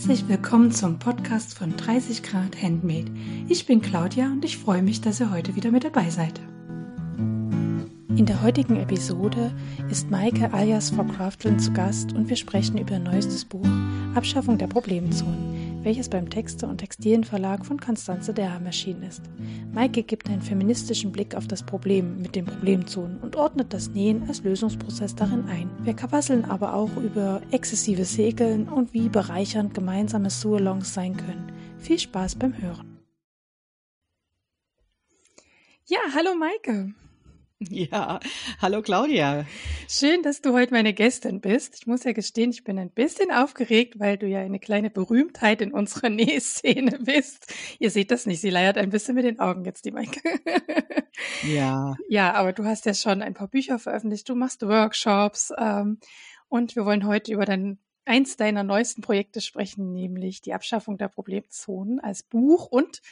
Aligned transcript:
Herzlich 0.00 0.30
willkommen 0.30 0.72
zum 0.72 0.98
Podcast 0.98 1.58
von 1.58 1.76
30 1.76 2.22
Grad 2.22 2.62
Handmade. 2.62 3.12
Ich 3.48 3.66
bin 3.66 3.82
Claudia 3.82 4.28
und 4.32 4.42
ich 4.46 4.56
freue 4.56 4.80
mich, 4.80 5.02
dass 5.02 5.20
ihr 5.20 5.30
heute 5.30 5.56
wieder 5.56 5.70
mit 5.70 5.84
dabei 5.84 6.08
seid. 6.08 6.40
In 7.18 8.24
der 8.24 8.42
heutigen 8.42 8.76
Episode 8.76 9.52
ist 9.90 10.10
Maike 10.10 10.54
alias 10.54 10.88
For 10.88 11.06
Craftlin 11.06 11.58
zu 11.58 11.74
Gast 11.74 12.14
und 12.14 12.30
wir 12.30 12.36
sprechen 12.36 12.78
über 12.78 12.92
ihr 12.92 12.98
neuestes 12.98 13.44
Buch 13.44 13.68
Abschaffung 14.14 14.56
der 14.56 14.68
Problemzonen, 14.68 15.49
welches 15.82 16.08
beim 16.08 16.28
Texte- 16.28 16.66
und 16.66 16.78
Textilienverlag 16.78 17.64
von 17.64 17.80
Konstanze 17.80 18.34
Derham 18.34 18.66
erschienen 18.66 19.02
ist. 19.02 19.22
Maike 19.72 20.02
gibt 20.02 20.28
einen 20.28 20.42
feministischen 20.42 21.12
Blick 21.12 21.34
auf 21.34 21.46
das 21.46 21.62
Problem 21.62 22.20
mit 22.20 22.36
den 22.36 22.44
Problemzonen 22.44 23.18
und 23.18 23.36
ordnet 23.36 23.72
das 23.72 23.90
Nähen 23.90 24.24
als 24.28 24.42
Lösungsprozess 24.42 25.14
darin 25.14 25.44
ein. 25.48 25.70
Wir 25.82 25.94
kapasseln 25.94 26.44
aber 26.44 26.74
auch 26.74 26.96
über 26.96 27.40
exzessives 27.50 28.16
Häkeln 28.18 28.68
und 28.68 28.92
wie 28.92 29.08
bereichernd 29.08 29.74
gemeinsame 29.74 30.30
Sualongs 30.30 30.94
sein 30.94 31.16
können. 31.16 31.52
Viel 31.78 31.98
Spaß 31.98 32.36
beim 32.36 32.60
Hören. 32.60 32.98
Ja, 35.86 35.98
hallo 36.14 36.34
Maike. 36.34 36.94
Ja, 37.68 38.20
hallo 38.62 38.80
Claudia. 38.80 39.44
Schön, 39.86 40.22
dass 40.22 40.40
du 40.40 40.54
heute 40.54 40.72
meine 40.72 40.94
Gästin 40.94 41.42
bist. 41.42 41.74
Ich 41.78 41.86
muss 41.86 42.04
ja 42.04 42.12
gestehen, 42.12 42.52
ich 42.52 42.64
bin 42.64 42.78
ein 42.78 42.90
bisschen 42.90 43.30
aufgeregt, 43.30 44.00
weil 44.00 44.16
du 44.16 44.26
ja 44.26 44.40
eine 44.40 44.58
kleine 44.58 44.88
Berühmtheit 44.88 45.60
in 45.60 45.74
unserer 45.74 46.08
Nähszene 46.08 46.98
bist. 47.00 47.52
Ihr 47.78 47.90
seht 47.90 48.12
das 48.12 48.24
nicht, 48.24 48.40
sie 48.40 48.48
leiert 48.48 48.78
ein 48.78 48.88
bisschen 48.88 49.14
mit 49.14 49.26
den 49.26 49.40
Augen 49.40 49.66
jetzt, 49.66 49.84
die 49.84 49.90
Maike. 49.90 50.20
Ja. 51.42 51.96
Ja, 52.08 52.32
aber 52.32 52.54
du 52.54 52.64
hast 52.64 52.86
ja 52.86 52.94
schon 52.94 53.20
ein 53.20 53.34
paar 53.34 53.48
Bücher 53.48 53.78
veröffentlicht, 53.78 54.26
du 54.30 54.34
machst 54.34 54.62
Workshops 54.62 55.52
ähm, 55.58 55.98
und 56.48 56.76
wir 56.76 56.86
wollen 56.86 57.06
heute 57.06 57.30
über 57.30 57.44
dein 57.44 57.78
eins 58.06 58.38
deiner 58.38 58.64
neuesten 58.64 59.02
Projekte 59.02 59.42
sprechen, 59.42 59.92
nämlich 59.92 60.40
die 60.40 60.54
Abschaffung 60.54 60.96
der 60.96 61.08
Problemzonen 61.08 62.00
als 62.00 62.22
Buch 62.22 62.66
und 62.66 63.02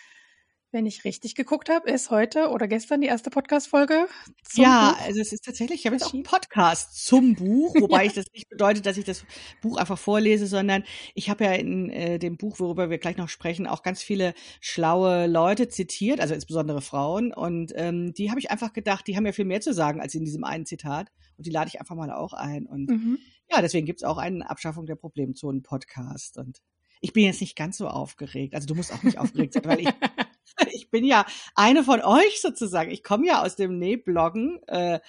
wenn 0.71 0.85
ich 0.85 1.05
richtig 1.05 1.35
geguckt 1.35 1.71
habe, 1.71 1.91
ist 1.91 2.11
heute 2.11 2.51
oder 2.51 2.69
gestern 2.69 3.01
die 3.01 3.07
erste 3.07 3.31
Podcast-Folge. 3.31 4.07
Ja, 4.55 4.93
Buch 4.93 5.07
also 5.07 5.21
es 5.21 5.33
ist 5.33 5.45
tatsächlich, 5.45 5.81
ich 5.81 5.87
habe 5.87 5.97
jetzt 5.97 6.07
auch 6.07 6.13
einen 6.13 6.25
Podcast 6.25 7.07
zum 7.07 7.35
Buch, 7.37 7.75
wobei 7.81 8.05
ich 8.05 8.13
das 8.13 8.27
nicht 8.35 8.51
bedeutet, 8.51 8.85
dass 8.85 8.99
ich 8.99 9.05
das 9.05 9.25
Buch 9.63 9.79
einfach 9.79 9.99
vorlese, 9.99 10.47
sondern 10.47 10.85
ich 11.15 11.31
habe 11.31 11.45
ja 11.45 11.53
in 11.53 11.89
äh, 11.89 12.19
dem 12.19 12.37
Buch, 12.37 12.61
worüber 12.61 12.91
wir 12.91 12.99
gleich 12.99 13.17
noch 13.17 13.31
sprechen, 13.31 13.67
auch 13.67 13.83
ganz 13.83 14.03
viele 14.03 14.35
schlaue 14.61 15.27
Leute 15.27 15.69
zitiert, 15.69 16.21
also 16.21 16.35
insbesondere 16.35 16.83
Frauen. 16.83 17.33
Und 17.33 17.73
ähm, 17.75 18.13
die 18.13 18.31
habe 18.31 18.41
ich 18.41 18.51
einfach 18.51 18.75
gedacht, 18.75 19.07
die 19.07 19.17
haben 19.17 19.25
ja 19.25 19.33
viel 19.33 19.47
mehr 19.47 19.63
zu 19.63 19.73
sagen 19.73 20.01
als 20.03 20.15
in 20.15 20.25
diesem 20.25 20.45
einen 20.45 20.67
Zitat. 20.67 21.09
Und 21.39 21.47
die 21.47 21.51
lade 21.51 21.69
ich 21.73 21.81
einfach 21.81 21.95
mal 21.95 22.11
auch 22.11 22.35
ein. 22.35 22.67
Und 22.67 22.91
mhm. 22.91 23.19
ja, 23.51 23.63
deswegen 23.63 23.87
gibt's 23.87 24.05
auch 24.05 24.19
einen 24.19 24.43
Abschaffung 24.43 24.85
der 24.85 24.97
Problemzonen-Podcast. 24.97 26.37
Und 26.37 26.61
ich 27.01 27.13
bin 27.13 27.25
jetzt 27.25 27.41
nicht 27.41 27.57
ganz 27.57 27.79
so 27.79 27.89
aufgeregt. 27.89 28.55
Also 28.55 28.67
du 28.67 28.75
musst 28.75 28.93
auch 28.93 29.03
nicht 29.03 29.19
aufgeregt 29.19 29.55
sein, 29.55 29.65
weil 29.65 29.81
ich 29.81 29.89
ich 30.73 30.91
bin 30.91 31.05
ja 31.05 31.25
eine 31.55 31.85
von 31.85 32.03
euch 32.03 32.41
sozusagen. 32.41 32.91
Ich 32.91 33.03
komme 33.03 33.27
ja 33.27 33.43
aus 33.43 33.57
dem 33.57 33.79
Nähbloggen 33.79 34.61
äh, 34.67 35.01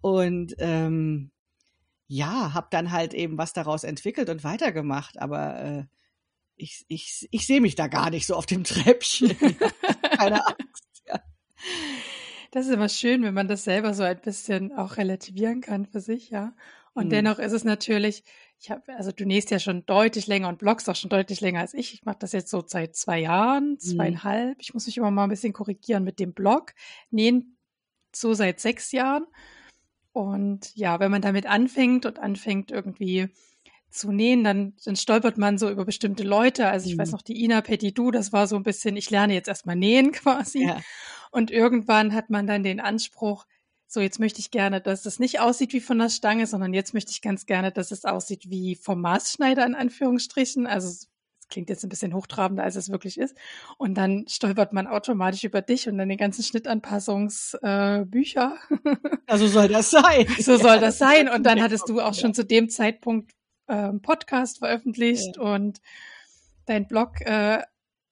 und 0.00 0.54
ähm, 0.58 1.30
ja, 2.06 2.54
habe 2.54 2.68
dann 2.70 2.90
halt 2.90 3.14
eben 3.14 3.36
was 3.36 3.52
daraus 3.52 3.84
entwickelt 3.84 4.30
und 4.30 4.44
weitergemacht. 4.44 5.20
Aber 5.20 5.60
äh, 5.60 5.84
ich, 6.56 6.84
ich, 6.88 7.28
ich 7.30 7.46
sehe 7.46 7.60
mich 7.60 7.74
da 7.74 7.86
gar 7.86 8.10
nicht 8.10 8.26
so 8.26 8.34
auf 8.34 8.46
dem 8.46 8.64
Treppchen. 8.64 9.36
Keine 10.16 10.46
Angst. 10.46 11.02
Ja. 11.06 11.20
Das 12.50 12.66
ist 12.66 12.72
immer 12.72 12.88
schön, 12.88 13.22
wenn 13.22 13.34
man 13.34 13.48
das 13.48 13.64
selber 13.64 13.94
so 13.94 14.02
ein 14.02 14.20
bisschen 14.20 14.72
auch 14.72 14.96
relativieren 14.96 15.60
kann 15.60 15.86
für 15.86 16.00
sich, 16.00 16.30
ja. 16.30 16.54
Und 16.98 17.06
mhm. 17.06 17.10
dennoch 17.10 17.38
ist 17.38 17.52
es 17.52 17.62
natürlich, 17.62 18.24
ich 18.58 18.72
habe, 18.72 18.82
also 18.96 19.12
du 19.12 19.24
nähst 19.24 19.52
ja 19.52 19.60
schon 19.60 19.86
deutlich 19.86 20.26
länger 20.26 20.48
und 20.48 20.58
bloggst 20.58 20.90
auch 20.90 20.96
schon 20.96 21.10
deutlich 21.10 21.40
länger 21.40 21.60
als 21.60 21.74
ich. 21.74 21.94
Ich 21.94 22.04
mache 22.04 22.18
das 22.18 22.32
jetzt 22.32 22.50
so 22.50 22.64
seit 22.66 22.96
zwei 22.96 23.20
Jahren, 23.20 23.70
mhm. 23.70 23.78
zweieinhalb. 23.78 24.56
Mhm. 24.56 24.60
Ich 24.60 24.74
muss 24.74 24.86
mich 24.86 24.96
immer 24.96 25.12
mal 25.12 25.22
ein 25.22 25.30
bisschen 25.30 25.52
korrigieren 25.52 26.02
mit 26.02 26.18
dem 26.18 26.32
Blog. 26.32 26.74
Nähen 27.10 27.56
so 28.12 28.34
seit 28.34 28.58
sechs 28.58 28.90
Jahren. 28.90 29.26
Und 30.10 30.74
ja, 30.74 30.98
wenn 30.98 31.12
man 31.12 31.22
damit 31.22 31.46
anfängt 31.46 32.04
und 32.04 32.18
anfängt 32.18 32.72
irgendwie 32.72 33.28
zu 33.90 34.10
nähen, 34.10 34.42
dann, 34.42 34.74
dann 34.84 34.96
stolpert 34.96 35.38
man 35.38 35.56
so 35.56 35.70
über 35.70 35.84
bestimmte 35.84 36.24
Leute. 36.24 36.66
Also 36.66 36.88
ich 36.88 36.96
mhm. 36.96 37.02
weiß 37.02 37.12
noch, 37.12 37.22
die 37.22 37.44
Ina 37.44 37.60
Petitou, 37.60 38.10
das 38.10 38.32
war 38.32 38.48
so 38.48 38.56
ein 38.56 38.64
bisschen, 38.64 38.96
ich 38.96 39.08
lerne 39.10 39.34
jetzt 39.34 39.46
erstmal 39.46 39.76
nähen 39.76 40.10
quasi. 40.12 40.64
Ja. 40.64 40.80
Und 41.30 41.52
irgendwann 41.52 42.12
hat 42.12 42.28
man 42.28 42.48
dann 42.48 42.64
den 42.64 42.80
Anspruch, 42.80 43.46
so 43.90 44.00
jetzt 44.00 44.20
möchte 44.20 44.40
ich 44.40 44.50
gerne, 44.50 44.82
dass 44.82 45.06
es 45.06 45.18
nicht 45.18 45.40
aussieht 45.40 45.72
wie 45.72 45.80
von 45.80 45.98
der 45.98 46.10
Stange, 46.10 46.46
sondern 46.46 46.74
jetzt 46.74 46.92
möchte 46.92 47.10
ich 47.10 47.22
ganz 47.22 47.46
gerne, 47.46 47.72
dass 47.72 47.90
es 47.90 48.04
aussieht 48.04 48.50
wie 48.50 48.76
vom 48.76 49.00
Maßschneider 49.00 49.64
in 49.64 49.74
Anführungsstrichen. 49.74 50.66
Also 50.66 50.88
es 50.88 51.08
klingt 51.48 51.70
jetzt 51.70 51.84
ein 51.84 51.88
bisschen 51.88 52.12
hochtrabender, 52.12 52.62
als 52.62 52.76
es 52.76 52.90
wirklich 52.90 53.18
ist. 53.18 53.34
Und 53.78 53.94
dann 53.94 54.26
stolpert 54.28 54.74
man 54.74 54.86
automatisch 54.86 55.44
über 55.44 55.62
dich 55.62 55.88
und 55.88 55.96
dann 55.96 56.10
die 56.10 56.18
ganzen 56.18 56.42
Schnittanpassungsbücher. 56.42 58.58
Äh, 58.84 59.06
ja, 59.26 59.38
so 59.38 59.46
soll 59.46 59.68
das 59.68 59.90
sein. 59.90 60.26
so 60.38 60.58
soll 60.58 60.80
das 60.80 60.98
sein. 60.98 61.30
Und 61.30 61.44
dann 61.44 61.62
hattest 61.62 61.88
du 61.88 62.02
auch 62.02 62.12
schon 62.12 62.34
zu 62.34 62.44
dem 62.44 62.68
Zeitpunkt 62.68 63.32
äh, 63.68 63.94
Podcast 63.94 64.58
veröffentlicht 64.58 65.36
ja. 65.36 65.42
und 65.42 65.80
dein 66.66 66.86
Blog 66.86 67.22
äh, 67.22 67.62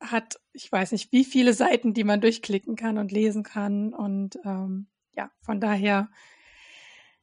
hat, 0.01 0.41
ich 0.55 0.73
weiß 0.73 0.93
nicht, 0.93 1.13
wie 1.13 1.25
viele 1.25 1.53
Seiten, 1.53 1.93
die 1.93 2.05
man 2.05 2.23
durchklicken 2.23 2.77
kann 2.77 2.97
und 2.97 3.13
lesen 3.13 3.43
kann. 3.43 3.93
Und 3.93 4.39
ähm, 4.45 4.87
ja, 5.17 5.31
von 5.43 5.61
daher. 5.61 6.09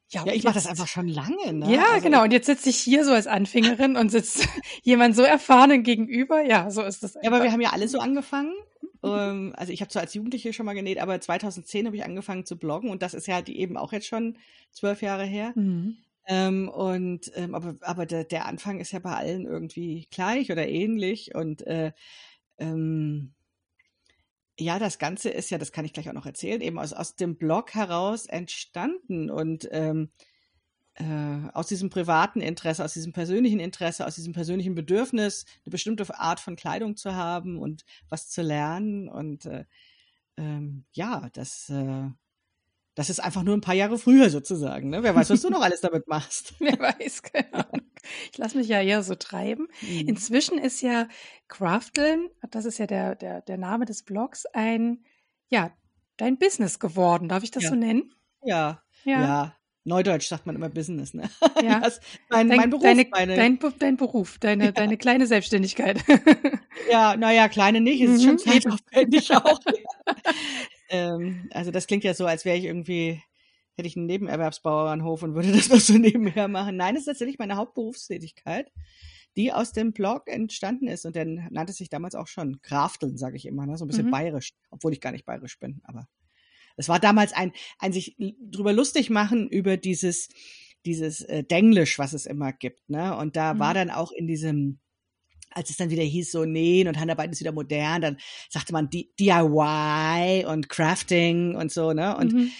Ja, 0.08 0.24
ja 0.26 0.32
ich 0.32 0.44
mache 0.44 0.54
das 0.54 0.66
einfach 0.66 0.86
schon 0.86 1.08
lange. 1.08 1.52
Ne? 1.52 1.72
Ja, 1.72 1.92
also 1.92 2.04
genau. 2.04 2.22
Und 2.22 2.32
jetzt 2.32 2.46
sitze 2.46 2.68
ich 2.68 2.76
hier 2.76 3.04
so 3.04 3.12
als 3.12 3.26
Anfängerin 3.26 3.96
und 3.96 4.10
sitzt 4.10 4.46
jemand 4.82 5.16
so 5.16 5.22
erfahrenen 5.22 5.82
gegenüber. 5.82 6.42
Ja, 6.42 6.70
so 6.70 6.82
ist 6.82 7.02
das. 7.02 7.14
Ja, 7.14 7.30
aber 7.30 7.42
wir 7.42 7.52
haben 7.52 7.60
ja 7.60 7.70
alle 7.70 7.88
so 7.88 7.98
angefangen. 7.98 8.54
ähm, 9.02 9.54
also 9.56 9.72
ich 9.72 9.80
habe 9.80 9.90
zwar 9.90 10.02
als 10.02 10.14
Jugendliche 10.14 10.52
schon 10.52 10.66
mal 10.66 10.74
genäht, 10.74 10.98
aber 10.98 11.20
2010 11.20 11.86
habe 11.86 11.96
ich 11.96 12.04
angefangen 12.04 12.44
zu 12.44 12.58
bloggen 12.58 12.90
und 12.90 13.02
das 13.02 13.14
ist 13.14 13.26
ja 13.26 13.42
die 13.42 13.58
eben 13.58 13.76
auch 13.76 13.92
jetzt 13.92 14.06
schon 14.06 14.38
zwölf 14.72 15.02
Jahre 15.02 15.24
her. 15.24 15.52
Mhm. 15.54 15.96
Ähm, 16.26 16.68
und 16.70 17.30
ähm, 17.34 17.54
aber 17.54 17.76
aber 17.82 18.06
der, 18.06 18.24
der 18.24 18.46
Anfang 18.46 18.80
ist 18.80 18.92
ja 18.92 18.98
bei 18.98 19.14
allen 19.14 19.44
irgendwie 19.44 20.08
gleich 20.10 20.50
oder 20.50 20.66
ähnlich 20.66 21.34
und 21.34 21.66
äh, 21.66 21.92
ähm, 22.56 23.33
ja, 24.58 24.78
das 24.78 24.98
Ganze 24.98 25.30
ist 25.30 25.50
ja, 25.50 25.58
das 25.58 25.72
kann 25.72 25.84
ich 25.84 25.92
gleich 25.92 26.08
auch 26.08 26.14
noch 26.14 26.26
erzählen, 26.26 26.60
eben 26.60 26.78
aus, 26.78 26.92
aus 26.92 27.16
dem 27.16 27.36
Blog 27.36 27.74
heraus 27.74 28.26
entstanden 28.26 29.30
und 29.30 29.68
ähm, 29.72 30.10
äh, 30.94 31.48
aus 31.52 31.66
diesem 31.66 31.90
privaten 31.90 32.40
Interesse, 32.40 32.84
aus 32.84 32.94
diesem 32.94 33.12
persönlichen 33.12 33.58
Interesse, 33.58 34.06
aus 34.06 34.14
diesem 34.14 34.32
persönlichen 34.32 34.74
Bedürfnis, 34.74 35.44
eine 35.64 35.70
bestimmte 35.72 36.18
Art 36.18 36.38
von 36.38 36.56
Kleidung 36.56 36.96
zu 36.96 37.14
haben 37.14 37.58
und 37.58 37.84
was 38.08 38.28
zu 38.28 38.42
lernen. 38.42 39.08
Und 39.08 39.46
äh, 39.46 39.64
ähm, 40.36 40.84
ja, 40.92 41.28
das, 41.32 41.68
äh, 41.70 42.08
das 42.94 43.10
ist 43.10 43.20
einfach 43.20 43.42
nur 43.42 43.56
ein 43.56 43.60
paar 43.60 43.74
Jahre 43.74 43.98
früher 43.98 44.30
sozusagen. 44.30 44.90
Ne? 44.90 45.02
Wer 45.02 45.14
weiß, 45.14 45.30
was 45.30 45.42
du 45.42 45.50
noch 45.50 45.62
alles 45.62 45.80
damit 45.80 46.06
machst. 46.06 46.54
Wer 46.60 46.78
weiß, 46.78 47.22
genau. 47.22 47.64
Ich 48.30 48.38
lasse 48.38 48.56
mich 48.56 48.68
ja 48.68 48.80
eher 48.80 49.02
so 49.02 49.14
treiben. 49.14 49.68
Mhm. 49.80 50.08
Inzwischen 50.08 50.58
ist 50.58 50.80
ja 50.80 51.08
Crafteln, 51.48 52.28
das 52.50 52.64
ist 52.64 52.78
ja 52.78 52.86
der, 52.86 53.16
der, 53.16 53.40
der 53.42 53.58
Name 53.58 53.84
des 53.84 54.04
Blogs, 54.04 54.46
ein, 54.52 55.04
ja, 55.48 55.72
dein 56.16 56.38
Business 56.38 56.78
geworden. 56.78 57.28
Darf 57.28 57.42
ich 57.42 57.50
das 57.50 57.64
ja. 57.64 57.70
so 57.70 57.76
nennen? 57.76 58.12
Ja. 58.42 58.82
Ja. 59.04 59.20
ja. 59.20 59.56
Neudeutsch 59.86 60.28
sagt 60.28 60.46
man 60.46 60.56
immer 60.56 60.70
Business, 60.70 61.12
ne? 61.12 61.28
Ja. 61.62 61.80
Das, 61.84 62.00
mein, 62.30 62.48
dein, 62.48 62.56
mein 62.56 62.70
Beruf. 62.70 62.84
Deine, 62.84 63.06
meine... 63.10 63.36
dein, 63.36 63.58
dein 63.78 63.96
Beruf, 63.96 64.38
deine, 64.38 64.66
ja. 64.66 64.72
deine 64.72 64.96
kleine 64.96 65.26
Selbstständigkeit. 65.26 66.02
Ja, 66.90 67.16
naja, 67.16 67.48
kleine 67.48 67.80
nicht, 67.80 68.02
es 68.02 68.10
ist 68.10 68.22
mhm. 68.22 68.26
schon 68.26 68.38
zeitaufwendig 68.38 69.30
auch. 69.36 69.60
Ähm, 70.88 71.48
also 71.52 71.70
das 71.70 71.86
klingt 71.86 72.04
ja 72.04 72.14
so, 72.14 72.26
als 72.26 72.44
wäre 72.44 72.56
ich 72.56 72.64
irgendwie 72.64 73.22
hätte 73.76 73.88
ich 73.88 73.96
einen 73.96 74.06
Nebenerwerbsbauernhof 74.06 75.22
und 75.22 75.34
würde 75.34 75.52
das 75.52 75.68
noch 75.68 75.80
so 75.80 75.94
nebenher 75.94 76.48
machen. 76.48 76.76
Nein, 76.76 76.94
es 76.94 77.02
ist 77.02 77.06
tatsächlich 77.06 77.38
meine 77.38 77.56
Hauptberufstätigkeit, 77.56 78.70
die 79.36 79.52
aus 79.52 79.72
dem 79.72 79.92
Blog 79.92 80.28
entstanden 80.28 80.86
ist. 80.86 81.04
Und 81.04 81.16
dann 81.16 81.48
nannte 81.50 81.72
es 81.72 81.78
sich 81.78 81.90
damals 81.90 82.14
auch 82.14 82.28
schon 82.28 82.62
Krafteln, 82.62 83.16
sage 83.16 83.36
ich 83.36 83.46
immer, 83.46 83.66
ne? 83.66 83.76
so 83.76 83.84
ein 83.84 83.88
bisschen 83.88 84.06
mhm. 84.06 84.12
bayerisch, 84.12 84.54
obwohl 84.70 84.92
ich 84.92 85.00
gar 85.00 85.12
nicht 85.12 85.26
bayerisch 85.26 85.58
bin. 85.58 85.80
Aber 85.84 86.08
es 86.76 86.88
war 86.88 87.00
damals 87.00 87.32
ein, 87.32 87.52
ein 87.78 87.92
sich 87.92 88.16
drüber 88.18 88.72
lustig 88.72 89.10
machen 89.10 89.48
über 89.48 89.76
dieses, 89.76 90.28
dieses 90.86 91.22
äh, 91.22 91.44
Denglisch, 91.44 91.98
was 91.98 92.12
es 92.12 92.26
immer 92.26 92.52
gibt. 92.52 92.88
Ne? 92.88 93.16
Und 93.16 93.36
da 93.36 93.54
mhm. 93.54 93.58
war 93.58 93.74
dann 93.74 93.90
auch 93.90 94.12
in 94.12 94.26
diesem 94.26 94.78
als 95.54 95.70
es 95.70 95.76
dann 95.76 95.90
wieder 95.90 96.02
hieß, 96.02 96.30
so 96.30 96.44
nähen 96.44 96.88
und 96.88 96.98
Handarbeiten 96.98 97.32
ist 97.32 97.40
wieder 97.40 97.52
modern, 97.52 98.02
dann 98.02 98.16
sagte 98.50 98.72
man 98.72 98.90
DIY 98.90 100.44
und 100.46 100.68
Crafting 100.68 101.54
und 101.54 101.72
so, 101.72 101.92
ne? 101.92 102.16
Und 102.16 102.32
mhm 102.32 102.50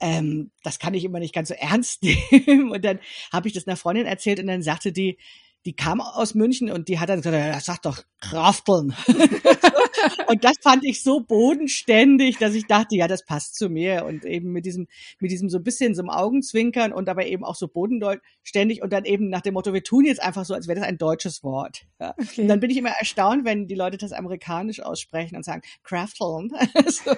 ähm, 0.00 0.50
das 0.62 0.78
kann 0.78 0.94
ich 0.94 1.04
immer 1.04 1.18
nicht 1.18 1.34
ganz 1.34 1.48
so 1.48 1.54
ernst 1.54 2.02
nehmen. 2.46 2.70
Und 2.70 2.84
dann 2.84 3.00
habe 3.32 3.48
ich 3.48 3.54
das 3.54 3.66
einer 3.66 3.76
Freundin 3.76 4.06
erzählt 4.06 4.40
und 4.40 4.46
dann 4.46 4.62
sagte 4.62 4.92
die, 4.92 5.18
die 5.66 5.74
kam 5.74 6.00
aus 6.00 6.34
München 6.34 6.70
und 6.70 6.88
die 6.88 6.98
hat 6.98 7.08
dann 7.08 7.20
gesagt, 7.20 7.36
ja, 7.36 7.60
sag 7.60 7.82
doch 7.82 8.02
Krafteln. 8.20 8.94
und 10.28 10.44
das 10.44 10.56
fand 10.62 10.84
ich 10.84 11.02
so 11.02 11.20
bodenständig, 11.20 12.38
dass 12.38 12.54
ich 12.54 12.66
dachte, 12.66 12.96
ja, 12.96 13.08
das 13.08 13.24
passt 13.24 13.56
zu 13.56 13.68
mir 13.68 14.04
und 14.06 14.24
eben 14.24 14.52
mit 14.52 14.64
diesem, 14.64 14.86
mit 15.18 15.30
diesem 15.30 15.48
so 15.48 15.58
ein 15.58 15.64
bisschen 15.64 15.94
so 15.94 16.02
einem 16.02 16.10
Augenzwinkern 16.10 16.92
und 16.92 17.06
dabei 17.06 17.28
eben 17.28 17.44
auch 17.44 17.56
so 17.56 17.68
bodenständig 17.68 18.82
und 18.82 18.92
dann 18.92 19.04
eben 19.04 19.28
nach 19.28 19.40
dem 19.40 19.54
Motto, 19.54 19.72
wir 19.72 19.82
tun 19.82 20.04
jetzt 20.04 20.22
einfach 20.22 20.44
so, 20.44 20.54
als 20.54 20.68
wäre 20.68 20.80
das 20.80 20.88
ein 20.88 20.98
deutsches 20.98 21.42
Wort. 21.42 21.86
Ja. 22.00 22.14
Okay. 22.18 22.42
Und 22.42 22.48
dann 22.48 22.60
bin 22.60 22.70
ich 22.70 22.76
immer 22.76 22.90
erstaunt, 22.90 23.44
wenn 23.44 23.66
die 23.66 23.74
Leute 23.74 23.98
das 23.98 24.12
amerikanisch 24.12 24.80
aussprechen 24.80 25.36
und 25.36 25.44
sagen, 25.44 25.62
Krafteln. 25.82 26.50
so. 26.86 27.16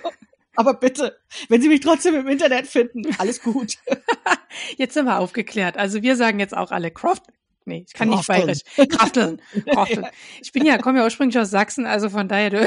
Aber 0.56 0.74
bitte, 0.74 1.16
wenn 1.48 1.62
Sie 1.62 1.68
mich 1.68 1.80
trotzdem 1.80 2.14
im 2.14 2.26
Internet 2.26 2.66
finden, 2.66 3.02
alles 3.18 3.42
gut. 3.42 3.76
Jetzt 4.76 4.94
sind 4.94 5.06
wir 5.06 5.18
aufgeklärt. 5.18 5.76
Also 5.76 6.02
wir 6.02 6.16
sagen 6.16 6.40
jetzt 6.40 6.56
auch 6.56 6.70
alle 6.70 6.90
Croft. 6.90 7.22
Nee, 7.64 7.84
ich 7.86 7.92
kann 7.92 8.08
nicht 8.08 8.26
bayerisch. 8.26 8.60
Krafteln. 8.88 9.40
Krafteln. 9.70 10.06
Ich 10.40 10.52
bin 10.52 10.64
ja, 10.64 10.78
komme 10.78 10.98
ja 10.98 11.04
ursprünglich 11.04 11.38
aus 11.38 11.50
Sachsen, 11.50 11.86
also 11.86 12.08
von 12.08 12.26
daher, 12.28 12.50
da 12.50 12.66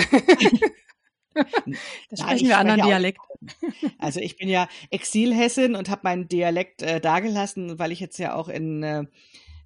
sprechen 2.16 2.48
wir 2.48 2.58
anderen 2.58 2.82
Dialekt. 2.82 3.20
Also 4.00 4.22
ich 4.22 4.38
bin 4.38 4.48
ja 4.48 4.70
Exilhessin 4.90 5.76
und 5.76 5.90
habe 5.90 6.02
meinen 6.06 6.30
Dialekt 6.30 6.82
äh, 6.82 7.02
dagelassen, 7.02 7.78
weil 7.78 7.92
ich 7.92 8.00
jetzt 8.00 8.18
ja 8.18 8.36
auch 8.36 8.48
in 8.48 8.84
äh, 8.84 9.04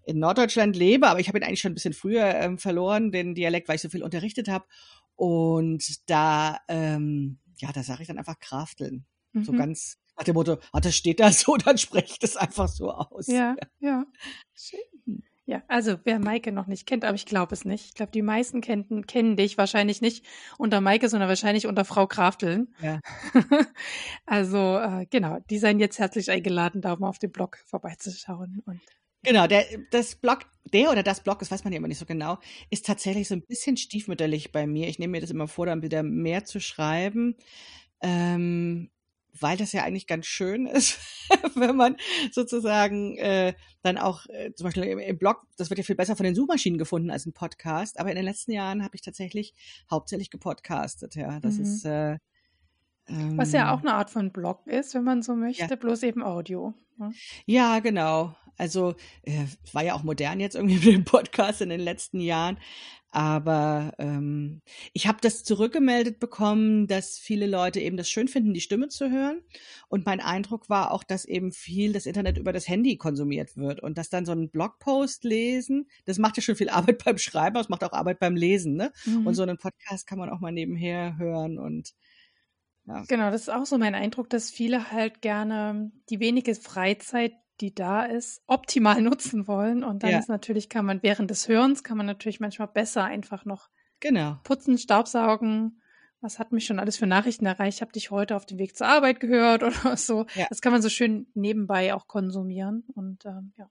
in 0.03 0.17
Norddeutschland 0.17 0.75
lebe, 0.75 1.07
aber 1.07 1.19
ich 1.19 1.27
habe 1.27 1.37
ihn 1.37 1.43
eigentlich 1.43 1.59
schon 1.59 1.73
ein 1.73 1.75
bisschen 1.75 1.93
früher 1.93 2.33
ähm, 2.35 2.57
verloren, 2.57 3.11
den 3.11 3.35
Dialekt, 3.35 3.67
weil 3.67 3.75
ich 3.75 3.83
so 3.83 3.89
viel 3.89 4.01
unterrichtet 4.01 4.47
habe. 4.47 4.65
Und 5.15 6.09
da 6.09 6.59
ähm, 6.69 7.37
ja, 7.59 7.71
da 7.71 7.83
sage 7.83 8.01
ich 8.01 8.07
dann 8.07 8.17
einfach 8.17 8.39
Krafteln. 8.39 9.05
Mhm. 9.33 9.43
So 9.43 9.51
ganz 9.51 9.97
nach 10.17 10.23
dem 10.23 10.33
Motto, 10.33 10.57
ah, 10.71 10.79
das 10.79 10.95
steht 10.95 11.19
da 11.19 11.31
so, 11.31 11.55
dann 11.65 11.77
spreche 11.77 12.13
ich 12.13 12.19
das 12.19 12.35
einfach 12.35 12.67
so 12.67 12.91
aus. 12.91 13.27
Ja, 13.27 13.55
ja. 13.79 14.05
Schön. 14.55 15.23
Ja, 15.45 15.63
also 15.69 15.97
wer 16.03 16.19
Maike 16.19 16.51
noch 16.51 16.67
nicht 16.67 16.85
kennt, 16.85 17.05
aber 17.05 17.15
ich 17.15 17.25
glaube 17.25 17.53
es 17.53 17.63
nicht. 17.63 17.85
Ich 17.85 17.93
glaube, 17.93 18.11
die 18.11 18.21
meisten 18.21 18.59
kennen, 18.59 19.07
kennen 19.07 19.37
dich 19.37 19.57
wahrscheinlich 19.57 20.01
nicht 20.01 20.25
unter 20.57 20.81
Maike, 20.81 21.07
sondern 21.07 21.29
wahrscheinlich 21.29 21.67
unter 21.67 21.85
Frau 21.85 22.05
Krafteln. 22.05 22.75
Ja. 22.81 22.99
also 24.25 24.77
äh, 24.77 25.05
genau, 25.09 25.37
die 25.49 25.57
seien 25.57 25.79
jetzt 25.79 25.99
herzlich 25.99 26.29
eingeladen, 26.29 26.81
da 26.81 26.97
mal 26.97 27.07
auf 27.07 27.19
dem 27.19 27.31
Blog 27.31 27.59
vorbeizuschauen. 27.65 28.61
Und 28.65 28.81
Genau, 29.23 29.47
der, 29.47 29.65
das 29.91 30.15
Blog, 30.15 30.39
der 30.73 30.91
oder 30.91 31.03
das 31.03 31.21
Blog, 31.21 31.39
das 31.39 31.51
weiß 31.51 31.63
man 31.63 31.73
ja 31.73 31.77
immer 31.77 31.87
nicht 31.87 31.97
so 31.97 32.05
genau, 32.05 32.39
ist 32.69 32.85
tatsächlich 32.85 33.27
so 33.27 33.35
ein 33.35 33.41
bisschen 33.41 33.77
stiefmütterlich 33.77 34.51
bei 34.51 34.67
mir. 34.67 34.87
Ich 34.87 34.99
nehme 34.99 35.11
mir 35.11 35.21
das 35.21 35.31
immer 35.31 35.47
vor, 35.47 35.65
dann 35.65 35.81
wieder 35.81 36.03
mehr 36.03 36.45
zu 36.45 36.59
schreiben, 36.59 37.35
ähm, 38.01 38.89
weil 39.39 39.57
das 39.57 39.71
ja 39.71 39.83
eigentlich 39.83 40.07
ganz 40.07 40.25
schön 40.25 40.65
ist, 40.65 40.99
wenn 41.55 41.75
man 41.75 41.97
sozusagen 42.31 43.17
äh, 43.17 43.53
dann 43.83 43.97
auch, 43.97 44.25
äh, 44.27 44.53
zum 44.53 44.65
Beispiel 44.65 44.83
im, 44.83 44.99
im, 44.99 45.17
Blog, 45.17 45.43
das 45.57 45.69
wird 45.69 45.77
ja 45.77 45.83
viel 45.83 45.95
besser 45.95 46.15
von 46.15 46.23
den 46.23 46.35
Suchmaschinen 46.35 46.77
gefunden 46.77 47.11
als 47.11 47.25
ein 47.25 47.33
Podcast, 47.33 47.99
aber 47.99 48.09
in 48.09 48.15
den 48.15 48.25
letzten 48.25 48.51
Jahren 48.51 48.83
habe 48.83 48.95
ich 48.95 49.01
tatsächlich 49.01 49.53
hauptsächlich 49.89 50.29
gepodcastet, 50.29 51.15
ja. 51.15 51.39
Das 51.39 51.55
mhm. 51.55 51.63
ist 51.63 51.85
äh, 51.85 52.17
was 53.09 53.53
ja 53.53 53.73
auch 53.73 53.81
ähm. 53.81 53.87
eine 53.87 53.95
Art 53.95 54.09
von 54.09 54.31
Blog 54.31 54.67
ist, 54.67 54.93
wenn 54.93 55.03
man 55.03 55.21
so 55.21 55.35
möchte, 55.35 55.65
ja. 55.69 55.75
bloß 55.75 56.03
eben 56.03 56.23
Audio. 56.23 56.73
Ne? 56.97 57.13
Ja, 57.45 57.79
genau. 57.79 58.35
Also 58.57 58.95
äh, 59.23 59.45
war 59.73 59.83
ja 59.83 59.93
auch 59.93 60.03
modern 60.03 60.39
jetzt 60.39 60.55
irgendwie 60.55 60.75
mit 60.85 60.95
dem 60.95 61.05
Podcast 61.05 61.61
in 61.61 61.69
den 61.69 61.79
letzten 61.79 62.19
Jahren. 62.19 62.57
Aber 63.09 63.93
ähm, 63.99 64.61
ich 64.91 65.07
habe 65.07 65.19
das 65.21 65.43
zurückgemeldet 65.43 66.19
bekommen, 66.19 66.87
dass 66.87 67.17
viele 67.17 67.47
Leute 67.47 67.79
eben 67.79 67.95
das 67.95 68.09
schön 68.09 68.27
finden, 68.27 68.53
die 68.53 68.61
Stimme 68.61 68.89
zu 68.89 69.09
hören. 69.09 69.41
Und 69.87 70.05
mein 70.05 70.19
Eindruck 70.19 70.69
war 70.69 70.91
auch, 70.91 71.03
dass 71.03 71.23
eben 71.23 71.51
viel 71.53 71.93
das 71.93 72.05
Internet 72.05 72.37
über 72.37 72.51
das 72.51 72.67
Handy 72.67 72.97
konsumiert 72.97 73.55
wird 73.55 73.79
und 73.81 73.97
dass 73.97 74.09
dann 74.09 74.25
so 74.25 74.33
ein 74.33 74.49
Blogpost 74.49 75.23
lesen, 75.23 75.87
das 76.05 76.17
macht 76.17 76.35
ja 76.37 76.43
schon 76.43 76.57
viel 76.57 76.69
Arbeit 76.69 77.01
beim 77.05 77.17
Schreiben, 77.17 77.55
aber 77.55 77.63
es 77.63 77.69
macht 77.69 77.83
auch 77.85 77.93
Arbeit 77.93 78.19
beim 78.19 78.35
Lesen. 78.35 78.75
Ne? 78.75 78.91
Mhm. 79.05 79.25
Und 79.25 79.35
so 79.35 79.43
einen 79.43 79.57
Podcast 79.57 80.05
kann 80.05 80.19
man 80.19 80.29
auch 80.29 80.41
mal 80.41 80.51
nebenher 80.51 81.17
hören 81.17 81.57
und 81.57 81.93
ja. 82.87 83.03
Genau, 83.07 83.31
das 83.31 83.41
ist 83.41 83.49
auch 83.49 83.65
so 83.65 83.77
mein 83.77 83.95
Eindruck, 83.95 84.29
dass 84.29 84.49
viele 84.49 84.91
halt 84.91 85.21
gerne 85.21 85.91
die 86.09 86.21
wenige 86.21 86.55
Freizeit, 86.55 87.33
die 87.61 87.73
da 87.73 88.03
ist, 88.03 88.41
optimal 88.47 89.01
nutzen 89.01 89.47
wollen. 89.47 89.83
Und 89.83 90.03
dann 90.03 90.11
ja. 90.11 90.19
ist 90.19 90.29
natürlich, 90.29 90.69
kann 90.69 90.85
man 90.85 91.03
während 91.03 91.29
des 91.31 91.47
Hörens, 91.47 91.83
kann 91.83 91.97
man 91.97 92.05
natürlich 92.05 92.39
manchmal 92.39 92.67
besser 92.67 93.03
einfach 93.03 93.45
noch 93.45 93.69
genau. 93.99 94.39
putzen, 94.43 94.77
Staubsaugen. 94.77 95.81
Was 96.19 96.39
hat 96.39 96.51
mich 96.51 96.65
schon 96.65 96.79
alles 96.79 96.97
für 96.97 97.05
Nachrichten 97.05 97.45
erreicht? 97.45 97.77
Ich 97.77 97.81
habe 97.81 97.91
dich 97.91 98.09
heute 98.09 98.35
auf 98.35 98.45
dem 98.45 98.57
Weg 98.57 98.75
zur 98.75 98.87
Arbeit 98.87 99.19
gehört 99.19 99.63
oder 99.63 99.97
so. 99.97 100.25
Ja. 100.35 100.47
Das 100.49 100.61
kann 100.61 100.71
man 100.71 100.81
so 100.81 100.89
schön 100.89 101.27
nebenbei 101.33 101.93
auch 101.93 102.07
konsumieren. 102.07 102.83
Und 102.95 103.25
ähm, 103.25 103.53
ja. 103.57 103.69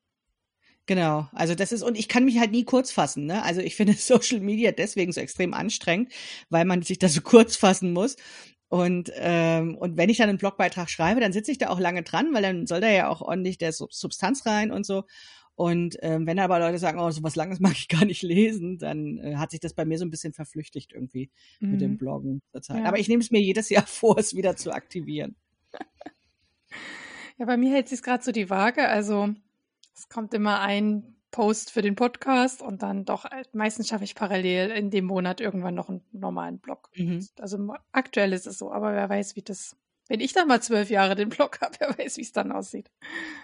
Genau, 0.87 1.29
also 1.33 1.57
das 1.57 1.73
ist, 1.73 1.83
und 1.83 1.99
ich 1.99 2.07
kann 2.07 2.25
mich 2.25 2.39
halt 2.39 2.53
nie 2.53 2.65
kurz 2.65 2.93
fassen, 2.93 3.27
ne? 3.27 3.43
Also 3.43 3.61
ich 3.61 3.75
finde 3.75 3.93
Social 3.99 4.39
Media 4.39 4.71
deswegen 4.71 5.13
so 5.13 5.21
extrem 5.21 5.53
anstrengend, 5.53 6.13
weil 6.49 6.65
man 6.65 6.83
sich 6.83 6.99
da 6.99 7.09
so 7.09 7.21
kurz 7.21 7.57
fassen 7.57 7.93
muss. 7.93 8.17
Und, 8.69 9.13
ähm, 9.15 9.77
und 9.77 9.97
wenn 9.97 10.09
ich 10.09 10.19
dann 10.19 10.29
einen 10.29 10.39
Blogbeitrag 10.39 10.91
schreibe, 10.91 11.21
dann 11.21 11.33
sitze 11.33 11.53
ich 11.53 11.59
da 11.59 11.69
auch 11.69 11.79
lange 11.79 12.03
dran, 12.03 12.35
weil 12.35 12.43
dann 12.43 12.67
soll 12.67 12.81
da 12.81 12.91
ja 12.91 13.09
auch 13.09 13.23
ordentlich 13.23 13.59
der 13.59 13.73
Substanz 13.73 14.45
rein 14.45 14.73
und 14.73 14.85
so. 14.85 15.05
Und 15.55 15.97
ähm, 16.03 16.27
wenn 16.27 16.39
aber 16.39 16.59
Leute 16.59 16.79
sagen, 16.79 16.99
oh, 16.99 17.11
so 17.11 17.23
was 17.23 17.35
Langes 17.35 17.61
mag 17.61 17.73
ich 17.73 17.89
gar 17.89 18.05
nicht 18.05 18.23
lesen, 18.23 18.79
dann 18.79 19.19
äh, 19.19 19.37
hat 19.37 19.51
sich 19.51 19.61
das 19.61 19.75
bei 19.75 19.85
mir 19.85 19.99
so 19.99 20.05
ein 20.05 20.11
bisschen 20.11 20.33
verflüchtigt 20.33 20.93
irgendwie 20.93 21.31
mhm. 21.61 21.71
mit 21.71 21.81
dem 21.81 21.93
mhm. 21.93 21.99
Bloggen 21.99 22.43
zur 22.53 22.63
Zeit. 22.63 22.83
Ja. 22.83 22.89
Aber 22.89 22.99
ich 22.99 23.09
nehme 23.09 23.23
es 23.23 23.31
mir 23.31 23.41
jedes 23.41 23.69
Jahr 23.71 23.87
vor, 23.87 24.19
es 24.19 24.35
wieder 24.35 24.57
zu 24.57 24.73
aktivieren. 24.73 25.37
Ja, 27.39 27.45
bei 27.45 27.57
mir 27.57 27.71
hält 27.73 27.89
sich 27.89 28.03
gerade 28.03 28.25
so 28.25 28.33
die 28.33 28.49
Waage. 28.49 28.89
Also 28.89 29.35
es 29.95 30.09
kommt 30.09 30.33
immer 30.35 30.61
ein 30.61 31.16
Post 31.31 31.71
für 31.71 31.83
den 31.83 31.97
Podcast 31.97 32.63
und 32.63 32.83
dann 32.83 33.05
doch, 33.05 33.25
äh, 33.25 33.45
meistens 33.53 33.89
schaffe 33.89 34.05
ich 34.05 34.15
parallel 34.15 34.71
in 34.71 34.91
dem 34.91 35.05
Monat 35.05 35.41
irgendwann 35.41 35.75
noch 35.75 35.89
einen 35.89 36.03
normalen 36.13 36.59
Blog. 36.59 36.91
Mhm. 36.95 37.27
Also 37.39 37.75
aktuell 37.93 38.33
ist 38.33 38.47
es 38.47 38.59
so, 38.59 38.73
aber 38.73 38.93
wer 38.93 39.09
weiß, 39.09 39.37
wie 39.37 39.43
das, 39.43 39.77
wenn 40.09 40.21
ich 40.21 40.33
dann 40.33 40.49
mal 40.49 40.63
zwölf 40.63 40.91
Jahre 40.91 41.15
den 41.15 41.29
Blog 41.29 41.59
habe, 41.61 41.75
wer 41.79 41.99
weiß, 41.99 42.17
wie 42.17 42.23
es 42.23 42.33
dann 42.33 42.53
aussieht. 42.53 42.91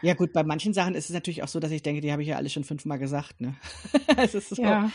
Ja 0.01 0.15
gut, 0.15 0.33
bei 0.33 0.43
manchen 0.43 0.73
Sachen 0.73 0.95
ist 0.95 1.11
es 1.11 1.15
natürlich 1.15 1.43
auch 1.43 1.49
so, 1.49 1.61
dass 1.61 1.71
ich 1.71 1.83
denke, 1.83 2.01
die 2.01 2.13
habe 2.13 2.23
ich 2.23 2.29
ja 2.29 2.37
alle 2.37 2.49
schon 2.49 2.65
fünfmal 2.65 2.99
gesagt. 2.99 3.41
Ne? 3.41 3.57
so. 4.33 4.63
Ja, 4.63 4.91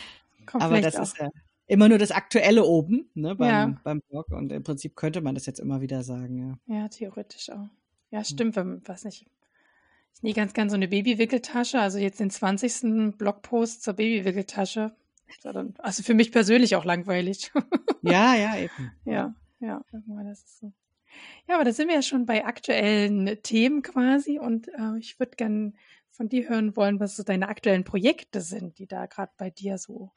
aber 0.54 0.80
das 0.80 0.96
auch. 0.96 1.02
ist 1.02 1.18
ja 1.18 1.28
immer 1.68 1.88
nur 1.88 1.98
das 1.98 2.10
Aktuelle 2.10 2.64
oben 2.64 3.10
ne, 3.14 3.36
beim, 3.36 3.48
ja. 3.48 3.80
beim 3.84 4.00
Blog 4.08 4.30
und 4.30 4.50
im 4.50 4.64
Prinzip 4.64 4.96
könnte 4.96 5.20
man 5.20 5.34
das 5.34 5.46
jetzt 5.46 5.60
immer 5.60 5.80
wieder 5.80 6.02
sagen. 6.02 6.58
Ja, 6.66 6.74
ja 6.74 6.88
theoretisch 6.88 7.50
auch. 7.50 7.68
Ja, 8.10 8.24
stimmt, 8.24 8.56
wenn, 8.56 8.86
weiß 8.88 9.04
nicht, 9.04 9.26
ich 10.14 10.22
nähe 10.22 10.34
ganz 10.34 10.52
gern 10.52 10.68
so 10.68 10.74
eine 10.74 10.88
Babywickeltasche, 10.88 11.78
also 11.80 11.98
jetzt 11.98 12.20
den 12.20 12.30
20. 12.30 13.16
Blogpost 13.16 13.82
zur 13.82 13.94
Babywickeltasche. 13.94 14.94
Also 15.78 16.02
für 16.02 16.14
mich 16.14 16.32
persönlich 16.32 16.76
auch 16.76 16.84
langweilig. 16.84 17.52
Ja, 18.00 18.36
ja, 18.36 18.56
eben. 18.56 18.92
Ja, 19.04 19.34
ja, 19.58 19.82
das 20.24 20.44
ist 20.44 20.60
so. 20.60 20.72
Ja, 21.48 21.56
aber 21.56 21.64
da 21.64 21.72
sind 21.72 21.88
wir 21.88 21.96
ja 21.96 22.02
schon 22.02 22.26
bei 22.26 22.46
aktuellen 22.46 23.42
Themen 23.42 23.82
quasi 23.82 24.38
und 24.38 24.68
äh, 24.68 24.98
ich 24.98 25.18
würde 25.18 25.36
gern 25.36 25.76
von 26.10 26.28
dir 26.28 26.48
hören 26.48 26.76
wollen, 26.76 27.00
was 27.00 27.16
so 27.16 27.24
deine 27.24 27.48
aktuellen 27.48 27.84
Projekte 27.84 28.40
sind, 28.40 28.78
die 28.78 28.86
da 28.86 29.06
gerade 29.06 29.32
bei 29.36 29.50
dir 29.50 29.78
so 29.78 30.12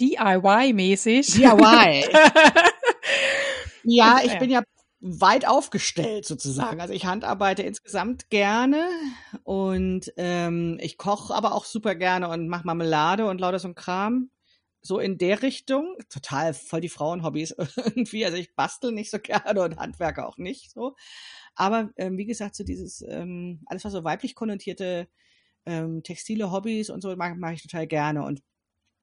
DIY-mäßig. 0.00 1.34
DIY. 1.34 2.04
ja, 3.84 4.20
ich 4.24 4.38
bin 4.38 4.50
ja 4.50 4.62
weit 5.02 5.48
aufgestellt 5.48 6.24
sozusagen. 6.24 6.80
Also 6.80 6.94
ich 6.94 7.06
handarbeite 7.06 7.64
insgesamt 7.64 8.30
gerne 8.30 8.88
und 9.42 10.12
ähm, 10.16 10.78
ich 10.80 10.96
koche 10.96 11.34
aber 11.34 11.54
auch 11.54 11.64
super 11.64 11.96
gerne 11.96 12.28
und 12.28 12.48
mache 12.48 12.64
Marmelade 12.64 13.26
und 13.26 13.40
lauter 13.40 13.58
so 13.58 13.68
ein 13.68 13.74
Kram. 13.74 14.30
So 14.80 15.00
in 15.00 15.18
der 15.18 15.42
Richtung. 15.42 15.96
Total 16.08 16.54
voll 16.54 16.80
die 16.80 16.88
Frauenhobbys 16.88 17.50
irgendwie. 17.76 18.24
Also 18.24 18.36
ich 18.36 18.54
bastel 18.54 18.92
nicht 18.92 19.10
so 19.10 19.18
gerne 19.18 19.62
und 19.62 19.76
handwerke 19.76 20.26
auch 20.26 20.38
nicht 20.38 20.70
so. 20.70 20.94
Aber 21.56 21.90
ähm, 21.96 22.16
wie 22.16 22.26
gesagt, 22.26 22.54
so 22.54 22.64
dieses, 22.64 23.02
ähm, 23.02 23.60
alles 23.66 23.84
was 23.84 23.92
so 23.92 24.04
weiblich 24.04 24.36
konnotierte 24.36 25.08
ähm, 25.66 26.02
textile 26.04 26.52
Hobbys 26.52 26.90
und 26.90 27.00
so 27.02 27.14
mache 27.16 27.34
mach 27.34 27.50
ich 27.52 27.62
total 27.62 27.88
gerne. 27.88 28.24
Und 28.24 28.40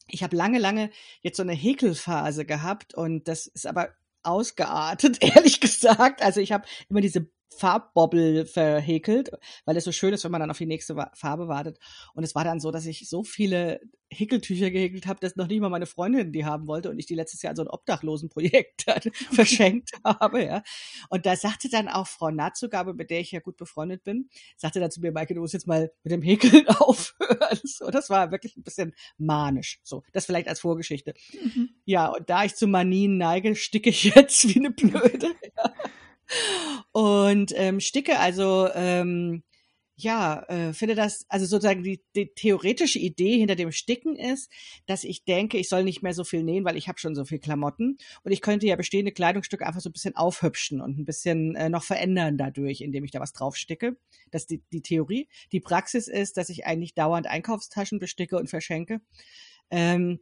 ich 0.08 0.24
habe 0.24 0.36
lange, 0.36 0.60
lange 0.60 0.92
jetzt 1.22 1.38
so 1.38 1.44
eine 1.44 1.54
Häkelphase 1.54 2.46
gehabt 2.46 2.94
und 2.94 3.28
das 3.28 3.48
ist 3.48 3.68
aber 3.68 3.90
ausgeartet, 4.24 5.18
ehrlich 5.22 5.60
gesagt. 5.60 6.22
Also 6.22 6.40
ich 6.42 6.52
habe 6.52 6.66
immer 6.90 7.02
diese 7.02 7.30
Farbbobbel 7.50 8.46
verhäkelt, 8.46 9.32
weil 9.66 9.78
es 9.78 9.84
so 9.84 9.92
schön 9.92 10.14
ist, 10.14 10.24
wenn 10.24 10.32
man 10.32 10.42
dann 10.42 10.52
auf 10.52 10.58
die 10.58 10.66
nächste 10.66 10.96
Farbe 11.14 11.48
wartet. 11.48 11.80
Und 12.14 12.24
es 12.24 12.36
war 12.36 12.44
dann 12.44 12.60
so, 12.60 12.72
dass 12.72 12.86
ich 12.86 13.10
so 13.10 13.24
viele 13.24 13.80
Häkeltücher 14.12 14.72
gehäkelt 14.72 15.06
habe, 15.06 15.20
dass 15.20 15.36
noch 15.36 15.48
nicht 15.48 15.60
mal 15.60 15.70
meine 15.70 15.86
Freundin 15.86 16.32
die 16.32 16.46
haben 16.46 16.68
wollte 16.68 16.90
und 16.90 16.98
ich 16.98 17.06
die 17.06 17.16
letztes 17.16 17.42
Jahr 17.42 17.52
an 17.52 17.56
so 17.56 17.64
ein 17.64 17.68
Obdachlosenprojekt 17.68 18.86
verschenkt 19.32 19.92
habe. 20.04 20.44
Ja. 20.44 20.64
Und 21.10 21.26
da 21.26 21.36
sagte 21.36 21.70
dann 21.70 21.88
auch 21.88 22.08
Frau 22.08 22.32
Natzugabe, 22.32 22.94
mit 22.94 23.12
der 23.12 23.20
ich 23.20 23.32
ja 23.32 23.40
gut 23.40 23.58
befreundet 23.58 24.04
bin, 24.04 24.30
sagte 24.58 24.80
dann 24.80 24.92
zu 24.92 25.02
mir, 25.02 25.12
Maike, 25.12 25.36
du 25.36 25.42
musst 25.42 25.54
jetzt 25.54 25.68
mal 25.68 25.92
mit 26.04 26.12
dem 26.12 26.22
Häkeln 26.22 26.68
aufhören. 26.80 27.60
So, 27.64 27.92
das 27.92 28.10
war 28.10 28.32
wirklich 28.32 28.58
ein 28.58 28.64
bisschen 28.64 28.96
manisch. 29.18 29.80
So, 29.84 30.04
das 30.12 30.26
vielleicht 30.26 30.48
als 30.48 30.60
Vorgeschichte. 30.60 31.14
Mhm. 31.34 31.70
Ja, 31.86 32.08
und 32.08 32.30
da 32.30 32.46
ich 32.46 32.56
zu 32.56 32.68
Manien 32.68 33.18
neige, 33.18 33.56
sticke 33.56 33.90
ich 33.90 34.04
jetzt 34.04 34.48
wie 34.48 34.60
eine 34.60 34.72
Blöde. 34.72 35.30
Ja 35.58 35.74
und 36.92 37.54
ähm, 37.56 37.80
sticke 37.80 38.20
also 38.20 38.70
ähm, 38.74 39.44
ja, 40.02 40.44
äh, 40.48 40.72
finde 40.72 40.96
das, 40.96 41.26
also 41.28 41.46
sozusagen 41.46 41.84
die, 41.84 42.02
die 42.16 42.34
theoretische 42.34 43.00
Idee 43.00 43.38
hinter 43.38 43.56
dem 43.56 43.74
Sticken 43.74 44.16
ist, 44.16 44.50
dass 44.86 45.04
ich 45.04 45.26
denke, 45.26 45.58
ich 45.58 45.68
soll 45.68 45.84
nicht 45.84 46.02
mehr 46.02 46.14
so 46.14 46.24
viel 46.24 46.42
nähen, 46.42 46.64
weil 46.64 46.78
ich 46.78 46.88
habe 46.88 47.00
schon 47.00 47.16
so 47.16 47.26
viel 47.26 47.40
Klamotten 47.40 47.98
und 48.24 48.32
ich 48.32 48.40
könnte 48.40 48.66
ja 48.66 48.78
bestehende 48.78 49.12
Kleidungsstücke 49.12 49.68
einfach 49.68 49.82
so 49.82 49.90
ein 49.90 49.94
bisschen 49.94 50.16
aufhübschen 50.16 50.80
und 50.80 50.98
ein 50.98 51.06
bisschen 51.06 51.56
äh, 51.56 51.68
noch 51.68 51.84
verändern 51.84 52.38
dadurch, 52.38 52.80
indem 52.80 53.04
ich 53.04 53.12
da 53.12 53.20
was 53.20 53.34
draufsticke. 53.34 53.98
Das 54.32 54.44
ist 54.44 54.52
die, 54.52 54.64
die 54.72 54.82
Theorie. 54.82 55.28
Die 55.52 55.60
Praxis 55.60 56.08
ist, 56.08 56.38
dass 56.38 56.48
ich 56.48 56.66
eigentlich 56.66 56.94
dauernd 56.94 57.28
Einkaufstaschen 57.28 58.00
besticke 58.00 58.38
und 58.38 58.50
verschenke, 58.50 59.02
ähm, 59.70 60.22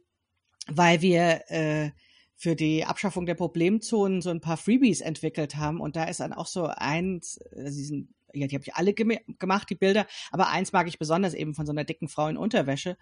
weil 0.66 1.02
wir 1.02 1.42
äh, 1.50 1.90
für 2.38 2.54
die 2.54 2.84
Abschaffung 2.84 3.26
der 3.26 3.34
Problemzonen 3.34 4.22
so 4.22 4.30
ein 4.30 4.40
paar 4.40 4.56
Freebies 4.56 5.00
entwickelt 5.00 5.56
haben 5.56 5.80
und 5.80 5.96
da 5.96 6.04
ist 6.04 6.20
dann 6.20 6.32
auch 6.32 6.46
so 6.46 6.66
eins, 6.66 7.38
also 7.54 7.76
diesen 7.76 8.14
ja, 8.34 8.46
die 8.46 8.54
habe 8.54 8.64
ich 8.64 8.74
alle 8.74 8.92
gem 8.92 9.18
gemacht, 9.38 9.70
die 9.70 9.74
Bilder, 9.74 10.06
aber 10.30 10.48
eins 10.50 10.72
mag 10.72 10.86
ich 10.86 10.98
besonders 10.98 11.32
eben 11.34 11.54
von 11.54 11.66
so 11.66 11.72
einer 11.72 11.84
dicken 11.84 12.08
Frau 12.08 12.28
in 12.28 12.36
Unterwäsche 12.36 12.96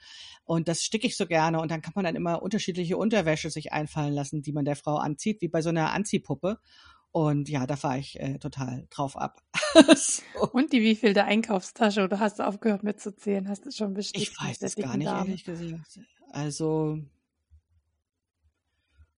und 0.45 0.69
das 0.69 0.83
sticke 0.83 1.07
ich 1.07 1.17
so 1.17 1.27
gerne 1.27 1.61
und 1.61 1.71
dann 1.71 1.83
kann 1.83 1.93
man 1.97 2.05
dann 2.05 2.17
immer 2.17 2.43
unterschiedliche 2.43 2.97
Unterwäsche 2.97 3.51
sich 3.51 3.73
einfallen 3.73 4.15
lassen, 4.15 4.41
die 4.41 4.53
man 4.53 4.65
der 4.65 4.77
Frau 4.77 4.97
anzieht, 4.97 5.43
wie 5.43 5.49
bei 5.49 5.63
so 5.63 5.69
einer 5.69 5.93
Anziehpuppe 5.93 6.59
und 7.13 7.49
ja, 7.49 7.67
da 7.67 7.77
fahre 7.77 7.99
ich 7.99 8.19
äh, 8.21 8.39
total 8.39 8.87
drauf 8.91 9.17
ab. 9.17 9.43
so. 9.97 10.23
Und 10.53 10.73
die 10.73 10.81
wie 10.81 10.95
viel 10.95 11.13
der 11.13 11.27
Einkaufstasche 11.27 12.05
oder 12.05 12.21
hast 12.21 12.39
du 12.39 12.47
aufgehört 12.47 12.85
mitzuzählen? 12.85 13.49
Hast 13.49 13.67
du 13.67 13.71
schon 13.71 13.95
bestimmt? 13.95 14.23
Ich 14.23 14.41
weiß 14.41 14.61
das 14.61 14.77
gar 14.77 14.97
nicht, 14.97 15.09
Dame. 15.09 15.27
ehrlich 15.27 15.45
gesagt. 15.45 15.99
Also 16.31 17.01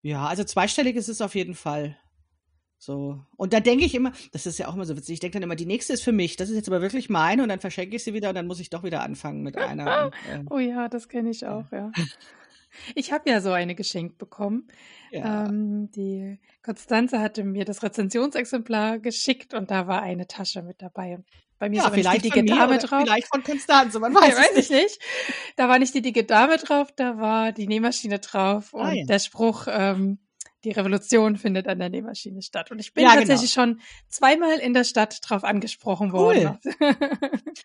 ja, 0.03 0.27
also 0.27 0.45
zweistellig 0.45 0.97
ist 0.97 1.09
es 1.09 1.21
auf 1.21 1.35
jeden 1.35 1.55
Fall. 1.55 1.97
So. 2.79 3.21
Und 3.37 3.53
da 3.53 3.61
denke 3.61 3.85
ich 3.85 3.95
immer, 3.95 4.13
das 4.33 4.47
ist 4.47 4.59
ja 4.59 4.69
auch 4.69 4.75
immer 4.75 4.85
so 4.85 4.97
witzig, 4.97 5.15
ich 5.15 5.21
denke 5.21 5.35
dann 5.35 5.43
immer, 5.43 5.57
die 5.57 5.67
nächste 5.67 5.93
ist 5.93 6.03
für 6.03 6.13
mich, 6.13 6.37
das 6.37 6.49
ist 6.49 6.55
jetzt 6.55 6.69
aber 6.69 6.81
wirklich 6.81 7.11
meine 7.11 7.43
und 7.43 7.49
dann 7.49 7.59
verschenke 7.59 7.97
ich 7.97 8.05
sie 8.05 8.15
wieder 8.15 8.29
und 8.29 8.37
dann 8.37 8.47
muss 8.47 8.61
ich 8.61 8.71
doch 8.71 8.85
wieder 8.85 9.03
anfangen 9.03 9.43
mit 9.43 9.57
einer. 9.57 10.07
und, 10.33 10.33
äh, 10.33 10.45
oh 10.49 10.59
ja, 10.59 10.89
das 10.89 11.09
kenne 11.09 11.31
ich 11.31 11.47
auch, 11.47 11.71
ja. 11.73 11.91
Ich 12.95 13.13
habe 13.13 13.29
ja 13.31 13.41
so 13.41 13.51
eine 13.51 13.75
geschenkt 13.75 14.19
bekommen. 14.19 14.69
Ja. 15.11 15.47
Ähm, 15.47 15.91
die 15.91 16.39
Konstanze 16.63 17.19
hatte 17.19 17.43
mir 17.43 17.65
das 17.65 17.83
Rezensionsexemplar 17.83 18.99
geschickt 18.99 19.55
und 19.55 19.71
da 19.71 19.87
war 19.87 20.03
eine 20.03 20.27
Tasche 20.27 20.63
mit 20.63 20.83
dabei. 20.83 21.19
Bei 21.59 21.69
mir 21.69 21.83
ja, 21.83 21.91
vielleicht 21.91 22.25
nicht 22.25 22.37
die 22.37 22.43
dicke 22.43 22.57
Dame 22.57 22.79
drauf. 22.79 23.03
Vielleicht 23.03 23.29
von 23.29 23.43
Konstanze, 23.43 23.99
man 23.99 24.15
weiß, 24.15 24.37
weiß 24.37 24.57
ich 24.57 24.71
nicht. 24.71 25.01
Da 25.57 25.69
war 25.69 25.79
nicht 25.79 25.95
die 25.95 26.03
dicke 26.03 26.25
Dame 26.25 26.57
drauf, 26.57 26.93
da 26.95 27.19
war 27.19 27.53
die 27.53 27.67
Nähmaschine 27.67 28.21
drauf 28.21 28.75
ah, 28.75 28.79
und 28.79 28.87
ah, 28.87 28.93
ja. 28.93 29.05
der 29.05 29.19
Spruch, 29.19 29.67
ähm, 29.69 30.19
die 30.69 30.75
Revolution 30.75 31.37
findet 31.37 31.67
an 31.67 31.79
der 31.79 31.89
Nähmaschine 31.89 32.43
statt. 32.43 32.71
Und 32.71 32.79
ich 32.79 32.93
bin 32.93 33.05
ja, 33.05 33.11
genau. 33.11 33.21
tatsächlich 33.21 33.55
genau. 33.55 33.67
schon 33.67 33.81
zweimal 34.09 34.59
in 34.59 34.75
der 34.75 34.85
Stadt 34.85 35.19
drauf 35.23 35.45
angesprochen 35.45 36.13
worden. 36.13 36.59
Cool. 36.65 36.75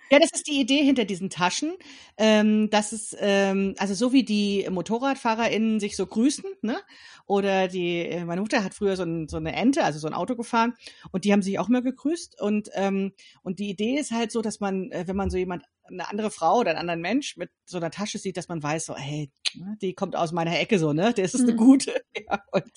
ja, 0.10 0.20
das 0.20 0.32
ist 0.32 0.48
die 0.48 0.60
Idee 0.60 0.84
hinter 0.84 1.06
diesen 1.06 1.30
Taschen. 1.30 1.74
Ähm, 2.18 2.70
das 2.70 2.94
ist, 2.94 3.18
ähm, 3.20 3.76
also 3.78 3.94
so 3.94 4.14
wie 4.14 4.24
die 4.24 4.68
MotorradfahrerInnen 4.70 5.80
sich 5.80 5.96
so 5.96 6.06
grüßen, 6.06 6.46
ne? 6.62 6.78
Oder 7.26 7.68
die, 7.68 8.00
äh, 8.00 8.26
meine 8.26 8.42
Mutter 8.42 8.64
hat 8.64 8.74
früher 8.74 8.96
so, 8.96 9.04
ein, 9.04 9.28
so 9.28 9.38
eine 9.38 9.54
Ente, 9.54 9.84
also 9.84 10.00
so 10.00 10.08
ein 10.08 10.14
Auto 10.14 10.36
gefahren 10.36 10.74
und 11.12 11.24
die 11.24 11.32
haben 11.32 11.42
sich 11.42 11.60
auch 11.60 11.70
immer 11.70 11.82
gegrüßt. 11.82 12.42
Und, 12.42 12.70
ähm, 12.74 13.14
und 13.44 13.60
die 13.60 13.70
Idee 13.70 13.96
ist 13.98 14.12
halt 14.12 14.32
so, 14.32 14.42
dass 14.42 14.60
man, 14.60 14.92
äh, 14.92 15.04
wenn 15.08 15.16
man 15.16 15.30
so 15.30 15.38
jemand 15.38 15.64
eine 15.86 16.10
andere 16.10 16.32
Frau 16.32 16.60
oder 16.60 16.72
einen 16.72 16.80
anderen 16.80 17.02
Mensch 17.02 17.38
mit 17.38 17.50
so 17.66 17.78
einer 17.78 17.92
Tasche 17.92 18.18
sieht, 18.18 18.38
dass 18.38 18.48
man 18.48 18.64
weiß, 18.64 18.86
so, 18.86 18.96
hey, 18.96 19.30
ne, 19.56 19.78
die 19.82 19.94
kommt 19.94 20.16
aus 20.16 20.32
meiner 20.32 20.58
Ecke 20.60 20.80
so, 20.80 20.94
ne? 20.94 21.14
Der 21.14 21.26
ist 21.26 21.40
eine 21.40 21.54
mhm. 21.54 21.58
gute. 21.58 21.94
Ja, 22.30 22.42
und, 22.52 22.72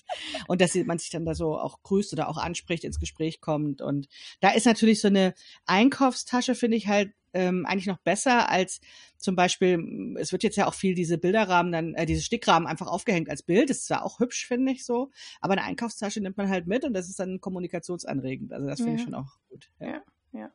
und 0.49 0.61
dass 0.63 0.75
man 0.75 0.99
sich 0.99 1.11
dann 1.11 1.27
da 1.27 1.35
so 1.35 1.59
auch 1.59 1.83
grüßt 1.83 2.15
oder 2.15 2.29
auch 2.29 2.39
anspricht, 2.39 2.85
ins 2.85 2.99
Gespräch 2.99 3.41
kommt. 3.41 3.83
Und 3.83 4.09
da 4.41 4.51
ist 4.51 4.65
natürlich 4.65 5.01
so 5.01 5.09
eine 5.09 5.35
Einkaufstasche, 5.67 6.55
finde 6.55 6.79
ich 6.79 6.89
halt 6.89 7.13
ähm, 7.35 7.67
eigentlich 7.67 7.87
noch 7.87 7.99
besser 7.99 8.51
als 8.51 8.81
zum 9.19 9.37
Beispiel, 9.37 10.17
es 10.19 10.33
wird 10.33 10.43
jetzt 10.43 10.57
ja 10.57 10.67
auch 10.67 10.75
viel 10.75 10.95
diese 10.95 11.19
Bilderrahmen 11.19 11.71
dann, 11.71 11.95
äh, 11.95 12.07
diese 12.07 12.23
Stickrahmen 12.23 12.67
einfach 12.67 12.87
aufgehängt 12.87 13.29
als 13.29 13.43
Bild. 13.43 13.69
Das 13.69 13.79
ist 13.79 13.87
zwar 13.87 14.05
auch 14.05 14.21
hübsch, 14.21 14.47
finde 14.47 14.73
ich 14.73 14.87
so, 14.87 15.11
aber 15.41 15.53
eine 15.53 15.65
Einkaufstasche 15.65 16.21
nimmt 16.21 16.39
man 16.39 16.49
halt 16.49 16.67
mit 16.67 16.85
und 16.85 16.95
das 16.95 17.11
ist 17.11 17.21
dann 17.21 17.41
kommunikationsanregend. 17.41 18.53
Also 18.55 18.67
das 18.67 18.79
finde 18.79 18.93
ja. 18.93 18.99
ich 18.99 19.05
schon 19.05 19.15
auch 19.15 19.37
gut. 19.49 19.71
ja. 19.81 19.87
ja. 19.87 20.03
ja. 20.33 20.51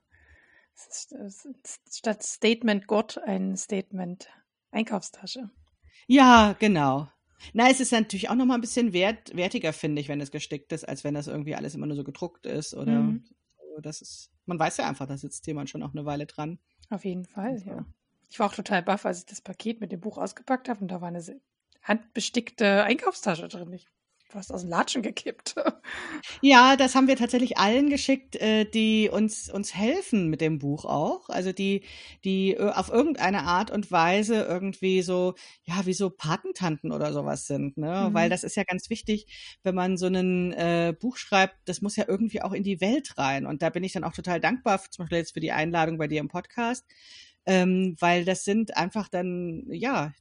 Statt 1.90 2.24
Statement 2.24 2.88
Gott 2.88 3.18
ein 3.18 3.56
Statement 3.58 4.30
Einkaufstasche. 4.72 5.50
Ja, 6.08 6.56
genau. 6.60 7.10
Na, 7.54 7.70
es 7.70 7.80
ist 7.80 7.92
natürlich 7.92 8.30
auch 8.30 8.36
noch 8.36 8.46
mal 8.46 8.56
ein 8.56 8.62
bisschen 8.62 8.94
wert, 8.94 9.36
wertiger, 9.36 9.74
finde 9.74 10.02
ich, 10.02 10.08
wenn 10.08 10.22
es 10.22 10.32
gestickt 10.32 10.72
ist, 10.72 10.88
als 10.88 11.04
wenn 11.04 11.14
das 11.14 11.28
irgendwie 11.28 11.56
alles 11.56 11.76
immer 11.76 11.88
nur 11.88 11.96
so 11.96 12.04
gedruckt 12.04 12.46
ist 12.46 12.74
oder 12.74 13.00
mhm. 13.00 13.24
so. 13.26 13.82
Das 13.82 14.02
ist, 14.02 14.32
man 14.46 14.60
weiß 14.60 14.78
ja 14.78 14.88
einfach, 14.88 15.08
da 15.08 15.18
sitzt 15.18 15.48
jemand 15.48 15.70
schon 15.70 15.82
auch 15.82 15.94
eine 15.94 16.06
Weile 16.06 16.26
dran. 16.26 16.60
Auf 16.90 17.06
jeden 17.06 17.26
Fall, 17.26 17.58
so. 17.58 17.70
ja. 17.70 17.86
Ich 18.30 18.40
war 18.40 18.48
auch 18.48 18.56
total 18.56 18.84
baff, 18.84 19.06
als 19.06 19.20
ich 19.20 19.26
das 19.26 19.42
Paket 19.42 19.82
mit 19.82 19.92
dem 19.92 20.00
Buch 20.00 20.18
ausgepackt 20.18 20.70
habe 20.70 20.82
und 20.82 20.90
da 20.90 21.02
war 21.02 21.08
eine 21.08 21.24
handbestickte 21.82 22.84
Einkaufstasche 22.84 23.48
drin. 23.48 23.74
Ich 23.74 23.88
fast 24.32 24.54
aus 24.54 24.62
dem 24.62 24.70
Latschen 24.70 25.02
gekippt. 25.02 25.56
Ja, 26.42 26.76
das 26.76 26.96
haben 26.96 27.08
wir 27.08 27.16
tatsächlich 27.18 27.58
allen 27.58 27.90
geschickt, 27.90 28.36
äh, 28.36 28.66
die 28.66 29.10
uns 29.12 29.50
uns 29.50 29.76
helfen 29.76 30.28
mit 30.28 30.40
dem 30.42 30.60
Buch 30.60 30.86
auch. 30.86 31.30
Also 31.30 31.52
die 31.52 31.84
die 32.24 32.54
äh, 32.54 32.72
auf 32.72 32.90
irgendeine 32.90 33.44
Art 33.44 33.72
und 33.72 33.92
Weise 33.92 34.44
irgendwie 34.44 35.02
so 35.02 35.36
ja 35.64 35.86
wie 35.86 35.94
so 35.94 36.10
Patentanten 36.10 36.92
oder 36.92 37.14
sowas 37.14 37.48
sind, 37.48 37.78
ne? 37.78 38.08
Mhm. 38.10 38.14
Weil 38.14 38.30
das 38.30 38.44
ist 38.44 38.56
ja 38.56 38.64
ganz 38.64 38.90
wichtig, 38.90 39.28
wenn 39.64 39.76
man 39.76 39.98
so 39.98 40.08
ein 40.08 40.54
äh, 40.54 40.94
Buch 41.00 41.18
schreibt. 41.18 41.56
Das 41.66 41.82
muss 41.82 41.96
ja 41.96 42.06
irgendwie 42.08 42.42
auch 42.42 42.54
in 42.54 42.64
die 42.64 42.82
Welt 42.82 43.18
rein. 43.18 43.46
Und 43.46 43.62
da 43.62 43.70
bin 43.70 43.84
ich 43.84 43.94
dann 43.94 44.04
auch 44.04 44.14
total 44.14 44.40
dankbar, 44.40 44.82
zum 44.90 45.04
Beispiel 45.04 45.20
jetzt 45.20 45.34
für 45.34 45.42
die 45.42 45.52
Einladung 45.52 45.98
bei 45.98 46.08
dir 46.08 46.20
im 46.20 46.28
Podcast, 46.28 46.86
ähm, 47.46 47.96
weil 48.00 48.26
das 48.26 48.44
sind 48.44 48.78
einfach 48.78 49.10
dann 49.10 49.66
ja 49.70 50.14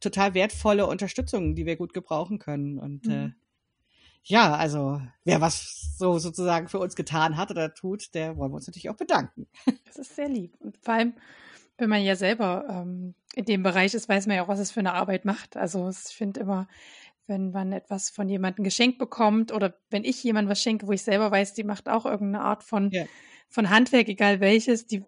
total 0.00 0.34
wertvolle 0.34 0.86
Unterstützung, 0.86 1.54
die 1.54 1.66
wir 1.66 1.76
gut 1.76 1.92
gebrauchen 1.92 2.38
können. 2.38 2.78
Und 2.78 3.06
äh, 3.06 3.10
mhm. 3.10 3.26
äh, 3.26 3.30
ja, 4.24 4.54
also 4.54 5.00
wer 5.24 5.40
was 5.40 5.96
so 5.96 6.18
sozusagen 6.18 6.68
für 6.68 6.78
uns 6.78 6.96
getan 6.96 7.36
hat 7.36 7.50
oder 7.50 7.74
tut, 7.74 8.14
der 8.14 8.36
wollen 8.36 8.52
wir 8.52 8.56
uns 8.56 8.66
natürlich 8.66 8.90
auch 8.90 8.96
bedanken. 8.96 9.46
Das 9.86 9.96
ist 9.96 10.16
sehr 10.16 10.28
lieb. 10.28 10.54
Und 10.60 10.76
vor 10.82 10.94
allem, 10.94 11.14
wenn 11.76 11.88
man 11.88 12.02
ja 12.02 12.14
selber 12.14 12.66
ähm, 12.68 13.14
in 13.34 13.44
dem 13.44 13.62
Bereich 13.62 13.94
ist, 13.94 14.08
weiß 14.08 14.26
man 14.26 14.36
ja 14.36 14.44
auch, 14.44 14.48
was 14.48 14.60
es 14.60 14.70
für 14.70 14.80
eine 14.80 14.94
Arbeit 14.94 15.24
macht. 15.24 15.56
Also 15.56 15.88
ich 15.88 15.96
finde 15.96 16.40
immer, 16.40 16.68
wenn 17.26 17.50
man 17.50 17.72
etwas 17.72 18.10
von 18.10 18.28
jemandem 18.28 18.64
geschenkt 18.64 18.98
bekommt 18.98 19.52
oder 19.52 19.74
wenn 19.90 20.04
ich 20.04 20.22
jemandem 20.22 20.50
was 20.50 20.62
schenke, 20.62 20.86
wo 20.86 20.92
ich 20.92 21.02
selber 21.02 21.30
weiß, 21.30 21.54
die 21.54 21.64
macht 21.64 21.88
auch 21.88 22.06
irgendeine 22.06 22.44
Art 22.44 22.62
von, 22.62 22.90
ja. 22.90 23.04
von 23.48 23.70
Handwerk, 23.70 24.08
egal 24.08 24.40
welches, 24.40 24.86
die 24.86 25.04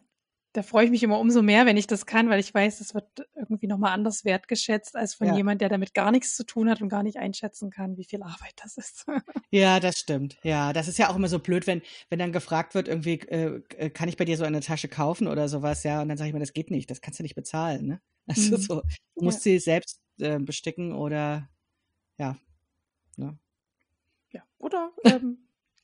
da 0.53 0.63
freue 0.63 0.85
ich 0.85 0.91
mich 0.91 1.03
immer 1.03 1.21
umso 1.21 1.43
mehr, 1.43 1.65
wenn 1.65 1.77
ich 1.77 1.87
das 1.87 2.07
kann, 2.07 2.29
weil 2.29 2.41
ich 2.41 2.53
weiß, 2.53 2.79
das 2.79 2.95
wird 2.95 3.07
irgendwie 3.37 3.69
nochmal 3.69 3.93
anders 3.93 4.25
wertgeschätzt 4.25 4.97
als 4.97 5.15
von 5.15 5.29
ja. 5.29 5.37
jemand, 5.37 5.61
der 5.61 5.69
damit 5.69 5.95
gar 5.95 6.11
nichts 6.11 6.35
zu 6.35 6.45
tun 6.45 6.69
hat 6.69 6.83
und 6.83 6.89
gar 6.89 7.05
nicht 7.05 7.19
einschätzen 7.19 7.71
kann, 7.71 7.97
wie 7.97 8.05
viel 8.05 8.23
Arbeit 8.23 8.55
das 8.63 8.77
ist. 8.77 9.07
ja, 9.51 9.79
das 9.79 9.99
stimmt. 9.99 10.39
Ja, 10.43 10.73
das 10.73 10.89
ist 10.89 10.99
ja 10.99 11.09
auch 11.09 11.17
immer 11.17 11.29
so 11.29 11.39
blöd, 11.39 11.67
wenn, 11.67 11.83
wenn 12.09 12.19
dann 12.19 12.33
gefragt 12.33 12.75
wird, 12.75 12.89
irgendwie, 12.89 13.21
äh, 13.21 13.63
äh, 13.77 13.91
kann 13.91 14.09
ich 14.09 14.17
bei 14.17 14.25
dir 14.25 14.37
so 14.37 14.45
eine 14.45 14.61
Tasche 14.61 14.89
kaufen 14.89 15.29
oder 15.29 15.49
sowas, 15.49 15.85
ja, 15.85 16.03
und 16.03 16.09
dann 16.09 16.19
sage 16.19 16.29
ich 16.29 16.35
mir, 16.35 16.41
das 16.41 16.53
geht 16.53 16.71
nicht, 16.71 16.91
das 16.91 17.01
kannst 17.01 17.21
du 17.21 17.23
nicht 17.23 17.37
bezahlen, 17.37 17.87
ne? 17.87 18.01
Also 18.27 18.57
mhm. 18.57 18.61
so, 18.61 18.83
du 19.17 19.25
musst 19.25 19.45
ja. 19.45 19.53
sie 19.53 19.59
selbst 19.59 20.01
äh, 20.21 20.39
besticken 20.39 20.93
oder 20.93 21.49
ja. 22.17 22.37
Ne? 23.17 23.37
Ja, 24.31 24.43
oder 24.59 24.93
ähm, 25.05 25.39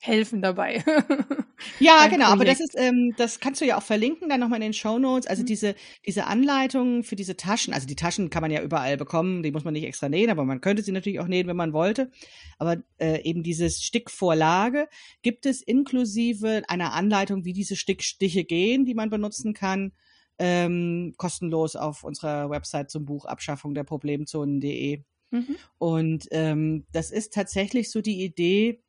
helfen 0.07 0.43
dabei. 0.43 0.85
ja, 1.81 2.07
genau, 2.09 2.27
aber 2.27 2.45
das 2.45 2.61
ist, 2.61 2.75
ähm, 2.77 3.15
das 3.17 3.41
kannst 3.41 3.61
du 3.61 3.65
ja 3.65 3.77
auch 3.79 3.83
verlinken, 3.83 4.29
dann 4.29 4.41
nochmal 4.41 4.59
in 4.59 4.69
den 4.69 4.73
Show 4.73 4.99
Notes. 4.99 5.27
Also 5.27 5.43
mhm. 5.43 5.47
diese, 5.47 5.75
diese 6.07 6.27
Anleitungen 6.27 7.03
für 7.03 7.17
diese 7.17 7.37
Taschen, 7.37 7.75
also 7.75 7.87
die 7.87 7.97
Taschen 7.97 8.31
kann 8.31 8.43
man 8.43 8.51
ja 8.51 8.63
überall 8.63 8.97
bekommen, 8.97 9.43
die 9.43 9.53
muss 9.53 9.65
man 9.65 9.75
nicht 9.75 9.85
extra 9.85 10.09
nähen, 10.09 10.31
aber 10.31 10.45
man 10.45 10.61
könnte 10.61 10.83
sie 10.83 10.93
natürlich 10.93 11.21
auch 11.21 11.27
nähen, 11.27 11.47
wenn 11.47 11.57
man 11.57 11.73
wollte. 11.73 12.11
Aber 12.59 12.77
äh, 12.99 13.23
eben 13.23 13.43
diese 13.43 13.69
Stickvorlage 13.71 14.89
gibt 15.23 15.47
es 15.47 15.63
inklusive 15.63 16.63
einer 16.69 16.93
Anleitung, 16.93 17.45
wie 17.45 17.53
diese 17.53 17.77
Stickstiche 17.77 18.45
gehen, 18.45 18.85
die 18.85 18.95
man 18.95 19.11
benutzen 19.11 19.55
kann. 19.55 19.93
Ähm, 20.39 21.15
kostenlos 21.17 21.77
auf 21.77 22.05
unserer 22.05 22.51
Website 22.51 22.91
zum 22.91 23.07
Buch 23.07 23.25
Abschaffung 23.25 23.75
der 23.75 23.85
Problemzonen.de. 23.85 25.03
Mhm. 25.31 25.57
Und 25.79 26.27
ähm, 26.31 26.87
das 26.93 27.11
ist 27.11 27.33
tatsächlich 27.33 27.91
so 27.91 28.01
die 28.01 28.23
Idee, 28.23 28.83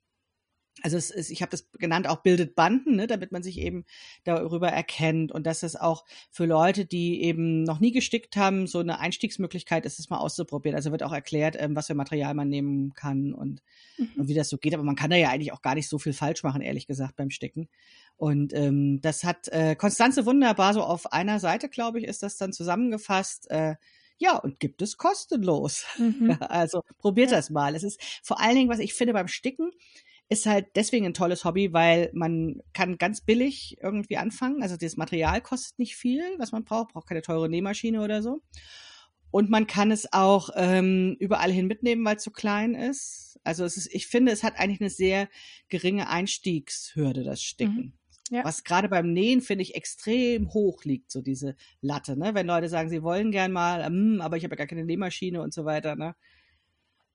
also 0.83 0.97
es 0.97 1.09
ist, 1.09 1.29
ich 1.31 1.41
habe 1.41 1.49
das 1.49 1.69
genannt, 1.73 2.07
auch 2.07 2.21
bildet 2.21 2.55
Banden, 2.55 2.95
ne, 2.95 3.07
damit 3.07 3.31
man 3.31 3.43
sich 3.43 3.59
eben 3.59 3.85
darüber 4.23 4.69
erkennt 4.69 5.31
und 5.31 5.45
dass 5.45 5.63
es 5.63 5.75
auch 5.75 6.05
für 6.31 6.45
Leute, 6.45 6.85
die 6.85 7.23
eben 7.23 7.63
noch 7.63 7.79
nie 7.79 7.91
gestickt 7.91 8.35
haben, 8.35 8.67
so 8.67 8.79
eine 8.79 8.99
Einstiegsmöglichkeit 8.99 9.85
ist, 9.85 9.99
es 9.99 10.09
mal 10.09 10.19
auszuprobieren. 10.19 10.75
Also 10.75 10.91
wird 10.91 11.03
auch 11.03 11.13
erklärt, 11.13 11.55
ähm, 11.59 11.75
was 11.75 11.87
für 11.87 11.95
Material 11.95 12.33
man 12.33 12.49
nehmen 12.49 12.93
kann 12.93 13.33
und, 13.33 13.61
mhm. 13.97 14.09
und, 14.17 14.27
wie 14.27 14.33
das 14.33 14.49
so 14.49 14.57
geht. 14.57 14.73
Aber 14.73 14.83
man 14.83 14.95
kann 14.95 15.09
da 15.09 15.15
ja 15.15 15.29
eigentlich 15.29 15.53
auch 15.53 15.61
gar 15.61 15.75
nicht 15.75 15.89
so 15.89 15.97
viel 15.99 16.13
falsch 16.13 16.43
machen, 16.43 16.61
ehrlich 16.61 16.87
gesagt, 16.87 17.15
beim 17.15 17.31
Sticken. 17.31 17.69
Und 18.15 18.53
ähm, 18.53 19.01
das 19.01 19.23
hat 19.23 19.47
äh, 19.49 19.75
Konstanze 19.75 20.25
wunderbar 20.25 20.73
so 20.73 20.83
auf 20.83 21.11
einer 21.11 21.39
Seite, 21.39 21.69
glaube 21.69 21.99
ich, 21.99 22.05
ist 22.05 22.23
das 22.23 22.37
dann 22.37 22.53
zusammengefasst. 22.53 23.49
Äh, 23.49 23.75
ja, 24.19 24.35
und 24.35 24.59
gibt 24.59 24.81
es 24.81 24.97
kostenlos. 24.97 25.85
Mhm. 25.97 26.37
Also 26.49 26.83
probiert 26.97 27.31
ja. 27.31 27.37
das 27.37 27.49
mal. 27.49 27.75
Es 27.75 27.83
ist 27.83 28.01
vor 28.23 28.39
allen 28.39 28.55
Dingen, 28.55 28.69
was 28.69 28.79
ich 28.79 28.93
finde 28.93 29.13
beim 29.13 29.27
Sticken, 29.27 29.71
ist 30.29 30.45
halt 30.45 30.67
deswegen 30.75 31.05
ein 31.05 31.13
tolles 31.13 31.45
Hobby, 31.45 31.71
weil 31.71 32.09
man 32.13 32.61
kann 32.73 32.97
ganz 32.97 33.21
billig 33.21 33.77
irgendwie 33.81 34.17
anfangen. 34.17 34.61
Also 34.61 34.75
das 34.75 34.97
Material 34.97 35.41
kostet 35.41 35.79
nicht 35.79 35.95
viel, 35.95 36.21
was 36.37 36.51
man 36.51 36.65
braucht, 36.65 36.89
braucht 36.89 37.07
keine 37.07 37.21
teure 37.21 37.49
Nähmaschine 37.49 38.01
oder 38.01 38.21
so. 38.21 38.41
Und 39.31 39.49
man 39.49 39.67
kann 39.67 39.91
es 39.91 40.11
auch 40.13 40.49
ähm, 40.55 41.15
überall 41.19 41.51
hin 41.51 41.67
mitnehmen, 41.67 42.03
weil 42.05 42.17
es 42.17 42.23
so 42.23 42.31
klein 42.31 42.75
ist. 42.75 43.39
Also 43.43 43.65
es 43.65 43.77
ist, 43.77 43.93
ich 43.93 44.07
finde, 44.07 44.31
es 44.31 44.43
hat 44.43 44.57
eigentlich 44.57 44.81
eine 44.81 44.89
sehr 44.89 45.29
geringe 45.69 46.09
Einstiegshürde, 46.09 47.23
das 47.23 47.41
Sticken. 47.41 47.75
Mhm. 47.75 47.93
Ja. 48.29 48.43
Was 48.43 48.65
gerade 48.65 48.89
beim 48.89 49.13
Nähen, 49.13 49.39
finde 49.41 49.63
ich, 49.63 49.75
extrem 49.75 50.53
hoch 50.53 50.83
liegt, 50.83 51.11
so 51.11 51.21
diese 51.21 51.55
Latte. 51.79 52.17
Ne? 52.17 52.33
Wenn 52.33 52.47
Leute 52.47 52.67
sagen, 52.67 52.89
sie 52.89 53.01
wollen 53.01 53.31
gern 53.31 53.53
mal, 53.53 53.81
ähm, 53.85 54.19
aber 54.21 54.35
ich 54.35 54.43
habe 54.43 54.53
ja 54.53 54.57
gar 54.57 54.67
keine 54.67 54.83
Nähmaschine 54.83 55.41
und 55.41 55.53
so 55.53 55.63
weiter. 55.63 55.95
Ne? 55.95 56.15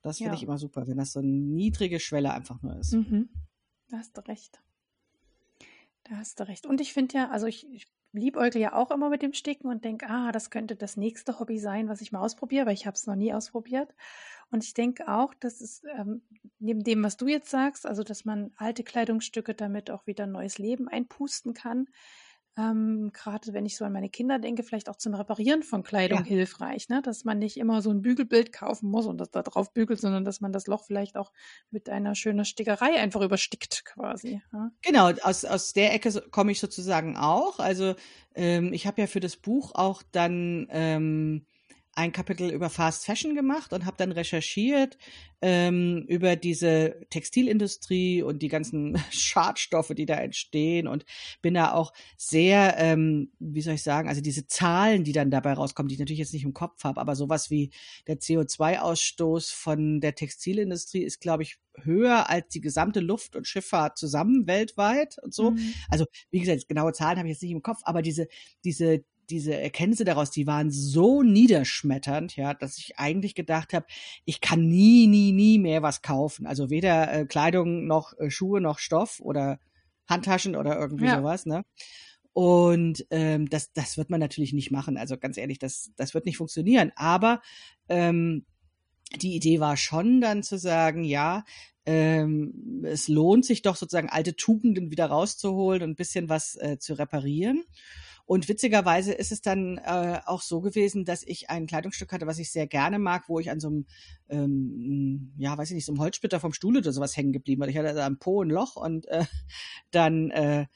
Das 0.02 0.18
finde 0.18 0.32
ja. 0.32 0.37
ich 0.37 0.42
immer 0.42 0.59
super, 0.59 0.87
wenn 0.87 0.99
das 0.99 1.12
so 1.12 1.21
eine 1.21 1.28
niedrige 1.28 2.00
Schwelle 2.00 2.32
einfach 2.32 2.61
nur 2.62 2.76
ist. 2.76 2.92
Mhm. 2.92 3.28
Da 3.88 3.99
hast 3.99 4.16
du 4.16 4.21
recht. 4.26 4.61
Da 6.04 6.16
hast 6.16 6.40
du 6.40 6.49
recht. 6.49 6.66
Und 6.66 6.80
ich 6.80 6.92
finde 6.92 7.16
ja, 7.18 7.30
also 7.30 7.47
ich, 7.47 7.71
ich 7.73 7.87
liebäugle 8.12 8.61
ja 8.61 8.75
auch 8.75 8.90
immer 8.90 9.09
mit 9.09 9.23
dem 9.23 9.32
Sticken 9.32 9.68
und 9.68 9.85
denke, 9.85 10.09
ah, 10.09 10.32
das 10.32 10.50
könnte 10.50 10.76
das 10.76 10.97
nächste 10.97 11.38
Hobby 11.38 11.59
sein, 11.59 11.88
was 11.88 12.00
ich 12.00 12.12
mal 12.12 12.21
ausprobiere, 12.21 12.66
weil 12.66 12.75
ich 12.75 12.87
habe 12.87 12.94
es 12.94 13.06
noch 13.06 13.14
nie 13.14 13.32
ausprobiert. 13.32 13.94
Und 14.50 14.64
ich 14.64 14.75
denke 14.75 15.09
auch, 15.09 15.32
dass 15.35 15.61
es 15.61 15.82
ähm, 15.97 16.21
neben 16.59 16.85
dem, 16.85 17.02
was 17.02 17.16
du 17.16 17.26
jetzt 17.26 17.49
sagst, 17.49 17.87
also 17.87 18.02
dass 18.02 18.25
man 18.25 18.52
alte 18.56 18.85
Kleidungsstücke 18.85 19.54
damit 19.54 19.90
auch 19.90 20.06
wieder 20.06 20.26
neues 20.26 20.59
Leben 20.59 20.88
einpusten 20.88 21.54
kann, 21.54 21.88
ähm, 22.59 23.11
gerade 23.12 23.54
wenn 23.54 23.64
ich 23.64 23.76
so 23.76 23.85
an 23.85 23.92
meine 23.92 24.11
Kinder 24.11 24.38
denke, 24.38 24.62
vielleicht 24.62 24.90
auch 24.90 24.97
zum 24.97 25.14
Reparieren 25.14 25.62
von 25.62 25.82
Kleidung 25.82 26.21
ja. 26.21 26.25
hilfreich, 26.25 26.88
ne? 26.90 27.00
dass 27.02 27.25
man 27.25 27.38
nicht 27.38 27.56
immer 27.56 27.80
so 27.80 27.90
ein 27.90 28.02
Bügelbild 28.02 28.52
kaufen 28.52 28.90
muss 28.90 29.06
und 29.06 29.18
das 29.18 29.30
da 29.30 29.42
drauf 29.42 29.73
bügelt, 29.73 30.00
sondern 30.00 30.25
dass 30.25 30.40
man 30.42 30.52
das 30.52 30.66
Loch 30.66 30.85
vielleicht 30.85 31.16
auch 31.16 31.32
mit 31.71 31.88
einer 31.88 32.14
schönen 32.14 32.44
Stickerei 32.44 33.00
einfach 33.00 33.23
überstickt 33.23 33.85
quasi. 33.87 34.42
Ja? 34.52 34.71
Genau, 34.82 35.11
aus, 35.23 35.47
aus 35.47 35.73
der 35.73 35.94
Ecke 35.94 36.12
komme 36.30 36.52
ich 36.52 36.61
sozusagen 36.61 37.16
auch. 37.16 37.59
Also 37.59 37.94
ähm, 38.35 38.73
ich 38.75 38.87
habe 38.87 39.00
ja 39.00 39.06
für 39.06 39.21
das 39.21 39.37
Buch 39.37 39.75
auch 39.75 40.02
dann 40.12 40.66
ähm, 40.71 41.47
ein 41.94 42.12
Kapitel 42.12 42.50
über 42.50 42.70
Fast 42.70 43.04
Fashion 43.04 43.34
gemacht 43.34 43.72
und 43.72 43.84
habe 43.84 43.96
dann 43.99 44.12
recherchiert 44.12 44.96
ähm, 45.42 46.04
über 46.08 46.37
diese 46.37 46.96
Textilindustrie 47.11 48.22
und 48.22 48.40
die 48.40 48.49
ganzen 48.49 48.96
Schadstoffe, 49.11 49.92
die 49.94 50.06
da 50.06 50.14
entstehen 50.14 50.87
und 50.87 51.04
bin 51.42 51.54
da 51.54 51.72
auch 51.72 51.92
sehr, 52.16 52.76
ähm, 52.78 53.32
wie 53.38 53.61
soll 53.61 53.75
ich 53.75 53.82
sagen, 53.82 54.08
also 54.08 54.22
diese 54.22 54.46
Zahlen, 54.46 55.04
die 55.04 55.12
dann 55.12 55.30
dabei 55.30 55.52
rauskommen, 55.52 55.88
die 55.88 55.94
ich 55.94 55.99
natürlich 55.99 56.20
jetzt 56.20 56.32
nicht 56.32 56.44
im 56.44 56.54
Kopf 56.54 56.84
habe, 56.84 57.00
aber 57.00 57.14
sowas 57.14 57.50
wie 57.50 57.70
der 58.06 58.18
CO2-Ausstoß 58.18 59.52
von 59.52 60.00
der 60.00 60.14
Textilindustrie 60.14 61.02
ist, 61.02 61.20
glaube 61.20 61.42
ich, 61.42 61.58
höher 61.82 62.28
als 62.30 62.49
die 62.49 62.61
gesamte 62.61 63.00
Luft- 63.00 63.37
und 63.37 63.46
Schifffahrt 63.46 63.99
zusammen 63.99 64.46
weltweit 64.46 65.18
und 65.22 65.34
so. 65.34 65.52
Mhm. 65.52 65.75
Also 65.90 66.06
wie 66.30 66.40
gesagt, 66.40 66.68
genaue 66.68 66.92
Zahlen 66.92 67.18
habe 67.18 67.28
ich 67.28 67.34
jetzt 67.34 67.42
nicht 67.42 67.52
im 67.52 67.62
Kopf, 67.62 67.80
aber 67.84 68.02
diese 68.02 68.28
diese 68.64 69.04
diese 69.33 69.59
Erkenntnisse 69.59 70.05
daraus, 70.05 70.31
die 70.31 70.47
waren 70.47 70.71
so 70.71 71.23
niederschmetternd, 71.23 72.37
ja, 72.37 72.55
dass 72.55 72.79
ich 72.79 72.99
eigentlich 72.99 73.35
gedacht 73.35 73.73
habe, 73.73 73.87
ich 74.25 74.41
kann 74.41 74.69
nie, 74.69 75.07
nie, 75.07 75.33
nie 75.33 75.59
mehr 75.59 75.83
was 75.83 76.03
kaufen. 76.03 76.47
Also 76.47 76.71
weder 76.71 77.12
äh, 77.12 77.27
Kleidung 77.27 77.87
noch 77.87 78.12
äh, 78.19 78.31
Schuhe 78.31 78.61
noch 78.61 78.79
Stoff 78.79 79.21
oder 79.21 79.59
Handtaschen 80.07 80.55
oder 80.55 80.79
irgendwie 80.79 81.07
ja. 81.07 81.19
sowas, 81.19 81.47
ne? 81.47 81.65
Und 82.35 83.07
ähm, 83.11 83.49
das, 83.51 83.73
das 83.73 83.97
wird 83.99 84.11
man 84.11 84.21
natürlich 84.21 84.53
nicht 84.53 84.71
machen. 84.71 84.97
Also 84.97 85.19
ganz 85.19 85.37
ehrlich, 85.37 85.59
das, 85.59 85.91
das 85.97 86.15
wird 86.15 86.25
nicht 86.25 86.39
funktionieren. 86.39 86.93
Aber 86.97 87.43
ähm, 87.89 88.47
die 89.21 89.35
Idee 89.35 89.61
war 89.61 89.77
schon 89.77 90.21
dann 90.21 90.43
zu 90.43 90.59
sagen, 90.59 91.05
ja, 91.05 91.45
ähm, 91.85 92.85
es 92.87 93.09
lohnt 93.09 93.45
sich 93.45 93.62
doch 93.62 93.77
sozusagen 93.77 94.09
alte 94.09 94.37
Tugenden 94.37 94.91
wieder 94.91 95.07
rauszuholen 95.07 95.83
und 95.83 95.91
ein 95.91 95.97
bisschen 95.97 96.29
was 96.29 96.57
äh, 96.57 96.79
zu 96.79 96.95
reparieren. 96.95 97.65
Und 98.26 98.49
witzigerweise 98.49 99.12
ist 99.12 99.33
es 99.33 99.43
dann 99.43 99.79
äh, 99.79 100.21
auch 100.26 100.43
so 100.43 100.61
gewesen, 100.61 101.05
dass 101.05 101.23
ich 101.23 101.50
ein 101.50 101.67
Kleidungsstück 101.67 102.12
hatte, 102.12 102.26
was 102.26 102.38
ich 102.38 102.50
sehr 102.50 102.67
gerne 102.67 102.99
mag, 102.99 103.29
wo 103.29 103.38
ich 103.38 103.50
an 103.50 103.61
so 103.61 103.69
einem, 103.69 103.87
ähm, 104.29 105.33
ja, 105.37 105.57
weiß 105.57 105.71
ich 105.71 105.75
nicht, 105.75 105.87
so 105.87 105.93
einem 105.93 106.00
Holzsplitter 106.00 106.41
vom 106.41 106.52
Stuhl 106.52 106.76
oder 106.76 106.93
sowas 106.93 107.17
hängen 107.17 107.33
geblieben 107.33 107.61
war. 107.61 107.69
Ich 107.69 107.76
hatte 107.76 107.95
da 107.95 108.07
am 108.07 108.19
Po 108.19 108.43
ein 108.43 108.50
Loch 108.50 108.76
und 108.76 109.07
äh, 109.09 109.25
dann 109.91 110.31
äh, 110.31 110.67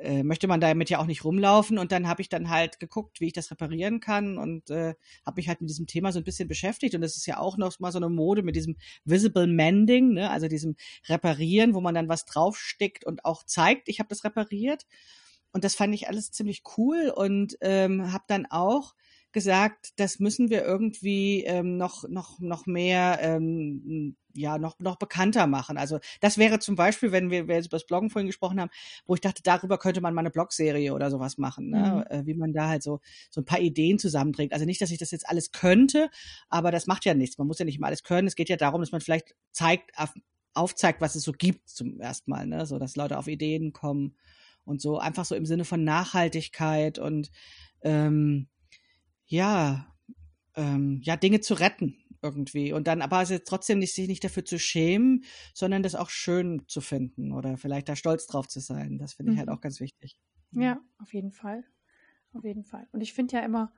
äh, 0.00 0.22
möchte 0.22 0.46
man 0.46 0.60
damit 0.60 0.90
ja 0.90 0.98
auch 0.98 1.06
nicht 1.06 1.24
rumlaufen. 1.24 1.78
Und 1.78 1.92
dann 1.92 2.08
habe 2.08 2.22
ich 2.22 2.28
dann 2.28 2.50
halt 2.50 2.80
geguckt, 2.80 3.20
wie 3.20 3.26
ich 3.26 3.32
das 3.32 3.50
reparieren 3.50 4.00
kann 4.00 4.38
und 4.38 4.70
äh, 4.70 4.94
habe 5.26 5.36
mich 5.36 5.48
halt 5.48 5.60
mit 5.60 5.70
diesem 5.70 5.86
Thema 5.86 6.12
so 6.12 6.20
ein 6.20 6.24
bisschen 6.24 6.48
beschäftigt. 6.48 6.94
Und 6.94 7.00
das 7.00 7.16
ist 7.16 7.26
ja 7.26 7.38
auch 7.38 7.56
noch 7.56 7.78
mal 7.80 7.92
so 7.92 7.98
eine 7.98 8.08
Mode 8.08 8.42
mit 8.42 8.56
diesem 8.56 8.76
Visible 9.04 9.46
Mending, 9.46 10.14
ne? 10.14 10.30
also 10.30 10.48
diesem 10.48 10.76
Reparieren, 11.08 11.74
wo 11.74 11.80
man 11.80 11.94
dann 11.94 12.08
was 12.08 12.24
draufsteckt 12.24 13.04
und 13.04 13.24
auch 13.24 13.44
zeigt, 13.44 13.88
ich 13.88 13.98
habe 13.98 14.08
das 14.08 14.24
repariert. 14.24 14.86
Und 15.58 15.64
das 15.64 15.74
fand 15.74 15.92
ich 15.92 16.06
alles 16.06 16.30
ziemlich 16.30 16.62
cool 16.76 17.12
und 17.12 17.58
ähm, 17.62 18.12
habe 18.12 18.22
dann 18.28 18.46
auch 18.46 18.94
gesagt, 19.32 19.90
das 19.96 20.20
müssen 20.20 20.50
wir 20.50 20.64
irgendwie 20.64 21.42
ähm, 21.42 21.76
noch 21.76 22.08
noch 22.08 22.38
noch 22.38 22.66
mehr 22.66 23.18
ähm, 23.20 24.14
ja 24.34 24.56
noch 24.56 24.78
noch 24.78 24.94
bekannter 25.00 25.48
machen. 25.48 25.76
Also 25.76 25.98
das 26.20 26.38
wäre 26.38 26.60
zum 26.60 26.76
Beispiel, 26.76 27.10
wenn 27.10 27.32
wir, 27.32 27.48
wir 27.48 27.56
jetzt 27.56 27.66
über 27.66 27.76
das 27.76 27.86
Bloggen 27.86 28.08
vorhin 28.08 28.28
gesprochen 28.28 28.60
haben, 28.60 28.70
wo 29.04 29.16
ich 29.16 29.20
dachte, 29.20 29.42
darüber 29.42 29.78
könnte 29.78 30.00
man 30.00 30.14
mal 30.14 30.20
eine 30.20 30.30
Blogserie 30.30 30.94
oder 30.94 31.10
sowas 31.10 31.38
machen, 31.38 31.70
ne? 31.70 32.06
Mhm. 32.08 32.16
Äh, 32.16 32.26
wie 32.26 32.34
man 32.34 32.52
da 32.52 32.68
halt 32.68 32.84
so 32.84 33.00
so 33.28 33.40
ein 33.40 33.44
paar 33.44 33.58
Ideen 33.58 33.98
zusammenträgt. 33.98 34.52
Also 34.52 34.64
nicht, 34.64 34.80
dass 34.80 34.92
ich 34.92 34.98
das 34.98 35.10
jetzt 35.10 35.28
alles 35.28 35.50
könnte, 35.50 36.08
aber 36.50 36.70
das 36.70 36.86
macht 36.86 37.04
ja 37.04 37.14
nichts. 37.14 37.36
Man 37.36 37.48
muss 37.48 37.58
ja 37.58 37.64
nicht 37.64 37.78
immer 37.78 37.88
alles 37.88 38.04
können. 38.04 38.28
Es 38.28 38.36
geht 38.36 38.48
ja 38.48 38.56
darum, 38.56 38.80
dass 38.80 38.92
man 38.92 39.00
vielleicht 39.00 39.34
zeigt 39.50 39.90
aufzeigt, 40.54 41.00
was 41.00 41.16
es 41.16 41.24
so 41.24 41.32
gibt 41.32 41.68
zum 41.68 42.00
ersten 42.00 42.30
Mal, 42.30 42.46
ne? 42.46 42.64
so 42.64 42.78
dass 42.78 42.94
Leute 42.94 43.18
auf 43.18 43.26
Ideen 43.26 43.72
kommen 43.72 44.14
und 44.68 44.80
so 44.80 44.98
einfach 44.98 45.24
so 45.24 45.34
im 45.34 45.46
Sinne 45.46 45.64
von 45.64 45.82
Nachhaltigkeit 45.82 46.98
und 46.98 47.30
ähm, 47.80 48.48
ja, 49.26 49.94
ähm, 50.56 51.00
ja, 51.02 51.16
Dinge 51.16 51.40
zu 51.40 51.54
retten 51.54 51.96
irgendwie. 52.22 52.72
Und 52.72 52.86
dann 52.86 53.00
aber 53.00 53.18
also 53.18 53.38
trotzdem 53.38 53.78
nicht, 53.78 53.94
sich 53.94 54.08
nicht 54.08 54.24
dafür 54.24 54.44
zu 54.44 54.58
schämen, 54.58 55.24
sondern 55.54 55.82
das 55.82 55.94
auch 55.94 56.10
schön 56.10 56.64
zu 56.66 56.80
finden 56.80 57.32
oder 57.32 57.56
vielleicht 57.56 57.88
da 57.88 57.96
stolz 57.96 58.26
drauf 58.26 58.48
zu 58.48 58.60
sein. 58.60 58.98
Das 58.98 59.14
finde 59.14 59.32
ich 59.32 59.38
halt 59.38 59.46
mhm. 59.46 59.50
halt 59.50 59.58
auch 59.58 59.62
ganz 59.62 59.80
wichtig. 59.80 60.18
Ja, 60.52 60.80
auf 60.98 61.14
jeden 61.14 61.32
Fall. 61.32 61.64
Auf 62.32 62.44
jeden 62.44 62.64
Fall. 62.64 62.86
Und 62.92 63.00
ich 63.00 63.14
finde 63.14 63.36
ja 63.36 63.42
immer, 63.42 63.72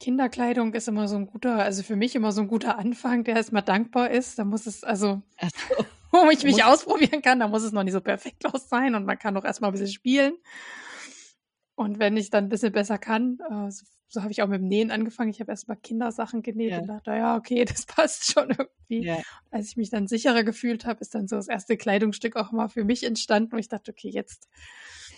Kinderkleidung 0.00 0.72
ist 0.74 0.88
immer 0.88 1.08
so 1.08 1.16
ein 1.16 1.26
guter, 1.26 1.56
also 1.56 1.82
für 1.82 1.96
mich 1.96 2.14
immer 2.14 2.32
so 2.32 2.40
ein 2.40 2.48
guter 2.48 2.78
Anfang, 2.78 3.24
der 3.24 3.36
erstmal 3.36 3.62
dankbar 3.62 4.10
ist. 4.10 4.38
Da 4.38 4.44
muss 4.44 4.66
es, 4.66 4.84
also, 4.84 5.22
so. 5.40 5.84
wo 6.26 6.30
ich 6.30 6.44
mich 6.44 6.64
ausprobieren 6.64 7.22
kann. 7.22 7.40
Da 7.40 7.48
muss 7.48 7.62
es 7.62 7.72
noch 7.72 7.84
nicht 7.84 7.92
so 7.92 8.00
perfekt 8.00 8.46
aus 8.46 8.68
sein 8.68 8.94
und 8.94 9.04
man 9.04 9.18
kann 9.18 9.36
auch 9.36 9.44
erstmal 9.44 9.70
ein 9.70 9.72
bisschen 9.72 9.88
spielen. 9.88 10.34
Und 11.74 11.98
wenn 11.98 12.16
ich 12.16 12.30
dann 12.30 12.44
ein 12.44 12.48
bisschen 12.48 12.72
besser 12.72 12.98
kann, 12.98 13.38
äh, 13.50 13.70
so, 13.70 13.84
so 14.08 14.22
habe 14.22 14.32
ich 14.32 14.42
auch 14.42 14.48
mit 14.48 14.60
dem 14.60 14.68
Nähen 14.68 14.90
angefangen. 14.90 15.30
Ich 15.30 15.40
habe 15.40 15.52
erstmal 15.52 15.76
Kindersachen 15.76 16.42
genäht 16.42 16.72
ja. 16.72 16.78
und 16.80 16.86
dachte, 16.88 17.10
ja, 17.10 17.36
okay, 17.36 17.64
das 17.66 17.86
passt 17.86 18.32
schon 18.32 18.50
irgendwie. 18.50 19.06
Ja. 19.06 19.18
Als 19.50 19.68
ich 19.68 19.76
mich 19.76 19.90
dann 19.90 20.08
sicherer 20.08 20.44
gefühlt 20.44 20.86
habe, 20.86 21.00
ist 21.00 21.14
dann 21.14 21.28
so 21.28 21.36
das 21.36 21.48
erste 21.48 21.76
Kleidungsstück 21.76 22.36
auch 22.36 22.50
mal 22.52 22.68
für 22.68 22.84
mich 22.84 23.04
entstanden, 23.04 23.52
wo 23.52 23.56
ich 23.58 23.68
dachte, 23.68 23.92
okay, 23.92 24.08
jetzt, 24.08 24.48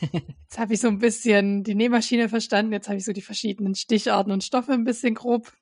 jetzt 0.12 0.59
habe 0.59 0.74
ich 0.74 0.81
so 0.81 0.88
ein 0.88 0.98
bisschen 0.98 1.62
die 1.62 1.74
Nähmaschine 1.74 2.29
verstanden, 2.29 2.72
jetzt 2.72 2.88
habe 2.88 2.98
ich 2.98 3.05
so 3.05 3.12
die 3.12 3.22
verschiedenen 3.22 3.74
Sticharten 3.74 4.33
und 4.33 4.44
Stoffe 4.44 4.72
ein 4.72 4.85
bisschen 4.85 5.14
grob. 5.14 5.53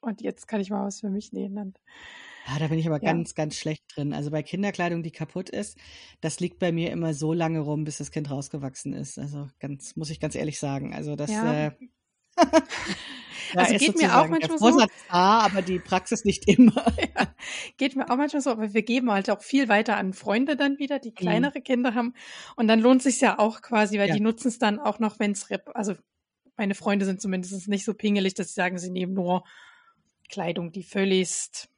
Und 0.00 0.20
jetzt 0.20 0.46
kann 0.46 0.60
ich 0.60 0.70
mal 0.70 0.86
was 0.86 1.00
für 1.00 1.10
mich 1.10 1.32
nähen. 1.32 1.56
Dann 1.56 1.74
Ah, 2.48 2.60
da 2.60 2.68
bin 2.68 2.78
ich 2.78 2.86
aber 2.86 3.02
ja. 3.02 3.12
ganz, 3.12 3.34
ganz 3.34 3.56
schlecht 3.56 3.84
drin. 3.94 4.12
Also 4.12 4.30
bei 4.30 4.42
Kinderkleidung, 4.42 5.02
die 5.02 5.10
kaputt 5.10 5.50
ist, 5.50 5.76
das 6.20 6.38
liegt 6.38 6.60
bei 6.60 6.70
mir 6.70 6.92
immer 6.92 7.12
so 7.12 7.32
lange 7.32 7.60
rum, 7.60 7.84
bis 7.84 7.98
das 7.98 8.12
Kind 8.12 8.30
rausgewachsen 8.30 8.92
ist. 8.92 9.18
Also 9.18 9.48
ganz, 9.58 9.96
muss 9.96 10.10
ich 10.10 10.20
ganz 10.20 10.36
ehrlich 10.36 10.60
sagen. 10.60 10.94
Also 10.94 11.16
das. 11.16 11.30
Ja. 11.30 11.66
Äh, 11.66 11.70
also 13.56 13.76
geht 13.76 13.98
mir 13.98 14.16
auch 14.16 14.28
manchmal 14.28 14.58
so. 14.58 14.78
Da, 14.78 15.40
aber 15.40 15.60
die 15.60 15.80
Praxis 15.80 16.24
nicht 16.24 16.48
immer. 16.48 16.86
Ja, 17.16 17.34
geht 17.78 17.96
mir 17.96 18.08
auch 18.10 18.16
manchmal 18.16 18.42
so, 18.42 18.50
aber 18.50 18.72
wir 18.72 18.82
geben 18.82 19.10
halt 19.10 19.28
auch 19.28 19.42
viel 19.42 19.68
weiter 19.68 19.96
an 19.96 20.12
Freunde 20.12 20.54
dann 20.56 20.78
wieder, 20.78 21.00
die 21.00 21.10
mhm. 21.10 21.14
kleinere 21.14 21.58
mhm. 21.58 21.64
Kinder 21.64 21.94
haben. 21.94 22.14
Und 22.54 22.68
dann 22.68 22.78
lohnt 22.78 23.02
sich 23.02 23.20
ja 23.20 23.40
auch 23.40 23.60
quasi, 23.60 23.98
weil 23.98 24.08
ja. 24.08 24.14
die 24.14 24.20
nutzen 24.20 24.48
es 24.48 24.60
dann 24.60 24.78
auch 24.78 25.00
noch, 25.00 25.18
wenn 25.18 25.32
es, 25.32 25.48
also 25.74 25.94
meine 26.56 26.76
Freunde 26.76 27.06
sind 27.06 27.20
zumindest 27.20 27.66
nicht 27.66 27.84
so 27.84 27.92
pingelig, 27.92 28.34
dass 28.34 28.48
sie 28.48 28.54
sagen, 28.54 28.78
sie 28.78 28.90
nehmen 28.90 29.14
nur 29.14 29.44
Kleidung, 30.28 30.70
die 30.70 30.84
völligst 30.84 31.70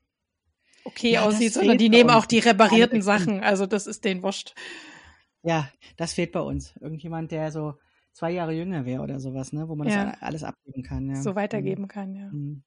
okay 0.84 1.12
ja, 1.12 1.24
aussieht, 1.24 1.54
sondern 1.54 1.78
die 1.78 1.88
nehmen 1.88 2.10
auch 2.10 2.26
die 2.26 2.38
reparierten 2.38 3.02
Sachen. 3.02 3.42
Also 3.42 3.66
das 3.66 3.86
ist 3.86 4.04
den 4.04 4.22
wurscht. 4.22 4.54
Ja, 5.42 5.70
das 5.96 6.12
fehlt 6.12 6.32
bei 6.32 6.40
uns. 6.40 6.74
Irgendjemand, 6.80 7.30
der 7.30 7.52
so 7.52 7.74
zwei 8.12 8.32
Jahre 8.32 8.52
jünger 8.52 8.84
wäre 8.84 9.02
oder 9.02 9.20
sowas, 9.20 9.52
ne, 9.52 9.68
wo 9.68 9.76
man 9.76 9.88
ja. 9.88 10.10
das 10.10 10.22
alles 10.22 10.44
abgeben 10.44 10.82
kann. 10.82 11.08
Ja. 11.08 11.22
So 11.22 11.34
weitergeben 11.34 11.82
mhm. 11.82 11.88
kann, 11.88 12.14
ja. 12.14 12.28
Mhm. 12.30 12.62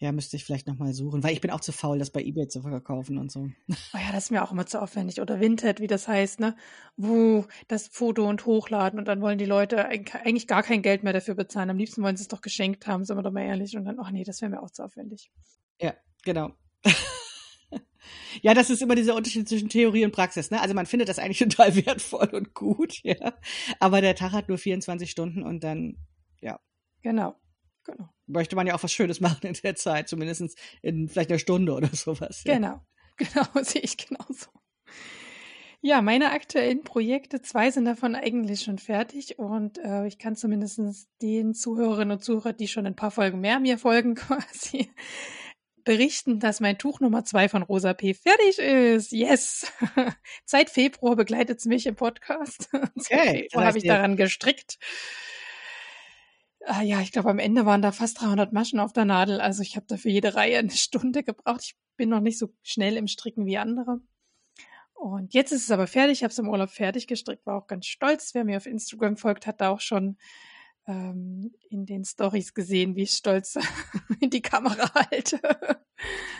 Ja, 0.00 0.12
müsste 0.12 0.36
ich 0.36 0.44
vielleicht 0.44 0.68
nochmal 0.68 0.92
suchen, 0.92 1.24
weil 1.24 1.32
ich 1.32 1.40
bin 1.40 1.50
auch 1.50 1.60
zu 1.60 1.72
faul, 1.72 1.98
das 1.98 2.10
bei 2.10 2.22
Ebay 2.22 2.46
zu 2.46 2.62
verkaufen 2.62 3.18
und 3.18 3.32
so. 3.32 3.48
Oh 3.94 3.98
ja, 3.98 4.12
das 4.12 4.24
ist 4.24 4.30
mir 4.30 4.44
auch 4.44 4.52
immer 4.52 4.66
zu 4.66 4.80
aufwendig. 4.80 5.20
Oder 5.20 5.40
Vinted, 5.40 5.80
wie 5.80 5.88
das 5.88 6.06
heißt, 6.06 6.38
ne? 6.38 6.54
Wo 6.96 7.46
das 7.66 7.88
Foto 7.88 8.28
und 8.28 8.46
hochladen 8.46 9.00
und 9.00 9.08
dann 9.08 9.20
wollen 9.20 9.38
die 9.38 9.44
Leute 9.44 9.86
eigentlich 9.86 10.46
gar 10.46 10.62
kein 10.62 10.82
Geld 10.82 11.02
mehr 11.02 11.12
dafür 11.12 11.34
bezahlen. 11.34 11.70
Am 11.70 11.78
liebsten 11.78 12.02
wollen 12.02 12.16
sie 12.16 12.22
es 12.22 12.28
doch 12.28 12.42
geschenkt 12.42 12.86
haben, 12.86 13.04
sind 13.04 13.16
wir 13.16 13.22
doch 13.22 13.32
mal 13.32 13.42
ehrlich. 13.42 13.76
Und 13.76 13.86
dann, 13.86 13.98
ach 13.98 14.12
nee, 14.12 14.22
das 14.22 14.40
wäre 14.40 14.52
mir 14.52 14.62
auch 14.62 14.70
zu 14.70 14.84
aufwendig. 14.84 15.32
Ja, 15.80 15.94
genau. 16.24 16.52
Ja, 18.42 18.54
das 18.54 18.70
ist 18.70 18.82
immer 18.82 18.94
dieser 18.94 19.14
Unterschied 19.14 19.48
zwischen 19.48 19.68
Theorie 19.68 20.04
und 20.04 20.12
Praxis. 20.12 20.50
Ne? 20.50 20.60
Also 20.60 20.74
man 20.74 20.86
findet 20.86 21.08
das 21.08 21.18
eigentlich 21.18 21.38
total 21.50 21.74
wertvoll 21.74 22.28
und 22.32 22.54
gut, 22.54 23.00
ja. 23.02 23.34
Aber 23.80 24.00
der 24.00 24.14
Tag 24.14 24.32
hat 24.32 24.48
nur 24.48 24.58
24 24.58 25.10
Stunden 25.10 25.42
und 25.42 25.64
dann, 25.64 25.96
ja. 26.40 26.60
Genau, 27.02 27.36
genau. 27.84 28.08
Möchte 28.26 28.56
man 28.56 28.66
ja 28.66 28.74
auch 28.74 28.82
was 28.82 28.92
Schönes 28.92 29.20
machen 29.20 29.46
in 29.46 29.54
der 29.54 29.76
Zeit, 29.76 30.08
zumindest 30.08 30.58
in 30.82 31.08
vielleicht 31.08 31.30
einer 31.30 31.38
Stunde 31.38 31.72
oder 31.72 31.88
sowas. 31.88 32.42
Ja. 32.44 32.54
Genau, 32.54 32.80
genau, 33.16 33.62
sehe 33.62 33.82
ich 33.82 33.96
genauso. 33.96 34.46
Ja, 35.80 36.02
meine 36.02 36.32
aktuellen 36.32 36.82
Projekte, 36.82 37.40
zwei 37.40 37.70
sind 37.70 37.84
davon 37.84 38.16
eigentlich 38.16 38.62
schon 38.62 38.78
fertig 38.78 39.38
und 39.38 39.78
äh, 39.78 40.08
ich 40.08 40.18
kann 40.18 40.34
zumindest 40.34 40.80
den 41.22 41.54
Zuhörerinnen 41.54 42.16
und 42.16 42.24
Zuhörern, 42.24 42.56
die 42.56 42.66
schon 42.66 42.84
ein 42.84 42.96
paar 42.96 43.12
Folgen 43.12 43.40
mehr 43.40 43.60
mir 43.60 43.78
folgen, 43.78 44.16
quasi 44.16 44.90
berichten, 45.88 46.38
dass 46.38 46.60
mein 46.60 46.76
Tuch 46.76 47.00
Nummer 47.00 47.24
zwei 47.24 47.48
von 47.48 47.62
Rosa 47.62 47.94
P. 47.94 48.12
fertig 48.12 48.58
ist. 48.58 49.10
Yes! 49.10 49.72
Seit 50.44 50.68
Februar 50.68 51.16
begleitet 51.16 51.60
es 51.60 51.64
mich 51.64 51.86
im 51.86 51.96
Podcast. 51.96 52.68
Okay. 52.94 53.48
Seit 53.50 53.64
habe 53.64 53.78
ich 53.78 53.84
daran 53.84 54.16
gestrickt. 54.16 54.78
Ah, 56.66 56.82
ja, 56.82 57.00
ich 57.00 57.10
glaube, 57.10 57.30
am 57.30 57.38
Ende 57.38 57.64
waren 57.64 57.80
da 57.80 57.90
fast 57.90 58.20
300 58.20 58.52
Maschen 58.52 58.80
auf 58.80 58.92
der 58.92 59.06
Nadel. 59.06 59.40
Also 59.40 59.62
ich 59.62 59.76
habe 59.76 59.86
da 59.88 59.96
für 59.96 60.10
jede 60.10 60.34
Reihe 60.34 60.58
eine 60.58 60.70
Stunde 60.72 61.22
gebraucht. 61.22 61.62
Ich 61.62 61.76
bin 61.96 62.10
noch 62.10 62.20
nicht 62.20 62.38
so 62.38 62.52
schnell 62.62 62.98
im 62.98 63.06
Stricken 63.06 63.46
wie 63.46 63.56
andere. 63.56 64.02
Und 64.92 65.32
jetzt 65.32 65.52
ist 65.52 65.62
es 65.62 65.70
aber 65.70 65.86
fertig. 65.86 66.18
Ich 66.18 66.22
habe 66.22 66.32
es 66.32 66.38
im 66.38 66.50
Urlaub 66.50 66.68
fertig 66.68 67.06
gestrickt, 67.06 67.46
war 67.46 67.56
auch 67.56 67.66
ganz 67.66 67.86
stolz. 67.86 68.34
Wer 68.34 68.44
mir 68.44 68.58
auf 68.58 68.66
Instagram 68.66 69.16
folgt, 69.16 69.46
hat 69.46 69.62
da 69.62 69.70
auch 69.70 69.80
schon 69.80 70.18
ähm, 70.88 71.52
in 71.68 71.84
den 71.84 72.04
Stories 72.04 72.54
gesehen, 72.54 72.96
wie 72.96 73.02
ich 73.02 73.12
stolz 73.12 73.56
in 74.20 74.30
die 74.30 74.40
Kamera 74.42 74.90
halte. 74.94 75.38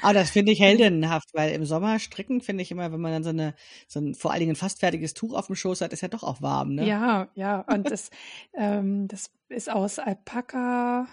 Aber 0.03 0.15
das 0.15 0.31
finde 0.31 0.53
ich 0.53 0.61
heldenhaft, 0.61 1.29
weil 1.35 1.53
im 1.53 1.67
Sommer 1.67 1.99
stricken 1.99 2.41
finde 2.41 2.63
ich 2.63 2.71
immer, 2.71 2.91
wenn 2.91 3.01
man 3.01 3.13
dann 3.13 3.25
so 3.25 3.31
eine, 3.31 3.55
so 3.87 4.01
ein 4.01 4.15
vor 4.15 4.33
allen 4.33 4.41
Dingen 4.41 4.53
ein 4.53 4.57
fast 4.57 4.81
fertiges 4.81 5.15
Tuch 5.15 5.35
auf 5.35 5.47
dem 5.47 5.55
Schoß 5.55 5.83
hat, 5.83 5.93
ist 5.93 6.01
ja 6.01 6.09
doch 6.09 6.23
auch 6.23 6.41
warm, 6.41 6.75
ne? 6.75 6.87
Ja, 6.87 7.29
ja. 7.35 7.61
Und 7.61 7.91
das, 7.91 8.11
ähm, 8.55 9.07
das 9.07 9.31
ist 9.49 9.71
aus 9.71 9.99
Alpaka. 9.99 11.07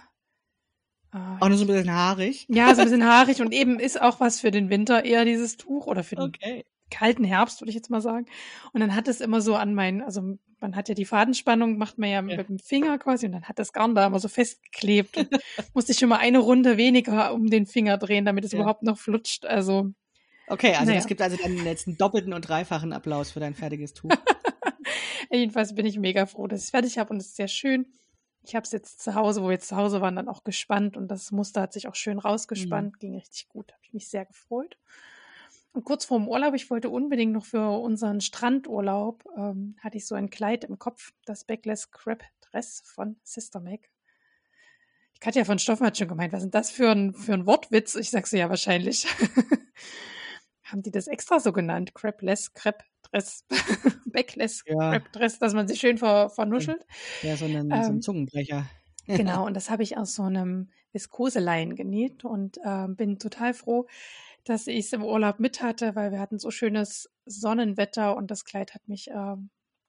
Ah, 1.11 1.37
auch 1.39 1.49
nur 1.49 1.57
so 1.57 1.65
ein 1.65 1.67
bisschen 1.67 1.91
haarig. 1.91 2.45
Ja, 2.49 2.73
so 2.73 2.81
ein 2.81 2.87
bisschen 2.87 3.05
haarig 3.05 3.41
und 3.41 3.53
eben 3.53 3.79
ist 3.79 4.01
auch 4.01 4.19
was 4.19 4.39
für 4.39 4.51
den 4.51 4.69
Winter 4.69 5.05
eher 5.05 5.25
dieses 5.25 5.57
Tuch 5.57 5.87
oder 5.87 6.03
für 6.03 6.15
den 6.15 6.25
okay 6.25 6.65
kalten 6.95 7.25
Herbst, 7.25 7.61
würde 7.61 7.69
ich 7.69 7.75
jetzt 7.75 7.89
mal 7.89 8.01
sagen. 8.01 8.25
Und 8.71 8.79
dann 8.79 8.95
hat 8.95 9.07
es 9.07 9.19
immer 9.19 9.41
so 9.41 9.55
an 9.55 9.73
meinen, 9.73 10.01
also 10.01 10.37
man 10.61 10.75
hat 10.75 10.87
ja 10.87 10.95
die 10.95 11.05
Fadenspannung, 11.05 11.77
macht 11.77 11.97
man 11.97 12.09
ja, 12.09 12.15
ja. 12.15 12.21
mit 12.21 12.47
dem 12.47 12.57
Finger 12.57 12.97
quasi 12.97 13.25
und 13.25 13.33
dann 13.33 13.43
hat 13.43 13.59
das 13.59 13.73
Garn 13.73 13.95
da 13.95 14.07
immer 14.07 14.19
so 14.19 14.29
festgeklebt. 14.29 15.17
und 15.17 15.29
musste 15.73 15.91
ich 15.91 15.99
schon 15.99 16.09
mal 16.09 16.19
eine 16.19 16.39
Runde 16.39 16.77
weniger 16.77 17.33
um 17.33 17.49
den 17.49 17.65
Finger 17.65 17.97
drehen, 17.97 18.25
damit 18.25 18.45
es 18.45 18.53
ja. 18.53 18.59
überhaupt 18.59 18.83
noch 18.83 18.97
flutscht. 18.97 19.45
Also. 19.45 19.91
Okay, 20.47 20.73
also 20.73 20.85
naja. 20.85 20.99
es 20.99 21.07
gibt 21.07 21.21
also 21.21 21.37
dann 21.41 21.65
jetzt 21.65 21.87
einen 21.87 21.97
doppelten 21.97 22.33
und 22.33 22.47
dreifachen 22.47 22.93
Applaus 22.93 23.31
für 23.31 23.41
dein 23.41 23.55
fertiges 23.55 23.93
Tuch. 23.93 24.11
Jedenfalls 25.31 25.75
bin 25.75 25.85
ich 25.85 25.99
mega 25.99 26.25
froh, 26.27 26.47
dass 26.47 26.61
ich 26.61 26.65
es 26.65 26.71
fertig 26.71 26.97
habe 26.97 27.09
und 27.09 27.17
es 27.17 27.27
ist 27.27 27.35
sehr 27.35 27.49
schön. 27.49 27.87
Ich 28.43 28.55
habe 28.55 28.63
es 28.63 28.71
jetzt 28.71 29.01
zu 29.01 29.15
Hause, 29.15 29.41
wo 29.41 29.47
wir 29.47 29.53
jetzt 29.53 29.67
zu 29.67 29.75
Hause 29.75 30.01
waren, 30.01 30.15
dann 30.15 30.29
auch 30.29 30.43
gespannt 30.43 30.95
und 30.95 31.09
das 31.09 31.31
Muster 31.31 31.61
hat 31.61 31.73
sich 31.73 31.87
auch 31.87 31.95
schön 31.95 32.19
rausgespannt, 32.19 32.93
mhm. 32.93 32.99
ging 32.99 33.15
richtig 33.15 33.49
gut, 33.49 33.73
habe 33.73 33.81
ich 33.83 33.93
mich 33.93 34.07
sehr 34.07 34.23
gefreut. 34.23 34.77
Kurz 35.83 36.05
vorm 36.05 36.27
Urlaub, 36.27 36.53
ich 36.53 36.69
wollte 36.69 36.89
unbedingt 36.89 37.33
noch 37.33 37.45
für 37.45 37.79
unseren 37.79 38.21
Strandurlaub, 38.21 39.23
ähm, 39.37 39.75
hatte 39.79 39.97
ich 39.97 40.07
so 40.07 40.15
ein 40.15 40.29
Kleid 40.29 40.63
im 40.63 40.79
Kopf, 40.79 41.11
das 41.25 41.43
Backless 41.43 41.91
Crap 41.91 42.23
Dress 42.41 42.81
von 42.85 43.17
Sister 43.23 43.59
Meg. 43.59 43.89
Die 45.15 45.19
Katja 45.19 45.45
von 45.45 45.59
Stoffen 45.59 45.85
hat 45.85 45.97
schon 45.97 46.07
gemeint, 46.07 46.33
was 46.33 46.43
ist 46.43 46.53
das 46.53 46.71
für 46.71 46.91
ein, 46.91 47.13
für 47.13 47.33
ein 47.33 47.45
Wortwitz? 47.45 47.95
Ich 47.95 48.09
sag 48.09 48.27
so, 48.27 48.37
ja, 48.37 48.49
wahrscheinlich. 48.49 49.07
Haben 50.63 50.81
die 50.81 50.91
das 50.91 51.07
extra 51.07 51.39
so 51.39 51.53
genannt? 51.53 51.93
Crapless 51.93 52.53
Crap 52.53 52.83
Dress. 53.03 53.45
Backless 54.05 54.63
ja. 54.65 54.91
Crap 54.91 55.11
Dress, 55.11 55.39
dass 55.39 55.53
man 55.53 55.67
sich 55.67 55.79
schön 55.79 55.97
ver, 55.97 56.29
vernuschelt. 56.29 56.85
Ja, 57.21 57.37
so, 57.37 57.45
einen, 57.45 57.71
ähm, 57.71 57.83
so 57.83 57.91
ein 57.91 58.01
Zungenbrecher. 58.01 58.65
genau, 59.07 59.45
und 59.45 59.53
das 59.53 59.69
habe 59.69 59.83
ich 59.83 59.97
aus 59.97 60.15
so 60.15 60.23
einem 60.23 60.69
Viskoselein 60.91 61.75
genäht 61.75 62.25
und 62.25 62.57
äh, 62.63 62.87
bin 62.87 63.19
total 63.19 63.53
froh, 63.53 63.87
dass 64.45 64.67
ich 64.67 64.85
es 64.85 64.93
im 64.93 65.03
Urlaub 65.03 65.39
mit 65.39 65.61
hatte, 65.61 65.95
weil 65.95 66.11
wir 66.11 66.19
hatten 66.19 66.39
so 66.39 66.51
schönes 66.51 67.09
Sonnenwetter 67.25 68.15
und 68.15 68.31
das 68.31 68.45
Kleid 68.45 68.73
hat 68.73 68.87
mich 68.87 69.09
äh, 69.09 69.35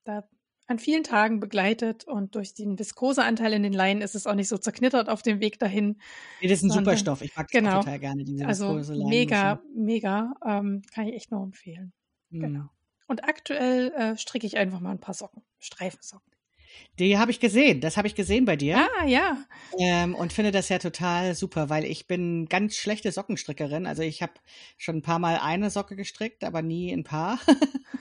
da 0.03 0.27
an 0.67 0.79
vielen 0.79 1.03
Tagen 1.03 1.39
begleitet 1.39 2.03
und 2.03 2.35
durch 2.35 2.53
den 2.53 2.77
Viskoseanteil 2.77 3.53
in 3.53 3.63
den 3.63 3.71
Leinen 3.71 4.01
ist 4.01 4.15
es 4.15 4.27
auch 4.27 4.35
nicht 4.35 4.49
so 4.49 4.57
zerknittert 4.57 5.07
auf 5.07 5.21
dem 5.21 5.39
Weg 5.39 5.59
dahin. 5.59 5.99
Nee, 6.41 6.49
das 6.49 6.59
ist 6.59 6.63
ein 6.65 6.71
super 6.71 6.97
Stoff. 6.97 7.21
Ich 7.21 7.35
mag 7.37 7.47
genau, 7.47 7.79
total 7.79 7.99
gerne 7.99 8.25
diese 8.25 8.45
Also 8.45 8.73
mega, 9.05 9.61
mega. 9.73 10.33
Ähm, 10.45 10.81
kann 10.93 11.07
ich 11.07 11.15
echt 11.15 11.31
nur 11.31 11.41
empfehlen. 11.41 11.93
Mhm. 12.29 12.39
Genau. 12.41 12.69
Und 13.07 13.23
aktuell 13.23 13.91
äh, 13.93 14.17
stricke 14.17 14.45
ich 14.45 14.57
einfach 14.57 14.81
mal 14.81 14.91
ein 14.91 14.99
paar 14.99 15.13
Socken, 15.13 15.41
Streifensocken. 15.59 16.33
Die 16.99 17.17
habe 17.17 17.29
ich 17.29 17.39
gesehen, 17.39 17.79
das 17.79 17.95
habe 17.95 18.07
ich 18.07 18.15
gesehen 18.15 18.45
bei 18.45 18.55
dir. 18.55 18.77
Ah, 18.77 19.05
ja. 19.05 19.37
Ähm, 19.77 20.15
und 20.15 20.33
finde 20.33 20.51
das 20.51 20.69
ja 20.69 20.79
total 20.79 21.35
super, 21.35 21.69
weil 21.69 21.85
ich 21.85 22.07
bin 22.07 22.47
ganz 22.47 22.75
schlechte 22.75 23.11
Sockenstrickerin. 23.11 23.85
Also 23.85 24.01
ich 24.01 24.23
habe 24.23 24.33
schon 24.77 24.97
ein 24.97 25.01
paar 25.03 25.19
Mal 25.19 25.37
eine 25.37 25.69
Socke 25.69 25.95
gestrickt, 25.95 26.43
aber 26.43 26.63
nie 26.63 26.91
ein 26.91 27.03
paar. 27.03 27.39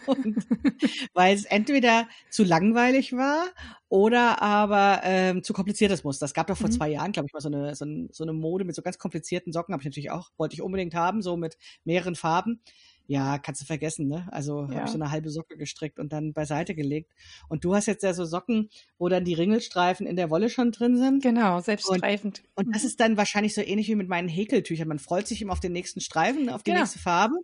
weil 1.15 1.35
es 1.35 1.45
entweder 1.45 2.09
zu 2.31 2.45
langweilig 2.45 3.12
war 3.12 3.47
oder 3.89 4.43
aber 4.43 5.01
ähm, 5.05 5.43
zu 5.43 5.53
kompliziertes 5.53 6.05
Muster. 6.05 6.25
Es 6.25 6.35
gab 6.35 6.47
doch 6.47 6.57
vor 6.57 6.69
mhm. 6.69 6.73
zwei 6.73 6.89
Jahren, 6.89 7.12
glaube 7.12 7.27
ich, 7.27 7.33
mal 7.33 7.41
so 7.41 7.49
eine, 7.49 7.75
so, 7.75 7.85
ein, 7.85 8.09
so 8.12 8.25
eine 8.25 8.33
Mode 8.33 8.65
mit 8.65 8.75
so 8.75 8.83
ganz 8.83 8.99
komplizierten 8.99 9.53
Socken, 9.53 9.73
habe 9.73 9.83
ich 9.83 9.87
natürlich 9.87 10.11
auch, 10.11 10.31
wollte 10.37 10.55
ich 10.55 10.62
unbedingt 10.62 10.95
haben, 10.95 11.23
so 11.23 11.37
mit 11.37 11.57
mehreren 11.85 12.15
Farben. 12.15 12.61
Ja, 13.09 13.38
kannst 13.38 13.61
du 13.61 13.66
vergessen, 13.66 14.09
ne? 14.09 14.27
Also 14.31 14.62
ja. 14.62 14.75
habe 14.75 14.85
ich 14.87 14.90
so 14.90 14.99
eine 14.99 15.11
halbe 15.11 15.31
Socke 15.31 15.57
gestrickt 15.57 15.99
und 15.99 16.12
dann 16.12 16.33
beiseite 16.33 16.75
gelegt. 16.75 17.12
Und 17.49 17.64
du 17.64 17.75
hast 17.75 17.87
jetzt 17.87 18.03
ja 18.03 18.12
so 18.14 18.25
Socken, 18.25 18.69
wo 18.99 19.09
dann 19.09 19.25
die 19.25 19.35
Ringelstreifen 19.35 20.07
in 20.07 20.16
der 20.16 20.31
Wolle 20.31 20.51
schon 20.51 20.73
drin 20.73 20.97
sind. 20.97 21.23
Genau, 21.23 21.61
selbststreifend. 21.61 22.42
Und, 22.55 22.66
und 22.66 22.75
das 22.75 22.83
mhm. 22.83 22.88
ist 22.88 23.01
dann 23.01 23.16
wahrscheinlich 23.16 23.55
so 23.55 23.61
ähnlich 23.61 23.88
wie 23.88 23.95
mit 23.95 24.09
meinen 24.09 24.29
Häkeltüchern. 24.29 24.88
Man 24.88 24.99
freut 24.99 25.29
sich 25.29 25.40
immer 25.40 25.53
auf 25.53 25.61
den 25.61 25.73
nächsten 25.73 26.01
Streifen, 26.01 26.49
auf 26.49 26.62
die 26.62 26.73
ja. 26.73 26.81
nächste 26.81 26.99
Farbe 26.99 27.37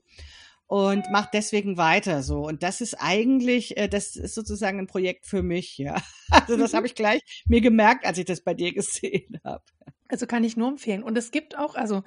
und 0.72 1.10
macht 1.10 1.34
deswegen 1.34 1.76
weiter 1.76 2.22
so. 2.22 2.46
Und 2.46 2.62
das 2.62 2.80
ist 2.80 2.94
eigentlich, 2.94 3.76
äh, 3.76 3.88
das 3.88 4.16
ist 4.16 4.34
sozusagen 4.34 4.78
ein 4.78 4.86
Projekt 4.86 5.26
für 5.26 5.42
mich, 5.42 5.76
ja. 5.76 5.96
Also 6.30 6.56
das 6.56 6.72
mhm. 6.72 6.76
habe 6.78 6.86
ich 6.86 6.94
gleich 6.94 7.20
mir 7.46 7.60
gemerkt, 7.60 8.06
als 8.06 8.16
ich 8.16 8.24
das 8.24 8.40
bei 8.40 8.54
dir 8.54 8.72
gesehen 8.72 9.38
habe. 9.44 9.62
Also 10.08 10.26
kann 10.26 10.44
ich 10.44 10.56
nur 10.56 10.68
empfehlen. 10.68 11.02
Und 11.02 11.18
es 11.18 11.30
gibt 11.30 11.58
auch, 11.58 11.74
also 11.74 12.02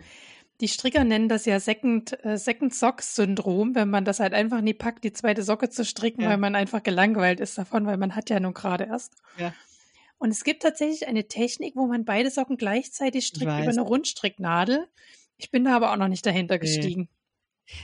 die 0.62 0.68
Stricker 0.68 1.04
nennen 1.04 1.28
das 1.28 1.46
ja 1.46 1.60
Second, 1.60 2.24
äh, 2.24 2.38
Second 2.38 2.74
Socks 2.74 3.16
Syndrom, 3.16 3.76
wenn 3.76 3.90
man 3.90 4.06
das 4.06 4.20
halt 4.20 4.34
einfach 4.34 4.62
nie 4.62 4.74
packt, 4.74 5.04
die 5.04 5.14
zweite 5.14 5.44
Socke 5.44 5.70
zu 5.70 5.84
stricken, 5.84 6.22
ja. 6.22 6.30
weil 6.30 6.38
man 6.38 6.56
einfach 6.56 6.82
gelangweilt 6.82 7.40
ist 7.40 7.58
davon, 7.58 7.86
weil 7.86 7.98
man 7.98 8.16
hat 8.16 8.30
ja 8.30 8.40
nun 8.40 8.54
gerade 8.54 8.86
erst. 8.86 9.14
Ja. 9.38 9.54
Und 10.18 10.32
es 10.32 10.44
gibt 10.44 10.64
tatsächlich 10.64 11.08
eine 11.08 11.28
Technik, 11.28 11.76
wo 11.76 11.88
man 11.88 12.06
beide 12.06 12.32
Socken 12.32 12.58
gleichzeitig 12.58 13.28
strickt 13.28 13.44
über 13.44 13.70
eine 13.70 13.82
Rundstricknadel. 13.82 14.88
Ich 15.38 15.52
bin 15.52 15.66
da 15.66 15.76
aber 15.76 15.92
auch 15.92 15.98
noch 15.98 16.08
nicht 16.08 16.26
dahinter 16.26 16.58
gestiegen. 16.58 17.10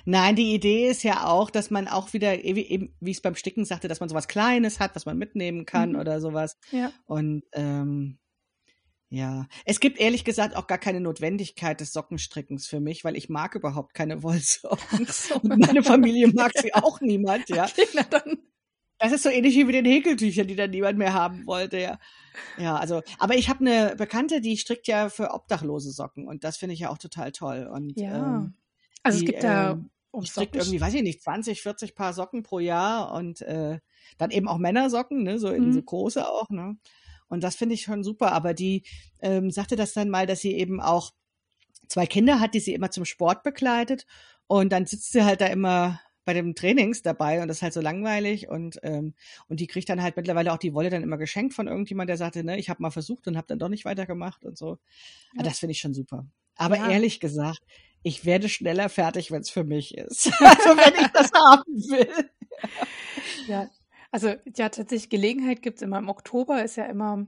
Nein, 0.05 0.35
die 0.35 0.53
Idee 0.53 0.87
ist 0.89 1.03
ja 1.03 1.25
auch, 1.25 1.49
dass 1.49 1.71
man 1.71 1.87
auch 1.87 2.13
wieder, 2.13 2.43
eben, 2.43 2.95
wie 2.99 3.11
ich 3.11 3.17
es 3.17 3.21
beim 3.21 3.35
Sticken 3.35 3.65
sagte, 3.65 3.87
dass 3.87 3.99
man 3.99 4.09
sowas 4.09 4.27
Kleines 4.27 4.79
hat, 4.79 4.95
was 4.95 5.05
man 5.05 5.17
mitnehmen 5.17 5.65
kann 5.65 5.93
mhm. 5.93 5.99
oder 5.99 6.21
sowas. 6.21 6.57
Ja. 6.71 6.91
Und 7.05 7.43
ähm, 7.53 8.19
ja, 9.13 9.45
es 9.65 9.81
gibt 9.81 9.99
ehrlich 9.99 10.23
gesagt 10.23 10.55
auch 10.55 10.67
gar 10.67 10.77
keine 10.77 11.01
Notwendigkeit 11.01 11.81
des 11.81 11.91
Sockenstrickens 11.91 12.65
für 12.65 12.79
mich, 12.79 13.03
weil 13.03 13.17
ich 13.17 13.27
mag 13.27 13.55
überhaupt 13.55 13.93
keine 13.93 14.23
Wollsocken. 14.23 15.05
So. 15.05 15.35
Und 15.35 15.59
meine 15.59 15.83
Familie 15.83 16.29
mag 16.29 16.53
sie 16.57 16.73
auch 16.73 17.01
niemand, 17.01 17.49
ja. 17.49 17.65
Okay, 17.65 17.87
na 17.93 18.03
dann. 18.03 18.37
Das 18.99 19.11
ist 19.11 19.23
so 19.23 19.29
ähnlich 19.29 19.55
wie 19.55 19.65
mit 19.65 19.75
den 19.75 19.83
Häkeltüchern, 19.83 20.47
die 20.47 20.55
dann 20.55 20.69
niemand 20.69 20.97
mehr 20.97 21.13
haben 21.13 21.45
wollte, 21.45 21.77
ja. 21.77 21.99
Ja, 22.57 22.77
also, 22.77 23.01
aber 23.19 23.35
ich 23.35 23.49
habe 23.49 23.65
eine 23.65 23.97
Bekannte, 23.97 24.39
die 24.39 24.55
strickt 24.55 24.87
ja 24.87 25.09
für 25.09 25.33
obdachlose 25.33 25.91
Socken 25.91 26.25
und 26.25 26.45
das 26.45 26.55
finde 26.55 26.75
ich 26.75 26.79
ja 26.79 26.89
auch 26.89 26.97
total 26.97 27.33
toll. 27.33 27.69
Und, 27.69 27.99
ja. 27.99 28.37
Ähm, 28.37 28.53
also 29.03 29.19
die, 29.19 29.25
es 29.25 29.29
gibt 29.29 29.43
da 29.43 29.71
ähm, 29.71 29.89
um 30.11 30.23
strickt 30.23 30.55
irgendwie, 30.55 30.79
weiß 30.79 30.93
ich 30.93 31.03
nicht, 31.03 31.21
20, 31.21 31.61
40 31.61 31.95
Paar 31.95 32.13
Socken 32.13 32.43
pro 32.43 32.59
Jahr 32.59 33.13
und 33.13 33.41
äh, 33.41 33.79
dann 34.17 34.31
eben 34.31 34.47
auch 34.47 34.57
Männersocken, 34.57 35.23
ne, 35.23 35.37
so 35.37 35.49
in 35.49 35.65
mhm. 35.65 35.73
so 35.73 35.81
große 35.81 36.25
auch, 36.25 36.49
ne. 36.49 36.77
Und 37.31 37.43
das 37.43 37.55
finde 37.55 37.75
ich 37.75 37.83
schon 37.83 38.03
super. 38.03 38.33
Aber 38.33 38.53
die 38.53 38.83
ähm, 39.21 39.51
sagte 39.51 39.75
das 39.75 39.93
dann 39.93 40.09
mal, 40.09 40.27
dass 40.27 40.41
sie 40.41 40.53
eben 40.53 40.81
auch 40.81 41.11
zwei 41.87 42.05
Kinder 42.05 42.39
hat, 42.39 42.53
die 42.53 42.59
sie 42.59 42.73
immer 42.73 42.91
zum 42.91 43.05
Sport 43.05 43.43
begleitet. 43.43 44.05
Und 44.47 44.71
dann 44.71 44.85
sitzt 44.85 45.13
sie 45.13 45.23
halt 45.23 45.41
da 45.41 45.47
immer 45.47 46.01
bei 46.25 46.33
dem 46.33 46.55
Trainings 46.55 47.01
dabei 47.01 47.41
und 47.41 47.47
das 47.47 47.57
ist 47.57 47.63
halt 47.63 47.73
so 47.73 47.81
langweilig 47.81 48.47
und 48.47 48.77
ähm, 48.83 49.15
und 49.47 49.59
die 49.59 49.65
kriegt 49.65 49.89
dann 49.89 50.03
halt 50.03 50.17
mittlerweile 50.17 50.53
auch 50.53 50.59
die 50.59 50.73
Wolle 50.73 50.91
dann 50.91 51.01
immer 51.01 51.17
geschenkt 51.17 51.53
von 51.55 51.67
irgendjemand, 51.67 52.09
der 52.09 52.17
sagte, 52.17 52.43
ne, 52.43 52.59
ich 52.59 52.69
habe 52.69 52.81
mal 52.81 52.91
versucht 52.91 53.27
und 53.27 53.37
habe 53.37 53.47
dann 53.47 53.57
doch 53.57 53.69
nicht 53.69 53.85
weitergemacht 53.85 54.45
und 54.45 54.57
so. 54.57 54.77
Ja. 55.35 55.43
Das 55.43 55.59
finde 55.59 55.71
ich 55.71 55.79
schon 55.79 55.95
super. 55.95 56.27
Aber 56.55 56.77
ja. 56.77 56.89
ehrlich 56.91 57.19
gesagt, 57.19 57.61
ich 58.03 58.23
werde 58.25 58.49
schneller 58.49 58.89
fertig, 58.89 59.31
wenn 59.31 59.41
es 59.41 59.49
für 59.49 59.63
mich 59.63 59.97
ist. 59.97 60.27
also 60.39 60.77
wenn 60.77 61.03
ich 61.03 61.11
das 61.11 61.31
haben 61.33 61.73
will. 61.89 62.29
ja, 63.47 63.67
also 64.11 64.27
ja, 64.55 64.69
tatsächlich 64.69 65.09
Gelegenheit 65.09 65.61
gibt's 65.61 65.81
immer. 65.81 65.97
Im 65.97 66.09
Oktober 66.09 66.63
ist 66.63 66.75
ja 66.75 66.85
immer 66.85 67.25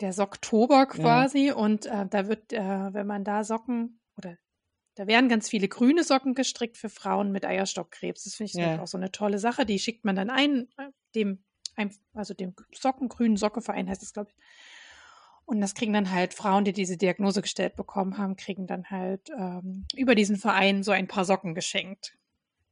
der 0.00 0.12
Socktober 0.12 0.86
quasi 0.86 1.48
ja. 1.48 1.54
und 1.54 1.86
äh, 1.86 2.06
da 2.08 2.28
wird, 2.28 2.52
äh, 2.52 2.92
wenn 2.92 3.06
man 3.06 3.24
da 3.24 3.44
Socken 3.44 4.00
oder 4.16 4.36
da 4.96 5.06
werden 5.06 5.28
ganz 5.28 5.48
viele 5.48 5.66
grüne 5.66 6.04
Socken 6.04 6.34
gestrickt 6.34 6.76
für 6.76 6.88
Frauen 6.88 7.32
mit 7.32 7.44
Eierstockkrebs. 7.44 8.24
Das 8.24 8.34
finde 8.34 8.52
ich 8.52 8.54
ja. 8.54 8.80
auch 8.80 8.86
so 8.86 8.96
eine 8.96 9.10
tolle 9.10 9.38
Sache. 9.38 9.66
Die 9.66 9.80
schickt 9.80 10.04
man 10.04 10.14
dann 10.14 10.30
ein, 10.30 10.68
äh, 10.76 10.90
dem, 11.14 11.42
also 12.12 12.34
dem 12.34 12.54
Socken, 12.72 13.08
grünen 13.08 13.36
Sockeverein 13.36 13.88
heißt 13.88 14.02
es, 14.02 14.12
glaube 14.12 14.30
ich. 14.30 14.36
Und 15.46 15.60
das 15.60 15.74
kriegen 15.74 15.92
dann 15.92 16.10
halt 16.10 16.32
Frauen, 16.32 16.64
die 16.64 16.72
diese 16.72 16.96
Diagnose 16.96 17.42
gestellt 17.42 17.76
bekommen 17.76 18.16
haben, 18.18 18.36
kriegen 18.36 18.66
dann 18.66 18.88
halt 18.90 19.30
ähm, 19.30 19.86
über 19.94 20.14
diesen 20.14 20.36
Verein 20.36 20.82
so 20.82 20.92
ein 20.92 21.08
paar 21.08 21.24
Socken 21.24 21.54
geschenkt. 21.54 22.16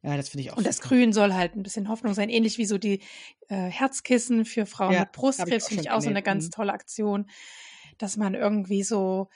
Ja, 0.02 0.16
das 0.16 0.28
finde 0.28 0.42
ich 0.42 0.52
auch. 0.52 0.56
Und 0.56 0.66
das 0.66 0.80
Grün 0.80 1.12
soll 1.12 1.32
halt 1.32 1.54
ein 1.54 1.62
bisschen 1.62 1.88
Hoffnung 1.88 2.14
sein, 2.14 2.28
ähnlich 2.28 2.58
wie 2.58 2.66
so 2.66 2.76
die 2.76 3.00
äh, 3.48 3.54
Herzkissen 3.54 4.44
für 4.44 4.66
Frauen 4.66 4.94
ja, 4.94 5.00
mit 5.00 5.12
Brustkrebs, 5.12 5.68
finde 5.68 5.84
ich 5.84 5.90
auch 5.90 6.00
so 6.00 6.10
eine 6.10 6.22
ganz 6.22 6.46
mhm. 6.46 6.50
tolle 6.50 6.72
Aktion, 6.72 7.26
dass 7.98 8.16
man 8.16 8.34
irgendwie 8.34 8.82
so, 8.82 9.28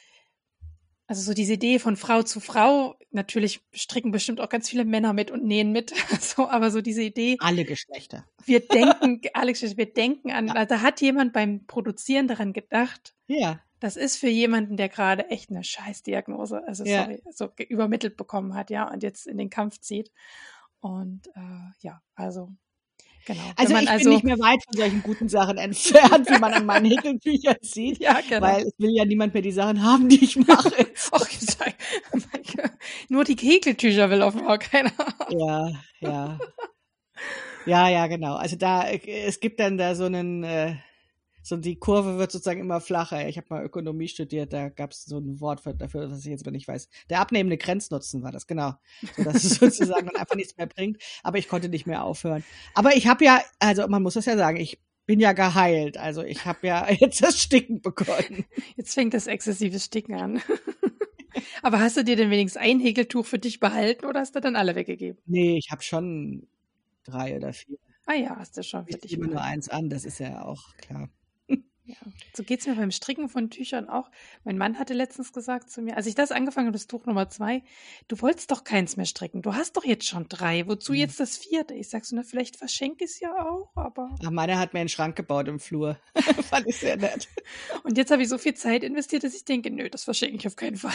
also 1.07 1.22
so 1.22 1.35
diese 1.35 1.52
Idee 1.52 1.79
von 1.79 1.96
Frau 1.96 2.24
zu 2.24 2.40
Frau, 2.40 2.96
natürlich 3.12 3.61
stricken 3.72 4.11
bestimmt 4.11 4.40
auch 4.40 4.48
ganz 4.48 4.68
viele 4.68 4.85
Männer 4.85 5.12
mit 5.12 5.31
und 5.31 5.44
nähen 5.44 5.70
mit, 5.70 5.94
so, 6.20 6.48
aber 6.48 6.72
so 6.72 6.81
diese 6.81 7.02
Idee. 7.02 7.37
Alle 7.38 7.64
Geschlechter. 7.64 8.26
Wir 8.44 8.59
denken, 8.66 9.20
alle 9.35 9.52
Geschlechter, 9.52 9.76
wir 9.76 9.92
denken 9.92 10.33
an, 10.33 10.48
ja. 10.48 10.55
also 10.55 10.74
da 10.74 10.81
hat 10.81 11.00
jemand 11.00 11.33
beim 11.33 11.64
Produzieren 11.66 12.26
daran 12.26 12.52
gedacht. 12.52 13.14
Ja. 13.29 13.61
Das 13.79 13.96
ist 13.96 14.16
für 14.16 14.29
jemanden, 14.29 14.76
der 14.76 14.88
gerade 14.88 15.29
echt 15.29 15.50
eine 15.50 15.62
Scheißdiagnose, 15.62 16.66
also 16.66 16.85
ja. 16.85 17.05
sorry, 17.05 17.22
so 17.31 17.50
übermittelt 17.68 18.16
bekommen 18.16 18.55
hat, 18.55 18.70
ja, 18.70 18.90
und 18.90 19.05
jetzt 19.05 19.29
in 19.29 19.38
den 19.38 19.50
Kampf 19.50 19.79
zieht. 19.81 20.11
Und 20.87 21.27
äh, 21.35 21.70
ja, 21.81 22.01
also 22.14 22.51
Genau. 23.27 23.42
Also 23.57 23.77
ich 23.77 23.90
also, 23.90 24.05
bin 24.05 24.12
nicht 24.12 24.25
mehr 24.25 24.38
weit 24.38 24.62
von 24.64 24.77
solchen 24.77 25.03
guten 25.03 25.29
Sachen 25.29 25.59
entfernt, 25.59 26.31
wie 26.31 26.38
man 26.38 26.55
an 26.55 26.64
meinen 26.64 26.87
Häkeltüchern 26.87 27.57
sieht. 27.61 27.99
Ja, 27.99 28.20
genau. 28.20 28.40
Weil 28.40 28.62
es 28.62 28.72
will 28.79 28.94
ja 28.94 29.05
niemand 29.05 29.35
mehr 29.35 29.42
die 29.42 29.51
Sachen 29.51 29.83
haben, 29.83 30.09
die 30.09 30.22
ich 30.22 30.37
mache. 30.37 30.70
Och, 31.11 31.29
nur 33.09 33.25
die 33.25 33.35
Häkeltücher 33.35 34.11
will 34.11 34.22
offenbar 34.22 34.59
keiner. 34.59 34.92
Ja, 35.31 35.70
ja. 35.99 36.38
Ja, 37.66 37.88
ja, 37.88 38.07
genau. 38.07 38.37
Also 38.37 38.55
da, 38.55 38.88
es 38.88 39.40
gibt 39.40 39.59
dann 39.59 39.77
da 39.77 39.96
so 39.96 40.05
einen, 40.05 40.44
äh, 40.44 40.77
so 41.47 41.57
die 41.57 41.77
Kurve 41.77 42.19
wird 42.19 42.33
sozusagen 42.33 42.59
immer 42.59 42.81
flacher. 42.81 43.29
Ich 43.29 43.37
habe 43.37 43.47
mal 43.51 43.65
Ökonomie 43.65 44.09
studiert, 44.09 44.53
da 44.53 44.69
gab 44.69 44.91
es 44.91 45.05
so 45.05 45.19
ein 45.19 45.41
Wort 45.41 45.61
für, 45.61 45.75
dafür, 45.75 46.11
was 46.11 46.19
ich 46.19 46.27
jetzt 46.27 46.43
aber 46.43 46.51
nicht 46.51 46.67
weiß. 46.67 46.89
Der 47.09 47.21
abnehmende 47.21 47.57
Grenznutzen 47.57 48.25
war 48.25 48.33
das, 48.33 48.49
genau. 48.49 48.75
So, 49.17 49.23
dass 49.23 49.45
es 49.45 49.55
sozusagen 49.61 50.07
dann 50.07 50.17
einfach 50.17 50.35
nichts 50.35 50.57
mehr 50.57 50.67
bringt. 50.67 51.01
Aber 51.23 51.39
ich 51.39 51.47
konnte 51.47 51.69
nicht 51.69 51.87
mehr 51.87 52.03
aufhören. 52.03 52.43
Aber 52.75 52.97
ich 52.97 53.07
habe 53.07 53.25
ja, 53.25 53.41
also 53.61 53.87
man 53.87 54.03
muss 54.03 54.15
das 54.15 54.27
ja 54.27 54.37
sagen, 54.37 54.57
ich 54.57 54.81
bin 55.07 55.21
ja 55.21 55.35
geheilt. 55.35 55.99
Also 55.99 56.25
ich 56.25 56.47
habe 56.47 56.67
ja 56.67 56.91
jetzt 56.99 57.23
das 57.23 57.41
Sticken 57.41 57.81
begonnen. 57.81 58.45
Jetzt 58.75 58.95
fängt 58.95 59.15
das 59.15 59.29
exzessive 59.29 59.79
Sticken 59.79 60.17
an. 60.17 60.43
Aber 61.63 61.79
hast 61.79 61.97
du 61.97 62.03
dir 62.03 62.17
denn 62.17 62.33
wenigstens 62.33 62.61
ein 62.61 62.81
Häkeltuch 62.81 63.25
für 63.25 63.39
dich 63.39 63.61
behalten 63.61 64.05
oder 64.07 64.19
hast 64.19 64.35
du 64.35 64.41
dann 64.41 64.57
alle 64.57 64.75
weggegeben? 64.75 65.23
Nee, 65.27 65.59
ich 65.59 65.71
habe 65.71 65.83
schon 65.83 66.49
drei 67.05 67.37
oder 67.37 67.53
vier. 67.53 67.79
Ah 68.07 68.15
ja, 68.15 68.35
hast 68.37 68.57
du 68.57 68.65
schon 68.65 68.85
für 68.85 68.91
ich 68.91 69.01
dich. 69.01 69.13
Ich 69.13 69.19
nehme 69.19 69.31
nur 69.31 69.43
eins 69.43 69.69
an, 69.69 69.89
das 69.89 70.05
ist 70.05 70.19
ja 70.19 70.45
auch 70.45 70.75
klar. 70.79 71.09
Ja, 72.05 72.13
so 72.35 72.43
geht 72.43 72.61
es 72.61 72.67
mir 72.67 72.75
beim 72.75 72.91
Stricken 72.91 73.29
von 73.29 73.51
Tüchern 73.51 73.89
auch. 73.89 74.11
Mein 74.45 74.59
Mann 74.59 74.79
hatte 74.79 74.95
letztens 74.95 75.33
gesagt 75.33 75.71
zu 75.71 75.83
mir, 75.83 75.97
als 75.97 76.07
ich 76.07 76.15
das 76.15 76.33
angefangen 76.33 76.67
habe, 76.67 76.77
das 76.77 76.87
Tuch 76.87 77.07
Nummer 77.07 77.29
zwei, 77.29 77.63
du 78.09 78.21
wolltest 78.21 78.51
doch 78.51 78.65
keins 78.65 78.97
mehr 78.97 79.07
stricken. 79.07 79.43
Du 79.43 79.55
hast 79.55 79.77
doch 79.77 79.85
jetzt 79.85 80.07
schon 80.07 80.29
drei. 80.29 80.67
Wozu 80.67 80.93
mhm. 80.93 80.99
jetzt 80.99 81.21
das 81.21 81.37
vierte? 81.37 81.75
Ich 81.75 81.89
sag 81.89 82.05
so, 82.05 82.17
na, 82.17 82.23
vielleicht 82.23 82.57
verschenke 82.57 83.05
ich 83.05 83.13
es 83.13 83.21
ja 83.21 83.33
auch, 83.33 83.71
aber. 83.75 84.15
Ach, 84.25 84.31
meiner 84.31 84.59
hat 84.59 84.75
mir 84.75 84.81
einen 84.81 84.89
Schrank 84.89 85.17
gebaut 85.17 85.49
im 85.49 85.61
Flur. 85.61 85.99
Fand 86.49 86.67
ich 86.67 86.77
sehr 86.77 86.97
nett. 86.97 87.29
Und 87.83 87.97
jetzt 87.97 88.11
habe 88.11 88.23
ich 88.23 88.29
so 88.29 88.39
viel 88.39 88.55
Zeit 88.55 88.83
investiert, 88.83 89.25
dass 89.25 89.35
ich 89.35 89.45
denke, 89.45 89.71
nö, 89.71 89.89
das 89.89 90.05
verschenke 90.05 90.37
ich 90.37 90.47
auf 90.47 90.57
keinen 90.57 90.77
Fall. 90.77 90.95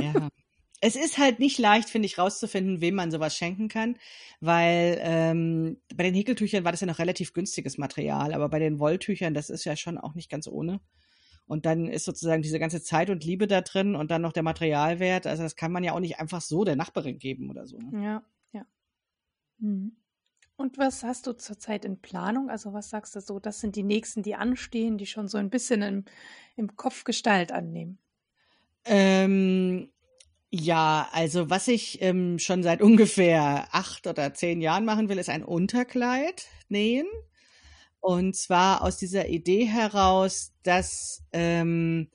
ja 0.00 0.30
es 0.80 0.96
ist 0.96 1.18
halt 1.18 1.38
nicht 1.38 1.58
leicht, 1.58 1.90
finde 1.90 2.06
ich, 2.06 2.18
rauszufinden, 2.18 2.80
wem 2.80 2.94
man 2.94 3.10
sowas 3.10 3.36
schenken 3.36 3.68
kann, 3.68 3.96
weil 4.40 4.98
ähm, 5.00 5.76
bei 5.94 6.04
den 6.04 6.14
Häkeltüchern 6.14 6.64
war 6.64 6.72
das 6.72 6.80
ja 6.80 6.86
noch 6.86 6.98
relativ 6.98 7.32
günstiges 7.32 7.76
Material, 7.76 8.32
aber 8.32 8.48
bei 8.48 8.58
den 8.58 8.78
Wolltüchern, 8.78 9.34
das 9.34 9.50
ist 9.50 9.64
ja 9.64 9.76
schon 9.76 9.98
auch 9.98 10.14
nicht 10.14 10.30
ganz 10.30 10.48
ohne. 10.48 10.80
Und 11.46 11.66
dann 11.66 11.88
ist 11.88 12.04
sozusagen 12.04 12.42
diese 12.42 12.60
ganze 12.60 12.80
Zeit 12.80 13.10
und 13.10 13.24
Liebe 13.24 13.48
da 13.48 13.60
drin 13.60 13.96
und 13.96 14.10
dann 14.10 14.22
noch 14.22 14.32
der 14.32 14.44
Materialwert. 14.44 15.26
Also 15.26 15.42
das 15.42 15.56
kann 15.56 15.72
man 15.72 15.82
ja 15.82 15.92
auch 15.92 16.00
nicht 16.00 16.20
einfach 16.20 16.40
so 16.40 16.62
der 16.64 16.76
Nachbarin 16.76 17.18
geben 17.18 17.50
oder 17.50 17.66
so. 17.66 17.76
Ne? 17.78 18.04
Ja, 18.04 18.22
ja. 18.52 18.64
Mhm. 19.58 19.96
Und 20.54 20.78
was 20.78 21.02
hast 21.02 21.26
du 21.26 21.32
zurzeit 21.32 21.84
in 21.84 22.00
Planung? 22.00 22.50
Also 22.50 22.72
was 22.72 22.90
sagst 22.90 23.16
du 23.16 23.20
so, 23.20 23.40
das 23.40 23.60
sind 23.60 23.76
die 23.76 23.82
nächsten, 23.82 24.22
die 24.22 24.36
anstehen, 24.36 24.96
die 24.96 25.06
schon 25.06 25.26
so 25.26 25.38
ein 25.38 25.50
bisschen 25.50 25.82
im, 25.82 26.04
im 26.54 26.76
Kopf 26.76 27.04
Gestalt 27.04 27.50
annehmen? 27.50 27.98
Ähm, 28.84 29.90
ja, 30.50 31.08
also 31.12 31.48
was 31.48 31.68
ich 31.68 32.02
ähm, 32.02 32.38
schon 32.38 32.62
seit 32.62 32.82
ungefähr 32.82 33.68
acht 33.72 34.06
oder 34.06 34.34
zehn 34.34 34.60
Jahren 34.60 34.84
machen 34.84 35.08
will, 35.08 35.18
ist 35.18 35.28
ein 35.30 35.44
Unterkleid 35.44 36.46
nähen. 36.68 37.06
Und 38.00 38.34
zwar 38.34 38.82
aus 38.82 38.96
dieser 38.96 39.28
Idee 39.28 39.66
heraus, 39.66 40.52
dass 40.62 41.22
ähm, 41.32 42.10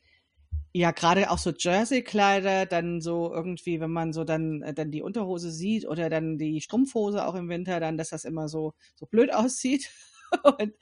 ja 0.74 0.92
gerade 0.92 1.32
auch 1.32 1.38
so 1.38 1.52
Jersey-Kleider 1.58 2.66
dann 2.66 3.02
so 3.02 3.34
irgendwie, 3.34 3.80
wenn 3.80 3.92
man 3.92 4.14
so 4.14 4.24
dann 4.26 4.62
äh, 4.64 4.74
dann 4.74 4.92
die 4.92 5.02
Unterhose 5.04 5.52
sieht 5.52 5.88
oder 5.88 6.10
dann 6.10 6.38
die 6.38 6.60
Strumpfhose 6.62 7.26
auch 7.26 7.36
im 7.36 7.50
Winter, 7.50 7.80
dann, 7.80 7.98
dass 7.98 8.10
das 8.10 8.26
immer 8.26 8.50
so 8.50 8.74
so 8.96 9.06
blöd 9.06 9.34
aussieht. 9.34 9.92
und 10.44 10.74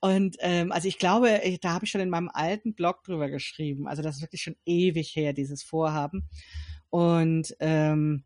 und 0.00 0.36
ähm, 0.40 0.72
also 0.72 0.88
ich 0.88 0.98
glaube, 0.98 1.40
ich, 1.44 1.60
da 1.60 1.72
habe 1.74 1.84
ich 1.86 1.90
schon 1.90 2.00
in 2.02 2.10
meinem 2.10 2.30
alten 2.32 2.74
Blog 2.74 3.02
drüber 3.04 3.30
geschrieben. 3.30 3.88
Also 3.88 4.02
das 4.02 4.16
ist 4.16 4.22
wirklich 4.22 4.42
schon 4.42 4.56
ewig 4.66 5.16
her, 5.16 5.32
dieses 5.32 5.62
Vorhaben. 5.62 6.28
Und 6.94 7.56
ähm, 7.58 8.22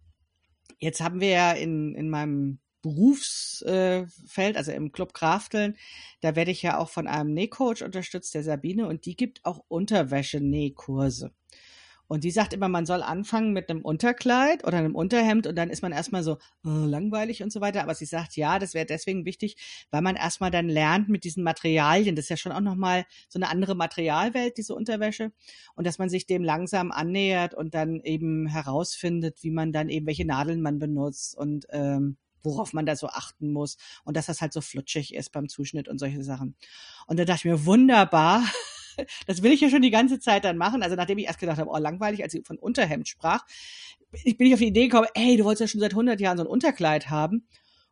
jetzt 0.79 1.01
haben 1.01 1.23
wir 1.23 1.31
ja 1.31 1.53
in, 1.53 1.95
in 1.95 2.11
meinem 2.11 2.59
Berufsfeld, 2.83 4.07
äh, 4.37 4.59
also 4.59 4.73
im 4.73 4.93
Club 4.93 5.15
Krafteln, 5.15 5.75
da 6.21 6.37
werde 6.37 6.51
ich 6.51 6.61
ja 6.61 6.77
auch 6.77 6.91
von 6.91 7.07
einem 7.07 7.33
Nähcoach 7.33 7.83
unterstützt, 7.83 8.35
der 8.35 8.43
Sabine, 8.43 8.87
und 8.87 9.07
die 9.07 9.17
gibt 9.17 9.43
auch 9.47 9.65
Unterwäsche-Nähkurse. 9.69 11.33
Und 12.09 12.25
die 12.25 12.31
sagt 12.31 12.55
immer, 12.55 12.69
man 12.69 12.87
soll 12.87 13.03
anfangen 13.03 13.53
mit 13.53 13.71
einem 13.71 13.83
Unterkleid 13.83 14.67
oder 14.67 14.79
einem 14.79 14.95
Unterhemd 14.95 15.47
und 15.47 15.57
dann 15.57 15.69
ist 15.69 15.83
man 15.83 15.93
erstmal 15.93 16.23
so 16.23 16.39
äh, 16.65 16.71
langweilig 16.71 17.43
und 17.43 17.53
so 17.53 17.61
weiter. 17.61 17.83
Aber 17.83 17.95
sie 17.95 18.07
sagt, 18.07 18.37
ja, 18.37 18.59
das 18.59 18.75
wäre 18.75 18.87
deswegen 18.87 19.27
wichtig, 19.27 19.57
weil 19.91 20.01
man 20.01 20.17
erstmal 20.17 20.51
dann 20.51 20.69
lernt 20.69 21.09
mit 21.11 21.25
diesen 21.25 21.45
Materialien. 21.45 22.17
Das 22.17 22.25
ist 22.25 22.31
ja 22.31 22.37
schon 22.39 22.53
auch 22.53 22.61
nochmal 22.61 23.05
so 23.29 23.39
eine 23.39 23.51
andere 23.51 23.75
Materialwelt, 23.75 24.57
diese 24.57 24.75
Unterwäsche. 24.75 25.33
Und 25.75 25.87
dass 25.87 25.99
man 25.99 26.09
sich 26.09 26.27
dem 26.27 26.43
langsam 26.43 26.91
annähert 26.91 27.55
und 27.55 27.75
dann 27.75 28.01
eben 28.01 28.47
herausfindet, 28.47 29.43
wie 29.43 29.51
man 29.51 29.73
dann 29.73 29.91
eben, 29.91 30.07
welche 30.07 30.25
Nadeln 30.25 30.63
man 30.63 30.79
benutzt 30.79 31.37
und 31.37 31.67
ähm, 31.71 32.17
worauf 32.43 32.73
man 32.73 32.87
da 32.87 32.97
so 32.97 33.09
achten 33.09 33.53
muss 33.53 33.77
und 34.05 34.17
dass 34.17 34.27
das 34.27 34.41
halt 34.41 34.53
so 34.53 34.61
flutschig 34.61 35.15
ist 35.15 35.33
beim 35.33 35.49
Zuschnitt 35.49 35.89
und 35.89 35.99
solche 35.99 36.23
Sachen. 36.23 36.57
Und 37.07 37.19
da 37.19 37.25
dachte 37.25 37.41
ich 37.49 37.53
mir, 37.53 37.67
wunderbar, 37.67 38.43
das 39.27 39.43
will 39.43 39.53
ich 39.53 39.61
ja 39.61 39.71
schon 39.71 39.83
die 39.83 39.91
ganze 39.91 40.19
Zeit 40.19 40.45
dann 40.45 40.57
machen. 40.57 40.83
Also 40.83 40.97
nachdem 40.97 41.19
ich 41.19 41.27
erst 41.27 41.41
gedacht 41.41 41.59
habe, 41.59 41.71
oh, 41.71 41.79
langweilig, 41.79 42.23
als 42.23 42.33
sie 42.33 42.43
von 42.45 42.59
Unterhemd 42.59 43.09
sprach, 43.09 43.45
ich 44.25 44.37
bin 44.37 44.47
ich 44.47 44.55
auf 44.55 44.61
die 44.61 44.69
Idee 44.69 44.89
gekommen, 44.89 45.09
ey, 45.15 45.37
du 45.37 45.45
wolltest 45.45 45.61
ja 45.61 45.69
schon 45.69 45.81
seit 45.81 45.93
100 45.93 46.21
Jahren 46.21 46.39
so 46.39 46.45
ein 46.45 46.49
Unterkleid 46.49 47.11
haben. 47.11 47.47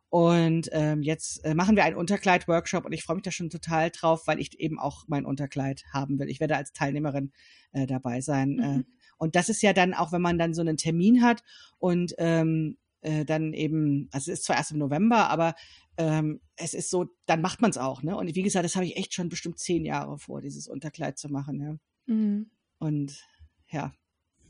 Und 0.09 0.69
ähm, 0.71 1.01
jetzt 1.01 1.43
äh, 1.43 1.53
machen 1.53 1.75
wir 1.75 1.83
einen 1.83 1.97
Unterkleid-Workshop 1.97 2.85
und 2.85 2.93
ich 2.93 3.03
freue 3.03 3.17
mich 3.17 3.23
da 3.23 3.31
schon 3.31 3.49
total 3.49 3.91
drauf, 3.91 4.25
weil 4.25 4.39
ich 4.39 4.57
eben 4.57 4.79
auch 4.79 5.03
mein 5.07 5.25
Unterkleid 5.25 5.83
haben 5.91 6.17
will. 6.17 6.29
Ich 6.29 6.39
werde 6.39 6.55
als 6.55 6.71
Teilnehmerin 6.71 7.33
äh, 7.73 7.85
dabei 7.85 8.21
sein. 8.21 8.59
Äh. 8.59 8.67
Mhm. 8.67 8.79
Äh, 8.79 8.83
und 9.17 9.35
das 9.35 9.49
ist 9.49 9.61
ja 9.61 9.73
dann 9.73 9.93
auch, 9.93 10.11
wenn 10.11 10.21
man 10.21 10.37
dann 10.37 10.53
so 10.53 10.61
einen 10.61 10.77
Termin 10.77 11.23
hat 11.23 11.43
und 11.79 12.13
ähm, 12.19 12.77
äh, 13.01 13.25
dann 13.25 13.53
eben, 13.53 14.09
also 14.11 14.31
es 14.31 14.39
ist 14.39 14.45
zwar 14.45 14.57
erst 14.57 14.71
im 14.71 14.79
November, 14.79 15.29
aber 15.29 15.55
ähm, 15.97 16.41
es 16.55 16.73
ist 16.73 16.89
so, 16.89 17.07
dann 17.25 17.41
macht 17.41 17.61
man 17.61 17.71
es 17.71 17.77
auch, 17.77 18.03
ne? 18.03 18.15
Und 18.15 18.33
wie 18.35 18.43
gesagt, 18.43 18.65
das 18.65 18.75
habe 18.75 18.85
ich 18.85 18.97
echt 18.97 19.13
schon 19.13 19.29
bestimmt 19.29 19.59
zehn 19.59 19.85
Jahre 19.85 20.17
vor, 20.19 20.41
dieses 20.41 20.67
Unterkleid 20.67 21.17
zu 21.17 21.29
machen, 21.29 21.61
ja. 21.61 22.13
Mhm. 22.13 22.51
Und 22.79 23.23
ja. 23.69 23.93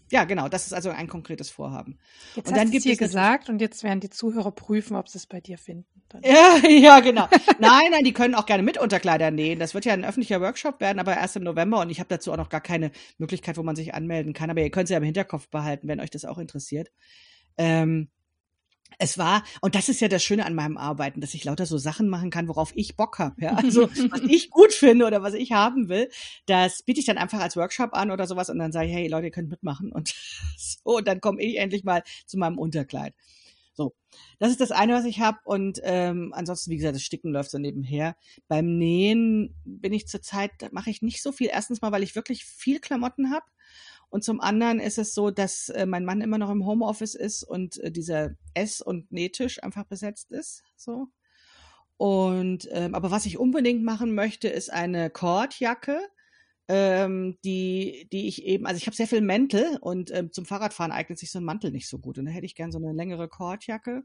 Ja, 0.10 0.24
genau, 0.24 0.48
das 0.48 0.66
ist 0.68 0.74
also 0.74 0.90
ein 0.90 1.08
konkretes 1.08 1.50
Vorhaben. 1.50 2.00
Jetzt 2.36 2.48
und 2.48 2.54
hast 2.54 2.62
dann 2.62 2.72
gibt 2.72 2.80
es 2.80 2.84
hier 2.86 2.96
gesagt 2.96 3.50
und 3.50 3.60
jetzt 3.60 3.84
werden 3.84 4.00
die 4.00 4.10
Zuhörer 4.10 4.52
prüfen, 4.52 4.96
ob 4.96 5.10
sie 5.10 5.18
es 5.18 5.28
bei 5.28 5.42
dir 5.42 5.58
finden. 5.58 6.02
Dann. 6.08 6.22
Ja, 6.24 6.58
ja, 6.70 7.02
genau. 7.02 7.28
nein, 7.60 7.92
nein, 7.92 8.06
die 8.06 8.14
können 8.14 8.34
auch 8.34 8.46
gerne 8.46 8.64
mit 8.64 8.78
Unterkleider 8.78 9.32
nähen. 9.32 9.60
Das 9.60 9.74
wird 9.74 9.84
ja 9.84 9.94
ein 9.94 10.06
öffentlicher 10.06 10.40
Workshop 10.40 10.80
werden, 10.80 11.00
aber 11.00 11.18
erst 11.18 11.36
im 11.36 11.44
November 11.44 11.82
und 11.82 11.90
ich 11.90 12.00
habe 12.00 12.08
dazu 12.08 12.32
auch 12.32 12.38
noch 12.38 12.50
gar 12.50 12.62
keine 12.62 12.92
Möglichkeit, 13.18 13.58
wo 13.58 13.64
man 13.64 13.76
sich 13.76 13.94
anmelden 13.94 14.34
kann. 14.34 14.50
Aber 14.50 14.62
ihr 14.62 14.72
könnt 14.72 14.88
sie 14.88 14.94
ja 14.94 15.00
im 15.00 15.04
Hinterkopf 15.04 15.50
behalten, 15.50 15.90
wenn 15.90 16.00
euch 16.00 16.10
das 16.10 16.24
auch 16.24 16.38
interessiert. 16.38 16.90
Ähm, 17.58 18.10
es 19.00 19.18
war, 19.18 19.44
und 19.62 19.76
das 19.76 19.90
ist 19.90 20.02
ja 20.02 20.08
das 20.08 20.24
Schöne 20.24 20.46
an 20.46 20.56
meinem 20.56 20.78
Arbeiten, 20.78 21.22
dass 21.22 21.34
ich 21.34 21.44
lauter 21.44 21.66
so 21.66 21.78
Sachen 21.78 22.10
machen 22.10 22.30
kann, 22.30 22.48
worauf 22.48 22.72
ich 22.76 22.96
Bock 22.96 23.20
habe. 23.20 23.40
Ja? 23.42 23.56
Also 23.56 23.90
was 24.10 24.22
ich 24.28 24.50
gut 24.50 24.74
finde 24.74 25.06
oder 25.06 25.22
was 25.22 25.34
ich 25.34 25.52
haben 25.52 25.90
will, 25.90 26.10
das 26.46 26.84
biete 26.84 27.00
ich 27.00 27.06
dann 27.06 27.18
einfach 27.18 27.40
als 27.40 27.56
Workshop 27.56 27.94
an 27.94 28.12
oder 28.12 28.28
sowas 28.28 28.50
und 28.50 28.60
dann 28.60 28.72
sage 28.72 28.88
ich, 28.88 28.94
hey 28.94 29.08
Leute, 29.08 29.28
ihr 29.28 29.32
könnt 29.32 29.50
mitmachen. 29.50 29.92
Und 29.92 30.16
so, 30.58 30.98
und 30.98 31.08
dann 31.08 31.22
komme 31.22 31.42
ich 31.42 31.58
endlich 31.58 31.84
mal 31.84 32.04
zu 32.26 32.38
meinem 32.38 32.58
Unterkleid. 32.58 33.14
So, 33.74 33.94
das 34.40 34.50
ist 34.50 34.60
das 34.60 34.72
eine, 34.72 34.94
was 34.94 35.06
ich 35.06 35.20
habe. 35.20 35.38
Und 35.44 35.80
ähm, 35.84 36.34
ansonsten, 36.34 36.72
wie 36.72 36.78
gesagt, 36.78 36.96
das 36.96 37.04
Sticken 37.04 37.32
läuft 37.32 37.52
so 37.52 37.60
nebenher. 37.60 38.16
Beim 38.48 38.78
Nähen 38.80 39.54
bin 39.66 39.94
ich 39.94 40.08
zurzeit, 40.08 40.52
mache 40.72 40.90
ich 40.90 41.04
nicht 41.04 41.22
so 41.22 41.32
viel. 41.32 41.50
Erstens 41.52 41.82
mal, 41.82 41.92
weil 41.92 42.02
ich 42.02 42.16
wirklich 42.16 42.44
viel 42.44 42.80
Klamotten 42.80 43.32
habe. 43.32 43.46
Und 44.10 44.24
zum 44.24 44.40
anderen 44.40 44.80
ist 44.80 44.98
es 44.98 45.14
so, 45.14 45.32
dass 45.32 45.70
äh, 45.70 45.86
mein 45.86 46.06
Mann 46.06 46.22
immer 46.22 46.38
noch 46.38 46.50
im 46.50 46.66
Homeoffice 46.66 47.16
ist 47.16 47.44
und 47.44 47.78
äh, 47.80 47.92
dieser 47.92 48.32
Ess- 48.54 48.82
und 48.82 49.12
Nähtisch 49.12 49.62
einfach 49.62 49.84
besetzt 49.86 50.32
ist. 50.32 50.64
So. 50.76 51.08
Und 51.98 52.70
ähm, 52.72 52.96
aber 52.96 53.12
was 53.12 53.26
ich 53.26 53.38
unbedingt 53.38 53.84
machen 53.84 54.14
möchte, 54.14 54.48
ist 54.48 54.72
eine 54.72 55.10
Kordjacke, 55.10 56.00
ähm, 56.68 57.38
die, 57.44 58.08
die 58.12 58.28
ich 58.28 58.44
eben, 58.44 58.66
also 58.66 58.78
ich 58.78 58.88
habe 58.88 58.96
sehr 58.96 59.08
viel 59.08 59.22
Mäntel 59.22 59.78
und 59.82 60.12
ähm, 60.12 60.32
zum 60.32 60.46
Fahrradfahren 60.46 60.92
eignet 60.92 61.18
sich 61.18 61.32
so 61.32 61.40
ein 61.40 61.46
Mantel 61.46 61.72
nicht 61.72 61.90
so 61.90 61.98
gut. 62.00 62.18
Und 62.18 62.26
da 62.26 62.32
hätte 62.32 62.46
ich 62.46 62.56
gern 62.56 62.72
so 62.72 62.78
eine 62.78 62.94
längere 62.94 63.28
Kordjacke. 63.28 64.04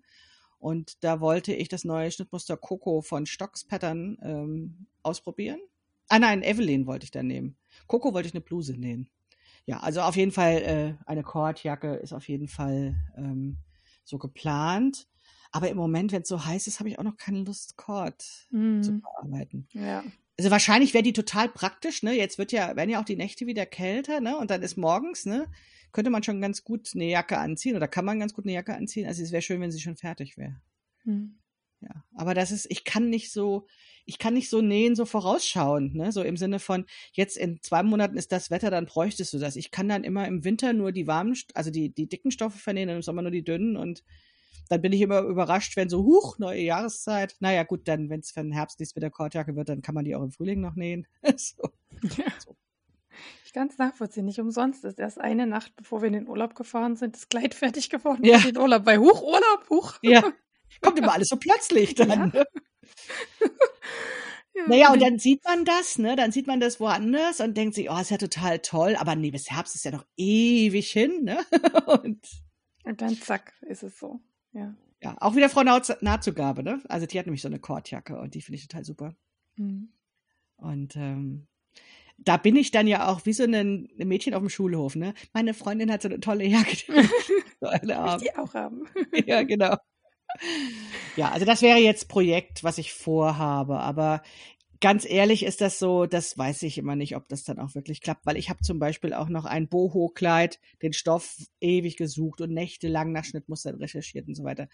Und 0.59 1.03
da 1.03 1.21
wollte 1.21 1.53
ich 1.53 1.69
das 1.69 1.85
neue 1.85 2.11
Schnittmuster 2.11 2.57
Coco 2.57 3.03
von 3.03 3.27
Stocks 3.27 3.65
Pattern 3.65 4.17
ähm, 4.23 4.87
ausprobieren. 5.03 5.61
Ah 6.09 6.19
nein, 6.19 6.43
Evelyn 6.43 6.87
wollte 6.87 7.05
ich 7.05 7.11
da 7.11 7.23
nehmen. 7.23 7.57
Coco 7.89 8.15
wollte 8.15 8.29
ich 8.29 8.35
eine 8.35 8.43
Bluse 8.43 8.75
nähen. 8.75 9.11
Ja, 9.67 9.81
also 9.81 10.01
auf 10.01 10.17
jeden 10.17 10.33
Fall 10.33 10.57
äh, 10.63 10.95
eine 11.07 11.23
Kordjacke 11.23 11.95
ist 11.95 12.13
auf 12.13 12.29
jeden 12.29 12.49
Fall 12.49 12.97
ähm, 13.17 13.59
so 14.05 14.19
geplant. 14.19 15.07
Aber 15.53 15.69
im 15.69 15.77
Moment, 15.77 16.13
wenn 16.13 16.23
es 16.23 16.29
so 16.29 16.45
heiß 16.45 16.67
ist, 16.67 16.81
habe 16.81 16.89
ich 16.89 16.99
auch 16.99 17.05
noch 17.05 17.17
keine 17.17 17.41
Lust, 17.41 17.77
Kord 17.77 18.25
mm. 18.51 18.81
zu 18.81 19.01
bearbeiten. 19.01 19.69
Ja. 19.73 20.03
Also 20.39 20.51
wahrscheinlich 20.51 20.95
wäre 20.95 21.03
die 21.03 21.13
total 21.13 21.49
praktisch, 21.49 22.03
ne? 22.03 22.15
Jetzt 22.15 22.39
wird 22.39 22.53
ja, 22.53 22.75
werden 22.75 22.89
ja 22.89 23.01
auch 23.01 23.05
die 23.05 23.17
Nächte 23.17 23.47
wieder 23.47 23.67
kälter, 23.67 24.21
ne? 24.21 24.37
Und 24.39 24.51
dann 24.51 24.63
ist 24.63 24.79
morgens, 24.79 25.27
ne? 25.27 25.47
Könnte 25.93 26.11
man 26.11 26.23
schon 26.23 26.41
ganz 26.41 26.65
gut 26.65 26.91
eine 26.95 27.05
Jacke 27.05 27.37
anziehen 27.37 27.77
oder 27.77 27.87
kann 27.87 28.07
man 28.07 28.19
ganz 28.19 28.33
gut 28.33 28.47
eine 28.47 28.55
Jacke 28.55 28.75
anziehen. 28.75 29.07
Also 29.07 29.23
es 29.23 29.31
wäre 29.31 29.43
schön, 29.43 29.61
wenn 29.61 29.71
sie 29.71 29.81
schon 29.81 29.97
fertig 29.97 30.39
wäre. 30.39 30.59
Hm. 31.05 31.39
Ja, 31.81 32.05
aber 32.15 32.33
das 32.33 32.51
ist, 32.51 32.67
ich 32.71 32.85
kann 32.85 33.11
nicht 33.11 33.31
so, 33.31 33.67
ich 34.05 34.19
kann 34.19 34.35
nicht 34.35 34.51
so 34.51 34.61
nähen, 34.61 34.95
so 34.97 35.05
vorausschauend, 35.05 35.95
ne? 35.95 36.13
So 36.13 36.23
im 36.23 36.37
Sinne 36.37 36.59
von, 36.59 36.87
jetzt 37.13 37.37
in 37.37 37.61
zwei 37.63 37.83
Monaten 37.83 38.17
ist 38.17 38.33
das 38.33 38.51
Wetter, 38.51 38.71
dann 38.71 38.87
bräuchtest 38.87 39.33
du 39.33 39.39
das. 39.39 39.57
Ich 39.57 39.71
kann 39.71 39.89
dann 39.89 40.05
immer 40.05 40.27
im 40.27 40.45
Winter 40.45 40.73
nur 40.73 40.93
die 40.93 41.07
warmen, 41.07 41.37
also 41.55 41.71
die, 41.71 41.91
die 41.91 42.09
dicken 42.09 42.31
Stoffe 42.31 42.59
vernähen 42.59 42.91
und 42.91 42.97
im 42.97 43.03
Sommer 43.03 43.23
nur 43.23 43.31
die 43.31 43.45
dünnen 43.45 43.77
und 43.77 44.03
dann 44.69 44.81
bin 44.81 44.93
ich 44.93 45.03
immer 45.03 45.21
überrascht, 45.21 45.77
wenn 45.77 45.89
so, 45.89 46.03
huch, 46.03 46.39
neue 46.39 46.63
Jahreszeit. 46.63 47.37
Naja, 47.41 47.63
gut, 47.63 47.89
dann, 47.89 48.09
wenn 48.09 48.21
es 48.21 48.31
für 48.31 48.41
den 48.41 48.53
Herbst 48.53 48.81
nichts 48.81 48.95
mit 48.95 49.03
der 49.03 49.11
Kordjacke 49.11 49.55
wird, 49.55 49.69
dann 49.69 49.83
kann 49.83 49.95
man 49.95 50.05
die 50.05 50.15
auch 50.17 50.23
im 50.23 50.31
Frühling 50.31 50.61
noch 50.61 50.77
nähen. 50.77 51.07
so. 51.37 51.69
Ja. 52.03 52.25
so. 52.39 52.57
Ich 53.45 53.53
kann 53.53 53.69
es 53.69 53.77
nachvollziehen. 53.77 54.25
Nicht 54.25 54.41
umsonst 54.41 54.85
ist 54.85 54.99
erst 54.99 55.21
eine 55.21 55.47
Nacht, 55.47 55.77
bevor 55.77 56.01
wir 56.01 56.07
in 56.07 56.15
den 56.15 56.29
Urlaub 56.29 56.55
gefahren 56.55 56.97
sind, 56.97 57.17
das 57.17 57.29
Kleid 57.29 57.55
fertig 57.55 57.91
geworden 57.91 58.25
ja. 58.25 58.39
für 58.39 58.53
den 58.53 58.63
Urlaub. 58.63 58.85
Bei 58.85 58.97
Huch, 58.99 59.23
Urlaub, 59.23 59.69
Huch. 59.69 59.99
Ja. 60.03 60.23
Kommt 60.81 60.99
immer 60.99 61.13
alles 61.13 61.29
so 61.29 61.37
plötzlich 61.37 61.95
dann. 61.95 62.09
Ja. 62.09 62.27
Ne? 62.27 62.45
Ja, 64.55 64.69
naja, 64.69 64.93
und 64.93 65.01
dann 65.01 65.19
sieht 65.19 65.43
man 65.45 65.65
das, 65.65 65.97
ne? 65.99 66.15
Dann 66.15 66.31
sieht 66.31 66.47
man 66.47 66.61
das 66.61 66.79
woanders 66.79 67.41
und 67.41 67.57
denkt 67.57 67.75
sich, 67.75 67.91
oh, 67.91 67.99
ist 67.99 68.11
ja 68.11 68.19
total 68.19 68.59
toll, 68.59 68.97
aber 68.97 69.17
nee, 69.17 69.31
bis 69.31 69.51
Herbst 69.51 69.75
ist 69.75 69.85
ja 69.87 69.91
noch 69.91 70.05
ewig 70.19 70.91
hin, 70.91 71.25
ne? 71.25 71.39
und, 71.87 72.29
und 72.85 73.01
dann 73.01 73.17
zack, 73.17 73.55
ist 73.63 73.83
es 73.83 73.99
so. 73.99 74.21
Ja. 74.53 74.75
Ja, 75.03 75.17
auch 75.21 75.35
wieder 75.35 75.49
Frau 75.49 75.63
Nahtzugabe, 75.65 76.63
ne? 76.63 76.81
Also 76.89 77.07
die 77.07 77.19
hat 77.19 77.27
nämlich 77.27 77.43
so 77.43 77.49
eine 77.49 77.59
Kordjacke 77.59 78.19
und 78.19 78.35
die 78.35 78.43
finde 78.43 78.59
ich 78.59 78.69
total 78.69 78.85
super. 78.85 79.17
Mhm. 79.57 79.89
Und 80.57 80.97
ähm, 80.97 81.49
da 82.19 82.37
bin 82.37 82.55
ich 82.55 82.71
dann 82.71 82.87
ja 82.87 83.09
auch 83.09 83.27
wie 83.27 83.33
so 83.33 83.43
ein 83.43 83.89
Mädchen 83.97 84.35
auf 84.35 84.41
dem 84.41 84.49
Schulhof, 84.49 84.95
ne? 84.95 85.15
Meine 85.33 85.55
Freundin 85.55 85.91
hat 85.91 86.03
so 86.03 86.09
eine 86.09 86.21
tolle 86.21 86.45
Jacke. 86.45 86.77
so 87.61 87.67
eine 87.67 88.19
die 88.21 88.37
auch 88.37 88.55
haben. 88.55 88.87
ja, 89.27 89.43
genau. 89.43 89.77
Ja, 91.17 91.31
also 91.31 91.45
das 91.47 91.63
wäre 91.63 91.79
jetzt 91.79 92.09
Projekt, 92.09 92.65
was 92.65 92.79
ich 92.79 92.93
vorhabe, 92.93 93.79
aber 93.79 94.23
ganz 94.81 95.09
ehrlich 95.09 95.45
ist 95.45 95.61
das 95.61 95.79
so, 95.79 96.07
das 96.07 96.37
weiß 96.37 96.63
ich 96.65 96.77
immer 96.77 96.97
nicht, 96.97 97.17
ob 97.17 97.29
das 97.29 97.45
dann 97.45 97.59
auch 97.59 97.75
wirklich 97.75 98.01
klappt, 98.01 98.27
weil 98.27 98.37
ich 98.37 98.51
habe 98.51 98.61
zum 98.63 98.79
Beispiel 98.79 99.15
auch 99.15 99.29
noch 99.29 99.45
ein 99.45 99.69
Boho-Kleid, 99.69 100.59
den 100.83 100.93
Stoff 100.93 101.37
ewig 101.61 101.97
gesucht 101.97 102.41
und 102.41 102.53
nächtelang 102.53 103.13
nach 103.13 103.25
Schnittmustern 103.25 103.77
recherchiert 103.77 104.27
und 104.27 104.35
so 104.35 104.45
weiter. 104.45 104.69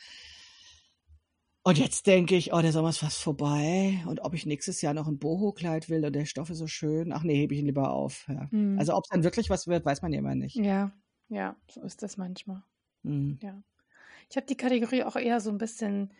Und 1.62 1.76
jetzt 1.76 2.06
denke 2.06 2.34
ich, 2.34 2.54
oh, 2.54 2.62
der 2.62 2.72
Sommer 2.72 2.88
ist 2.88 2.98
fast 2.98 3.20
vorbei. 3.20 4.02
Und 4.06 4.20
ob 4.20 4.32
ich 4.32 4.46
nächstes 4.46 4.80
Jahr 4.80 4.94
noch 4.94 5.06
ein 5.06 5.18
Boho-Kleid 5.18 5.90
will 5.90 6.04
und 6.06 6.14
der 6.14 6.24
Stoff 6.24 6.48
ist 6.48 6.58
so 6.58 6.66
schön, 6.66 7.12
ach 7.12 7.22
nee, 7.22 7.34
hebe 7.34 7.52
ich 7.52 7.60
ihn 7.60 7.66
lieber 7.66 7.92
auf. 7.92 8.26
Ja. 8.28 8.48
Mhm. 8.50 8.78
Also 8.78 8.94
ob 8.94 9.04
es 9.04 9.10
dann 9.10 9.22
wirklich 9.22 9.50
was 9.50 9.66
wird, 9.66 9.84
weiß 9.84 10.00
man 10.00 10.12
ja 10.14 10.20
immer 10.20 10.34
nicht. 10.34 10.56
Ja, 10.56 10.92
ja, 11.28 11.56
so 11.70 11.82
ist 11.82 12.02
das 12.02 12.16
manchmal. 12.16 12.62
Mhm. 13.02 13.38
Ja. 13.42 13.62
Ich 14.30 14.36
habe 14.36 14.46
die 14.46 14.56
Kategorie 14.56 15.04
auch 15.04 15.16
eher 15.16 15.40
so 15.40 15.50
ein 15.50 15.58
bisschen 15.58 16.12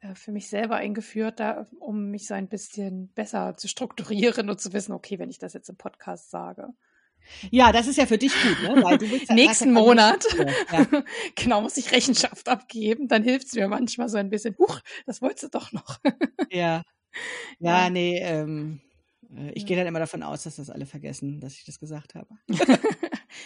äh, 0.00 0.14
für 0.14 0.32
mich 0.32 0.48
selber 0.48 0.76
eingeführt, 0.76 1.40
da, 1.40 1.66
um 1.78 2.10
mich 2.10 2.26
so 2.26 2.34
ein 2.34 2.48
bisschen 2.48 3.08
besser 3.14 3.56
zu 3.56 3.68
strukturieren 3.68 4.50
und 4.50 4.60
zu 4.60 4.72
wissen, 4.72 4.92
okay, 4.92 5.18
wenn 5.18 5.30
ich 5.30 5.38
das 5.38 5.52
jetzt 5.52 5.68
im 5.68 5.76
Podcast 5.76 6.30
sage. 6.30 6.68
Ja, 7.50 7.70
das 7.70 7.86
ist 7.86 7.98
ja 7.98 8.06
für 8.06 8.18
dich 8.18 8.32
gut, 8.32 8.62
ne? 8.62 8.82
Weil 8.82 8.98
du 8.98 9.08
willst 9.08 9.28
ja 9.28 9.34
Nächsten 9.36 9.72
Monat, 9.72 10.24
ja. 10.72 10.86
genau, 11.36 11.60
muss 11.60 11.76
ich 11.76 11.92
Rechenschaft 11.92 12.48
abgeben. 12.48 13.06
Dann 13.06 13.22
hilft 13.22 13.46
es 13.46 13.54
mir 13.54 13.68
manchmal 13.68 14.08
so 14.08 14.18
ein 14.18 14.28
bisschen, 14.28 14.56
huch, 14.58 14.80
das 15.06 15.22
wolltest 15.22 15.44
du 15.44 15.48
doch 15.48 15.70
noch. 15.70 16.00
ja. 16.50 16.82
Ja, 17.60 17.84
ja. 17.84 17.90
nee, 17.90 18.18
ähm, 18.18 18.80
äh, 19.36 19.52
ich 19.52 19.62
ja. 19.62 19.68
gehe 19.68 19.76
dann 19.76 19.86
immer 19.86 20.00
davon 20.00 20.24
aus, 20.24 20.42
dass 20.42 20.56
das 20.56 20.68
alle 20.68 20.86
vergessen, 20.86 21.40
dass 21.40 21.54
ich 21.54 21.64
das 21.64 21.78
gesagt 21.78 22.16
habe. 22.16 22.28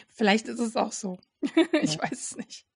Vielleicht 0.08 0.48
ist 0.48 0.60
es 0.60 0.74
auch 0.76 0.92
so. 0.92 1.18
ich 1.82 1.98
weiß 1.98 2.12
es 2.12 2.36
nicht. 2.36 2.66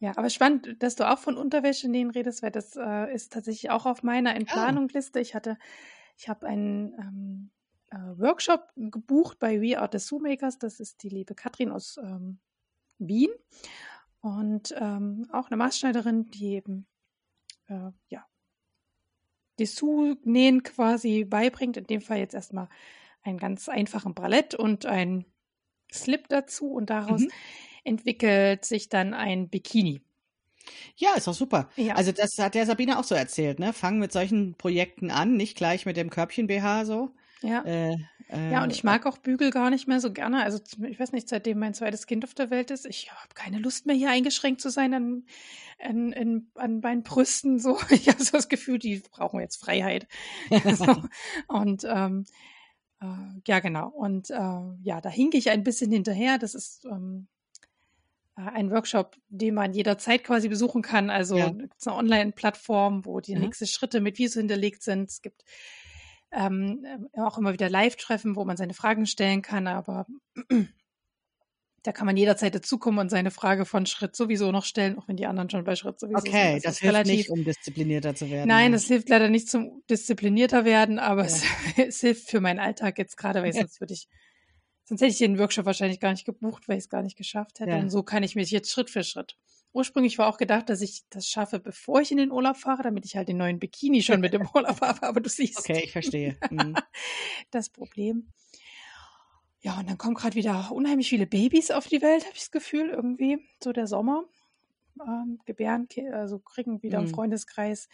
Ja, 0.00 0.16
aber 0.16 0.30
spannend, 0.30 0.80
dass 0.80 0.94
du 0.94 1.10
auch 1.10 1.18
von 1.18 1.36
Unterwäsche 1.36 1.88
nähen 1.88 2.10
redest, 2.10 2.42
weil 2.42 2.52
das 2.52 2.76
äh, 2.76 3.12
ist 3.12 3.32
tatsächlich 3.32 3.70
auch 3.70 3.84
auf 3.84 4.04
meiner 4.04 4.34
Entplanungliste. 4.36 5.18
Ich 5.18 5.34
hatte, 5.34 5.58
ich 6.16 6.28
habe 6.28 6.46
einen 6.46 6.92
ähm, 6.94 7.50
äh, 7.90 8.20
Workshop 8.20 8.68
gebucht 8.76 9.40
bei 9.40 9.60
We 9.60 9.78
Are 9.78 9.90
the 9.92 10.18
Makers. 10.18 10.58
Das 10.58 10.78
ist 10.78 11.02
die 11.02 11.08
liebe 11.08 11.34
Katrin 11.34 11.72
aus 11.72 11.96
ähm, 12.00 12.38
Wien 12.98 13.30
und 14.20 14.72
ähm, 14.78 15.26
auch 15.32 15.48
eine 15.48 15.56
Maßschneiderin, 15.56 16.26
die 16.30 16.54
eben 16.54 16.86
äh, 17.66 17.90
ja 18.08 18.24
Dessous-Nähen 19.58 20.62
quasi 20.62 21.24
beibringt. 21.24 21.76
In 21.76 21.88
dem 21.88 22.00
Fall 22.00 22.18
jetzt 22.18 22.34
erstmal 22.34 22.68
einen 23.22 23.38
ganz 23.38 23.68
einfachen 23.68 24.14
Bralett 24.14 24.54
und 24.54 24.86
ein 24.86 25.24
Slip 25.92 26.28
dazu 26.28 26.70
und 26.70 26.90
daraus 26.90 27.22
mhm 27.22 27.32
entwickelt 27.84 28.64
sich 28.64 28.88
dann 28.88 29.14
ein 29.14 29.48
Bikini. 29.48 30.02
Ja, 30.96 31.14
ist 31.16 31.28
auch 31.28 31.34
super. 31.34 31.70
Ja. 31.76 31.94
Also 31.94 32.12
das 32.12 32.36
hat 32.38 32.54
der 32.54 32.66
Sabine 32.66 32.98
auch 32.98 33.04
so 33.04 33.14
erzählt, 33.14 33.58
ne? 33.58 33.72
Fangen 33.72 33.98
mit 33.98 34.12
solchen 34.12 34.54
Projekten 34.54 35.10
an, 35.10 35.36
nicht 35.36 35.56
gleich 35.56 35.86
mit 35.86 35.96
dem 35.96 36.10
Körbchen 36.10 36.46
BH 36.46 36.84
so. 36.84 37.10
Ja. 37.40 37.62
Äh, 37.64 37.96
äh, 38.30 38.52
ja, 38.52 38.62
und 38.62 38.72
ich 38.72 38.84
mag 38.84 39.06
auch 39.06 39.18
Bügel 39.18 39.50
gar 39.50 39.70
nicht 39.70 39.88
mehr 39.88 40.00
so 40.00 40.12
gerne. 40.12 40.42
Also 40.42 40.60
ich 40.86 40.98
weiß 40.98 41.12
nicht, 41.12 41.28
seitdem 41.28 41.58
mein 41.58 41.74
zweites 41.74 42.06
Kind 42.06 42.24
auf 42.24 42.34
der 42.34 42.50
Welt 42.50 42.70
ist, 42.70 42.84
ich 42.84 43.10
habe 43.10 43.34
keine 43.34 43.58
Lust 43.58 43.86
mehr 43.86 43.96
hier 43.96 44.10
eingeschränkt 44.10 44.60
zu 44.60 44.70
sein 44.70 44.92
an, 44.92 45.24
an, 45.78 46.12
an, 46.14 46.46
an 46.54 46.80
meinen 46.80 47.02
Brüsten. 47.02 47.58
So, 47.58 47.78
ich 47.90 48.08
habe 48.08 48.22
so 48.22 48.32
das 48.32 48.48
Gefühl, 48.48 48.78
die 48.78 49.02
brauchen 49.10 49.40
jetzt 49.40 49.56
Freiheit. 49.56 50.06
so. 50.74 50.96
Und 51.46 51.84
ähm, 51.84 52.26
äh, 53.00 53.06
ja, 53.46 53.60
genau. 53.60 53.88
Und 53.88 54.30
äh, 54.30 54.60
ja, 54.82 55.00
da 55.00 55.08
hinke 55.08 55.38
ich 55.38 55.50
ein 55.50 55.64
bisschen 55.64 55.90
hinterher. 55.90 56.38
Das 56.38 56.54
ist 56.54 56.84
ähm, 56.84 57.28
äh, 57.28 57.37
ein 58.46 58.70
Workshop, 58.70 59.16
den 59.28 59.54
man 59.54 59.72
jederzeit 59.72 60.24
quasi 60.24 60.48
besuchen 60.48 60.82
kann. 60.82 61.10
Also 61.10 61.36
ja. 61.36 61.52
es 61.76 61.86
eine 61.86 61.96
Online-Plattform, 61.96 63.04
wo 63.04 63.20
die 63.20 63.34
mhm. 63.34 63.42
nächsten 63.42 63.66
Schritte 63.66 64.00
mit 64.00 64.18
Videos 64.18 64.34
hinterlegt 64.34 64.82
sind. 64.82 65.10
Es 65.10 65.22
gibt 65.22 65.42
ähm, 66.32 66.84
äh, 67.12 67.20
auch 67.20 67.38
immer 67.38 67.52
wieder 67.52 67.68
Live-Treffen, 67.68 68.36
wo 68.36 68.44
man 68.44 68.56
seine 68.56 68.74
Fragen 68.74 69.06
stellen 69.06 69.42
kann, 69.42 69.66
aber 69.66 70.06
da 71.82 71.92
kann 71.92 72.06
man 72.06 72.16
jederzeit 72.16 72.54
dazukommen 72.54 73.00
und 73.00 73.08
seine 73.08 73.30
Frage 73.30 73.64
von 73.64 73.86
Schritt 73.86 74.14
sowieso 74.14 74.52
noch 74.52 74.64
stellen, 74.64 74.98
auch 74.98 75.08
wenn 75.08 75.16
die 75.16 75.26
anderen 75.26 75.48
schon 75.48 75.64
bei 75.64 75.74
Schritt 75.74 75.98
sowieso 75.98 76.18
okay, 76.18 76.30
sind. 76.30 76.40
Okay, 76.40 76.54
das, 76.54 76.62
das 76.62 76.78
hilft 76.78 76.94
relativ, 76.94 77.16
nicht, 77.16 77.30
um 77.30 77.44
disziplinierter 77.44 78.14
zu 78.14 78.30
werden. 78.30 78.48
Nein, 78.48 78.72
ja. 78.72 78.72
das 78.72 78.86
hilft 78.86 79.08
leider 79.08 79.28
nicht 79.28 79.48
zum 79.48 79.82
disziplinierter 79.88 80.64
werden, 80.64 80.98
aber 80.98 81.22
ja. 81.22 81.28
es, 81.28 81.42
es, 81.76 82.00
hilft 82.00 82.28
für 82.28 82.40
meinen 82.40 82.58
Alltag 82.58 82.98
jetzt 82.98 83.16
gerade, 83.16 83.42
weil 83.42 83.52
sonst 83.52 83.80
würde 83.80 83.94
ich 83.94 84.06
Sonst 84.88 85.02
hätte 85.02 85.12
ich 85.12 85.18
den 85.18 85.38
Workshop 85.38 85.66
wahrscheinlich 85.66 86.00
gar 86.00 86.12
nicht 86.12 86.24
gebucht, 86.24 86.66
weil 86.66 86.78
ich 86.78 86.84
es 86.84 86.88
gar 86.88 87.02
nicht 87.02 87.18
geschafft 87.18 87.60
hätte. 87.60 87.72
Ja. 87.72 87.78
Und 87.78 87.90
so 87.90 88.02
kann 88.02 88.22
ich 88.22 88.36
mich 88.36 88.50
jetzt 88.50 88.70
Schritt 88.70 88.88
für 88.88 89.04
Schritt. 89.04 89.36
Ursprünglich 89.74 90.16
war 90.16 90.28
auch 90.28 90.38
gedacht, 90.38 90.70
dass 90.70 90.80
ich 90.80 91.02
das 91.10 91.28
schaffe, 91.28 91.60
bevor 91.60 92.00
ich 92.00 92.10
in 92.10 92.16
den 92.16 92.32
Urlaub 92.32 92.56
fahre, 92.56 92.82
damit 92.82 93.04
ich 93.04 93.14
halt 93.14 93.28
den 93.28 93.36
neuen 93.36 93.58
Bikini 93.58 94.00
schon 94.00 94.22
mit 94.22 94.32
dem 94.32 94.48
Urlaub 94.54 94.80
habe. 94.80 95.02
Aber 95.02 95.20
du 95.20 95.28
siehst. 95.28 95.58
Okay, 95.58 95.82
ich 95.84 95.92
verstehe. 95.92 96.38
Mhm. 96.50 96.74
das 97.50 97.68
Problem. 97.68 98.32
Ja, 99.60 99.78
und 99.78 99.90
dann 99.90 99.98
kommen 99.98 100.14
gerade 100.14 100.36
wieder 100.36 100.72
unheimlich 100.72 101.10
viele 101.10 101.26
Babys 101.26 101.70
auf 101.70 101.86
die 101.86 102.00
Welt, 102.00 102.22
habe 102.22 102.32
ich 102.32 102.40
das 102.40 102.50
Gefühl, 102.50 102.88
irgendwie. 102.88 103.46
So 103.62 103.72
der 103.72 103.86
Sommer. 103.86 104.24
Ähm, 105.06 105.38
gebären, 105.44 105.86
also 106.12 106.38
kriegen 106.38 106.82
wieder 106.82 107.00
mhm. 107.00 107.08
im 107.08 107.14
Freundeskreis 107.14 107.90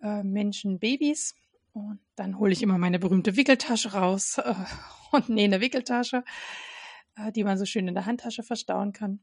äh, 0.00 0.22
Menschen 0.22 0.78
Babys. 0.78 1.34
Und 1.76 2.00
dann 2.14 2.38
hole 2.38 2.54
ich 2.54 2.62
immer 2.62 2.78
meine 2.78 2.98
berühmte 2.98 3.36
Wickeltasche 3.36 3.92
raus 3.92 4.38
äh, 4.38 4.54
und 5.12 5.28
nähe 5.28 5.44
eine 5.44 5.60
Wickeltasche, 5.60 6.24
äh, 7.16 7.30
die 7.32 7.44
man 7.44 7.58
so 7.58 7.66
schön 7.66 7.86
in 7.86 7.92
der 7.92 8.06
Handtasche 8.06 8.42
verstauen 8.42 8.94
kann. 8.94 9.20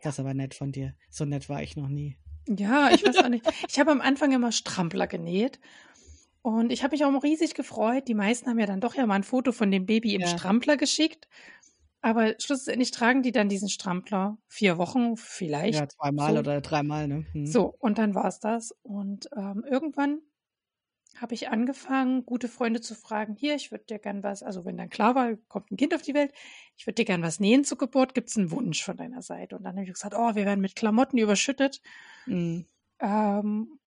Das 0.00 0.14
ist 0.14 0.20
aber 0.20 0.32
nett 0.32 0.54
von 0.54 0.70
dir. 0.70 0.94
So 1.10 1.24
nett 1.24 1.48
war 1.48 1.60
ich 1.60 1.74
noch 1.74 1.88
nie. 1.88 2.18
Ja, 2.46 2.90
ich 2.92 3.04
weiß 3.04 3.16
auch 3.16 3.28
nicht. 3.28 3.44
Ich 3.68 3.80
habe 3.80 3.90
am 3.90 4.00
Anfang 4.00 4.30
immer 4.30 4.52
Strampler 4.52 5.08
genäht. 5.08 5.58
Und 6.40 6.70
ich 6.70 6.84
habe 6.84 6.94
mich 6.94 7.04
auch 7.04 7.22
riesig 7.24 7.54
gefreut. 7.54 8.06
Die 8.06 8.14
meisten 8.14 8.48
haben 8.48 8.60
ja 8.60 8.66
dann 8.66 8.80
doch 8.80 8.94
ja 8.94 9.04
mal 9.04 9.16
ein 9.16 9.24
Foto 9.24 9.50
von 9.50 9.72
dem 9.72 9.84
Baby 9.84 10.14
im 10.14 10.20
ja. 10.20 10.28
Strampler 10.28 10.76
geschickt. 10.76 11.26
Aber 12.00 12.34
schlussendlich 12.38 12.92
tragen 12.92 13.22
die 13.22 13.32
dann 13.32 13.48
diesen 13.48 13.68
Strampler 13.68 14.38
vier 14.46 14.78
Wochen 14.78 15.16
vielleicht. 15.16 15.80
Ja, 15.80 15.88
zweimal 15.88 16.34
so. 16.34 16.38
oder 16.38 16.60
dreimal, 16.60 17.08
ne? 17.08 17.26
Hm. 17.32 17.46
So, 17.46 17.74
und 17.80 17.98
dann 17.98 18.14
war 18.14 18.26
es 18.26 18.38
das. 18.38 18.72
Und 18.82 19.28
ähm, 19.36 19.64
irgendwann 19.68 20.20
habe 21.20 21.34
ich 21.34 21.48
angefangen, 21.48 22.24
gute 22.24 22.48
Freunde 22.48 22.80
zu 22.80 22.94
fragen, 22.94 23.34
hier, 23.34 23.54
ich 23.54 23.70
würde 23.70 23.84
dir 23.84 23.98
gern 23.98 24.22
was, 24.22 24.42
also 24.42 24.64
wenn 24.64 24.76
dann 24.76 24.90
klar 24.90 25.14
war, 25.14 25.36
kommt 25.48 25.70
ein 25.70 25.76
Kind 25.76 25.94
auf 25.94 26.02
die 26.02 26.14
Welt, 26.14 26.32
ich 26.76 26.86
würde 26.86 26.94
dir 26.94 27.04
gern 27.04 27.22
was 27.22 27.40
nähen 27.40 27.64
zur 27.64 27.78
Geburt, 27.78 28.14
gibt 28.14 28.30
es 28.30 28.36
einen 28.36 28.50
Wunsch 28.50 28.82
von 28.82 28.96
deiner 28.96 29.22
Seite? 29.22 29.56
Und 29.56 29.64
dann 29.64 29.74
habe 29.74 29.84
ich 29.84 29.92
gesagt, 29.92 30.14
oh, 30.16 30.34
wir 30.34 30.44
werden 30.44 30.60
mit 30.60 30.76
Klamotten 30.76 31.18
überschüttet. 31.18 31.80
Mhm. 32.26 32.66
Ähm, 33.00 33.78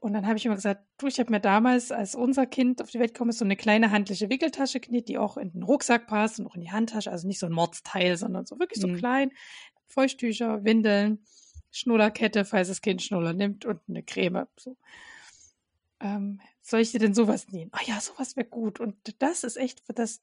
und 0.00 0.12
dann 0.12 0.26
habe 0.26 0.36
ich 0.36 0.44
immer 0.46 0.54
gesagt, 0.54 0.84
du, 0.98 1.06
ich 1.06 1.18
habe 1.18 1.32
mir 1.32 1.40
damals, 1.40 1.90
als 1.90 2.14
unser 2.14 2.46
Kind 2.46 2.82
auf 2.82 2.90
die 2.90 3.00
Welt 3.00 3.14
gekommen 3.14 3.30
ist, 3.30 3.38
so 3.38 3.44
eine 3.44 3.56
kleine 3.56 3.90
handliche 3.90 4.28
Wickeltasche 4.28 4.78
genäht, 4.78 5.08
die 5.08 5.18
auch 5.18 5.36
in 5.36 5.52
den 5.52 5.62
Rucksack 5.62 6.06
passt 6.06 6.38
und 6.38 6.46
auch 6.46 6.54
in 6.54 6.60
die 6.60 6.70
Handtasche, 6.70 7.10
also 7.10 7.26
nicht 7.26 7.38
so 7.38 7.46
ein 7.46 7.52
Mordsteil, 7.52 8.16
sondern 8.16 8.46
so 8.46 8.58
wirklich 8.58 8.80
so 8.80 8.88
mhm. 8.88 8.96
klein. 8.96 9.30
Feuchttücher, 9.88 10.64
Windeln, 10.64 11.24
Schnullerkette, 11.70 12.44
falls 12.44 12.68
das 12.68 12.82
Kind 12.82 13.02
Schnuller 13.02 13.32
nimmt 13.32 13.64
und 13.64 13.80
eine 13.88 14.02
Creme. 14.02 14.46
So. 14.56 14.76
Ähm, 16.00 16.40
soll 16.62 16.80
ich 16.80 16.92
dir 16.92 16.98
denn 17.00 17.14
sowas 17.14 17.48
nähen? 17.48 17.70
Ah 17.72 17.80
ja, 17.84 18.00
sowas 18.00 18.36
wäre 18.36 18.46
gut. 18.46 18.80
Und 18.80 18.96
das 19.20 19.44
ist 19.44 19.56
echt, 19.56 19.82
das 19.98 20.22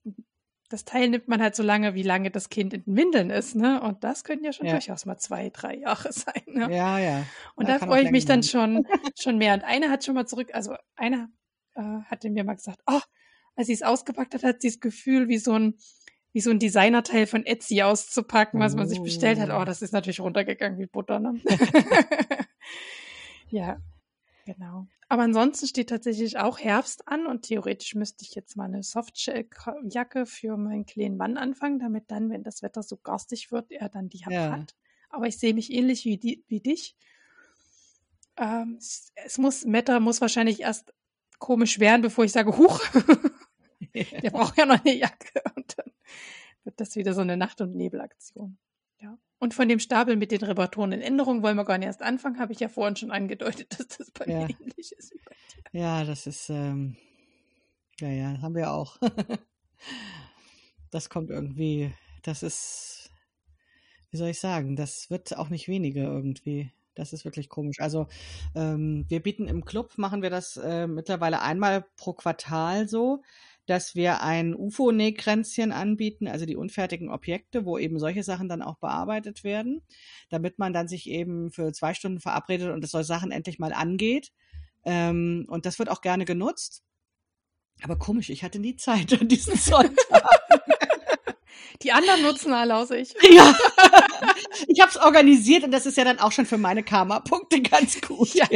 das 0.73 0.85
Teil 0.85 1.09
nimmt 1.09 1.27
man 1.27 1.39
halt 1.39 1.55
so 1.55 1.61
lange, 1.61 1.93
wie 1.93 2.01
lange 2.01 2.31
das 2.31 2.49
Kind 2.49 2.73
in 2.73 2.83
den 2.83 2.95
Windeln 2.95 3.29
ist, 3.29 3.55
ne? 3.55 3.79
Und 3.79 4.03
das 4.03 4.23
können 4.23 4.43
ja 4.43 4.51
schon 4.51 4.65
ja. 4.65 4.71
durchaus 4.71 5.05
mal 5.05 5.19
zwei, 5.19 5.51
drei 5.51 5.75
Jahre 5.75 6.11
sein. 6.11 6.41
Ne? 6.47 6.75
Ja, 6.75 6.97
ja. 6.97 7.25
Und 7.55 7.69
da, 7.69 7.77
da 7.77 7.85
freue 7.85 8.03
ich 8.03 8.09
mich 8.09 8.25
dann 8.25 8.41
schon, 8.41 8.83
schon 9.19 9.37
mehr. 9.37 9.53
Und 9.53 9.63
eine 9.63 9.91
hat 9.91 10.03
schon 10.03 10.15
mal 10.15 10.25
zurück, 10.25 10.49
also 10.53 10.75
einer 10.95 11.29
äh, 11.75 11.81
hatte 12.05 12.31
mir 12.31 12.43
mal 12.43 12.55
gesagt, 12.55 12.79
oh, 12.87 13.01
als 13.55 13.67
sie 13.67 13.73
es 13.73 13.83
ausgepackt 13.83 14.33
hat, 14.33 14.43
hat 14.43 14.61
sie 14.61 14.69
das 14.69 14.79
Gefühl, 14.79 15.27
wie 15.27 15.37
so 15.37 15.53
ein, 15.53 15.75
wie 16.31 16.41
so 16.41 16.49
ein 16.49 16.57
Designerteil 16.57 17.27
von 17.27 17.45
Etsy 17.45 17.83
auszupacken, 17.83 18.59
was 18.59 18.75
man 18.75 18.89
sich 18.89 18.99
bestellt 18.99 19.39
hat. 19.39 19.51
Oh, 19.51 19.61
oh 19.61 19.65
das 19.65 19.83
ist 19.83 19.93
natürlich 19.93 20.21
runtergegangen 20.21 20.79
wie 20.79 20.87
Butter, 20.87 21.19
ne? 21.19 21.39
ja, 23.49 23.77
genau. 24.45 24.87
Aber 25.13 25.21
ansonsten 25.21 25.67
steht 25.67 25.89
tatsächlich 25.89 26.39
auch 26.39 26.57
Herbst 26.57 27.07
an 27.07 27.27
und 27.27 27.43
theoretisch 27.43 27.93
müsste 27.93 28.23
ich 28.23 28.33
jetzt 28.33 28.57
mal 28.57 28.63
eine 28.63 28.81
Softshell-Jacke 28.81 30.25
für 30.25 30.57
meinen 30.57 30.87
kleinen 30.87 31.17
Mann 31.17 31.37
anfangen, 31.37 31.77
damit 31.77 32.09
dann, 32.09 32.31
wenn 32.31 32.41
das 32.41 32.63
Wetter 32.63 32.81
so 32.81 32.97
garstig 32.97 33.51
wird, 33.51 33.71
er 33.71 33.89
dann 33.89 34.09
die 34.09 34.23
ja. 34.27 34.53
hat. 34.53 34.73
Aber 35.11 35.27
ich 35.27 35.37
sehe 35.37 35.53
mich 35.53 35.71
ähnlich 35.71 36.05
wie, 36.05 36.17
die, 36.17 36.43
wie 36.47 36.61
dich. 36.61 36.95
Ähm, 38.37 38.79
es, 38.79 39.37
muss, 39.37 39.71
Wetter 39.71 39.99
muss 39.99 40.19
wahrscheinlich 40.19 40.61
erst 40.61 40.91
komisch 41.37 41.79
werden, 41.79 42.01
bevor 42.01 42.25
ich 42.25 42.31
sage, 42.31 42.57
huch, 42.57 42.81
der 43.93 44.31
braucht 44.31 44.57
ja 44.57 44.65
noch 44.65 44.83
eine 44.83 44.95
Jacke. 44.95 45.43
Und 45.55 45.77
dann 45.77 45.93
wird 46.63 46.79
das 46.79 46.95
wieder 46.95 47.13
so 47.13 47.21
eine 47.21 47.37
Nacht- 47.37 47.61
und 47.61 47.75
Nebelaktion. 47.75 48.57
Und 49.43 49.53
von 49.53 49.67
dem 49.67 49.79
Stapel 49.79 50.15
mit 50.15 50.31
den 50.31 50.41
Reparaturen 50.41 50.93
in 50.93 51.01
Änderung 51.01 51.43
wollen 51.43 51.57
wir 51.57 51.65
gar 51.65 51.77
nicht 51.77 51.87
erst 51.87 52.01
anfangen, 52.01 52.39
habe 52.39 52.53
ich 52.53 52.61
ja 52.61 52.69
vorhin 52.69 52.95
schon 52.95 53.11
angedeutet, 53.11 53.67
dass 53.77 53.89
das 53.89 54.09
bei 54.11 54.23
ja. 54.25 54.37
mir 54.37 54.55
ähnlich 54.57 54.93
ist. 54.93 55.13
Ja, 55.73 56.05
das 56.05 56.27
ist, 56.27 56.49
ähm, 56.49 56.95
ja, 57.99 58.07
ja, 58.07 58.41
haben 58.41 58.55
wir 58.55 58.71
auch. 58.71 58.97
das 60.91 61.09
kommt 61.09 61.29
irgendwie, 61.29 61.91
das 62.21 62.41
ist, 62.41 63.11
wie 64.11 64.17
soll 64.17 64.29
ich 64.29 64.39
sagen, 64.39 64.77
das 64.77 65.09
wird 65.09 65.35
auch 65.35 65.49
nicht 65.49 65.67
weniger 65.67 66.03
irgendwie. 66.03 66.71
Das 66.95 67.11
ist 67.11 67.25
wirklich 67.25 67.49
komisch. 67.49 67.81
Also 67.81 68.07
ähm, 68.55 69.03
wir 69.09 69.21
bieten 69.21 69.49
im 69.49 69.65
Club, 69.65 69.97
machen 69.97 70.21
wir 70.21 70.29
das 70.29 70.55
äh, 70.55 70.87
mittlerweile 70.87 71.41
einmal 71.41 71.85
pro 71.97 72.13
Quartal 72.13 72.87
so 72.87 73.23
dass 73.65 73.95
wir 73.95 74.21
ein 74.21 74.55
UFO-Nähkränzchen 74.55 75.71
anbieten, 75.71 76.27
also 76.27 76.45
die 76.45 76.55
unfertigen 76.55 77.09
Objekte, 77.09 77.65
wo 77.65 77.77
eben 77.77 77.99
solche 77.99 78.23
Sachen 78.23 78.49
dann 78.49 78.61
auch 78.61 78.77
bearbeitet 78.77 79.43
werden, 79.43 79.81
damit 80.29 80.59
man 80.59 80.73
dann 80.73 80.87
sich 80.87 81.09
eben 81.09 81.51
für 81.51 81.71
zwei 81.73 81.93
Stunden 81.93 82.19
verabredet 82.19 82.71
und 82.71 82.81
das 82.81 82.91
soll 82.91 83.03
Sachen 83.03 83.31
endlich 83.31 83.59
mal 83.59 83.73
angeht. 83.73 84.31
Ähm, 84.85 85.45
und 85.47 85.65
das 85.65 85.79
wird 85.79 85.89
auch 85.89 86.01
gerne 86.01 86.25
genutzt. 86.25 86.83
Aber 87.83 87.97
komisch, 87.97 88.29
ich 88.29 88.43
hatte 88.43 88.59
nie 88.59 88.75
Zeit 88.75 89.19
an 89.19 89.27
diesen 89.27 89.55
Sonntag. 89.55 89.95
Die 91.83 91.91
anderen 91.91 92.21
nutzen 92.21 92.53
alle 92.53 92.75
außer 92.75 92.97
ich. 92.97 93.13
Ja. 93.29 93.55
Ich 94.67 94.79
habe 94.79 94.91
es 94.91 94.97
organisiert 94.97 95.63
und 95.63 95.71
das 95.71 95.85
ist 95.85 95.97
ja 95.97 96.03
dann 96.03 96.19
auch 96.19 96.31
schon 96.31 96.45
für 96.45 96.57
meine 96.57 96.83
Karma-Punkte 96.83 97.61
ganz 97.61 97.99
gut. 97.99 98.33
Ja. 98.33 98.47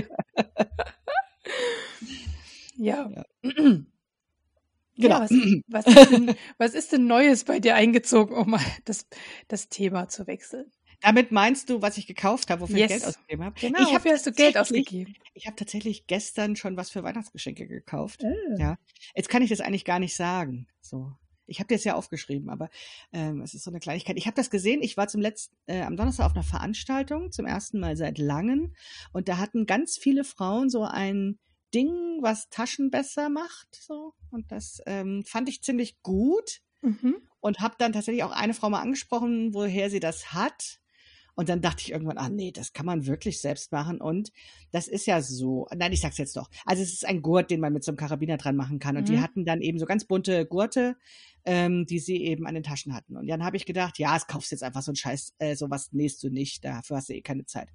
ja. 2.78 3.10
ja. 3.10 3.24
Genau. 4.98 5.16
Ja, 5.16 5.22
was, 5.22 5.32
was, 5.68 5.86
ist 5.86 6.12
denn, 6.12 6.36
was, 6.58 6.74
ist 6.74 6.92
denn, 6.92 7.08
Neues 7.08 7.44
bei 7.44 7.60
dir 7.60 7.76
eingezogen, 7.76 8.36
um 8.36 8.50
mal 8.52 8.62
das, 8.86 9.08
das 9.48 9.70
Thema 9.70 10.10
zu 10.10 10.28
wechseln? 10.28 10.72
Damit 11.02 11.32
meinst 11.32 11.70
du, 11.70 11.82
was 11.82 11.98
ich 11.98 12.08
gekauft 12.08 12.50
habe, 12.50 12.62
wofür 12.62 12.78
yes. 12.78 12.92
ich 12.92 12.98
Geld 12.98 13.08
ausgegeben 13.08 13.44
habe? 13.44 13.60
Genau, 13.60 13.82
ich 13.82 13.94
wofür 13.94 14.14
hast 14.14 14.26
du 14.26 14.32
Geld 14.32 14.58
ausgegeben? 14.58 15.14
Ich 15.36 15.46
habe 15.46 15.56
tatsächlich 15.56 16.08
gestern 16.08 16.56
schon 16.56 16.76
was 16.76 16.90
für 16.90 17.04
Weihnachtsgeschenke 17.04 17.68
gekauft. 17.68 18.24
Oh. 18.24 18.56
Ja. 18.58 18.80
Jetzt 19.16 19.30
kann 19.30 19.44
ich 19.44 19.50
das 19.50 19.62
eigentlich 19.62 19.86
gar 19.86 20.00
nicht 20.00 20.16
sagen. 20.16 20.68
So. 20.82 21.12
Ich 21.46 21.60
habe 21.60 21.74
das 21.74 21.84
ja 21.84 21.96
aufgeschrieben, 21.96 22.50
aber 22.50 22.70
ähm, 23.14 23.42
es 23.42 23.54
ist 23.54 23.64
so 23.64 23.72
eine 23.72 23.80
Kleinigkeit. 23.80 24.18
Ich 24.18 24.26
habe 24.26 24.36
das 24.36 24.50
gesehen. 24.50 24.82
Ich 24.82 24.98
war 24.98 25.08
zum 25.08 25.22
letzten 25.22 25.56
äh, 25.68 25.82
am 25.82 25.96
Donnerstag 25.96 26.26
auf 26.26 26.34
einer 26.34 26.44
Veranstaltung 26.44 27.32
zum 27.32 27.46
ersten 27.46 27.80
Mal 27.80 27.96
seit 27.96 28.18
langem 28.18 28.74
und 29.14 29.30
da 29.30 29.38
hatten 29.38 29.66
ganz 29.66 29.98
viele 29.98 30.24
Frauen 30.24 30.70
so 30.70 30.84
ein 30.84 31.40
Ding, 31.74 32.20
was 32.22 32.50
Taschen 32.50 32.92
besser 32.92 33.30
macht. 33.30 33.68
So. 33.76 34.14
Und 34.32 34.52
das 34.52 34.82
ähm, 34.86 35.24
fand 35.26 35.50
ich 35.50 35.62
ziemlich 35.62 36.02
gut. 36.02 36.62
Mhm. 36.82 37.18
Und 37.40 37.60
habe 37.60 37.76
dann 37.78 37.94
tatsächlich 37.94 38.24
auch 38.24 38.32
eine 38.32 38.54
Frau 38.54 38.70
mal 38.70 38.82
angesprochen, 38.82 39.54
woher 39.54 39.90
sie 39.90 40.00
das 40.00 40.34
hat. 40.34 40.80
Und 41.40 41.50
dann 41.50 41.62
dachte 41.62 41.84
ich 41.84 41.92
irgendwann, 41.92 42.18
ah 42.18 42.30
nee, 42.30 42.52
das 42.52 42.74
kann 42.74 42.88
man 42.88 43.06
wirklich 43.06 43.40
selbst 43.40 43.72
machen. 43.72 44.02
Und 44.02 44.32
das 44.72 44.88
ist 44.88 45.06
ja 45.06 45.22
so, 45.22 45.68
nein, 45.76 45.94
ich 45.94 46.02
sag's 46.02 46.18
jetzt 46.18 46.36
doch. 46.36 46.50
Also 46.66 46.82
es 46.82 46.94
ist 46.94 47.06
ein 47.06 47.22
Gurt, 47.22 47.52
den 47.52 47.60
man 47.60 47.74
mit 47.74 47.84
so 47.84 47.92
einem 47.92 47.98
Karabiner 47.98 48.38
dran 48.38 48.56
machen 48.56 48.80
kann. 48.80 48.98
Und 48.98 49.04
mhm. 49.04 49.14
die 49.14 49.20
hatten 49.20 49.46
dann 49.46 49.62
eben 49.62 49.78
so 49.78 49.86
ganz 49.86 50.06
bunte 50.06 50.48
Gurte, 50.48 50.98
ähm, 51.46 51.86
die 51.86 52.00
sie 52.00 52.24
eben 52.24 52.48
an 52.48 52.56
den 52.56 52.64
Taschen 52.64 52.96
hatten. 52.96 53.16
Und 53.16 53.28
dann 53.28 53.44
habe 53.44 53.56
ich 53.56 53.68
gedacht, 53.68 54.00
ja, 54.00 54.18
es 54.18 54.26
kaufst 54.26 54.50
jetzt 54.50 54.64
einfach 54.64 54.82
so 54.82 54.92
ein 54.92 54.96
Scheiß, 54.96 55.36
äh, 55.38 55.56
sowas 55.56 55.94
nähst 55.94 56.24
du 56.24 56.30
nicht, 56.30 56.66
dafür 56.66 56.98
hast 56.98 57.10
du 57.10 57.14
eh 57.14 57.22
keine 57.22 57.46
Zeit. 57.46 57.70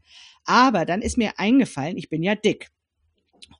Aber 0.44 0.84
dann 0.84 1.00
ist 1.00 1.16
mir 1.16 1.38
eingefallen, 1.38 1.96
ich 1.96 2.08
bin 2.08 2.24
ja 2.24 2.34
dick. 2.34 2.72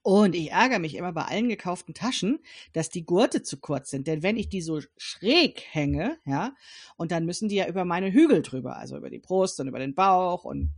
Und 0.03 0.35
ich 0.35 0.51
ärgere 0.51 0.78
mich 0.78 0.97
immer 0.97 1.12
bei 1.12 1.24
allen 1.24 1.49
gekauften 1.49 1.95
Taschen, 1.95 2.41
dass 2.72 2.91
die 2.91 3.05
Gurte 3.05 3.43
zu 3.43 3.59
kurz 3.59 3.91
sind. 3.91 4.07
Denn 4.07 4.22
wenn 4.22 4.37
ich 4.37 4.49
die 4.49 4.61
so 4.61 4.80
schräg 4.97 5.62
hänge, 5.70 6.18
ja, 6.24 6.55
und 6.97 7.12
dann 7.12 7.24
müssen 7.24 7.49
die 7.49 7.57
ja 7.57 7.68
über 7.68 7.85
meine 7.85 8.12
Hügel 8.12 8.43
drüber, 8.43 8.76
also 8.76 8.97
über 8.97 9.11
die 9.11 9.18
Brust 9.18 9.61
und 9.61 9.68
über 9.68 9.78
den 9.78 9.95
Bauch 9.95 10.45
und 10.45 10.70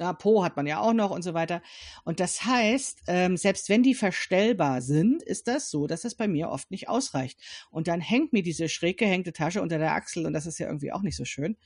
ja, 0.00 0.12
Po 0.12 0.44
hat 0.44 0.56
man 0.56 0.66
ja 0.66 0.80
auch 0.80 0.92
noch 0.92 1.10
und 1.10 1.22
so 1.22 1.34
weiter. 1.34 1.62
Und 2.04 2.20
das 2.20 2.44
heißt, 2.44 3.02
ähm, 3.06 3.36
selbst 3.36 3.68
wenn 3.68 3.82
die 3.82 3.94
verstellbar 3.94 4.82
sind, 4.82 5.22
ist 5.22 5.46
das 5.46 5.70
so, 5.70 5.86
dass 5.86 6.02
das 6.02 6.14
bei 6.14 6.26
mir 6.26 6.48
oft 6.48 6.70
nicht 6.70 6.88
ausreicht. 6.88 7.40
Und 7.70 7.86
dann 7.86 8.00
hängt 8.00 8.32
mir 8.32 8.42
diese 8.42 8.68
schräg 8.68 8.98
gehängte 8.98 9.32
Tasche 9.32 9.62
unter 9.62 9.78
der 9.78 9.92
Achsel 9.92 10.26
und 10.26 10.32
das 10.32 10.46
ist 10.46 10.58
ja 10.58 10.66
irgendwie 10.66 10.92
auch 10.92 11.02
nicht 11.02 11.16
so 11.16 11.24
schön. 11.24 11.56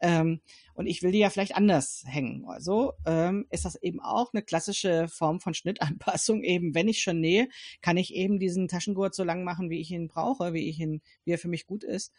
Ähm, 0.00 0.40
und 0.74 0.86
ich 0.86 1.02
will 1.02 1.12
die 1.12 1.18
ja 1.18 1.30
vielleicht 1.30 1.54
anders 1.54 2.04
hängen. 2.06 2.44
Also 2.46 2.92
ähm, 3.06 3.46
ist 3.50 3.64
das 3.64 3.76
eben 3.76 4.00
auch 4.00 4.32
eine 4.32 4.42
klassische 4.42 5.08
Form 5.08 5.40
von 5.40 5.54
Schnittanpassung. 5.54 6.42
Eben, 6.54 6.74
wenn 6.74 6.88
ich 6.88 7.00
schon 7.00 7.20
nähe, 7.20 7.48
kann 7.80 7.96
ich 7.96 8.14
eben 8.14 8.38
diesen 8.38 8.68
Taschengurt 8.68 9.14
so 9.14 9.24
lang 9.24 9.44
machen, 9.44 9.70
wie 9.70 9.80
ich 9.80 9.90
ihn 9.90 10.08
brauche, 10.08 10.52
wie 10.52 10.68
ich 10.68 10.80
ihn, 10.80 11.00
wie 11.24 11.32
er 11.32 11.38
für 11.38 11.48
mich 11.48 11.66
gut 11.66 11.84
ist. 11.84 12.12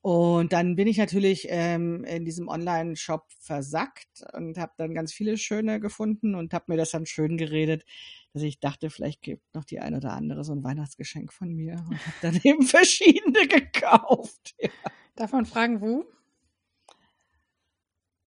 Und 0.00 0.52
dann 0.52 0.76
bin 0.76 0.86
ich 0.86 0.96
natürlich 0.96 1.46
ähm, 1.50 2.04
in 2.04 2.24
diesem 2.24 2.48
Online-Shop 2.48 3.26
versackt 3.40 4.24
und 4.32 4.56
habe 4.56 4.72
dann 4.76 4.94
ganz 4.94 5.12
viele 5.12 5.36
schöne 5.36 5.80
gefunden 5.80 6.34
und 6.36 6.54
habe 6.54 6.66
mir 6.68 6.76
das 6.76 6.92
dann 6.92 7.04
schön 7.04 7.36
geredet, 7.36 7.84
dass 8.32 8.42
ich 8.42 8.60
dachte, 8.60 8.90
vielleicht 8.90 9.22
gibt 9.22 9.42
noch 9.54 9.64
die 9.64 9.80
eine 9.80 9.96
oder 9.96 10.12
andere 10.12 10.44
so 10.44 10.52
ein 10.52 10.62
Weihnachtsgeschenk 10.62 11.32
von 11.32 11.52
mir 11.52 11.84
und 11.88 12.06
habe 12.06 12.16
dann 12.22 12.40
eben 12.44 12.62
verschiedene 12.62 13.48
gekauft. 13.48 14.54
Ja. 14.60 14.70
Darf 15.16 15.32
man 15.32 15.46
fragen, 15.46 15.80
wo? 15.80 16.04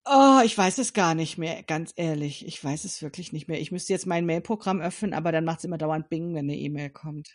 Oh, 0.04 0.40
ich 0.44 0.58
weiß 0.58 0.78
es 0.78 0.92
gar 0.92 1.14
nicht 1.14 1.38
mehr, 1.38 1.62
ganz 1.62 1.92
ehrlich. 1.96 2.46
Ich 2.46 2.62
weiß 2.62 2.84
es 2.84 3.02
wirklich 3.02 3.32
nicht 3.32 3.48
mehr. 3.48 3.60
Ich 3.60 3.70
müsste 3.72 3.92
jetzt 3.92 4.06
mein 4.06 4.26
Mailprogramm 4.26 4.80
öffnen, 4.80 5.14
aber 5.14 5.32
dann 5.32 5.44
macht 5.44 5.60
es 5.60 5.64
immer 5.64 5.78
dauernd 5.78 6.08
Bing, 6.08 6.34
wenn 6.34 6.46
eine 6.50 6.56
E-Mail 6.56 6.90
kommt. 6.90 7.30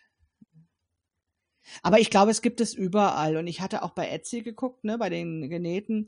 Aber 1.83 1.99
ich 1.99 2.09
glaube, 2.09 2.31
es 2.31 2.41
gibt 2.41 2.61
es 2.61 2.73
überall. 2.73 3.37
Und 3.37 3.47
ich 3.47 3.61
hatte 3.61 3.83
auch 3.83 3.91
bei 3.91 4.09
Etsy 4.09 4.41
geguckt, 4.41 4.83
ne, 4.83 4.97
bei 4.97 5.09
den 5.09 5.49
Genähten. 5.49 6.07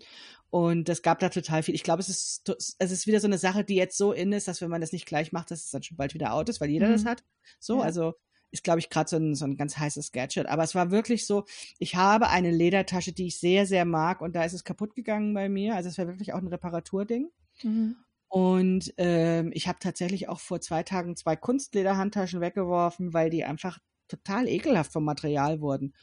Und 0.50 0.90
es 0.90 1.02
gab 1.02 1.20
da 1.20 1.30
total 1.30 1.64
viel. 1.64 1.76
Ich 1.76 1.84
glaube, 1.84 2.02
es 2.02 2.10
ist, 2.10 2.50
es 2.80 2.92
ist 2.92 3.08
wieder 3.08 3.20
so 3.20 3.28
eine 3.28 3.38
Sache, 3.38 3.64
die 3.64 3.76
jetzt 3.76 3.98
so 3.98 4.14
in 4.14 4.32
ist, 4.32 4.48
dass 4.48 4.62
wenn 4.62 4.70
man 4.70 4.82
das 4.82 4.92
nicht 4.92 5.06
gleich 5.06 5.32
macht, 5.32 5.52
dass 5.52 5.64
es 5.64 5.72
dann 5.72 5.84
schon 5.84 5.98
bald 5.98 6.14
wieder 6.14 6.34
out 6.34 6.50
ist, 6.50 6.60
weil 6.60 6.70
jeder 6.70 6.88
mhm. 6.88 6.94
das 6.94 7.06
hat. 7.06 7.24
So, 7.60 7.78
ja. 7.78 7.84
also 7.84 8.14
ist, 8.52 8.64
glaube 8.64 8.80
ich, 8.80 8.90
gerade 8.90 9.10
so 9.10 9.18
ein, 9.18 9.36
so 9.36 9.46
ein 9.46 9.58
ganz 9.58 9.78
heißes 9.78 10.12
Gadget. 10.12 10.48
Aber 10.48 10.64
es 10.64 10.74
war 10.76 10.92
wirklich 10.92 11.28
so, 11.28 11.46
ich 11.78 11.96
habe 11.96 12.30
eine 12.30 12.52
Ledertasche, 12.52 13.12
die 13.12 13.28
ich 13.28 13.40
sehr, 13.40 13.66
sehr 13.66 13.86
mag 13.86 14.22
und 14.22 14.36
da 14.36 14.44
ist 14.44 14.54
es 14.54 14.64
kaputt 14.64 14.96
gegangen 14.96 15.34
bei 15.34 15.50
mir. 15.50 15.76
Also 15.76 15.90
es 15.90 15.98
war 15.98 16.08
wirklich 16.08 16.34
auch 16.34 16.40
ein 16.40 16.48
Reparaturding. 16.48 17.30
Mhm. 17.64 17.96
Und 18.28 18.94
ähm, 18.98 19.52
ich 19.54 19.68
habe 19.68 19.80
tatsächlich 19.80 20.30
auch 20.30 20.40
vor 20.40 20.62
zwei 20.62 20.84
Tagen 20.84 21.16
zwei 21.16 21.36
Kunstlederhandtaschen 21.36 22.42
weggeworfen, 22.42 23.14
weil 23.14 23.30
die 23.32 23.44
einfach 23.44 23.80
total 24.10 24.48
ekelhaft 24.48 24.92
vom 24.92 25.06
Material 25.06 25.62
wurden. 25.62 25.94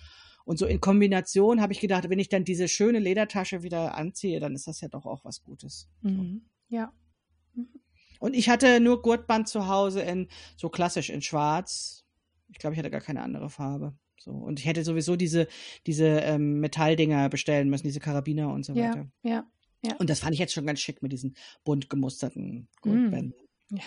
Und 0.46 0.58
so 0.58 0.66
in 0.66 0.80
Kombination 0.80 1.60
habe 1.60 1.72
ich 1.72 1.80
gedacht, 1.80 2.08
wenn 2.08 2.20
ich 2.20 2.28
dann 2.28 2.44
diese 2.44 2.68
schöne 2.68 3.00
Ledertasche 3.00 3.62
wieder 3.62 3.96
anziehe, 3.96 4.38
dann 4.38 4.54
ist 4.54 4.68
das 4.68 4.80
ja 4.80 4.88
doch 4.88 5.04
auch 5.04 5.24
was 5.24 5.42
Gutes. 5.42 5.88
Mhm. 6.02 6.42
Ja. 6.68 6.92
Mhm. 7.54 7.68
Und 8.20 8.34
ich 8.34 8.48
hatte 8.48 8.80
nur 8.80 9.02
Gurtband 9.02 9.48
zu 9.48 9.66
Hause 9.66 10.02
in 10.02 10.28
so 10.56 10.68
klassisch 10.68 11.10
in 11.10 11.20
Schwarz. 11.20 12.04
Ich 12.48 12.58
glaube, 12.58 12.74
ich 12.74 12.78
hatte 12.78 12.90
gar 12.90 13.00
keine 13.00 13.22
andere 13.22 13.50
Farbe. 13.50 13.94
So. 14.18 14.30
Und 14.30 14.60
ich 14.60 14.66
hätte 14.66 14.84
sowieso 14.84 15.16
diese, 15.16 15.48
diese 15.86 16.06
ähm, 16.06 16.60
Metalldinger 16.60 17.28
bestellen 17.28 17.68
müssen, 17.68 17.86
diese 17.86 18.00
Karabiner 18.00 18.52
und 18.52 18.64
so 18.64 18.74
weiter. 18.74 19.08
Ja, 19.22 19.30
ja, 19.30 19.46
ja. 19.82 19.96
Und 19.96 20.10
das 20.10 20.20
fand 20.20 20.32
ich 20.34 20.40
jetzt 20.40 20.52
schon 20.52 20.66
ganz 20.66 20.80
schick 20.80 21.02
mit 21.02 21.12
diesen 21.12 21.36
bunt 21.64 21.90
gemusterten 21.90 22.68
Gurtbändern. 22.80 23.34
Mm. 23.70 23.76
Ja. 23.76 23.82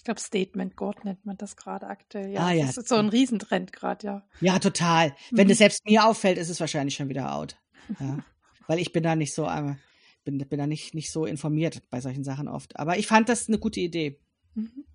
Ich 0.00 0.04
glaube, 0.04 0.18
Statement 0.18 0.76
God 0.76 1.04
nennt 1.04 1.26
man 1.26 1.36
das 1.36 1.56
gerade 1.56 1.86
aktuell. 1.86 2.30
Ja, 2.30 2.46
ah, 2.46 2.52
ja. 2.52 2.64
Das 2.64 2.78
ist 2.78 2.88
so 2.88 2.94
ein 2.94 3.10
Riesentrend 3.10 3.70
gerade, 3.70 4.06
ja. 4.06 4.22
Ja, 4.40 4.58
total. 4.58 5.14
Wenn 5.30 5.46
mhm. 5.46 5.50
es 5.50 5.58
selbst 5.58 5.84
mir 5.84 6.06
auffällt, 6.06 6.38
ist 6.38 6.48
es 6.48 6.58
wahrscheinlich 6.58 6.94
schon 6.94 7.10
wieder 7.10 7.34
out. 7.34 7.58
Ja. 8.00 8.24
Weil 8.66 8.78
ich 8.78 8.92
bin 8.92 9.02
da 9.02 9.14
nicht 9.14 9.34
so, 9.34 9.44
äh, 9.44 9.74
bin, 10.24 10.38
bin 10.38 10.58
da 10.58 10.66
nicht, 10.66 10.94
nicht 10.94 11.12
so 11.12 11.26
informiert 11.26 11.82
bei 11.90 12.00
solchen 12.00 12.24
Sachen 12.24 12.48
oft. 12.48 12.78
Aber 12.78 12.96
ich 12.96 13.06
fand 13.06 13.28
das 13.28 13.48
eine 13.48 13.58
gute 13.58 13.80
Idee. 13.80 14.18
Mhm. 14.54 14.86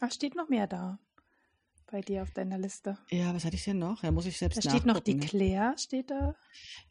Ach, 0.00 0.12
steht 0.12 0.36
noch 0.36 0.50
mehr 0.50 0.66
da 0.66 0.98
bei 1.90 2.00
dir 2.00 2.22
auf 2.22 2.30
deiner 2.30 2.58
Liste? 2.58 2.98
Ja, 3.10 3.34
was 3.34 3.44
hatte 3.44 3.56
ich 3.56 3.64
denn 3.64 3.78
noch? 3.78 4.02
Da 4.02 4.10
muss 4.10 4.26
ich 4.26 4.38
selbst 4.38 4.64
Da 4.64 4.70
steht 4.70 4.86
noch 4.86 5.00
die 5.00 5.18
Claire, 5.18 5.74
steht 5.76 6.10
da? 6.10 6.34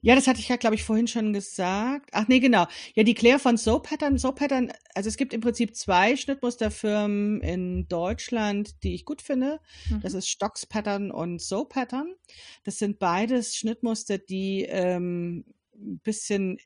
Ja, 0.01 0.15
das 0.15 0.27
hatte 0.27 0.39
ich 0.39 0.49
ja, 0.49 0.55
glaube 0.57 0.75
ich, 0.75 0.83
vorhin 0.83 1.07
schon 1.07 1.33
gesagt. 1.33 2.09
Ach 2.13 2.27
nee, 2.27 2.39
genau. 2.39 2.67
Ja, 2.95 3.03
die 3.03 3.13
Claire 3.13 3.39
von 3.39 3.57
So 3.57 3.79
Pattern. 3.79 4.17
So 4.17 4.31
Pattern, 4.31 4.71
also 4.93 5.07
es 5.07 5.17
gibt 5.17 5.33
im 5.33 5.41
Prinzip 5.41 5.75
zwei 5.75 6.15
Schnittmusterfirmen 6.15 7.41
in 7.41 7.87
Deutschland, 7.87 8.83
die 8.83 8.93
ich 8.95 9.05
gut 9.05 9.21
finde. 9.21 9.59
Mhm. 9.89 10.01
Das 10.01 10.13
ist 10.13 10.27
Stocks 10.27 10.65
Pattern 10.65 11.11
und 11.11 11.41
So 11.41 11.65
Pattern. 11.65 12.13
Das 12.63 12.77
sind 12.79 12.99
beides 12.99 13.55
Schnittmuster, 13.55 14.17
die 14.17 14.63
ähm, 14.63 15.45
ein 15.75 15.99
bisschen 15.99 16.57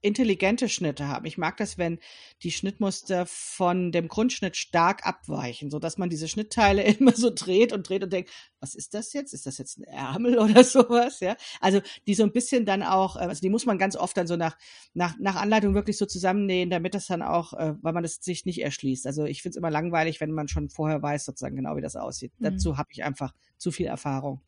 intelligente 0.00 0.68
Schnitte 0.68 1.08
haben. 1.08 1.26
Ich 1.26 1.38
mag 1.38 1.56
das, 1.56 1.78
wenn 1.78 1.98
die 2.42 2.50
Schnittmuster 2.50 3.26
von 3.26 3.92
dem 3.92 4.08
Grundschnitt 4.08 4.56
stark 4.56 5.06
abweichen, 5.06 5.70
so 5.70 5.78
dass 5.78 5.98
man 5.98 6.10
diese 6.10 6.28
Schnittteile 6.28 6.82
immer 6.98 7.12
so 7.12 7.30
dreht 7.34 7.72
und 7.72 7.88
dreht 7.88 8.02
und 8.02 8.12
denkt, 8.12 8.30
was 8.60 8.74
ist 8.74 8.94
das 8.94 9.12
jetzt? 9.12 9.32
Ist 9.32 9.46
das 9.46 9.58
jetzt 9.58 9.78
ein 9.78 9.84
Ärmel 9.84 10.38
oder 10.38 10.64
sowas? 10.64 11.20
Ja, 11.20 11.36
also 11.60 11.80
die 12.06 12.14
so 12.14 12.24
ein 12.24 12.32
bisschen 12.32 12.66
dann 12.66 12.82
auch, 12.82 13.16
äh, 13.16 13.20
also 13.20 13.40
die 13.40 13.50
muss 13.50 13.66
man 13.66 13.78
ganz 13.78 13.96
oft 13.96 14.16
dann 14.16 14.26
so 14.26 14.36
nach 14.36 14.56
nach 14.94 15.16
nach 15.18 15.36
Anleitung 15.36 15.74
wirklich 15.74 15.96
so 15.96 16.06
zusammennähen, 16.06 16.70
damit 16.70 16.94
das 16.94 17.06
dann 17.06 17.22
auch, 17.22 17.52
äh, 17.52 17.74
weil 17.80 17.92
man 17.92 18.02
das 18.02 18.16
sich 18.16 18.46
nicht 18.46 18.62
erschließt. 18.62 19.06
Also 19.06 19.24
ich 19.24 19.42
finde 19.42 19.54
es 19.54 19.58
immer 19.58 19.70
langweilig, 19.70 20.20
wenn 20.20 20.32
man 20.32 20.48
schon 20.48 20.70
vorher 20.70 21.02
weiß 21.02 21.24
sozusagen 21.24 21.56
genau, 21.56 21.76
wie 21.76 21.82
das 21.82 21.96
aussieht. 21.96 22.32
Mhm. 22.38 22.44
Dazu 22.44 22.78
habe 22.78 22.88
ich 22.92 23.04
einfach 23.04 23.32
zu 23.58 23.70
viel 23.70 23.86
Erfahrung. 23.86 24.40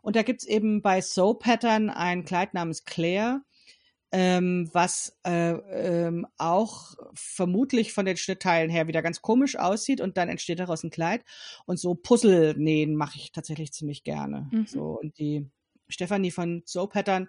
Und 0.00 0.16
da 0.16 0.22
gibt's 0.22 0.44
eben 0.44 0.82
bei 0.82 1.00
So 1.00 1.34
Pattern 1.34 1.88
ein 1.88 2.24
Kleid 2.24 2.54
namens 2.54 2.84
Claire 2.84 3.42
ähm, 4.12 4.68
was 4.72 5.18
äh, 5.24 5.52
ähm, 5.52 6.26
auch 6.36 6.94
vermutlich 7.14 7.94
von 7.94 8.04
den 8.04 8.18
Schnittteilen 8.18 8.70
her 8.70 8.86
wieder 8.86 9.00
ganz 9.00 9.22
komisch 9.22 9.56
aussieht 9.56 10.02
und 10.02 10.18
dann 10.18 10.28
entsteht 10.28 10.58
daraus 10.58 10.84
ein 10.84 10.90
Kleid. 10.90 11.24
Und 11.64 11.80
so 11.80 11.94
Puzzle 11.94 12.54
nähen 12.58 12.94
mache 12.94 13.16
ich 13.16 13.32
tatsächlich 13.32 13.72
ziemlich 13.72 14.04
gerne. 14.04 14.48
Mhm. 14.52 14.66
So 14.66 14.98
und 15.00 15.18
die 15.18 15.50
Stefanie 15.88 16.30
von 16.30 16.62
So 16.66 16.86
Pattern 16.86 17.28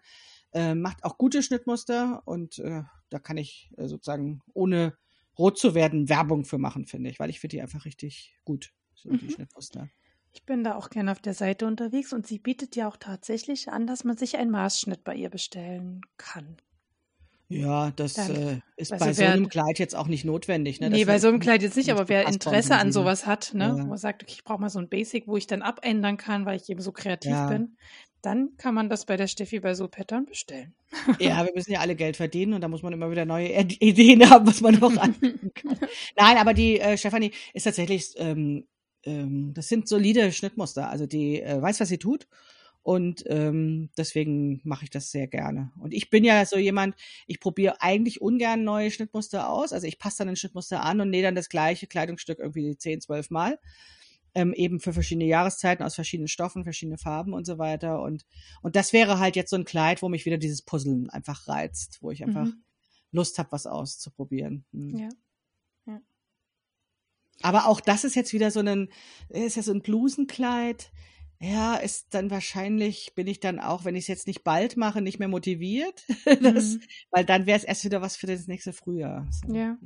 äh, 0.52 0.76
macht 0.76 1.06
auch 1.06 1.18
gute 1.18 1.42
Schnittmuster 1.42 2.22
und 2.26 2.60
äh, 2.60 2.84
da 3.10 3.20
kann 3.20 3.38
ich 3.38 3.72
äh, 3.78 3.88
sozusagen 3.88 4.42
ohne 4.54 4.98
rot 5.40 5.58
zu 5.58 5.76
werden 5.76 6.10
Werbung 6.10 6.44
für 6.44 6.58
machen, 6.58 6.86
finde 6.86 7.10
ich, 7.10 7.20
weil 7.20 7.30
ich 7.30 7.40
finde 7.40 7.56
die 7.56 7.62
einfach 7.62 7.86
richtig 7.86 8.36
gut, 8.44 8.74
so 8.94 9.10
mhm. 9.10 9.20
die 9.20 9.32
Schnittmuster. 9.32 9.90
Ich 10.34 10.46
bin 10.46 10.64
da 10.64 10.76
auch 10.76 10.90
gerne 10.90 11.12
auf 11.12 11.22
der 11.22 11.34
Seite 11.34 11.68
unterwegs 11.68 12.12
und 12.12 12.28
sie 12.28 12.40
bietet 12.40 12.76
ja 12.76 12.88
auch 12.88 12.98
tatsächlich 12.98 13.70
an, 13.70 13.88
dass 13.88 14.04
man 14.04 14.18
sich 14.18 14.38
einen 14.38 14.52
Maßschnitt 14.52 15.04
bei 15.04 15.16
ihr 15.16 15.30
bestellen 15.30 16.02
kann. 16.18 16.58
Ja, 17.54 17.92
das 17.92 18.18
äh, 18.18 18.60
ist 18.78 18.92
also 18.92 19.06
bei 19.06 19.14
so 19.14 19.24
einem 19.24 19.48
Kleid 19.48 19.78
jetzt 19.78 19.96
auch 19.96 20.08
nicht 20.08 20.26
notwendig. 20.26 20.80
Ne? 20.80 20.90
Nee, 20.90 21.06
bei 21.06 21.20
so 21.20 21.28
einem 21.28 21.40
Kleid 21.40 21.62
jetzt 21.62 21.78
nicht, 21.78 21.92
aber 21.92 22.10
wer 22.10 22.28
Interesse 22.28 22.76
an 22.76 22.92
sowas 22.92 23.26
hat, 23.26 23.54
ne, 23.54 23.66
ja. 23.66 23.84
wo 23.84 23.88
man 23.88 23.98
sagt, 23.98 24.24
okay, 24.24 24.34
ich 24.36 24.44
brauche 24.44 24.62
mal 24.62 24.70
so 24.70 24.80
ein 24.80 24.90
Basic, 24.90 25.28
wo 25.28 25.38
ich 25.38 25.48
dann 25.48 25.62
abändern 25.62 26.18
kann, 26.18 26.46
weil 26.46 26.58
ich 26.58 26.70
eben 26.70 26.82
so 26.82 26.92
kreativ 26.92 27.32
ja. 27.32 27.48
bin, 27.48 27.78
dann 28.22 28.56
kann 28.58 28.74
man 28.74 28.90
das 28.90 29.06
bei 29.06 29.18
der 29.18 29.28
Steffi 29.28 29.60
bei 29.60 29.76
so 29.76 29.88
Pattern 29.88 30.26
bestellen. 30.26 30.74
Ja, 31.20 31.44
wir 31.46 31.54
müssen 31.54 31.72
ja 31.72 31.82
alle 31.82 31.96
Geld 31.96 32.16
verdienen 32.16 32.54
und 32.54 32.62
da 32.62 32.68
muss 32.68 32.82
man 32.82 32.94
immer 32.94 33.12
wieder 33.12 33.26
neue 33.26 33.50
Ideen 33.50 34.30
haben, 34.30 34.48
was 34.48 34.62
man 34.62 34.76
noch 34.76 34.98
anbieten 34.98 35.52
kann. 35.54 35.78
Nein, 36.18 36.38
aber 36.38 36.54
die 36.54 36.80
äh, 36.80 36.98
Stefanie 36.98 37.32
ist 37.54 37.64
tatsächlich, 37.64 38.14
ähm, 38.18 38.66
ähm, 39.04 39.54
das 39.54 39.68
sind 39.68 39.88
solide 39.88 40.32
Schnittmuster. 40.32 40.90
Also 40.90 41.06
die 41.06 41.42
äh, 41.42 41.62
weiß, 41.62 41.80
was 41.80 41.90
sie 41.90 41.98
tut 41.98 42.28
und 42.84 43.24
ähm, 43.28 43.90
deswegen 43.98 44.60
mache 44.66 44.84
ich 44.84 44.90
das 44.90 45.10
sehr 45.10 45.28
gerne. 45.28 45.72
Und 45.80 45.94
ich 45.94 46.10
bin 46.10 46.26
ja 46.26 46.46
so 46.46 46.58
jemand, 46.58 46.96
ich 47.28 47.40
probiere 47.40 47.82
eigentlich 47.82 48.22
ungern 48.22 48.66
neue 48.66 48.92
Schnittmuster 48.92 49.50
aus. 49.50 49.72
Also 49.72 49.88
ich 49.88 50.00
passe 50.00 50.18
dann 50.20 50.30
ein 50.30 50.36
Schnittmuster 50.36 50.84
an 50.84 51.00
und 51.00 51.10
nähe 51.10 51.24
dann 51.24 51.34
das 51.34 51.48
gleiche 51.48 51.88
Kleidungsstück 51.88 52.40
irgendwie 52.40 52.78
zehn, 52.78 53.00
zwölf 53.00 53.30
Mal. 53.30 53.58
Ähm, 54.36 54.52
eben 54.54 54.82
für 54.82 54.92
verschiedene 54.92 55.28
Jahreszeiten 55.28 55.84
aus 55.84 55.96
verschiedenen 55.96 56.28
Stoffen, 56.28 56.64
verschiedene 56.64 56.98
Farben 56.98 57.34
und 57.34 57.46
so 57.46 57.58
weiter. 57.58 58.02
Und, 58.02 58.26
und 58.62 58.76
das 58.76 58.92
wäre 58.92 59.18
halt 59.18 59.38
jetzt 59.38 59.52
so 59.52 59.56
ein 59.56 59.64
Kleid, 59.64 60.02
wo 60.02 60.10
mich 60.10 60.26
wieder 60.26 60.38
dieses 60.38 60.62
Puzzeln 60.62 61.10
einfach 61.10 61.48
reizt, 61.48 62.00
wo 62.02 62.12
ich 62.12 62.24
einfach 62.24 62.48
mhm. 62.48 62.64
Lust 63.12 63.40
habe, 63.40 63.52
was 63.54 63.66
auszuprobieren. 63.66 64.66
Mhm. 64.72 64.98
Ja. 64.98 65.10
ja. 65.86 66.02
Aber 67.44 67.68
auch 67.68 67.80
das 67.80 68.04
ist 68.04 68.16
jetzt 68.16 68.34
wieder 68.34 68.52
so 68.52 68.60
ein, 68.60 68.90
ist 69.30 69.56
ja 69.56 69.64
so 69.64 69.72
ein 69.72 69.84
Blusenkleid 69.84 70.92
ja, 71.44 71.76
ist 71.76 72.14
dann 72.14 72.32
wahrscheinlich, 72.32 73.16
bin 73.16 73.28
ich 73.28 73.42
dann 73.42 73.60
auch, 73.60 73.84
wenn 73.84 73.96
ich 73.96 74.06
es 74.06 74.08
jetzt 74.08 74.28
nicht 74.28 74.46
bald 74.46 74.78
mache, 74.78 75.02
nicht 75.02 75.20
mehr 75.20 75.28
motiviert. 75.28 76.06
das, 76.42 76.76
mhm. 76.76 76.82
Weil 77.12 77.26
dann 77.26 77.46
wäre 77.46 77.58
es 77.58 77.66
erst 77.66 77.84
wieder 77.84 78.02
was 78.02 78.16
für 78.16 78.28
das 78.28 78.48
nächste 78.48 78.72
Frühjahr. 78.72 79.28
So. 79.30 79.54
Ja. 79.54 79.78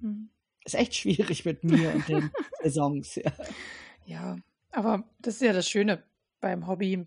Mhm. 0.00 0.28
Ist 0.62 0.74
echt 0.74 0.94
schwierig 0.94 1.46
mit 1.46 1.64
mir 1.64 1.94
und 1.94 2.06
den 2.06 2.30
Saisons. 2.62 3.14
Ja. 3.14 3.32
ja, 4.04 4.36
aber 4.72 5.04
das 5.20 5.36
ist 5.36 5.40
ja 5.40 5.54
das 5.54 5.66
Schöne 5.70 6.02
beim 6.38 6.66
Hobby. 6.66 7.06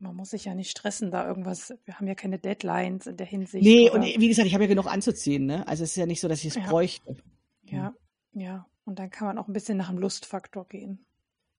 Man 0.00 0.16
muss 0.16 0.30
sich 0.30 0.44
ja 0.44 0.54
nicht 0.54 0.70
stressen, 0.70 1.10
da 1.10 1.26
irgendwas. 1.26 1.74
Wir 1.86 1.94
haben 1.94 2.06
ja 2.06 2.14
keine 2.14 2.38
Deadlines 2.38 3.06
in 3.06 3.16
der 3.16 3.26
Hinsicht. 3.26 3.64
Nee, 3.64 3.88
oder? 3.88 4.00
und 4.00 4.04
wie 4.04 4.28
gesagt, 4.28 4.48
ich 4.48 4.52
habe 4.54 4.64
ja 4.64 4.68
genug 4.68 4.86
anzuziehen. 4.86 5.46
Ne? 5.46 5.66
Also 5.66 5.84
es 5.84 5.90
ist 5.92 5.96
ja 5.96 6.04
nicht 6.04 6.20
so, 6.20 6.28
dass 6.28 6.40
ich 6.40 6.48
es 6.48 6.54
ja. 6.56 6.66
bräuchte. 6.68 7.16
Ja, 7.62 7.94
ja. 8.34 8.66
Und 8.84 8.98
dann 8.98 9.08
kann 9.08 9.28
man 9.28 9.38
auch 9.38 9.48
ein 9.48 9.54
bisschen 9.54 9.78
nach 9.78 9.88
dem 9.88 9.98
Lustfaktor 9.98 10.68
gehen. 10.68 11.06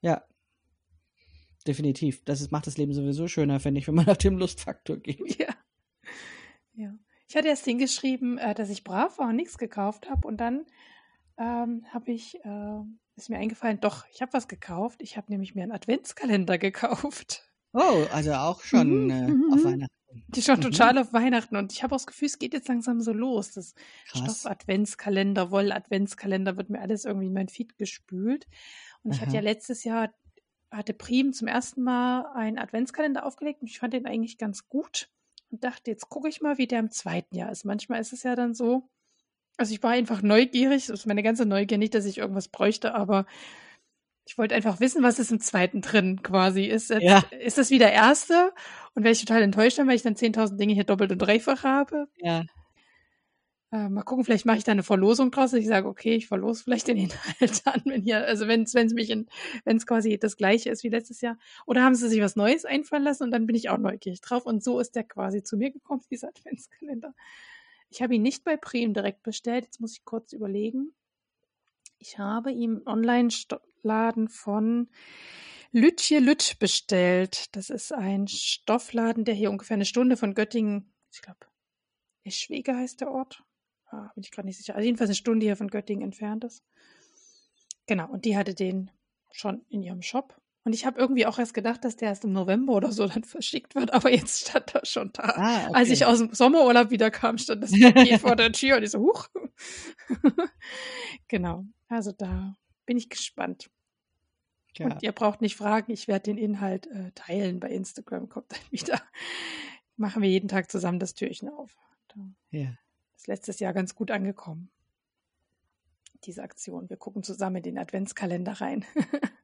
Ja, 0.01 0.23
definitiv. 1.64 2.24
Das 2.26 2.41
ist, 2.41 2.51
macht 2.51 2.68
das 2.68 2.78
Leben 2.78 2.93
sowieso 2.93 3.28
schöner, 3.28 3.59
finde 3.59 3.80
ich, 3.80 3.88
wenn 3.88 3.95
man 3.95 4.05
nach 4.07 4.18
dem 4.18 4.38
Lustfaktor 4.38 4.97
geht. 4.97 5.39
Ja. 5.39 5.53
Ja. 6.74 6.93
Ich 7.28 7.36
hatte 7.36 7.47
erst 7.47 7.66
hingeschrieben, 7.66 8.38
äh, 8.38 8.53
dass 8.53 8.70
ich 8.70 8.84
brav 8.84 9.18
war 9.18 9.30
und 9.30 9.36
nichts 9.36 9.57
gekauft 9.57 10.09
habe 10.09 10.28
und 10.28 10.38
dann 10.38 10.66
ähm, 11.38 11.86
habe 11.89 12.12
ich, 12.12 12.36
äh, 12.43 12.82
ist 13.16 13.30
mir 13.30 13.38
eingefallen, 13.38 13.80
doch, 13.80 14.05
ich 14.12 14.22
habe 14.22 14.34
was 14.34 14.47
gekauft. 14.47 15.01
Ich 15.01 15.18
habe 15.18 15.32
nämlich 15.32 15.55
mir 15.55 15.64
einen 15.64 15.72
Adventskalender 15.72 16.57
gekauft. 16.57 17.49
Oh, 17.74 18.05
also 18.12 18.34
auch 18.34 18.62
schon 18.62 19.05
mhm, 19.05 19.09
äh, 19.09 19.28
mhm. 19.28 19.53
auf 19.53 19.64
Weihnachten. 19.64 19.95
Die 20.28 20.41
schon 20.41 20.57
mhm. 20.57 20.64
total 20.64 20.97
auf 20.97 21.14
Weihnachten 21.14 21.55
und 21.55 21.72
ich 21.72 21.84
habe 21.84 21.95
auch 21.95 21.99
das 21.99 22.07
Gefühl, 22.07 22.26
es 22.26 22.38
geht 22.38 22.53
jetzt 22.53 22.68
langsam 22.68 22.99
so 22.99 23.14
los. 23.14 23.53
Das 23.53 23.76
Stoff-Adventskalender, 24.05 25.51
Woll-Adventskalender 25.51 26.57
wird 26.57 26.70
mir 26.70 26.82
alles 26.82 27.05
irgendwie 27.05 27.28
in 27.28 27.34
mein 27.34 27.47
Feed 27.47 27.78
gespült. 27.78 28.45
Und 29.03 29.12
Aha. 29.12 29.16
ich 29.16 29.22
hatte 29.22 29.36
ja 29.36 29.41
letztes 29.41 29.86
Jahr 29.86 30.14
hatte 30.72 30.93
Prim 30.93 31.34
zum 31.34 31.47
ersten 31.47 31.84
Mal 31.84 32.26
einen 32.34 32.57
Adventskalender 32.57 33.26
aufgelegt 33.26 33.61
und 33.61 33.69
ich 33.69 33.80
fand 33.80 33.93
den 33.93 34.05
eigentlich 34.05 34.38
ganz 34.38 34.69
gut 34.69 35.09
und 35.51 35.63
dachte, 35.63 35.91
jetzt 35.91 36.09
gucke 36.09 36.30
ich 36.30 36.41
mal, 36.41 36.57
wie 36.57 36.67
der 36.67 36.80
im 36.80 36.91
zweiten 36.91 37.36
Jahr 37.36 37.51
ist. 37.51 37.65
Manchmal 37.65 37.99
ist 37.99 38.13
es 38.13 38.24
ja 38.24 38.36
dann 38.36 38.53
so, 38.53 38.89
also 39.57 39.74
ich 39.74 39.84
war 39.84 39.91
einfach 39.91 40.22
neugierig, 40.22 40.88
das 40.88 41.01
ist 41.01 41.05
meine 41.05 41.24
ganze 41.24 41.45
Neugier, 41.45 41.78
nicht, 41.78 41.93
dass 41.93 42.05
ich 42.05 42.17
irgendwas 42.17 42.47
bräuchte, 42.47 42.95
aber 42.95 43.26
ich 44.26 44.38
wollte 44.38 44.55
einfach 44.55 44.80
wissen, 44.80 45.03
was 45.03 45.19
ist 45.19 45.32
im 45.32 45.41
zweiten 45.41 45.82
drin 45.82 46.22
quasi. 46.24 46.63
Ist, 46.65 46.89
jetzt, 46.89 47.03
ja. 47.03 47.24
ist 47.39 47.57
das 47.57 47.69
wie 47.69 47.80
der 47.80 47.91
erste? 47.91 48.53
Und 48.93 49.03
wäre 49.03 49.11
ich 49.11 49.19
total 49.19 49.41
enttäuscht, 49.41 49.78
weil 49.80 49.95
ich 49.95 50.03
dann 50.03 50.15
10.000 50.15 50.57
Dinge 50.57 50.74
hier 50.74 50.84
doppelt 50.84 51.11
und 51.11 51.17
dreifach 51.17 51.63
habe. 51.63 52.07
Ja. 52.17 52.45
Äh, 53.72 53.88
mal 53.88 54.03
gucken, 54.03 54.26
vielleicht 54.26 54.45
mache 54.45 54.57
ich 54.57 54.65
da 54.65 54.74
eine 54.74 54.84
Verlosung 54.84 55.32
draus. 55.32 55.53
Ich 55.53 55.67
sage, 55.67 55.88
okay, 55.88 56.15
ich 56.15 56.28
verlose 56.28 56.63
vielleicht 56.63 56.89
den 56.89 56.97
Inhalt 56.97 57.61
an, 57.65 57.82
wenn 57.86 58.01
hier, 58.01 58.26
also 58.26 58.47
wenn 58.47 58.63
es 58.63 58.74
mich 58.93 59.09
in, 59.09 59.28
wenn 59.63 59.78
es 59.78 59.88
quasi 59.88 60.17
das 60.19 60.36
gleiche 60.36 60.69
ist 60.69 60.84
wie 60.84 60.89
letztes 60.89 61.22
Jahr. 61.22 61.38
Oder 61.65 61.84
haben 61.84 61.95
sie 61.95 62.09
sich 62.09 62.22
was 62.22 62.36
Neues 62.36 62.65
einfallen 62.65 63.03
lassen 63.03 63.24
und 63.24 63.32
dann 63.32 63.47
bin 63.47 63.55
ich 63.55 63.69
auch 63.69 63.78
neugierig 63.78 64.19
drauf. 64.19 64.45
Und 64.45 64.61
so 64.61 64.80
ist 64.80 64.95
der 64.95 65.05
quasi 65.05 65.41
zu 65.41 65.55
mir 65.55 65.72
gekommen, 65.72 66.01
dieser 66.11 66.28
Adventskalender. 66.28 67.13
Ich 67.89 68.01
habe 68.01 68.15
ihn 68.15 68.22
nicht 68.22 68.43
bei 68.43 68.57
Prim 68.57 68.93
direkt 68.93 69.24
bestellt. 69.24 69.65
Jetzt 69.65 69.80
muss 69.80 69.93
ich 69.93 70.03
kurz 70.03 70.34
überlegen. 70.34 70.93
Ich 71.97 72.17
habe 72.19 72.51
ihn 72.51 72.82
Online-Laden 72.86 74.28
von 74.28 74.89
Lütje 75.72 76.19
Lütt 76.19 76.57
bestellt. 76.59 77.55
Das 77.55 77.69
ist 77.69 77.93
ein 77.93 78.28
Stoffladen, 78.28 79.24
der 79.24 79.36
hier 79.36 79.49
ungefähr 79.49 79.76
eine 79.76 79.86
Stunde 79.86 80.17
von 80.17 80.34
Göttingen, 80.34 80.91
ich 81.13 81.22
glaube, 81.22 81.39
Eschwege 82.24 82.76
heißt 82.76 83.01
der 83.01 83.11
Ort, 83.11 83.43
ah, 83.91 84.11
bin 84.15 84.23
ich 84.23 84.31
gerade 84.31 84.47
nicht 84.47 84.57
sicher, 84.57 84.75
also 84.75 84.85
jedenfalls 84.85 85.09
eine 85.09 85.15
Stunde 85.15 85.45
hier 85.45 85.55
von 85.55 85.67
Göttingen 85.67 86.03
entfernt 86.03 86.43
ist. 86.43 86.63
Genau, 87.87 88.09
und 88.09 88.25
die 88.25 88.37
hatte 88.37 88.53
den 88.53 88.91
schon 89.31 89.65
in 89.69 89.83
ihrem 89.83 90.01
Shop 90.01 90.39
Und 90.63 90.73
ich 90.73 90.85
habe 90.85 90.99
irgendwie 90.99 91.25
auch 91.25 91.39
erst 91.39 91.53
gedacht, 91.53 91.83
dass 91.83 91.95
der 91.95 92.09
erst 92.09 92.23
im 92.23 92.33
November 92.33 92.73
oder 92.73 92.91
so 92.91 93.07
dann 93.07 93.23
verschickt 93.23 93.75
wird, 93.75 93.93
aber 93.93 94.11
jetzt 94.11 94.49
stand 94.49 94.75
er 94.75 94.85
schon 94.85 95.11
da. 95.13 95.23
Ah, 95.23 95.65
okay. 95.67 95.75
Als 95.75 95.89
ich 95.89 96.05
aus 96.05 96.19
dem 96.19 96.33
Sommerurlaub 96.33 96.89
wieder 96.91 97.11
kam, 97.11 97.37
stand 97.37 97.63
das 97.63 97.71
Paket 97.71 98.21
vor 98.21 98.35
der 98.35 98.51
Tür 98.51 98.77
und 98.77 98.83
ich 98.83 98.91
so, 98.91 98.99
huch. 98.99 99.27
genau. 101.27 101.65
Also 101.87 102.11
da 102.11 102.55
bin 102.85 102.97
ich 102.97 103.09
gespannt. 103.09 103.69
Ja. 104.77 104.85
Und 104.85 105.03
ihr 105.03 105.11
braucht 105.11 105.41
nicht 105.41 105.57
fragen, 105.57 105.91
ich 105.91 106.07
werde 106.07 106.23
den 106.23 106.37
Inhalt 106.37 106.87
äh, 106.87 107.11
teilen 107.13 107.59
bei 107.59 107.69
Instagram, 107.69 108.29
kommt 108.29 108.51
dann 108.51 108.59
wieder. 108.69 109.01
Machen 109.97 110.21
wir 110.21 110.29
jeden 110.29 110.47
Tag 110.47 110.71
zusammen 110.71 110.99
das 110.99 111.13
Türchen 111.13 111.49
auf. 111.49 111.75
Da 112.07 112.21
ja. 112.51 112.77
Ist 113.22 113.28
letztes 113.28 113.59
Jahr 113.59 113.72
ganz 113.72 113.93
gut 113.93 114.09
angekommen. 114.09 114.72
Diese 116.24 116.41
Aktion. 116.41 116.89
Wir 116.89 116.97
gucken 116.97 117.22
zusammen 117.22 117.57
in 117.57 117.63
den 117.63 117.78
Adventskalender 117.78 118.53
rein. 118.53 118.84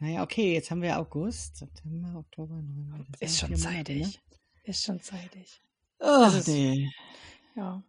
Naja, 0.00 0.22
okay, 0.22 0.52
jetzt 0.52 0.70
haben 0.70 0.82
wir 0.82 0.98
August, 0.98 1.56
September, 1.56 2.18
Oktober, 2.18 2.56
November. 2.56 3.06
Ist 3.20 3.38
schon 3.38 3.56
zeitig. 3.56 4.02
ne? 4.02 4.38
Ist 4.64 4.84
schon 4.84 5.00
zeitig. 5.00 5.62
Ach, 5.98 6.34
also 6.34 6.52
nee. 6.52 6.90
Ja. 7.54 7.82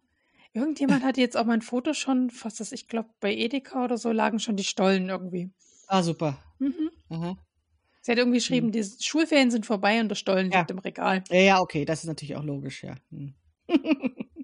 Irgendjemand 0.54 1.04
hatte 1.04 1.20
jetzt 1.20 1.36
auch 1.36 1.44
mein 1.44 1.60
Foto 1.60 1.92
schon, 1.92 2.30
fast 2.30 2.60
das, 2.60 2.72
ich 2.72 2.88
glaube, 2.88 3.10
bei 3.20 3.34
Edeka 3.34 3.84
oder 3.84 3.98
so 3.98 4.12
lagen 4.12 4.38
schon 4.38 4.56
die 4.56 4.64
Stollen 4.64 5.10
irgendwie. 5.10 5.50
Ah, 5.88 6.02
super. 6.02 6.42
Mhm. 6.58 6.90
Aha. 7.10 7.36
Sie 8.00 8.12
hat 8.12 8.18
irgendwie 8.18 8.38
geschrieben, 8.38 8.68
mhm. 8.68 8.72
die 8.72 8.86
Schulferien 9.00 9.50
sind 9.50 9.66
vorbei 9.66 10.00
und 10.00 10.08
der 10.08 10.16
Stollen 10.16 10.50
ja. 10.50 10.60
liegt 10.60 10.70
im 10.70 10.78
Regal. 10.78 11.22
Ja, 11.28 11.38
ja, 11.38 11.60
okay, 11.60 11.84
das 11.84 12.00
ist 12.00 12.08
natürlich 12.08 12.34
auch 12.34 12.44
logisch, 12.44 12.82
ja. 12.82 12.94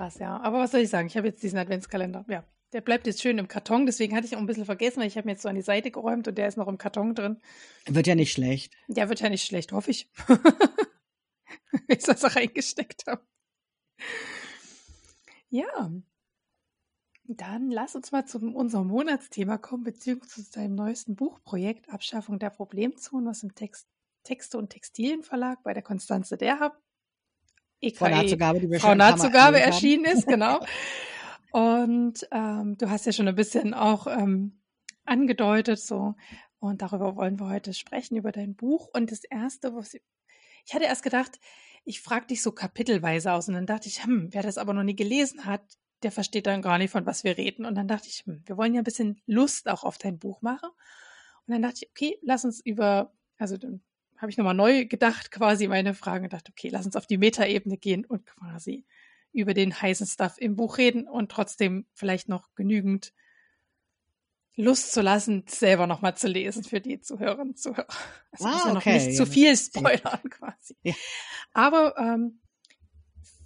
Krass, 0.00 0.18
ja. 0.18 0.40
Aber 0.40 0.60
was 0.60 0.70
soll 0.70 0.80
ich 0.80 0.88
sagen? 0.88 1.08
Ich 1.08 1.16
habe 1.18 1.26
jetzt 1.26 1.42
diesen 1.42 1.58
Adventskalender. 1.58 2.24
Ja, 2.26 2.42
der 2.72 2.80
bleibt 2.80 3.06
jetzt 3.06 3.20
schön 3.20 3.36
im 3.36 3.48
Karton, 3.48 3.84
deswegen 3.84 4.16
hatte 4.16 4.26
ich 4.26 4.34
auch 4.34 4.40
ein 4.40 4.46
bisschen 4.46 4.64
vergessen, 4.64 5.00
weil 5.00 5.08
ich 5.08 5.18
habe 5.18 5.26
mir 5.26 5.32
jetzt 5.32 5.42
so 5.42 5.48
an 5.50 5.56
die 5.56 5.60
Seite 5.60 5.90
geräumt 5.90 6.26
und 6.26 6.38
der 6.38 6.48
ist 6.48 6.56
noch 6.56 6.68
im 6.68 6.78
Karton 6.78 7.14
drin. 7.14 7.38
Wird 7.84 8.06
ja 8.06 8.14
nicht 8.14 8.32
schlecht. 8.32 8.72
Der 8.88 9.10
wird 9.10 9.20
ja 9.20 9.28
nicht 9.28 9.44
schlecht, 9.44 9.72
hoffe 9.72 9.90
ich. 9.90 10.10
Wenn 10.26 11.98
ich 11.98 12.04
das 12.04 12.34
reingesteckt 12.34 13.06
habe. 13.08 13.20
Ja. 15.50 15.92
Dann 17.24 17.70
lass 17.70 17.94
uns 17.94 18.10
mal 18.10 18.24
zu 18.24 18.38
unserem 18.38 18.86
Monatsthema 18.86 19.58
kommen, 19.58 19.84
beziehungsweise 19.84 20.46
zu 20.46 20.52
deinem 20.52 20.76
neuesten 20.76 21.14
Buchprojekt 21.14 21.90
Abschaffung 21.90 22.38
der 22.38 22.48
Problemzonen, 22.48 23.28
was 23.28 23.42
im 23.42 23.54
Text, 23.54 23.86
Texte- 24.22 24.56
und 24.56 24.70
Textilienverlag 24.70 25.62
bei 25.62 25.74
der 25.74 25.82
Konstanze 25.82 26.38
Derhab 26.38 26.80
EKE, 27.80 27.96
Frau 27.96 28.08
Nahtzugabe, 28.08 28.60
die 28.60 28.78
Frau 28.78 28.94
Nahtzugabe 28.94 29.60
erschienen 29.60 30.04
ist, 30.04 30.26
genau. 30.26 30.60
Und 31.52 32.28
ähm, 32.30 32.76
du 32.78 32.90
hast 32.90 33.06
ja 33.06 33.12
schon 33.12 33.28
ein 33.28 33.34
bisschen 33.34 33.74
auch 33.74 34.06
ähm, 34.06 34.60
angedeutet, 35.04 35.80
so. 35.80 36.14
Und 36.60 36.82
darüber 36.82 37.16
wollen 37.16 37.40
wir 37.40 37.48
heute 37.48 37.74
sprechen, 37.74 38.16
über 38.16 38.32
dein 38.32 38.54
Buch. 38.54 38.88
Und 38.92 39.10
das 39.10 39.24
erste, 39.24 39.74
was 39.74 39.94
ich, 39.94 40.02
ich 40.66 40.74
hatte 40.74 40.84
erst 40.84 41.02
gedacht, 41.02 41.40
ich 41.84 42.02
frage 42.02 42.26
dich 42.26 42.42
so 42.42 42.52
kapitelweise 42.52 43.32
aus. 43.32 43.48
Und 43.48 43.54
dann 43.54 43.66
dachte 43.66 43.88
ich, 43.88 44.04
hm, 44.04 44.28
wer 44.32 44.42
das 44.42 44.58
aber 44.58 44.74
noch 44.74 44.82
nie 44.82 44.94
gelesen 44.94 45.46
hat, 45.46 45.62
der 46.02 46.12
versteht 46.12 46.46
dann 46.46 46.62
gar 46.62 46.78
nicht, 46.78 46.90
von 46.90 47.06
was 47.06 47.24
wir 47.24 47.36
reden. 47.36 47.64
Und 47.64 47.74
dann 47.74 47.88
dachte 47.88 48.08
ich, 48.08 48.24
hm, 48.26 48.42
wir 48.46 48.56
wollen 48.56 48.74
ja 48.74 48.82
ein 48.82 48.84
bisschen 48.84 49.20
Lust 49.26 49.68
auch 49.68 49.84
auf 49.84 49.98
dein 49.98 50.18
Buch 50.18 50.42
machen. 50.42 50.68
Und 51.46 51.54
dann 51.54 51.62
dachte 51.62 51.80
ich, 51.82 51.90
okay, 51.90 52.18
lass 52.22 52.44
uns 52.44 52.60
über, 52.60 53.12
also 53.38 53.56
dann 53.56 53.82
habe 54.20 54.30
ich 54.30 54.36
nochmal 54.36 54.54
neu 54.54 54.84
gedacht, 54.84 55.30
quasi 55.30 55.66
meine 55.66 55.94
Fragen 55.94 56.24
und 56.24 56.32
dachte, 56.32 56.52
okay, 56.52 56.68
lass 56.68 56.84
uns 56.84 56.96
auf 56.96 57.06
die 57.06 57.16
Metaebene 57.16 57.78
gehen 57.78 58.04
und 58.04 58.26
quasi 58.26 58.84
über 59.32 59.54
den 59.54 59.80
heißen 59.80 60.06
Stuff 60.06 60.34
im 60.38 60.56
Buch 60.56 60.78
reden 60.78 61.08
und 61.08 61.30
trotzdem 61.30 61.86
vielleicht 61.94 62.28
noch 62.28 62.54
genügend 62.54 63.14
Lust 64.56 64.92
zu 64.92 65.00
lassen, 65.00 65.44
selber 65.48 65.86
nochmal 65.86 66.16
zu 66.16 66.28
lesen 66.28 66.64
für 66.64 66.80
die 66.80 67.00
Zuhörerinnen 67.00 67.50
und 67.50 67.58
Zuhörer. 67.58 67.86
Also 68.32 68.46
ah, 68.46 68.62
ja 68.66 68.74
noch 68.74 68.84
nicht 68.84 69.06
ja, 69.06 69.12
zu 69.12 69.26
viel 69.26 69.56
spoilern 69.56 70.20
quasi. 70.28 70.76
Ja. 70.82 70.94
Aber 71.52 71.96
ähm, 71.96 72.40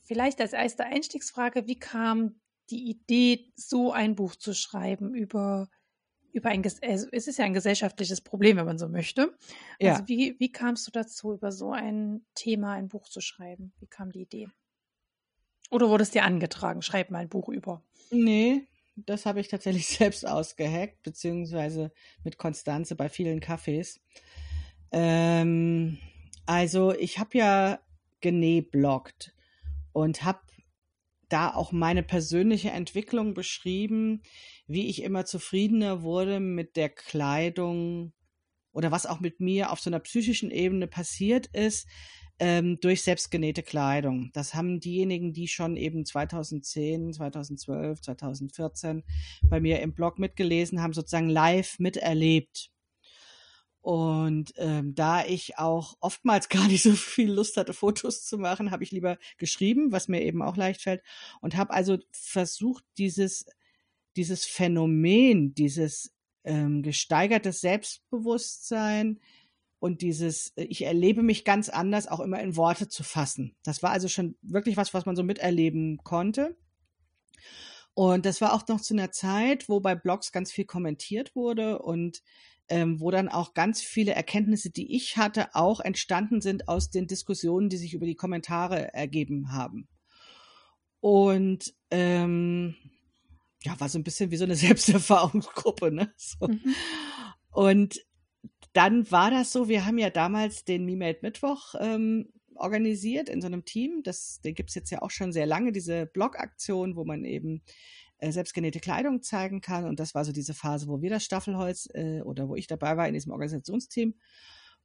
vielleicht 0.02 0.40
als 0.40 0.54
erste 0.54 0.84
Einstiegsfrage, 0.84 1.66
wie 1.66 1.78
kam 1.78 2.40
die 2.70 2.90
Idee, 2.90 3.52
so 3.54 3.92
ein 3.92 4.16
Buch 4.16 4.34
zu 4.34 4.54
schreiben 4.54 5.14
über 5.14 5.68
über 6.34 6.48
ein, 6.50 6.62
also 6.64 7.06
es 7.12 7.28
ist 7.28 7.38
ja 7.38 7.44
ein 7.44 7.54
gesellschaftliches 7.54 8.20
Problem, 8.20 8.56
wenn 8.56 8.66
man 8.66 8.78
so 8.78 8.88
möchte. 8.88 9.34
Also 9.80 10.02
ja. 10.02 10.08
wie, 10.08 10.36
wie 10.38 10.50
kamst 10.50 10.86
du 10.86 10.90
dazu, 10.90 11.32
über 11.32 11.52
so 11.52 11.70
ein 11.70 12.26
Thema 12.34 12.72
ein 12.72 12.88
Buch 12.88 13.08
zu 13.08 13.20
schreiben? 13.20 13.72
Wie 13.78 13.86
kam 13.86 14.10
die 14.10 14.22
Idee? 14.22 14.48
Oder 15.70 15.88
wurde 15.88 16.02
es 16.02 16.10
dir 16.10 16.24
angetragen? 16.24 16.82
Schreib 16.82 17.10
mal 17.10 17.20
ein 17.20 17.28
Buch 17.28 17.48
über. 17.48 17.82
Nee, 18.10 18.66
das 18.96 19.26
habe 19.26 19.40
ich 19.40 19.48
tatsächlich 19.48 19.86
selbst 19.96 20.26
ausgehackt, 20.26 21.02
beziehungsweise 21.02 21.92
mit 22.24 22.36
Konstanze 22.36 22.96
bei 22.96 23.08
vielen 23.08 23.40
Cafés. 23.40 24.00
Ähm, 24.90 25.98
also 26.46 26.92
ich 26.92 27.20
habe 27.20 27.38
ja 27.38 27.78
genähblockt 28.20 29.34
und 29.92 30.24
habe 30.24 30.40
da 31.28 31.54
auch 31.54 31.70
meine 31.70 32.02
persönliche 32.02 32.70
Entwicklung 32.70 33.34
beschrieben, 33.34 34.22
wie 34.66 34.88
ich 34.88 35.02
immer 35.02 35.24
zufriedener 35.24 36.02
wurde 36.02 36.40
mit 36.40 36.76
der 36.76 36.88
Kleidung 36.88 38.12
oder 38.72 38.90
was 38.90 39.06
auch 39.06 39.20
mit 39.20 39.40
mir 39.40 39.70
auf 39.70 39.80
so 39.80 39.90
einer 39.90 40.00
psychischen 40.00 40.50
Ebene 40.50 40.86
passiert 40.86 41.46
ist, 41.48 41.86
ähm, 42.40 42.78
durch 42.80 43.02
selbstgenähte 43.02 43.62
Kleidung. 43.62 44.30
Das 44.32 44.54
haben 44.54 44.80
diejenigen, 44.80 45.32
die 45.32 45.46
schon 45.46 45.76
eben 45.76 46.04
2010, 46.04 47.12
2012, 47.12 48.00
2014 48.00 49.04
bei 49.44 49.60
mir 49.60 49.80
im 49.80 49.94
Blog 49.94 50.18
mitgelesen 50.18 50.82
haben, 50.82 50.92
sozusagen 50.92 51.28
live 51.28 51.78
miterlebt. 51.78 52.70
Und 53.80 54.54
ähm, 54.56 54.94
da 54.94 55.24
ich 55.24 55.58
auch 55.58 55.94
oftmals 56.00 56.48
gar 56.48 56.66
nicht 56.66 56.82
so 56.82 56.92
viel 56.92 57.30
Lust 57.30 57.56
hatte, 57.56 57.74
Fotos 57.74 58.24
zu 58.24 58.38
machen, 58.38 58.70
habe 58.70 58.82
ich 58.82 58.90
lieber 58.90 59.18
geschrieben, 59.38 59.92
was 59.92 60.08
mir 60.08 60.22
eben 60.22 60.42
auch 60.42 60.56
leicht 60.56 60.82
fällt. 60.82 61.02
Und 61.40 61.54
habe 61.54 61.72
also 61.72 61.98
versucht, 62.10 62.82
dieses, 62.98 63.46
dieses 64.16 64.44
Phänomen, 64.44 65.54
dieses 65.54 66.12
ähm, 66.44 66.82
gesteigertes 66.82 67.60
Selbstbewusstsein, 67.60 69.20
und 69.84 70.00
dieses, 70.00 70.54
äh, 70.56 70.64
ich 70.64 70.86
erlebe 70.86 71.22
mich 71.22 71.44
ganz 71.44 71.68
anders, 71.68 72.06
auch 72.06 72.20
immer 72.20 72.40
in 72.40 72.56
Worte 72.56 72.88
zu 72.88 73.02
fassen. 73.02 73.54
Das 73.64 73.82
war 73.82 73.90
also 73.90 74.08
schon 74.08 74.34
wirklich 74.40 74.78
was, 74.78 74.94
was 74.94 75.04
man 75.04 75.14
so 75.14 75.22
miterleben 75.22 75.98
konnte. 75.98 76.56
Und 77.92 78.24
das 78.24 78.40
war 78.40 78.54
auch 78.54 78.66
noch 78.66 78.80
zu 78.80 78.94
einer 78.94 79.12
Zeit, 79.12 79.68
wo 79.68 79.80
bei 79.80 79.94
Blogs 79.94 80.32
ganz 80.32 80.50
viel 80.50 80.64
kommentiert 80.64 81.36
wurde 81.36 81.80
und 81.80 82.22
ähm, 82.70 82.98
wo 82.98 83.10
dann 83.10 83.28
auch 83.28 83.52
ganz 83.52 83.82
viele 83.82 84.14
Erkenntnisse, 84.14 84.70
die 84.70 84.96
ich 84.96 85.18
hatte, 85.18 85.54
auch 85.54 85.80
entstanden 85.80 86.40
sind 86.40 86.66
aus 86.66 86.88
den 86.88 87.06
Diskussionen, 87.06 87.68
die 87.68 87.76
sich 87.76 87.92
über 87.92 88.06
die 88.06 88.16
Kommentare 88.16 88.94
ergeben 88.94 89.52
haben. 89.52 89.86
Und 91.00 91.74
ähm, 91.90 92.74
ja, 93.64 93.78
war 93.80 93.88
so 93.88 93.98
ein 93.98 94.04
bisschen 94.04 94.30
wie 94.30 94.36
so 94.36 94.44
eine 94.44 94.56
Selbsterfahrungsgruppe, 94.56 95.90
ne? 95.90 96.12
So. 96.16 96.48
Mhm. 96.48 96.74
Und 97.50 98.04
dann 98.72 99.10
war 99.10 99.30
das 99.30 99.52
so, 99.52 99.68
wir 99.68 99.86
haben 99.86 99.98
ja 99.98 100.10
damals 100.10 100.64
den 100.64 100.84
MeMade 100.84 101.20
Mittwoch 101.22 101.74
ähm, 101.78 102.28
organisiert 102.56 103.28
in 103.28 103.40
so 103.40 103.46
einem 103.46 103.64
Team. 103.64 104.02
Das, 104.02 104.40
den 104.40 104.54
gibt's 104.54 104.74
jetzt 104.74 104.90
ja 104.90 105.02
auch 105.02 105.10
schon 105.10 105.32
sehr 105.32 105.46
lange, 105.46 105.72
diese 105.72 106.06
Blog-Aktion, 106.06 106.96
wo 106.96 107.04
man 107.04 107.24
eben 107.24 107.62
äh, 108.18 108.32
selbstgenähte 108.32 108.80
Kleidung 108.80 109.22
zeigen 109.22 109.60
kann. 109.60 109.84
Und 109.84 110.00
das 110.00 110.14
war 110.14 110.24
so 110.24 110.32
diese 110.32 110.54
Phase, 110.54 110.88
wo 110.88 111.00
wir 111.02 111.10
das 111.10 111.24
Staffelholz 111.24 111.88
äh, 111.94 112.20
oder 112.22 112.48
wo 112.48 112.56
ich 112.56 112.66
dabei 112.66 112.96
war 112.96 113.06
in 113.06 113.14
diesem 113.14 113.32
Organisationsteam. 113.32 114.14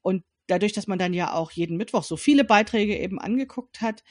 Und 0.01 0.23
dadurch, 0.47 0.73
dass 0.73 0.87
man 0.87 0.99
dann 0.99 1.13
ja 1.13 1.33
auch 1.33 1.51
jeden 1.51 1.77
Mittwoch 1.77 2.03
so 2.03 2.17
viele 2.17 2.43
Beiträge 2.43 2.97
eben 2.97 3.19
angeguckt 3.19 3.81
hat, 3.81 4.03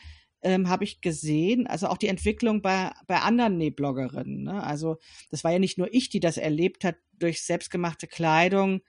ähm, 0.43 0.69
habe 0.69 0.85
ich 0.85 1.01
gesehen, 1.01 1.67
also 1.67 1.89
auch 1.89 1.99
die 1.99 2.09
Entwicklung 2.09 2.63
bei, 2.63 2.93
bei 3.07 3.21
anderen 3.21 3.59
Nähbloggerinnen. 3.59 4.45
Ne? 4.45 4.63
Also 4.63 4.99
das 5.31 5.45
war 5.45 5.53
ja 5.53 5.59
nicht 5.59 5.79
nur 5.79 5.93
ich, 5.93 6.09
die 6.09 6.21
das 6.21 6.37
erlebt 6.37 6.85
hat, 6.85 6.97
durch 7.13 7.43
selbstgemachte 7.43 8.07
Kleidung 8.07 8.81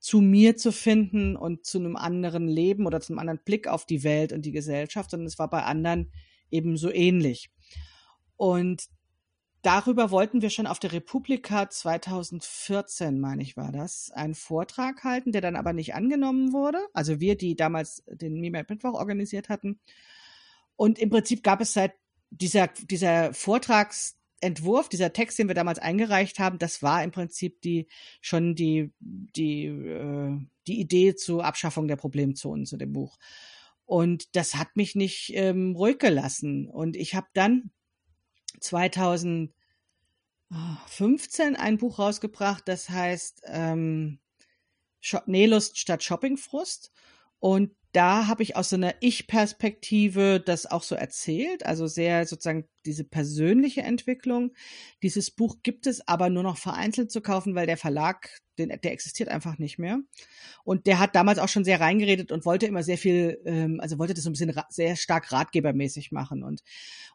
zu 0.00 0.20
mir 0.20 0.56
zu 0.56 0.72
finden 0.72 1.36
und 1.36 1.64
zu 1.66 1.78
einem 1.78 1.96
anderen 1.96 2.48
Leben 2.48 2.86
oder 2.86 3.00
zu 3.00 3.12
einem 3.12 3.18
anderen 3.18 3.40
Blick 3.44 3.66
auf 3.66 3.84
die 3.84 4.04
Welt 4.04 4.32
und 4.32 4.42
die 4.42 4.52
Gesellschaft, 4.52 5.10
sondern 5.10 5.26
es 5.26 5.38
war 5.38 5.50
bei 5.50 5.62
anderen 5.64 6.12
eben 6.50 6.76
so 6.76 6.90
ähnlich. 6.92 7.50
Und 8.36 8.84
darüber 9.62 10.10
wollten 10.10 10.40
wir 10.40 10.50
schon 10.50 10.68
auf 10.68 10.78
der 10.78 10.92
Republika 10.92 11.68
2014, 11.68 13.18
meine 13.18 13.42
ich, 13.42 13.56
war 13.56 13.72
das, 13.72 14.10
einen 14.12 14.34
Vortrag 14.34 15.02
halten, 15.02 15.32
der 15.32 15.40
dann 15.40 15.56
aber 15.56 15.72
nicht 15.72 15.94
angenommen 15.94 16.52
wurde. 16.52 16.78
Also 16.92 17.20
wir, 17.20 17.36
die 17.36 17.56
damals 17.56 18.04
den 18.06 18.40
Mimel 18.40 18.64
Mittwoch 18.68 18.94
organisiert 18.94 19.48
hatten. 19.48 19.80
Und 20.78 20.98
im 21.00 21.10
Prinzip 21.10 21.42
gab 21.42 21.60
es 21.60 21.72
seit 21.72 21.94
dieser, 22.30 22.68
dieser 22.68 23.34
Vortrags 23.34 24.16
Entwurf, 24.40 24.88
dieser 24.88 25.12
Text, 25.12 25.36
den 25.40 25.48
wir 25.48 25.56
damals 25.56 25.80
eingereicht 25.80 26.38
haben, 26.38 26.60
das 26.60 26.84
war 26.84 27.02
im 27.02 27.10
Prinzip 27.10 27.60
die 27.62 27.88
schon 28.20 28.54
die 28.54 28.92
die 29.00 29.64
äh, 29.64 30.38
die 30.68 30.78
Idee 30.78 31.16
zur 31.16 31.44
Abschaffung 31.44 31.88
der 31.88 31.96
Problemzonen 31.96 32.64
zu 32.64 32.76
dem 32.76 32.92
Buch. 32.92 33.18
Und 33.86 34.36
das 34.36 34.54
hat 34.54 34.76
mich 34.76 34.94
nicht 34.94 35.32
ähm, 35.34 35.74
ruhig 35.74 35.98
gelassen. 35.98 36.68
Und 36.68 36.94
ich 36.94 37.16
habe 37.16 37.26
dann 37.34 37.72
2015 38.60 41.56
ein 41.56 41.78
Buch 41.78 41.98
rausgebracht, 41.98 42.68
das 42.68 42.88
heißt 42.88 43.42
ähm, 43.46 44.20
Nählust 45.26 45.76
statt 45.76 46.04
Shoppingfrust. 46.04 46.92
Und 47.40 47.72
da 47.92 48.26
habe 48.26 48.42
ich 48.42 48.54
aus 48.54 48.68
so 48.68 48.76
einer 48.76 48.94
Ich-Perspektive 49.00 50.40
das 50.40 50.66
auch 50.66 50.82
so 50.82 50.94
erzählt, 50.94 51.64
also 51.64 51.86
sehr 51.86 52.26
sozusagen 52.26 52.68
diese 52.84 53.04
persönliche 53.04 53.80
Entwicklung. 53.80 54.52
Dieses 55.02 55.30
Buch 55.30 55.56
gibt 55.62 55.86
es 55.86 56.06
aber 56.06 56.28
nur 56.28 56.42
noch 56.42 56.58
vereinzelt 56.58 57.10
zu 57.10 57.22
kaufen, 57.22 57.54
weil 57.54 57.66
der 57.66 57.78
Verlag, 57.78 58.40
den, 58.58 58.68
der 58.68 58.92
existiert 58.92 59.30
einfach 59.30 59.58
nicht 59.58 59.78
mehr. 59.78 60.00
Und 60.64 60.86
der 60.86 60.98
hat 60.98 61.16
damals 61.16 61.38
auch 61.38 61.48
schon 61.48 61.64
sehr 61.64 61.80
reingeredet 61.80 62.30
und 62.30 62.44
wollte 62.44 62.66
immer 62.66 62.82
sehr 62.82 62.98
viel, 62.98 63.40
ähm, 63.46 63.80
also 63.80 63.98
wollte 63.98 64.12
das 64.12 64.24
so 64.24 64.30
ein 64.30 64.34
bisschen 64.34 64.54
sehr 64.68 64.96
stark 64.96 65.32
ratgebermäßig 65.32 66.12
machen. 66.12 66.42
Und, 66.42 66.62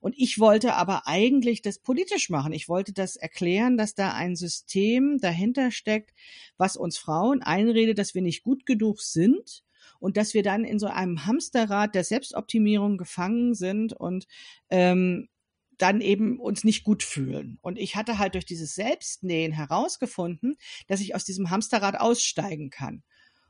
und 0.01 0.15
ich 0.17 0.39
wollte 0.39 0.73
aber 0.73 1.07
eigentlich 1.07 1.61
das 1.61 1.77
politisch 1.77 2.31
machen. 2.31 2.51
Ich 2.51 2.67
wollte 2.67 2.93
das 2.93 3.15
erklären, 3.15 3.77
dass 3.77 3.93
da 3.93 4.13
ein 4.13 4.35
System 4.35 5.19
dahinter 5.19 5.69
steckt, 5.69 6.15
was 6.57 6.77
uns 6.77 6.97
Frauen 6.97 7.43
einredet, 7.43 7.99
dass 7.99 8.15
wir 8.15 8.23
nicht 8.23 8.41
gut 8.41 8.65
genug 8.65 9.01
sind 9.01 9.63
und 10.03 10.17
dass 10.17 10.33
wir 10.33 10.43
dann 10.43 10.65
in 10.65 10.79
so 10.79 10.87
einem 10.87 11.25
Hamsterrad 11.25 11.95
der 11.95 12.03
Selbstoptimierung 12.03 12.97
gefangen 12.97 13.53
sind 13.53 13.93
und 13.93 14.27
ähm, 14.69 15.29
dann 15.77 16.01
eben 16.01 16.41
uns 16.41 16.65
nicht 16.65 16.83
gut 16.83 17.03
fühlen. 17.03 17.57
Und 17.61 17.79
ich 17.79 17.95
hatte 17.95 18.19
halt 18.19 18.35
durch 18.35 18.43
dieses 18.43 18.75
Selbstnähen 18.75 19.53
herausgefunden, 19.53 20.57
dass 20.87 20.99
ich 20.99 21.15
aus 21.15 21.23
diesem 21.23 21.49
Hamsterrad 21.51 21.97
aussteigen 21.97 22.69
kann. 22.69 23.01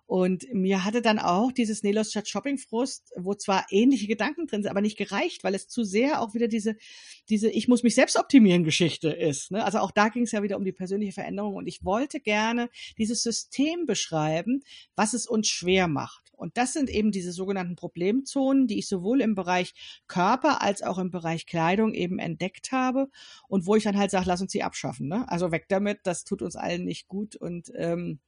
Und 0.05 0.45
mir 0.53 0.85
hatte 0.85 1.01
dann 1.01 1.17
auch 1.17 1.51
dieses 1.51 1.81
Nelos 1.81 2.11
Stadt 2.11 2.29
Shopping 2.29 2.59
Frust, 2.59 3.11
wo 3.15 3.33
zwar 3.33 3.65
ähnliche 3.71 4.05
Gedanken 4.05 4.45
drin 4.45 4.61
sind, 4.61 4.69
aber 4.69 4.81
nicht 4.81 4.97
gereicht, 4.97 5.43
weil 5.43 5.55
es 5.55 5.67
zu 5.67 5.83
sehr 5.83 6.21
auch 6.21 6.35
wieder 6.35 6.47
diese, 6.47 6.75
diese 7.29 7.49
Ich 7.49 7.67
muss 7.67 7.81
mich 7.81 7.95
selbst 7.95 8.15
optimieren 8.15 8.63
Geschichte 8.63 9.09
ist. 9.09 9.49
Ne? 9.49 9.65
Also 9.65 9.79
auch 9.79 9.89
da 9.89 10.09
ging 10.09 10.23
es 10.23 10.31
ja 10.31 10.43
wieder 10.43 10.57
um 10.57 10.65
die 10.65 10.71
persönliche 10.71 11.13
Veränderung 11.13 11.55
und 11.55 11.65
ich 11.65 11.83
wollte 11.83 12.19
gerne 12.19 12.69
dieses 12.99 13.23
System 13.23 13.87
beschreiben, 13.87 14.61
was 14.95 15.13
es 15.13 15.25
uns 15.25 15.47
schwer 15.47 15.87
macht. 15.87 16.22
Und 16.35 16.57
das 16.57 16.73
sind 16.73 16.89
eben 16.89 17.11
diese 17.11 17.31
sogenannten 17.31 17.75
Problemzonen, 17.75 18.67
die 18.67 18.79
ich 18.79 18.87
sowohl 18.87 19.21
im 19.21 19.35
Bereich 19.35 19.73
Körper 20.07 20.61
als 20.61 20.81
auch 20.81 20.97
im 20.97 21.11
Bereich 21.11 21.45
Kleidung 21.45 21.93
eben 21.93 22.19
entdeckt 22.19 22.71
habe 22.71 23.09
und 23.47 23.65
wo 23.65 23.75
ich 23.75 23.83
dann 23.83 23.97
halt 23.97 24.11
sage, 24.11 24.25
lass 24.27 24.41
uns 24.41 24.51
sie 24.51 24.63
abschaffen. 24.63 25.07
Ne? 25.07 25.29
Also 25.29 25.51
weg 25.51 25.65
damit, 25.69 25.99
das 26.03 26.23
tut 26.23 26.41
uns 26.41 26.55
allen 26.55 26.85
nicht 26.85 27.07
gut 27.07 27.35
und 27.35 27.71
ähm, 27.75 28.19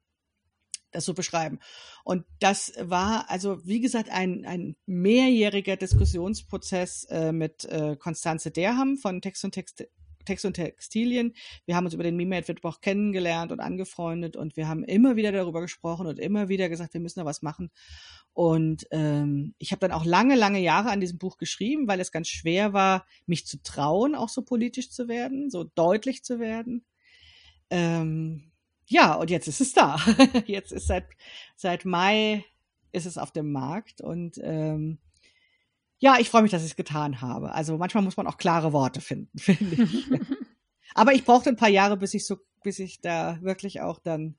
das 0.95 1.05
so 1.05 1.13
beschreiben. 1.13 1.59
Und 2.03 2.25
das 2.39 2.73
war 2.79 3.29
also, 3.29 3.65
wie 3.65 3.81
gesagt, 3.81 4.09
ein, 4.09 4.45
ein 4.45 4.75
mehrjähriger 4.85 5.75
Diskussionsprozess 5.75 7.03
äh, 7.09 7.31
mit 7.31 7.65
äh, 7.65 7.97
Konstanze 7.97 8.49
Derham 8.51 8.97
von 8.97 9.21
Text 9.21 9.43
und 9.43 9.51
Text, 9.51 9.85
Text 10.25 10.45
und 10.45 10.53
Textilien. 10.53 11.33
Wir 11.65 11.75
haben 11.75 11.85
uns 11.85 11.93
über 11.93 12.03
den 12.03 12.15
Mimate 12.15 12.51
Mittwoch 12.51 12.81
kennengelernt 12.81 13.51
und 13.51 13.59
angefreundet 13.59 14.35
und 14.35 14.57
wir 14.57 14.67
haben 14.67 14.83
immer 14.83 15.15
wieder 15.15 15.31
darüber 15.31 15.61
gesprochen 15.61 16.07
und 16.07 16.19
immer 16.19 16.49
wieder 16.49 16.69
gesagt, 16.69 16.93
wir 16.93 17.01
müssen 17.01 17.19
da 17.19 17.25
was 17.25 17.41
machen. 17.41 17.71
Und 18.33 18.85
ähm, 18.91 19.55
ich 19.59 19.71
habe 19.71 19.79
dann 19.79 19.91
auch 19.91 20.05
lange, 20.05 20.35
lange 20.35 20.59
Jahre 20.59 20.89
an 20.89 20.99
diesem 20.99 21.17
Buch 21.17 21.37
geschrieben, 21.37 21.87
weil 21.87 21.99
es 21.99 22.11
ganz 22.11 22.27
schwer 22.27 22.73
war, 22.73 23.05
mich 23.25 23.47
zu 23.47 23.61
trauen, 23.63 24.15
auch 24.15 24.29
so 24.29 24.41
politisch 24.41 24.91
zu 24.91 25.07
werden, 25.07 25.49
so 25.49 25.63
deutlich 25.63 26.23
zu 26.23 26.39
werden. 26.39 26.85
Ähm, 27.69 28.51
ja, 28.87 29.13
und 29.13 29.29
jetzt 29.29 29.47
ist 29.47 29.61
es 29.61 29.73
da. 29.73 29.97
jetzt 30.45 30.71
ist 30.71 30.87
seit, 30.87 31.05
seit 31.55 31.85
Mai 31.85 32.43
ist 32.91 33.05
es 33.05 33.17
auf 33.17 33.31
dem 33.31 33.51
Markt 33.51 34.01
und 34.01 34.39
ähm, 34.41 34.99
ja, 35.99 36.17
ich 36.19 36.29
freue 36.29 36.41
mich, 36.41 36.51
dass 36.51 36.63
ich 36.63 36.71
es 36.71 36.75
getan 36.75 37.21
habe. 37.21 37.53
Also 37.53 37.77
manchmal 37.77 38.03
muss 38.03 38.17
man 38.17 38.27
auch 38.27 38.37
klare 38.37 38.73
Worte 38.73 39.01
finden, 39.01 39.37
finde 39.37 39.83
ich. 39.83 40.07
Aber 40.93 41.13
ich 41.13 41.25
brauchte 41.25 41.49
ein 41.49 41.57
paar 41.57 41.69
Jahre, 41.69 41.97
bis 41.97 42.13
ich 42.13 42.25
so, 42.25 42.37
bis 42.63 42.79
ich 42.79 43.01
da 43.01 43.37
wirklich 43.41 43.81
auch 43.81 43.99
dann 43.99 44.35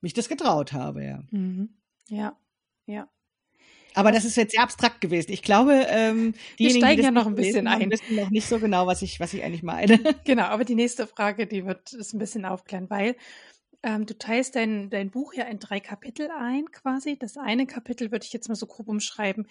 mich 0.00 0.14
das 0.14 0.28
getraut 0.28 0.72
habe, 0.72 1.04
ja. 1.04 1.22
Mhm. 1.30 1.70
Ja, 2.08 2.36
ja. 2.86 3.08
Aber 3.94 4.10
das 4.10 4.24
ist 4.24 4.36
jetzt 4.36 4.52
sehr 4.52 4.62
abstrakt 4.62 5.00
gewesen. 5.00 5.30
Ich 5.30 5.42
glaube, 5.42 5.86
ähm, 5.88 6.34
die 6.58 6.70
steigen 6.70 7.02
ja 7.02 7.10
noch 7.12 7.26
ein 7.26 7.36
bisschen 7.36 7.68
ein. 7.68 7.90
wissen 7.90 8.16
noch 8.16 8.30
nicht 8.30 8.48
so 8.48 8.58
genau, 8.58 8.86
was 8.88 9.02
ich, 9.02 9.20
was 9.20 9.32
ich 9.34 9.42
eigentlich 9.44 9.62
meine. 9.62 9.98
Genau, 10.24 10.44
aber 10.44 10.64
die 10.64 10.74
nächste 10.74 11.06
Frage, 11.06 11.46
die 11.46 11.64
wird 11.64 11.92
es 11.92 12.12
ein 12.12 12.18
bisschen 12.18 12.44
aufklären, 12.44 12.90
weil 12.90 13.14
ähm, 13.84 14.06
du 14.06 14.16
teilst 14.16 14.56
dein, 14.56 14.88
dein 14.88 15.10
Buch 15.10 15.34
ja 15.34 15.44
in 15.44 15.58
drei 15.58 15.78
Kapitel 15.78 16.30
ein, 16.30 16.70
quasi. 16.72 17.18
Das 17.18 17.36
eine 17.36 17.66
Kapitel 17.66 18.10
würde 18.10 18.24
ich 18.24 18.32
jetzt 18.32 18.48
mal 18.48 18.54
so 18.54 18.66
grob 18.66 18.88
umschreiben. 18.88 19.46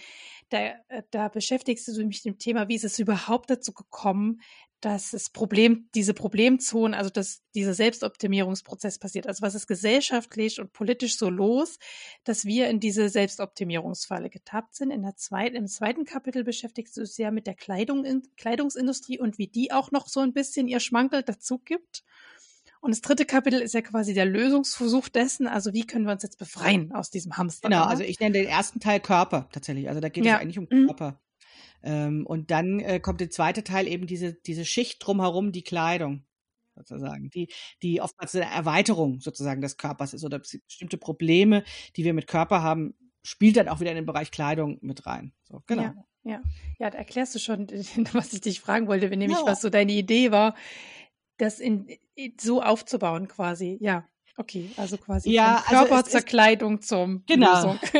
Da, 0.50 0.74
äh, 0.88 1.04
da 1.12 1.30
beschäftigst 1.30 1.88
du 1.88 1.94
dich 1.94 2.06
mit 2.06 2.26
dem 2.26 2.40
Thema, 2.40 2.68
wie 2.68 2.76
ist 2.76 2.84
es 2.84 2.98
überhaupt 2.98 3.52
dazu 3.52 3.74
gekommen, 3.74 4.42
dass 4.82 5.12
das 5.12 5.30
Problem, 5.30 5.88
diese 5.96 6.14
Problemzonen, 6.14 6.94
also 6.94 7.10
dass 7.10 7.42
dieser 7.56 7.74
Selbstoptimierungsprozess 7.74 9.00
passiert. 9.00 9.28
Also 9.28 9.42
was 9.42 9.56
ist 9.56 9.68
gesellschaftlich 9.68 10.60
und 10.60 10.74
politisch 10.74 11.18
so 11.18 11.30
los, 11.30 11.78
dass 12.26 12.44
wir 12.44 12.68
in 12.68 12.82
diese 12.82 13.08
Selbstoptimierungsfalle 13.08 14.30
getappt 14.30 14.76
sind. 14.76 14.92
In 14.92 15.04
der 15.04 15.16
zweiten, 15.16 15.56
im 15.56 15.68
zweiten 15.68 16.04
Kapitel 16.04 16.44
beschäftigst 16.44 16.98
du 16.98 17.02
dich 17.02 17.18
ja 17.18 17.32
mit 17.32 17.48
der 17.48 17.56
Kleidung, 17.56 18.24
Kleidungsindustrie 18.36 19.20
und 19.20 19.38
wie 19.38 19.48
die 19.48 19.72
auch 19.72 19.92
noch 19.92 20.08
so 20.08 20.20
ein 20.20 20.34
bisschen 20.34 20.68
ihr 20.68 20.82
Schmankel 20.82 21.24
dazu 21.24 21.60
gibt. 21.60 22.04
Und 22.84 22.92
das 22.92 23.00
dritte 23.00 23.24
Kapitel 23.24 23.62
ist 23.62 23.74
ja 23.74 23.82
quasi 23.82 24.14
der 24.14 24.26
Lösungsversuch 24.26 25.08
dessen, 25.08 25.48
also 25.48 25.72
wie 25.72 25.88
können 25.88 26.04
wir 26.04 26.12
uns 26.12 26.22
jetzt 26.22 26.38
befreien 26.38 26.92
aus 26.92 27.10
diesem 27.10 27.38
Hamster. 27.38 27.70
Genau, 27.70 27.86
also 27.86 28.04
ich 28.04 28.20
nenne 28.20 28.34
den 28.34 28.46
ersten 28.46 28.82
Teil 28.82 29.00
Körper 29.00 29.48
tatsächlich. 29.54 29.88
Also 29.88 30.02
da 30.02 30.10
geht 30.10 30.26
ja. 30.26 30.36
es 30.36 30.42
eigentlich 30.42 30.60
um 30.60 30.68
mhm. 30.70 30.88
Körper. 30.88 31.22
Ähm, 31.82 32.26
und 32.28 32.52
dann 32.52 32.82
äh, 32.82 33.00
kommt 33.00 33.22
der 33.22 33.30
zweite 33.30 33.64
Teil 33.64 33.88
eben 33.88 34.06
diese, 34.06 34.34
diese 34.34 34.66
Schicht 34.66 34.98
drumherum, 35.00 35.54
die 35.54 35.64
Kleidung 35.64 36.26
sozusagen, 36.76 37.30
die, 37.30 37.48
die 37.82 38.02
oftmals 38.02 38.36
eine 38.36 38.52
Erweiterung 38.52 39.22
sozusagen 39.22 39.62
des 39.62 39.78
Körpers 39.78 40.14
ist 40.14 40.26
oder 40.26 40.40
bestimmte 40.40 40.98
Probleme, 40.98 41.64
die 41.96 42.04
wir 42.04 42.14
mit 42.14 42.28
Körper 42.28 42.64
haben, 42.64 42.96
spielt 43.22 43.56
dann 43.56 43.70
auch 43.70 43.80
wieder 43.80 43.92
in 43.92 43.96
den 43.96 44.06
Bereich 44.06 44.30
Kleidung 44.30 44.80
mit 44.82 45.06
rein. 45.06 45.32
So, 45.46 45.64
genau. 45.68 45.84
Ja, 45.84 45.96
ja. 46.24 46.42
ja, 46.80 46.90
da 46.90 46.98
erklärst 46.98 47.34
du 47.34 47.40
schon, 47.40 47.68
was 48.12 48.34
ich 48.34 48.42
dich 48.42 48.60
fragen 48.60 48.88
wollte, 48.88 49.10
wenn 49.10 49.20
nämlich 49.20 49.40
ja. 49.40 49.46
was 49.46 49.62
so 49.62 49.70
deine 49.70 49.94
Idee 49.94 50.32
war, 50.32 50.54
das 51.38 51.60
in, 51.60 51.88
so 52.40 52.62
aufzubauen 52.62 53.28
quasi, 53.28 53.78
ja. 53.82 54.06
Okay, 54.36 54.72
also 54.78 54.98
quasi 54.98 55.30
ja, 55.30 55.58
von 55.58 55.78
also 55.78 55.88
Körperzerkleidung 55.88 56.80
ist, 56.80 56.88
zum 56.88 57.24
genau. 57.28 57.78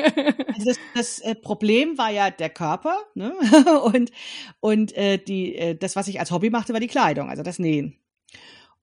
Also 0.56 0.66
das, 0.66 0.80
das 0.96 1.20
äh, 1.20 1.36
Problem 1.36 1.98
war 2.00 2.10
ja 2.10 2.32
der 2.32 2.50
Körper, 2.50 2.98
ne? 3.14 3.34
und 3.84 4.12
und 4.60 4.98
äh, 4.98 5.20
die 5.20 5.56
äh, 5.56 5.76
das, 5.76 5.96
was 5.96 6.08
ich 6.08 6.20
als 6.20 6.32
Hobby 6.32 6.50
machte, 6.50 6.74
war 6.74 6.80
die 6.80 6.88
Kleidung, 6.88 7.30
also 7.30 7.44
das 7.44 7.60
Nähen. 7.60 8.03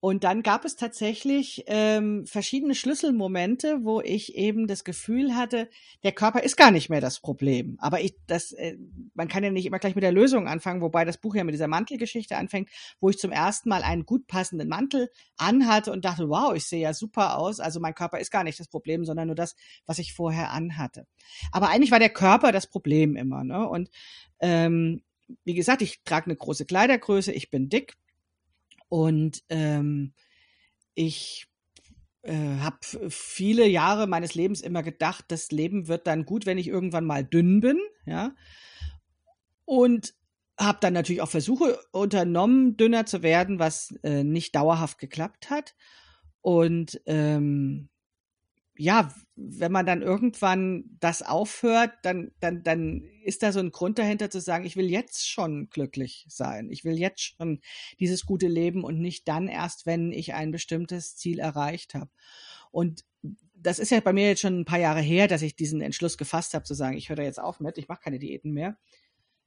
Und 0.00 0.24
dann 0.24 0.42
gab 0.42 0.64
es 0.64 0.76
tatsächlich 0.76 1.64
ähm, 1.66 2.24
verschiedene 2.26 2.74
Schlüsselmomente, 2.74 3.80
wo 3.84 4.00
ich 4.00 4.34
eben 4.34 4.66
das 4.66 4.82
Gefühl 4.82 5.36
hatte, 5.36 5.68
der 6.02 6.12
Körper 6.12 6.42
ist 6.42 6.56
gar 6.56 6.70
nicht 6.70 6.88
mehr 6.88 7.02
das 7.02 7.20
Problem. 7.20 7.76
Aber 7.80 8.00
ich, 8.00 8.14
das, 8.26 8.52
äh, 8.52 8.78
man 9.12 9.28
kann 9.28 9.44
ja 9.44 9.50
nicht 9.50 9.66
immer 9.66 9.78
gleich 9.78 9.94
mit 9.94 10.02
der 10.02 10.12
Lösung 10.12 10.48
anfangen, 10.48 10.80
wobei 10.80 11.04
das 11.04 11.18
Buch 11.18 11.34
ja 11.34 11.44
mit 11.44 11.52
dieser 11.52 11.68
Mantelgeschichte 11.68 12.38
anfängt, 12.38 12.70
wo 12.98 13.10
ich 13.10 13.18
zum 13.18 13.30
ersten 13.30 13.68
Mal 13.68 13.82
einen 13.82 14.06
gut 14.06 14.26
passenden 14.26 14.68
Mantel 14.68 15.10
anhatte 15.36 15.92
und 15.92 16.06
dachte, 16.06 16.30
wow, 16.30 16.54
ich 16.54 16.64
sehe 16.64 16.80
ja 16.80 16.94
super 16.94 17.36
aus. 17.36 17.60
Also 17.60 17.78
mein 17.78 17.94
Körper 17.94 18.20
ist 18.20 18.30
gar 18.30 18.42
nicht 18.42 18.58
das 18.58 18.68
Problem, 18.68 19.04
sondern 19.04 19.26
nur 19.26 19.36
das, 19.36 19.54
was 19.84 19.98
ich 19.98 20.14
vorher 20.14 20.50
anhatte. 20.50 21.06
Aber 21.52 21.68
eigentlich 21.68 21.90
war 21.90 21.98
der 21.98 22.08
Körper 22.08 22.52
das 22.52 22.66
Problem 22.66 23.16
immer. 23.16 23.44
Ne? 23.44 23.68
Und 23.68 23.90
ähm, 24.40 25.02
wie 25.44 25.54
gesagt, 25.54 25.82
ich 25.82 26.02
trage 26.04 26.26
eine 26.26 26.36
große 26.36 26.64
Kleidergröße, 26.64 27.32
ich 27.32 27.50
bin 27.50 27.68
dick 27.68 27.96
und 28.90 29.42
ähm, 29.48 30.12
ich 30.94 31.46
äh, 32.22 32.58
habe 32.58 32.78
viele 33.08 33.66
Jahre 33.66 34.06
meines 34.06 34.34
Lebens 34.34 34.60
immer 34.60 34.82
gedacht, 34.82 35.26
das 35.28 35.50
Leben 35.50 35.88
wird 35.88 36.06
dann 36.06 36.26
gut, 36.26 36.44
wenn 36.44 36.58
ich 36.58 36.68
irgendwann 36.68 37.06
mal 37.06 37.24
dünn 37.24 37.60
bin, 37.60 37.78
ja. 38.04 38.34
Und 39.64 40.12
habe 40.58 40.78
dann 40.80 40.92
natürlich 40.92 41.22
auch 41.22 41.30
Versuche 41.30 41.78
unternommen, 41.92 42.76
dünner 42.76 43.06
zu 43.06 43.22
werden, 43.22 43.58
was 43.58 43.94
äh, 44.02 44.24
nicht 44.24 44.54
dauerhaft 44.54 44.98
geklappt 44.98 45.48
hat. 45.48 45.74
Und 46.42 47.00
ähm, 47.06 47.88
ja, 48.80 49.12
wenn 49.36 49.72
man 49.72 49.84
dann 49.84 50.00
irgendwann 50.00 50.84
das 51.00 51.20
aufhört, 51.20 51.92
dann, 52.02 52.30
dann, 52.40 52.62
dann 52.62 53.02
ist 53.22 53.42
da 53.42 53.52
so 53.52 53.60
ein 53.60 53.72
Grund 53.72 53.98
dahinter 53.98 54.30
zu 54.30 54.40
sagen, 54.40 54.64
ich 54.64 54.74
will 54.74 54.90
jetzt 54.90 55.28
schon 55.28 55.68
glücklich 55.68 56.24
sein. 56.28 56.70
Ich 56.70 56.82
will 56.82 56.98
jetzt 56.98 57.20
schon 57.20 57.60
dieses 57.98 58.24
gute 58.24 58.48
Leben 58.48 58.82
und 58.82 58.98
nicht 58.98 59.28
dann 59.28 59.48
erst, 59.48 59.84
wenn 59.84 60.12
ich 60.12 60.32
ein 60.32 60.50
bestimmtes 60.50 61.14
Ziel 61.16 61.40
erreicht 61.40 61.94
habe. 61.94 62.10
Und 62.70 63.04
das 63.54 63.78
ist 63.78 63.90
ja 63.90 64.00
bei 64.00 64.14
mir 64.14 64.28
jetzt 64.28 64.40
schon 64.40 64.60
ein 64.60 64.64
paar 64.64 64.78
Jahre 64.78 65.02
her, 65.02 65.28
dass 65.28 65.42
ich 65.42 65.54
diesen 65.54 65.82
Entschluss 65.82 66.16
gefasst 66.16 66.54
habe, 66.54 66.64
zu 66.64 66.72
sagen, 66.72 66.96
ich 66.96 67.10
höre 67.10 67.16
da 67.16 67.22
jetzt 67.22 67.40
auf 67.40 67.60
mit, 67.60 67.76
ich 67.76 67.88
mache 67.88 68.00
keine 68.02 68.18
Diäten 68.18 68.52
mehr. 68.52 68.78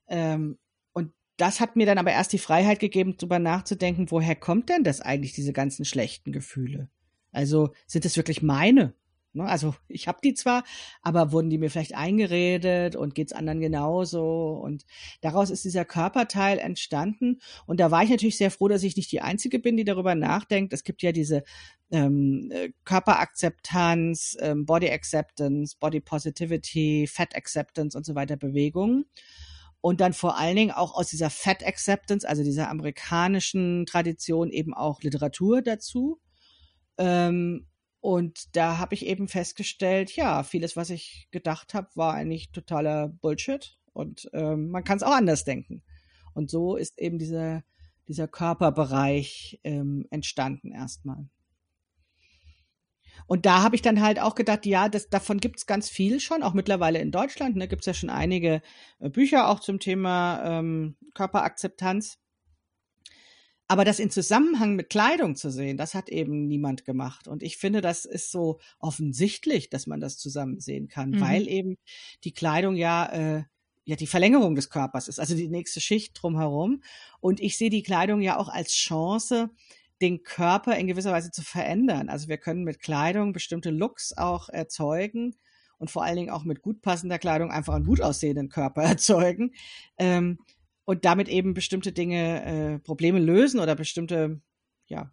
Ähm, 0.07 0.59
und 0.91 1.11
das 1.37 1.59
hat 1.59 1.75
mir 1.75 1.87
dann 1.87 1.97
aber 1.97 2.11
erst 2.11 2.33
die 2.33 2.37
Freiheit 2.37 2.79
gegeben, 2.79 3.15
darüber 3.17 3.39
nachzudenken, 3.39 4.11
woher 4.11 4.35
kommt 4.35 4.69
denn 4.69 4.83
das 4.83 5.01
eigentlich, 5.01 5.33
diese 5.33 5.53
ganzen 5.53 5.85
schlechten 5.85 6.31
Gefühle? 6.31 6.89
Also 7.31 7.73
sind 7.87 8.05
es 8.05 8.15
wirklich 8.15 8.43
meine? 8.43 8.93
Ne? 9.33 9.45
Also 9.45 9.75
ich 9.87 10.07
habe 10.07 10.19
die 10.23 10.33
zwar, 10.33 10.63
aber 11.01 11.31
wurden 11.31 11.49
die 11.49 11.57
mir 11.57 11.69
vielleicht 11.69 11.95
eingeredet 11.95 12.95
und 12.95 13.15
geht's 13.15 13.33
anderen 13.33 13.59
genauso? 13.59 14.53
Und 14.53 14.85
daraus 15.21 15.49
ist 15.49 15.65
dieser 15.65 15.85
Körperteil 15.85 16.59
entstanden. 16.59 17.39
Und 17.65 17.79
da 17.79 17.91
war 17.91 18.03
ich 18.03 18.09
natürlich 18.09 18.37
sehr 18.37 18.51
froh, 18.51 18.67
dass 18.67 18.83
ich 18.83 18.95
nicht 18.95 19.11
die 19.11 19.21
Einzige 19.21 19.59
bin, 19.59 19.77
die 19.77 19.83
darüber 19.83 20.15
nachdenkt. 20.15 20.73
Es 20.73 20.83
gibt 20.83 21.01
ja 21.01 21.11
diese 21.11 21.43
ähm, 21.91 22.49
äh, 22.51 22.71
Körperakzeptanz, 22.85 24.37
ähm, 24.39 24.65
Body 24.65 24.89
Acceptance, 24.89 25.75
Body 25.79 25.99
Positivity, 25.99 27.07
Fat 27.07 27.35
Acceptance 27.35 27.97
und 27.97 28.05
so 28.05 28.15
weiter 28.15 28.37
Bewegungen. 28.37 29.05
Und 29.81 29.99
dann 29.99 30.13
vor 30.13 30.37
allen 30.37 30.55
Dingen 30.55 30.71
auch 30.71 30.95
aus 30.95 31.09
dieser 31.09 31.29
Fat 31.29 31.65
Acceptance, 31.65 32.27
also 32.27 32.41
dieser 32.41 32.69
amerikanischen 32.69 33.85
Tradition 33.85 34.49
eben 34.49 34.73
auch 34.73 35.01
Literatur 35.01 35.61
dazu. 35.61 36.21
Ähm, 36.97 37.67
und 38.03 38.57
da 38.57 38.79
habe 38.79 38.95
ich 38.95 39.05
eben 39.05 39.29
festgestellt, 39.29 40.13
ja, 40.17 40.43
vieles, 40.43 40.75
was 40.75 40.89
ich 40.89 41.29
gedacht 41.31 41.73
habe, 41.73 41.87
war 41.95 42.13
eigentlich 42.13 42.51
totaler 42.51 43.07
Bullshit. 43.07 43.77
Und 43.93 44.29
ähm, 44.33 44.71
man 44.71 44.83
kann 44.83 44.97
es 44.97 45.03
auch 45.03 45.13
anders 45.13 45.45
denken. 45.45 45.83
Und 46.33 46.51
so 46.51 46.75
ist 46.75 46.99
eben 46.99 47.17
dieser, 47.17 47.63
dieser 48.09 48.27
Körperbereich 48.27 49.61
ähm, 49.63 50.05
entstanden 50.09 50.73
erstmal. 50.73 51.29
Und 53.25 53.45
da 53.45 53.63
habe 53.63 53.77
ich 53.77 53.81
dann 53.81 54.01
halt 54.01 54.19
auch 54.19 54.35
gedacht, 54.35 54.65
ja, 54.65 54.89
das, 54.89 55.07
davon 55.07 55.39
gibt 55.39 55.59
es 55.59 55.65
ganz 55.65 55.89
viel 55.89 56.19
schon, 56.19 56.43
auch 56.43 56.53
mittlerweile 56.53 56.99
in 56.99 57.11
Deutschland. 57.11 57.55
Da 57.55 57.59
ne, 57.59 57.67
gibt 57.69 57.83
es 57.83 57.85
ja 57.85 57.93
schon 57.93 58.09
einige 58.09 58.61
äh, 58.99 59.09
Bücher 59.09 59.47
auch 59.47 59.61
zum 59.61 59.79
Thema 59.79 60.43
ähm, 60.59 60.97
Körperakzeptanz. 61.13 62.19
Aber 63.73 63.85
das 63.85 63.97
in 63.97 64.11
Zusammenhang 64.11 64.75
mit 64.75 64.91
Kleidung 64.91 65.35
zu 65.35 65.49
sehen, 65.49 65.77
das 65.77 65.95
hat 65.95 66.07
eben 66.07 66.47
niemand 66.47 66.85
gemacht. 66.85 67.27
Und 67.27 67.41
ich 67.41 67.57
finde, 67.57 67.81
das 67.81 68.05
ist 68.05 68.29
so 68.29 68.59
offensichtlich, 68.77 69.71
dass 69.71 69.87
man 69.87 69.99
das 69.99 70.19
zusammen 70.19 70.59
sehen 70.59 70.89
kann, 70.89 71.09
mhm. 71.09 71.21
weil 71.21 71.47
eben 71.47 71.79
die 72.23 72.33
Kleidung 72.33 72.75
ja, 72.75 73.07
äh, 73.07 73.43
ja 73.85 73.95
die 73.95 74.05
Verlängerung 74.05 74.53
des 74.53 74.69
Körpers 74.69 75.07
ist, 75.07 75.19
also 75.19 75.33
die 75.33 75.47
nächste 75.47 75.81
Schicht 75.81 76.21
drumherum. 76.21 76.83
Und 77.19 77.39
ich 77.39 77.57
sehe 77.57 77.71
die 77.71 77.81
Kleidung 77.81 78.21
ja 78.21 78.37
auch 78.37 78.47
als 78.47 78.73
Chance, 78.73 79.49
den 80.03 80.21
Körper 80.21 80.77
in 80.77 80.85
gewisser 80.85 81.11
Weise 81.11 81.31
zu 81.31 81.41
verändern. 81.41 82.09
Also 82.09 82.27
wir 82.27 82.37
können 82.37 82.63
mit 82.63 82.79
Kleidung 82.79 83.33
bestimmte 83.33 83.71
Looks 83.71 84.15
auch 84.15 84.49
erzeugen 84.49 85.35
und 85.79 85.89
vor 85.89 86.03
allen 86.03 86.17
Dingen 86.17 86.29
auch 86.29 86.43
mit 86.43 86.61
gut 86.61 86.83
passender 86.83 87.17
Kleidung 87.17 87.49
einfach 87.49 87.73
einen 87.73 87.85
gut 87.85 88.01
aussehenden 88.01 88.49
Körper 88.49 88.83
erzeugen. 88.83 89.55
Ähm, 89.97 90.37
und 90.85 91.05
damit 91.05 91.27
eben 91.29 91.53
bestimmte 91.53 91.91
Dinge, 91.91 92.45
äh, 92.45 92.79
Probleme 92.79 93.19
lösen 93.19 93.59
oder 93.59 93.75
bestimmte, 93.75 94.41
ja, 94.87 95.11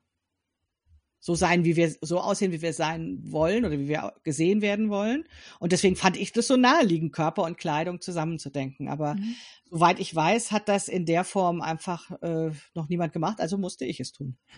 so 1.23 1.35
sein, 1.35 1.65
wie 1.65 1.77
wir, 1.77 1.95
so 2.01 2.19
aussehen, 2.19 2.51
wie 2.51 2.63
wir 2.63 2.73
sein 2.73 3.19
wollen 3.23 3.67
oder 3.67 3.79
wie 3.79 3.89
wir 3.89 4.15
gesehen 4.25 4.63
werden 4.63 4.89
wollen. 4.89 5.25
Und 5.59 5.73
deswegen 5.73 5.95
fand 5.95 6.17
ich 6.17 6.33
das 6.33 6.47
so 6.47 6.57
naheliegend, 6.57 7.13
Körper 7.13 7.45
und 7.45 7.59
Kleidung 7.59 8.01
zusammenzudenken. 8.01 8.89
Aber 8.89 9.17
mhm. 9.17 9.35
soweit 9.71 10.01
ich 10.01 10.15
weiß, 10.15 10.51
hat 10.51 10.69
das 10.69 10.89
in 10.89 11.05
der 11.05 11.25
Form 11.25 11.61
einfach 11.61 12.11
äh, 12.23 12.53
noch 12.75 12.89
niemand 12.89 13.13
gemacht, 13.13 13.39
also 13.41 13.59
musste 13.59 13.85
ich 13.85 14.01
es 14.01 14.13
tun. 14.13 14.39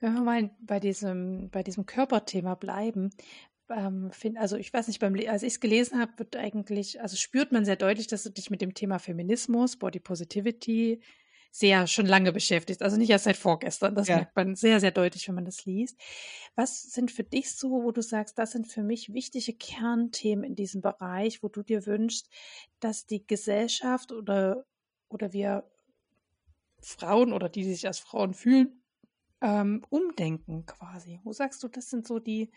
Wenn 0.00 0.14
wir 0.14 0.22
mal 0.22 0.50
bei 0.60 0.80
diesem, 0.80 1.50
bei 1.50 1.62
diesem 1.62 1.86
Körperthema 1.86 2.54
bleiben, 2.54 3.10
ähm, 3.70 4.10
find, 4.12 4.38
also 4.38 4.56
ich 4.56 4.72
weiß 4.72 4.88
nicht, 4.88 5.00
beim, 5.00 5.14
als 5.28 5.42
ich 5.42 5.54
es 5.54 5.60
gelesen 5.60 6.00
habe, 6.00 6.12
wird 6.18 6.36
eigentlich, 6.36 7.00
also 7.00 7.16
spürt 7.16 7.52
man 7.52 7.64
sehr 7.64 7.76
deutlich, 7.76 8.06
dass 8.06 8.22
du 8.22 8.30
dich 8.30 8.50
mit 8.50 8.60
dem 8.60 8.74
Thema 8.74 8.98
Feminismus, 8.98 9.76
Body 9.76 10.00
Positivity 10.00 11.00
sehr 11.54 11.86
schon 11.86 12.06
lange 12.06 12.32
beschäftigt. 12.32 12.82
Also 12.82 12.96
nicht 12.96 13.10
erst 13.10 13.24
seit 13.24 13.36
vorgestern. 13.36 13.94
Das 13.94 14.08
ja. 14.08 14.16
merkt 14.16 14.34
man 14.34 14.56
sehr, 14.56 14.80
sehr 14.80 14.90
deutlich, 14.90 15.28
wenn 15.28 15.36
man 15.36 15.44
das 15.44 15.64
liest. 15.64 15.96
Was 16.56 16.82
sind 16.82 17.12
für 17.12 17.22
dich 17.22 17.54
so, 17.54 17.70
wo 17.84 17.92
du 17.92 18.02
sagst, 18.02 18.38
das 18.38 18.50
sind 18.50 18.66
für 18.66 18.82
mich 18.82 19.14
wichtige 19.14 19.52
Kernthemen 19.52 20.44
in 20.44 20.56
diesem 20.56 20.80
Bereich, 20.80 21.44
wo 21.44 21.48
du 21.48 21.62
dir 21.62 21.86
wünschst, 21.86 22.28
dass 22.80 23.06
die 23.06 23.24
Gesellschaft 23.24 24.10
oder, 24.10 24.66
oder 25.08 25.32
wir 25.32 25.70
Frauen 26.80 27.32
oder 27.32 27.48
die, 27.48 27.62
die 27.62 27.74
sich 27.74 27.86
als 27.86 28.00
Frauen 28.00 28.34
fühlen, 28.34 28.82
ähm, 29.40 29.84
umdenken 29.90 30.66
quasi? 30.66 31.20
Wo 31.22 31.32
sagst 31.32 31.62
du, 31.62 31.68
das 31.68 31.88
sind 31.88 32.04
so 32.04 32.18
die, 32.18 32.50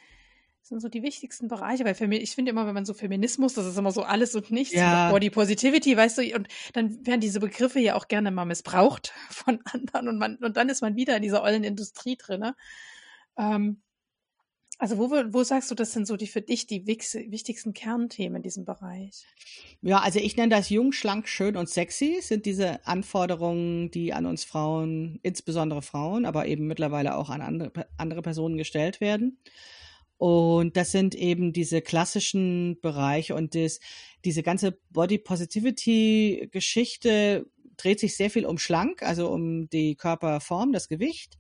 sind 0.68 0.82
so 0.82 0.89
die 0.89 1.03
wichtigsten 1.03 1.47
Bereiche, 1.47 1.86
weil 1.86 1.95
Femi 1.95 2.18
ich 2.18 2.36
finde 2.36 2.51
immer, 2.51 2.68
wenn 2.68 2.74
man 2.74 2.86
so 2.86 2.93
Feminismus, 2.93 3.53
das 3.53 3.65
ist 3.65 3.78
immer 3.78 3.91
so 3.91 4.03
alles 4.03 4.36
und 4.36 4.51
nichts, 4.51 4.74
ja. 4.74 5.11
Body 5.11 5.30
Positivity, 5.30 5.95
weißt 5.95 6.18
du, 6.20 6.36
und 6.36 6.47
dann 6.74 7.05
werden 7.05 7.22
diese 7.22 7.39
Begriffe 7.39 7.80
ja 7.80 7.95
auch 7.95 8.07
gerne 8.07 8.32
mal 8.32 8.45
missbraucht 8.45 9.13
von 9.30 9.59
anderen 9.65 10.09
und 10.09 10.18
man, 10.18 10.36
und 10.38 10.57
dann 10.57 10.70
ist 10.70 10.82
man 10.82 10.95
wieder 10.95 11.15
in 11.15 11.22
dieser 11.22 11.43
ollen 11.43 11.63
Industrie 11.63 12.18
drin. 12.18 12.41
Ne? 12.41 12.55
Ähm, 13.38 13.82
also 14.80 14.99
wo, 14.99 15.09
wo 15.09 15.43
sagst 15.43 15.72
du, 15.72 15.76
das 15.76 15.91
sind 15.91 16.05
so 16.05 16.18
die 16.18 16.28
für 16.28 16.41
dich 16.41 16.68
die 16.68 16.86
wichtigsten 16.86 17.74
Kernthemen 17.74 18.38
in 18.38 18.43
diesem 18.43 18.63
Bereich? 18.63 19.26
Ja, 19.82 19.99
also 19.99 20.20
ich 20.20 20.38
nenne 20.38 20.49
das 20.55 20.70
jung, 20.70 20.91
schlank, 20.91 21.28
schön 21.28 21.57
und 21.57 21.68
sexy, 21.68 22.20
sind 22.22 22.45
diese 22.45 22.86
Anforderungen, 22.86 23.89
die 23.89 24.13
an 24.13 24.28
uns 24.28 24.43
Frauen, 24.43 25.20
insbesondere 25.24 25.82
Frauen, 25.82 26.26
aber 26.26 26.45
eben 26.45 26.68
mittlerweile 26.68 27.15
auch 27.15 27.32
an 27.32 27.41
andere, 27.41 27.88
andere 27.97 28.22
Personen 28.22 28.57
gestellt 28.57 29.01
werden. 29.01 29.39
Und 30.18 30.78
das 30.78 30.91
sind 30.91 31.13
eben 31.13 31.53
diese 31.53 31.82
klassischen 31.82 32.80
Bereiche 32.82 33.36
und 33.36 33.53
das, 33.53 33.80
diese 34.26 34.41
ganze 34.41 34.80
Body 34.89 35.20
Positivity 35.20 36.49
Geschichte 36.51 37.45
dreht 37.78 37.99
sich 37.99 38.18
sehr 38.18 38.32
viel 38.32 38.45
um 38.45 38.57
schlank, 38.57 39.03
also 39.03 39.30
um 39.30 39.70
die 39.70 39.95
Körperform, 39.95 40.74
das 40.74 40.89
Gewicht. 40.89 41.38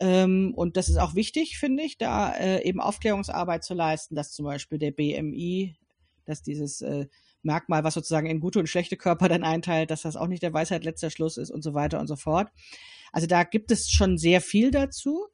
Ähm, 0.00 0.52
und 0.54 0.76
das 0.76 0.88
ist 0.88 0.96
auch 0.96 1.14
wichtig, 1.14 1.58
finde 1.58 1.82
ich, 1.82 1.98
da 1.98 2.34
äh, 2.34 2.62
eben 2.66 2.80
Aufklärungsarbeit 2.80 3.64
zu 3.64 3.74
leisten, 3.74 4.14
dass 4.14 4.32
zum 4.32 4.46
Beispiel 4.46 4.78
der 4.78 4.90
BMI, 4.90 5.76
dass 6.24 6.42
dieses 6.42 6.80
äh, 6.80 7.06
Merkmal, 7.42 7.84
was 7.84 7.94
sozusagen 7.94 8.26
in 8.26 8.40
gute 8.40 8.58
und 8.58 8.66
schlechte 8.66 8.96
Körper 8.96 9.28
dann 9.28 9.44
einteilt, 9.44 9.90
dass 9.90 10.02
das 10.02 10.16
auch 10.16 10.26
nicht 10.26 10.42
der 10.42 10.52
Weisheit 10.52 10.84
letzter 10.84 11.10
Schluss 11.10 11.36
ist 11.36 11.50
und 11.50 11.62
so 11.62 11.74
weiter 11.74 12.00
und 12.00 12.08
so 12.08 12.16
fort. 12.16 12.48
Also 13.12 13.26
da 13.26 13.44
gibt 13.44 13.70
es 13.70 13.88
schon 13.90 14.18
sehr 14.18 14.40
viel 14.40 14.70
dazu. 14.70 15.26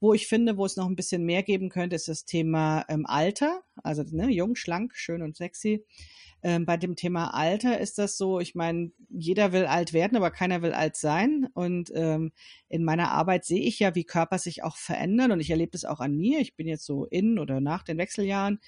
Wo 0.00 0.14
ich 0.14 0.26
finde, 0.26 0.56
wo 0.56 0.64
es 0.64 0.76
noch 0.76 0.86
ein 0.86 0.96
bisschen 0.96 1.24
mehr 1.24 1.42
geben 1.42 1.68
könnte, 1.68 1.96
ist 1.96 2.08
das 2.08 2.24
Thema 2.24 2.84
ähm, 2.88 3.04
Alter. 3.06 3.62
Also 3.82 4.04
ne, 4.10 4.30
jung, 4.30 4.54
schlank, 4.54 4.94
schön 4.94 5.22
und 5.22 5.36
sexy. 5.36 5.84
Ähm, 6.42 6.66
bei 6.66 6.76
dem 6.76 6.94
Thema 6.94 7.34
Alter 7.34 7.80
ist 7.80 7.98
das 7.98 8.16
so, 8.16 8.38
ich 8.38 8.54
meine, 8.54 8.92
jeder 9.08 9.52
will 9.52 9.66
alt 9.66 9.92
werden, 9.92 10.16
aber 10.16 10.30
keiner 10.30 10.62
will 10.62 10.72
alt 10.72 10.96
sein. 10.96 11.48
Und 11.54 11.90
ähm, 11.94 12.32
in 12.68 12.84
meiner 12.84 13.10
Arbeit 13.10 13.44
sehe 13.44 13.62
ich 13.62 13.80
ja, 13.80 13.94
wie 13.94 14.04
Körper 14.04 14.38
sich 14.38 14.62
auch 14.62 14.76
verändern. 14.76 15.32
Und 15.32 15.40
ich 15.40 15.50
erlebe 15.50 15.72
das 15.72 15.84
auch 15.84 16.00
an 16.00 16.16
mir. 16.16 16.40
Ich 16.40 16.54
bin 16.54 16.68
jetzt 16.68 16.84
so 16.84 17.04
in 17.06 17.38
oder 17.38 17.60
nach 17.60 17.82
den 17.82 17.98
Wechseljahren. 17.98 18.60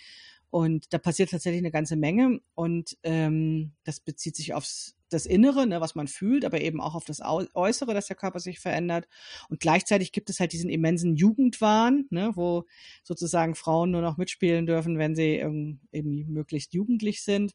Und 0.51 0.93
da 0.93 0.99
passiert 0.99 1.31
tatsächlich 1.31 1.61
eine 1.61 1.71
ganze 1.71 1.95
Menge. 1.95 2.41
Und 2.55 2.99
ähm, 3.05 3.73
das 3.85 4.01
bezieht 4.01 4.35
sich 4.35 4.53
aufs 4.53 4.97
das 5.13 5.27
Innere, 5.27 5.67
ne, 5.67 5.81
was 5.81 5.95
man 5.95 6.09
fühlt, 6.09 6.45
aber 6.45 6.61
eben 6.61 6.81
auch 6.81 6.95
auf 6.95 7.05
das 7.05 7.21
Äußere, 7.21 7.95
dass 7.95 8.07
der 8.07 8.17
Körper 8.17 8.41
sich 8.41 8.61
verändert. 8.61 9.07
Und 9.49 9.61
gleichzeitig 9.61 10.13
gibt 10.13 10.31
es 10.31 10.41
halt 10.41 10.53
diesen 10.53 10.71
immensen 10.71 11.17
Jugendwahn, 11.17 12.07
ne, 12.11 12.33
wo 12.35 12.65
sozusagen 13.03 13.55
Frauen 13.55 13.91
nur 13.91 14.03
noch 14.03 14.17
mitspielen 14.17 14.67
dürfen, 14.67 14.99
wenn 14.99 15.15
sie 15.15 15.37
ähm, 15.37 15.81
eben 15.93 16.27
möglichst 16.33 16.73
jugendlich 16.75 17.23
sind. 17.23 17.53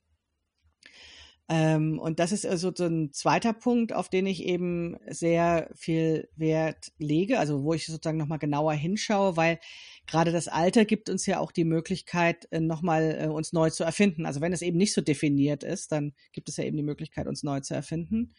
Ähm, 1.48 2.00
und 2.00 2.20
das 2.20 2.32
ist 2.32 2.46
also 2.46 2.72
so 2.76 2.86
ein 2.86 3.14
zweiter 3.14 3.54
Punkt, 3.54 3.94
auf 3.94 4.10
den 4.10 4.26
ich 4.26 4.44
eben 4.44 4.98
sehr 5.08 5.70
viel 5.76 6.28
Wert 6.36 6.92
lege, 6.98 7.38
also 7.38 7.64
wo 7.64 7.74
ich 7.74 7.86
sozusagen 7.86 8.18
nochmal 8.18 8.40
genauer 8.40 8.74
hinschaue, 8.74 9.38
weil 9.38 9.60
gerade 10.08 10.32
das 10.32 10.48
Alter 10.48 10.86
gibt 10.86 11.08
uns 11.08 11.28
ja 11.28 11.40
auch 11.40 11.52
die 11.52 11.66
Möglichkeit, 11.66 12.48
äh, 12.52 12.60
nochmal 12.60 13.18
äh, 13.22 13.28
uns 13.28 13.54
neu 13.54 13.70
zu 13.70 13.84
erfinden. 13.84 14.26
Also 14.26 14.42
wenn 14.42 14.54
es 14.54 14.64
eben 14.64 14.78
nicht 14.78 14.94
so 14.94 15.02
definiert 15.02 15.64
ist, 15.64 15.92
dann 15.92 16.14
gibt 16.32 16.50
es 16.50 16.58
ja 16.58 16.64
eben 16.64 16.78
die 16.78 16.84
Möglichkeit, 16.84 17.28
uns 17.28 17.44
neu 17.44 17.60
zu 17.60 17.76
erfinden. 17.76 18.34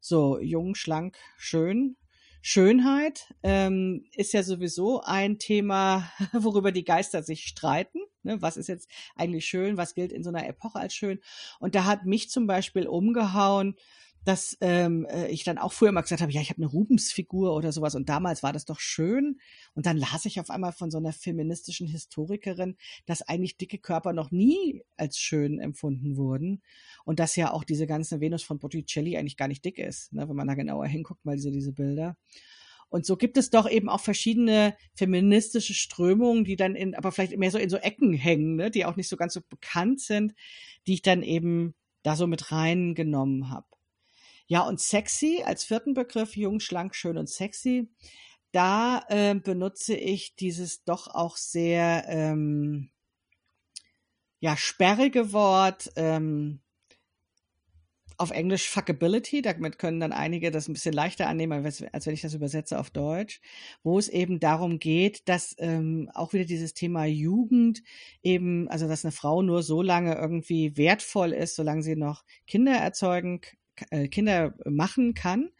So, 0.00 0.38
jung, 0.38 0.74
schlank, 0.74 1.16
schön. 1.38 1.96
Schönheit 2.46 3.34
ähm, 3.42 4.04
ist 4.12 4.34
ja 4.34 4.42
sowieso 4.42 5.00
ein 5.00 5.38
Thema, 5.38 6.12
worüber 6.34 6.72
die 6.72 6.84
Geister 6.84 7.22
sich 7.22 7.46
streiten. 7.46 8.00
Ne? 8.22 8.42
Was 8.42 8.58
ist 8.58 8.68
jetzt 8.68 8.86
eigentlich 9.16 9.46
schön? 9.46 9.78
Was 9.78 9.94
gilt 9.94 10.12
in 10.12 10.22
so 10.22 10.28
einer 10.28 10.46
Epoche 10.46 10.78
als 10.78 10.92
schön? 10.92 11.20
Und 11.58 11.74
da 11.74 11.86
hat 11.86 12.04
mich 12.04 12.28
zum 12.28 12.46
Beispiel 12.46 12.86
umgehauen, 12.86 13.76
dass 14.24 14.56
ähm, 14.60 15.06
äh, 15.06 15.28
ich 15.28 15.44
dann 15.44 15.58
auch 15.58 15.72
früher 15.72 15.90
immer 15.90 16.02
gesagt 16.02 16.22
habe, 16.22 16.32
ja, 16.32 16.40
ich 16.40 16.50
habe 16.50 16.62
eine 16.62 16.70
Rubensfigur 16.70 17.54
oder 17.54 17.72
sowas 17.72 17.94
und 17.94 18.08
damals 18.08 18.42
war 18.42 18.52
das 18.52 18.64
doch 18.64 18.80
schön. 18.80 19.38
Und 19.74 19.86
dann 19.86 19.96
las 19.96 20.24
ich 20.24 20.40
auf 20.40 20.50
einmal 20.50 20.72
von 20.72 20.90
so 20.90 20.98
einer 20.98 21.12
feministischen 21.12 21.86
Historikerin, 21.86 22.76
dass 23.06 23.22
eigentlich 23.22 23.56
dicke 23.56 23.78
Körper 23.78 24.12
noch 24.12 24.30
nie 24.30 24.82
als 24.96 25.18
schön 25.18 25.60
empfunden 25.60 26.16
wurden 26.16 26.62
und 27.04 27.20
dass 27.20 27.36
ja 27.36 27.52
auch 27.52 27.64
diese 27.64 27.86
ganze 27.86 28.20
Venus 28.20 28.42
von 28.42 28.58
Botticelli 28.58 29.16
eigentlich 29.16 29.36
gar 29.36 29.48
nicht 29.48 29.64
dick 29.64 29.78
ist, 29.78 30.12
ne, 30.12 30.28
wenn 30.28 30.36
man 30.36 30.48
da 30.48 30.54
genauer 30.54 30.86
hinguckt, 30.86 31.24
mal 31.24 31.36
diese, 31.36 31.50
diese 31.50 31.72
Bilder. 31.72 32.16
Und 32.88 33.04
so 33.04 33.16
gibt 33.16 33.36
es 33.36 33.50
doch 33.50 33.68
eben 33.68 33.88
auch 33.88 34.00
verschiedene 34.00 34.76
feministische 34.94 35.74
Strömungen, 35.74 36.44
die 36.44 36.54
dann 36.54 36.76
in, 36.76 36.94
aber 36.94 37.10
vielleicht 37.10 37.36
mehr 37.36 37.50
so 37.50 37.58
in 37.58 37.68
so 37.68 37.76
Ecken 37.76 38.12
hängen, 38.12 38.56
ne, 38.56 38.70
die 38.70 38.84
auch 38.84 38.96
nicht 38.96 39.08
so 39.08 39.16
ganz 39.16 39.34
so 39.34 39.40
bekannt 39.48 40.00
sind, 40.00 40.32
die 40.86 40.94
ich 40.94 41.02
dann 41.02 41.22
eben 41.22 41.74
da 42.04 42.14
so 42.14 42.26
mit 42.26 42.52
reingenommen 42.52 43.50
habe. 43.50 43.66
Ja, 44.46 44.62
und 44.62 44.80
sexy 44.80 45.42
als 45.44 45.64
vierten 45.64 45.94
Begriff, 45.94 46.36
jung, 46.36 46.60
schlank, 46.60 46.94
schön 46.94 47.16
und 47.18 47.28
sexy. 47.28 47.88
da 48.52 49.04
äh, 49.08 49.34
benutze 49.34 49.96
ich 49.96 50.36
dieses 50.36 50.84
doch 50.84 51.08
auch 51.08 51.36
sehr 51.36 52.04
ähm, 52.08 52.90
ja 54.40 54.56
sperrige 54.56 55.32
Wort 55.32 55.90
ähm, 55.96 56.60
auf 58.16 58.30
Englisch 58.30 58.68
Fuckability, 58.68 59.42
damit 59.42 59.78
können 59.78 60.00
dann 60.00 60.12
einige 60.12 60.50
das 60.50 60.68
ein 60.68 60.74
bisschen 60.74 60.92
leichter 60.92 61.26
annehmen, 61.28 61.64
als, 61.64 61.82
als 61.92 62.06
wenn 62.06 62.14
ich 62.14 62.20
das 62.20 62.34
übersetze 62.34 62.78
auf 62.78 62.90
Deutsch, 62.90 63.40
wo 63.82 63.98
es 63.98 64.08
eben 64.08 64.38
darum 64.40 64.78
geht, 64.78 65.28
dass 65.28 65.56
ähm, 65.58 66.10
auch 66.14 66.32
wieder 66.32 66.44
dieses 66.44 66.74
Thema 66.74 67.06
Jugend 67.06 67.82
eben, 68.22 68.68
also 68.68 68.86
dass 68.86 69.04
eine 69.04 69.12
Frau 69.12 69.42
nur 69.42 69.62
so 69.62 69.82
lange 69.82 70.14
irgendwie 70.14 70.76
wertvoll 70.76 71.32
ist, 71.32 71.56
solange 71.56 71.82
sie 71.82 71.96
noch 71.96 72.24
Kinder 72.46 72.74
erzeugen, 72.74 73.40
äh, 73.90 74.08
Kinder 74.08 74.54
machen 74.64 75.14
kann. 75.14 75.50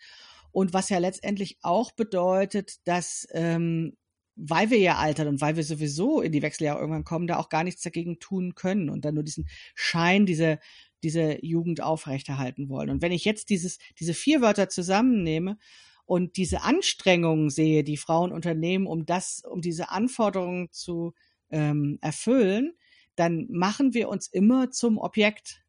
Und 0.53 0.73
was 0.73 0.89
ja 0.89 0.99
letztendlich 0.99 1.59
auch 1.63 1.93
bedeutet, 1.93 2.87
dass 2.87 3.27
ähm, 3.33 3.97
weil 4.37 4.71
wir 4.71 4.79
ja 4.79 4.97
altern 4.97 5.29
und 5.29 5.41
weil 5.41 5.55
wir 5.55 5.63
sowieso 5.63 6.21
in 6.21 6.33
die 6.33 6.43
Wechseljahre 6.43 6.81
irgendwann 6.81 7.05
kommen, 7.05 7.29
da 7.29 7.39
auch 7.39 7.49
gar 7.49 7.63
nichts 7.63 7.83
dagegen 7.83 8.19
tun 8.19 8.57
können 8.57 8.91
und 8.91 9.05
dann 9.05 9.15
nur 9.15 9.23
diesen 9.23 9.49
Schein, 9.75 10.27
diese 10.27 10.59
diese 11.05 11.45
Jugend 11.45 11.83
aufrechterhalten 11.83 12.69
wollen. 12.69 12.91
Und 12.91 13.03
wenn 13.03 13.13
ich 13.13 13.25
jetzt 13.25 13.51
dieses, 13.51 13.79
diese 14.01 14.15
vier 14.15 14.41
Wörter 14.41 14.69
zusammennehme 14.69 15.59
und 16.07 16.37
diese 16.37 16.63
Anstrengungen 16.63 17.51
sehe, 17.51 17.85
die 17.85 17.99
Frauen 17.99 18.33
unternehmen, 18.33 18.87
um 18.87 19.07
das, 19.07 19.43
um 19.49 19.61
diese 19.61 19.91
Anforderungen 19.91 20.73
zu 20.73 21.15
ähm, 21.51 21.99
erfüllen, 22.01 22.73
dann 23.17 23.47
machen 23.51 23.95
wir 23.95 24.09
uns 24.09 24.27
immer 24.27 24.71
zum 24.71 24.99
Objekt. 24.99 25.64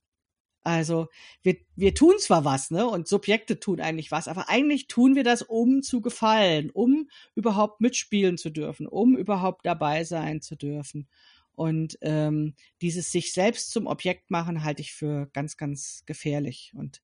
Also 0.66 1.09
wir, 1.43 1.57
wir 1.76 1.93
tun 1.93 2.16
zwar 2.18 2.43
was, 2.43 2.72
ne? 2.72 2.88
Und 2.88 3.07
Subjekte 3.07 3.59
tun 3.59 3.80
eigentlich 3.80 4.09
was, 4.09 4.28
aber 4.28 4.49
eigentlich 4.49 4.88
tun 4.88 5.16
wir 5.16 5.24
das, 5.24 5.43
um 5.43 5.84
zu 5.84 6.01
gefallen, 6.01 6.72
um 6.72 7.07
überhaupt 7.36 7.82
mitspielen 7.82 8.39
zu 8.39 8.49
dürfen, 8.49 8.88
um 8.88 9.16
überhaupt 9.16 9.63
dabei 9.66 10.03
sein 10.03 10.41
zu 10.41 10.55
dürfen. 10.55 11.07
Und 11.53 11.99
ähm, 12.01 12.55
dieses 12.82 13.11
sich 13.11 13.32
selbst 13.32 13.72
zum 13.72 13.86
Objekt 13.86 14.32
machen 14.32 14.63
halte 14.63 14.82
ich 14.82 14.91
für 14.91 15.28
ganz, 15.34 15.55
ganz 15.55 16.01
gefährlich. 16.07 16.74
Und 16.76 17.03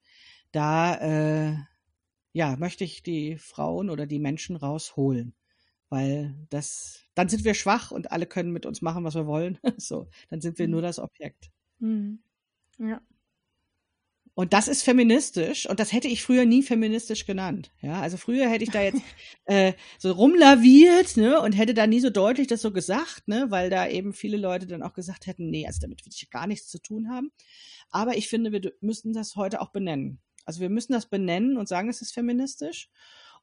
da 0.51 0.95
äh, 1.51 1.57
ja 2.33 2.55
möchte 2.57 2.83
ich 2.83 3.03
die 3.03 3.37
Frauen 3.37 3.91
oder 3.91 4.07
die 4.07 4.19
Menschen 4.19 4.55
rausholen, 4.55 5.35
weil 5.89 6.35
das 6.49 7.05
dann 7.13 7.29
sind 7.29 7.43
wir 7.43 7.53
schwach 7.53 7.91
und 7.91 8.11
alle 8.11 8.25
können 8.25 8.51
mit 8.51 8.65
uns 8.65 8.81
machen, 8.81 9.03
was 9.03 9.13
wir 9.13 9.27
wollen. 9.27 9.59
so, 9.77 10.09
dann 10.29 10.41
sind 10.41 10.57
wir 10.57 10.65
mhm. 10.67 10.71
nur 10.71 10.81
das 10.81 10.97
Objekt. 10.97 11.51
Mhm. 11.79 12.23
Ja. 12.79 13.01
Und 14.33 14.53
das 14.53 14.69
ist 14.69 14.83
feministisch 14.83 15.67
und 15.69 15.79
das 15.79 15.91
hätte 15.91 16.07
ich 16.07 16.23
früher 16.23 16.45
nie 16.45 16.63
feministisch 16.63 17.25
genannt. 17.25 17.71
Ja, 17.81 17.99
also 17.99 18.15
früher 18.15 18.47
hätte 18.49 18.63
ich 18.63 18.71
da 18.71 18.81
jetzt 18.81 19.01
äh, 19.45 19.73
so 19.99 20.13
rumlaviert, 20.13 21.17
ne, 21.17 21.41
und 21.41 21.51
hätte 21.51 21.73
da 21.73 21.85
nie 21.85 21.99
so 21.99 22.09
deutlich 22.09 22.47
das 22.47 22.61
so 22.61 22.71
gesagt, 22.71 23.27
ne, 23.27 23.47
weil 23.49 23.69
da 23.69 23.87
eben 23.87 24.13
viele 24.13 24.37
Leute 24.37 24.67
dann 24.67 24.83
auch 24.83 24.93
gesagt 24.93 25.27
hätten, 25.27 25.49
nee, 25.49 25.67
also 25.67 25.81
damit 25.81 26.05
will 26.05 26.13
ich 26.15 26.29
gar 26.29 26.47
nichts 26.47 26.69
zu 26.69 26.79
tun 26.79 27.09
haben. 27.09 27.31
Aber 27.89 28.15
ich 28.15 28.29
finde, 28.29 28.53
wir 28.53 28.71
müssen 28.79 29.11
das 29.11 29.35
heute 29.35 29.59
auch 29.59 29.71
benennen. 29.71 30.21
Also 30.45 30.61
wir 30.61 30.69
müssen 30.69 30.93
das 30.93 31.07
benennen 31.07 31.57
und 31.57 31.67
sagen, 31.67 31.89
es 31.89 32.01
ist 32.01 32.13
feministisch. 32.13 32.89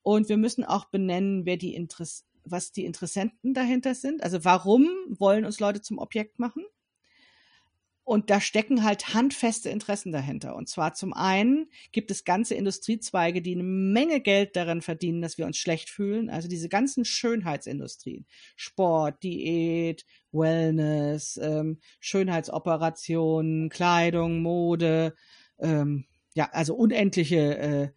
Und 0.02 0.28
wir 0.28 0.36
müssen 0.36 0.64
auch 0.64 0.86
benennen, 0.86 1.44
wer 1.44 1.56
die 1.56 1.74
Interess 1.74 2.24
was 2.50 2.72
die 2.72 2.84
Interessenten 2.84 3.52
dahinter 3.54 3.94
sind. 3.94 4.22
Also 4.22 4.44
warum 4.44 4.88
wollen 5.08 5.44
uns 5.44 5.60
Leute 5.60 5.80
zum 5.80 5.98
Objekt 5.98 6.38
machen? 6.38 6.64
Und 8.08 8.30
da 8.30 8.40
stecken 8.40 8.84
halt 8.84 9.12
handfeste 9.12 9.68
Interessen 9.68 10.12
dahinter. 10.12 10.56
Und 10.56 10.66
zwar 10.66 10.94
zum 10.94 11.12
einen 11.12 11.68
gibt 11.92 12.10
es 12.10 12.24
ganze 12.24 12.54
Industriezweige, 12.54 13.42
die 13.42 13.52
eine 13.52 13.64
Menge 13.64 14.22
Geld 14.22 14.56
daran 14.56 14.80
verdienen, 14.80 15.20
dass 15.20 15.36
wir 15.36 15.44
uns 15.44 15.58
schlecht 15.58 15.90
fühlen. 15.90 16.30
Also 16.30 16.48
diese 16.48 16.70
ganzen 16.70 17.04
Schönheitsindustrien. 17.04 18.24
Sport, 18.56 19.22
Diät, 19.22 20.06
Wellness, 20.32 21.38
ähm, 21.42 21.80
Schönheitsoperationen, 22.00 23.68
Kleidung, 23.68 24.40
Mode. 24.40 25.14
Ähm, 25.58 26.06
ja, 26.32 26.48
also 26.52 26.76
unendliche 26.76 27.58
äh, 27.58 27.88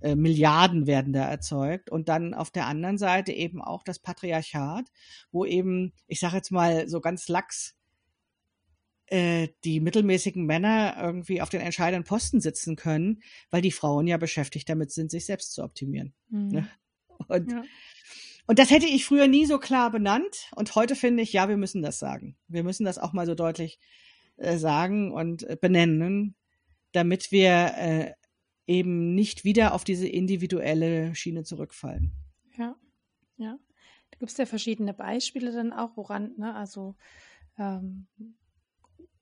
äh, 0.00 0.14
Milliarden 0.14 0.86
werden 0.86 1.12
da 1.12 1.28
erzeugt. 1.28 1.90
Und 1.90 2.08
dann 2.08 2.32
auf 2.32 2.50
der 2.50 2.68
anderen 2.68 2.96
Seite 2.96 3.32
eben 3.32 3.60
auch 3.60 3.82
das 3.82 3.98
Patriarchat, 3.98 4.86
wo 5.30 5.44
eben, 5.44 5.92
ich 6.06 6.20
sage 6.20 6.36
jetzt 6.36 6.52
mal 6.52 6.88
so 6.88 7.02
ganz 7.02 7.28
lax, 7.28 7.77
äh, 9.10 9.48
die 9.64 9.80
mittelmäßigen 9.80 10.44
Männer 10.44 10.96
irgendwie 11.00 11.40
auf 11.40 11.48
den 11.48 11.60
entscheidenden 11.60 12.06
Posten 12.06 12.40
sitzen 12.40 12.76
können, 12.76 13.22
weil 13.50 13.62
die 13.62 13.72
Frauen 13.72 14.06
ja 14.06 14.16
beschäftigt 14.16 14.68
damit 14.68 14.90
sind, 14.90 15.10
sich 15.10 15.26
selbst 15.26 15.52
zu 15.52 15.62
optimieren. 15.62 16.12
Mhm. 16.28 16.48
Ne? 16.48 16.68
Und, 17.28 17.50
ja. 17.50 17.62
und 18.46 18.58
das 18.58 18.70
hätte 18.70 18.86
ich 18.86 19.04
früher 19.04 19.26
nie 19.26 19.46
so 19.46 19.58
klar 19.58 19.90
benannt. 19.90 20.50
Und 20.54 20.74
heute 20.74 20.94
finde 20.94 21.22
ich, 21.22 21.32
ja, 21.32 21.48
wir 21.48 21.56
müssen 21.56 21.82
das 21.82 21.98
sagen. 21.98 22.36
Wir 22.46 22.62
müssen 22.62 22.84
das 22.84 22.98
auch 22.98 23.12
mal 23.12 23.26
so 23.26 23.34
deutlich 23.34 23.78
äh, 24.36 24.56
sagen 24.56 25.12
und 25.12 25.42
äh, 25.44 25.56
benennen, 25.60 26.36
damit 26.92 27.32
wir 27.32 27.72
äh, 27.76 28.12
eben 28.66 29.14
nicht 29.14 29.44
wieder 29.44 29.74
auf 29.74 29.84
diese 29.84 30.06
individuelle 30.06 31.14
Schiene 31.14 31.42
zurückfallen. 31.42 32.12
Ja, 32.56 32.76
ja. 33.36 33.58
Da 34.10 34.18
gibt 34.18 34.30
es 34.30 34.36
ja 34.36 34.46
verschiedene 34.46 34.94
Beispiele 34.94 35.52
dann 35.52 35.72
auch, 35.72 35.96
woran, 35.96 36.34
ne, 36.36 36.54
also 36.54 36.94
ähm, 37.58 38.06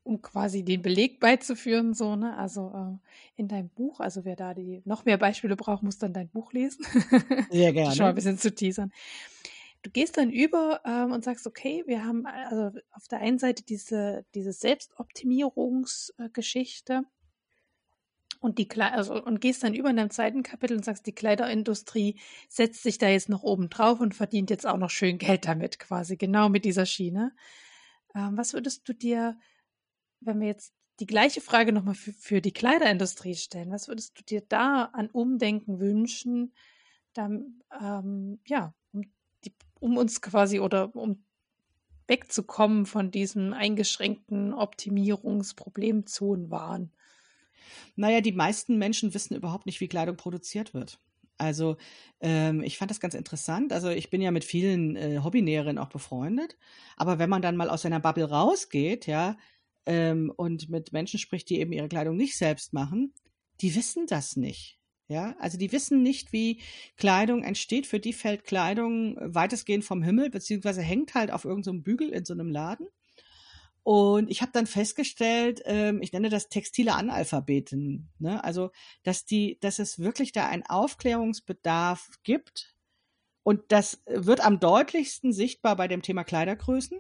um 0.07 0.23
quasi 0.23 0.63
den 0.63 0.81
Beleg 0.83 1.19
beizuführen, 1.21 1.93
so, 1.93 2.17
ne? 2.17 2.37
Also 2.39 2.73
äh, 2.75 2.97
in 3.41 3.49
deinem 3.49 3.69
Buch, 3.69 4.01
also 4.01 4.25
wer 4.25 4.37
da 4.37 4.55
die 4.55 4.81
noch 4.85 5.05
mehr 5.05 5.19
Beispiele 5.19 5.57
braucht, 5.57 5.83
muss 5.83 5.99
dann 5.99 6.13
dein 6.13 6.29
Buch 6.29 6.53
lesen. 6.53 6.85
Sehr 7.51 7.73
gerne. 7.73 7.95
Schon 7.95 8.05
mal 8.05 8.11
ein 8.11 8.15
bisschen 8.15 8.39
zu 8.39 8.55
teasern. 8.55 8.93
Du 9.83 9.91
gehst 9.91 10.17
dann 10.17 10.31
über 10.31 10.81
ähm, 10.85 11.13
und 11.13 11.25
sagst, 11.25 11.47
okay, 11.47 11.85
wir 11.87 12.05
haben 12.05 12.27
also 12.27 12.71
auf 12.93 13.09
der 13.09 13.21
einen 13.21 13.39
Seite 13.39 13.63
diese, 13.63 14.25
diese 14.35 14.53
Selbstoptimierungsgeschichte 14.53 17.05
und 18.41 18.59
die 18.59 18.69
also, 18.81 19.23
und 19.23 19.41
gehst 19.41 19.65
dann 19.65 19.75
über 19.75 19.91
in 19.91 19.97
deinem 19.97 20.11
zweiten 20.11 20.43
Kapitel 20.43 20.77
und 20.77 20.85
sagst, 20.85 21.07
die 21.07 21.15
Kleiderindustrie 21.15 22.19
setzt 22.49 22.83
sich 22.83 22.99
da 22.99 23.09
jetzt 23.09 23.29
noch 23.29 23.43
oben 23.43 23.71
drauf 23.71 24.01
und 24.01 24.15
verdient 24.15 24.51
jetzt 24.51 24.67
auch 24.67 24.79
noch 24.79 24.91
schön 24.91 25.19
Geld 25.19 25.47
damit, 25.47 25.79
quasi, 25.79 26.17
genau 26.17 26.49
mit 26.49 26.65
dieser 26.65 26.87
Schiene. 26.87 27.33
Ähm, 28.15 28.37
was 28.37 28.55
würdest 28.55 28.89
du 28.89 28.93
dir 28.93 29.37
wenn 30.27 30.41
wir 30.41 30.49
jetzt 30.49 30.75
die 31.01 31.07
gleiche 31.07 31.41
Frage 31.41 31.73
nochmal 31.73 31.95
für, 31.95 32.13
für 32.13 32.41
die 32.41 32.53
Kleiderindustrie 32.53 33.35
stellen, 33.35 33.71
was 33.71 33.89
würdest 33.89 34.19
du 34.19 34.25
dir 34.25 34.43
da 34.49 34.91
an 34.93 35.11
Umdenken 35.11 35.79
wünschen, 35.79 36.55
dann, 37.13 37.63
ähm, 37.81 38.41
ja, 38.47 38.75
um, 38.93 39.03
die, 39.45 39.53
um 39.79 39.97
uns 39.97 40.23
quasi 40.23 40.61
oder 40.61 40.95
um 40.97 41.23
wegzukommen 42.09 42.87
von 42.87 43.11
diesem 43.11 43.53
eingeschränkten 43.53 44.55
Optimierungsproblemzonenwahn? 44.55 46.93
Naja, 47.97 48.21
die 48.21 48.33
meisten 48.33 48.79
Menschen 48.79 49.13
wissen 49.13 49.35
überhaupt 49.35 49.67
nicht, 49.67 49.81
wie 49.81 49.89
Kleidung 49.89 50.17
produziert 50.17 50.73
wird. 50.73 51.01
Also 51.39 51.77
ähm, 52.21 52.63
ich 52.63 52.79
fand 52.79 52.91
das 52.91 53.01
ganz 53.01 53.15
interessant. 53.15 53.73
Also 53.73 53.91
ich 53.91 54.09
bin 54.09 54.23
ja 54.23 54.31
mit 54.31 54.45
vielen 54.45 54.97
äh, 54.97 55.21
Hobbynäherinnen 55.23 55.79
auch 55.79 55.89
befreundet. 55.89 56.57
Aber 56.97 57.19
wenn 57.19 57.29
man 57.29 57.43
dann 57.43 57.57
mal 57.57 57.69
aus 57.69 57.83
seiner 57.83 58.01
Bubble 58.01 58.31
rausgeht, 58.31 59.07
ja, 59.07 59.37
ähm, 59.87 60.33
und 60.37 60.69
mit 60.69 60.93
Menschen 60.93 61.19
spricht, 61.19 61.49
die 61.49 61.61
eben 61.61 61.73
ihre 61.73 61.89
Kleidung 61.89 62.17
nicht 62.17 62.37
selbst 62.37 62.73
machen, 62.73 63.15
die 63.61 63.75
wissen 63.75 64.07
das 64.07 64.37
nicht. 64.37 64.79
Ja, 65.09 65.37
also 65.39 65.57
die 65.57 65.71
wissen 65.71 66.03
nicht, 66.03 66.33
wie 66.33 66.61
Kleidung 66.97 67.45
entsteht. 67.45 67.87
Für 67.87 68.01
die 68.01 68.13
fällt 68.13 68.45
Kleidung 68.45 69.17
weitestgehend 69.21 69.85
vom 69.85 70.03
Himmel, 70.03 70.31
beziehungsweise 70.31 70.83
hängt 70.83 71.15
halt 71.15 71.31
auf 71.31 71.45
irgendeinem 71.45 71.79
so 71.79 71.83
Bügel 71.83 72.09
in 72.09 72.25
so 72.25 72.35
einem 72.35 72.51
Laden. 72.51 72.89
Und 73.85 74.33
ich 74.33 74.43
habe 74.43 74.51
dann 74.53 74.67
festgestellt, 74.67 75.63
ähm, 75.65 76.03
ich 76.03 76.13
nenne 76.13 76.29
das 76.29 76.49
textile 76.49 76.95
Analphabeten. 76.95 78.09
Ne? 78.19 78.43
Also, 78.43 78.73
dass 79.05 79.27
die, 79.27 79.59
dass 79.61 79.79
es 79.79 80.01
wirklich 80.01 80.33
da 80.33 80.49
einen 80.49 80.65
Aufklärungsbedarf 80.65 82.19
gibt. 82.25 82.75
Und 83.45 83.63
das 83.69 84.03
wird 84.07 84.45
am 84.45 84.59
deutlichsten 84.59 85.33
sichtbar 85.33 85.77
bei 85.77 85.87
dem 85.87 86.03
Thema 86.03 86.25
Kleidergrößen, 86.25 86.99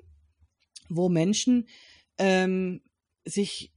wo 0.89 1.09
Menschen 1.09 1.67
ähm, 2.19 2.83
sich 3.25 3.73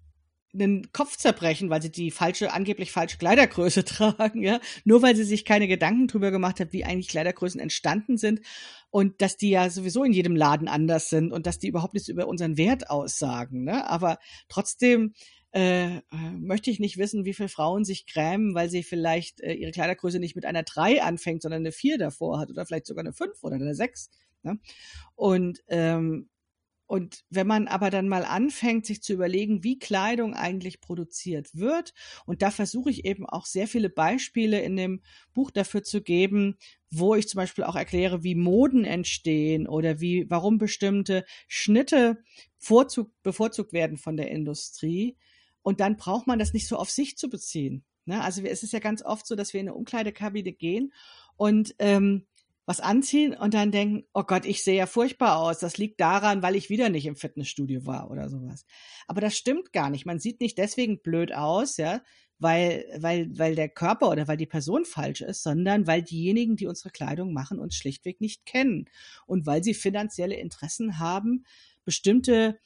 einen 0.53 0.91
Kopf 0.91 1.15
zerbrechen, 1.15 1.69
weil 1.69 1.81
sie 1.81 1.91
die 1.91 2.09
falsche, 2.09 2.51
angeblich 2.51 2.91
falsche 2.91 3.17
Kleidergröße 3.17 3.83
tragen, 3.85 4.41
ja, 4.41 4.59
nur 4.83 5.01
weil 5.01 5.15
sie 5.15 5.23
sich 5.23 5.45
keine 5.45 5.67
Gedanken 5.67 6.07
drüber 6.07 6.31
gemacht 6.31 6.59
hat, 6.59 6.73
wie 6.73 6.85
eigentlich 6.85 7.07
Kleidergrößen 7.07 7.59
entstanden 7.59 8.17
sind 8.17 8.41
und 8.89 9.21
dass 9.21 9.37
die 9.37 9.51
ja 9.51 9.69
sowieso 9.69 10.03
in 10.03 10.13
jedem 10.13 10.35
Laden 10.35 10.67
anders 10.67 11.09
sind 11.09 11.31
und 11.31 11.45
dass 11.45 11.59
die 11.59 11.67
überhaupt 11.67 11.93
nichts 11.93 12.09
über 12.09 12.27
unseren 12.27 12.57
Wert 12.57 12.89
aussagen, 12.89 13.63
ne? 13.63 13.87
Aber 13.87 14.17
trotzdem 14.47 15.13
äh, 15.51 16.01
möchte 16.37 16.69
ich 16.69 16.79
nicht 16.79 16.97
wissen, 16.97 17.25
wie 17.25 17.33
viele 17.33 17.49
Frauen 17.49 17.83
sich 17.83 18.05
grämen, 18.05 18.53
weil 18.53 18.69
sie 18.69 18.83
vielleicht 18.83 19.41
äh, 19.41 19.53
ihre 19.53 19.71
Kleidergröße 19.71 20.19
nicht 20.19 20.35
mit 20.35 20.45
einer 20.45 20.63
3 20.63 21.01
anfängt, 21.01 21.41
sondern 21.41 21.61
eine 21.61 21.71
4 21.71 21.97
davor 21.97 22.39
hat 22.39 22.49
oder 22.49 22.65
vielleicht 22.65 22.85
sogar 22.85 23.03
eine 23.03 23.13
5 23.13 23.43
oder 23.43 23.55
eine 23.55 23.73
6. 23.73 24.11
Ne? 24.43 24.59
Und 25.15 25.63
ähm, 25.67 26.29
und 26.89 27.23
wenn 27.29 27.45
man 27.45 27.67
aber 27.67 27.91
dann 27.91 28.07
mal 28.07 28.25
anfängt, 28.25 28.87
sich 28.87 29.03
zu 29.03 29.13
überlegen, 29.13 29.63
wie 29.63 29.77
Kleidung 29.77 30.33
eigentlich 30.33 30.81
produziert 30.81 31.55
wird, 31.55 31.93
und 32.25 32.41
da 32.41 32.49
versuche 32.49 32.89
ich 32.89 33.05
eben 33.05 33.27
auch 33.27 33.45
sehr 33.45 33.67
viele 33.67 33.91
Beispiele 33.91 34.59
in 34.59 34.75
dem 34.75 35.03
Buch 35.35 35.51
dafür 35.51 35.83
zu 35.83 36.01
geben, 36.01 36.57
wo 36.89 37.13
ich 37.13 37.27
zum 37.27 37.37
Beispiel 37.37 37.63
auch 37.63 37.75
erkläre, 37.75 38.23
wie 38.23 38.33
Moden 38.33 38.85
entstehen 38.85 39.67
oder 39.67 40.01
wie, 40.01 40.27
warum 40.31 40.57
bestimmte 40.57 41.25
Schnitte 41.47 42.23
vorzug, 42.57 43.11
bevorzugt 43.21 43.71
werden 43.71 43.97
von 43.97 44.17
der 44.17 44.31
Industrie. 44.31 45.15
Und 45.61 45.81
dann 45.81 45.95
braucht 45.95 46.25
man 46.25 46.39
das 46.39 46.53
nicht 46.53 46.67
so 46.67 46.75
auf 46.75 46.89
sich 46.89 47.19
zu 47.19 47.29
beziehen. 47.29 47.83
Ne? 48.05 48.19
Also 48.23 48.41
es 48.41 48.63
ist 48.63 48.73
ja 48.73 48.79
ganz 48.79 49.03
oft 49.03 49.27
so, 49.27 49.35
dass 49.35 49.53
wir 49.53 49.61
in 49.61 49.67
eine 49.67 49.75
Umkleidekabine 49.75 50.53
gehen 50.53 50.91
und 51.35 51.75
ähm, 51.77 52.25
was 52.69 52.81
anziehen 52.81 53.33
und 53.33 53.55
dann 53.55 53.71
denken, 53.71 54.05
oh 54.13 54.21
Gott, 54.21 54.45
ich 54.45 54.63
sehe 54.63 54.77
ja 54.77 54.85
furchtbar 54.85 55.39
aus. 55.39 55.57
Das 55.57 55.79
liegt 55.79 55.99
daran, 55.99 56.43
weil 56.43 56.55
ich 56.55 56.69
wieder 56.69 56.89
nicht 56.89 57.07
im 57.07 57.15
Fitnessstudio 57.15 57.87
war 57.87 58.11
oder 58.11 58.29
sowas. 58.29 58.63
Aber 59.07 59.21
das 59.21 59.35
stimmt 59.35 59.73
gar 59.73 59.89
nicht. 59.89 60.05
Man 60.05 60.19
sieht 60.19 60.39
nicht 60.39 60.55
deswegen 60.59 61.01
blöd 61.01 61.33
aus, 61.33 61.77
ja, 61.77 62.03
weil, 62.37 62.85
weil, 62.99 63.27
weil 63.35 63.55
der 63.55 63.69
Körper 63.69 64.11
oder 64.11 64.27
weil 64.27 64.37
die 64.37 64.45
Person 64.45 64.85
falsch 64.85 65.21
ist, 65.21 65.41
sondern 65.41 65.87
weil 65.87 66.03
diejenigen, 66.03 66.57
die 66.57 66.67
unsere 66.67 66.91
Kleidung 66.91 67.33
machen, 67.33 67.57
uns 67.57 67.73
schlichtweg 67.73 68.21
nicht 68.21 68.45
kennen. 68.45 68.85
Und 69.25 69.47
weil 69.47 69.63
sie 69.63 69.73
finanzielle 69.73 70.35
Interessen 70.35 70.99
haben, 70.99 71.45
bestimmte 71.85 72.59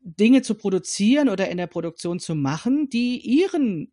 Dinge 0.00 0.42
zu 0.42 0.56
produzieren 0.56 1.28
oder 1.28 1.48
in 1.48 1.56
der 1.58 1.68
Produktion 1.68 2.18
zu 2.18 2.34
machen, 2.34 2.88
die 2.88 3.20
ihren 3.20 3.92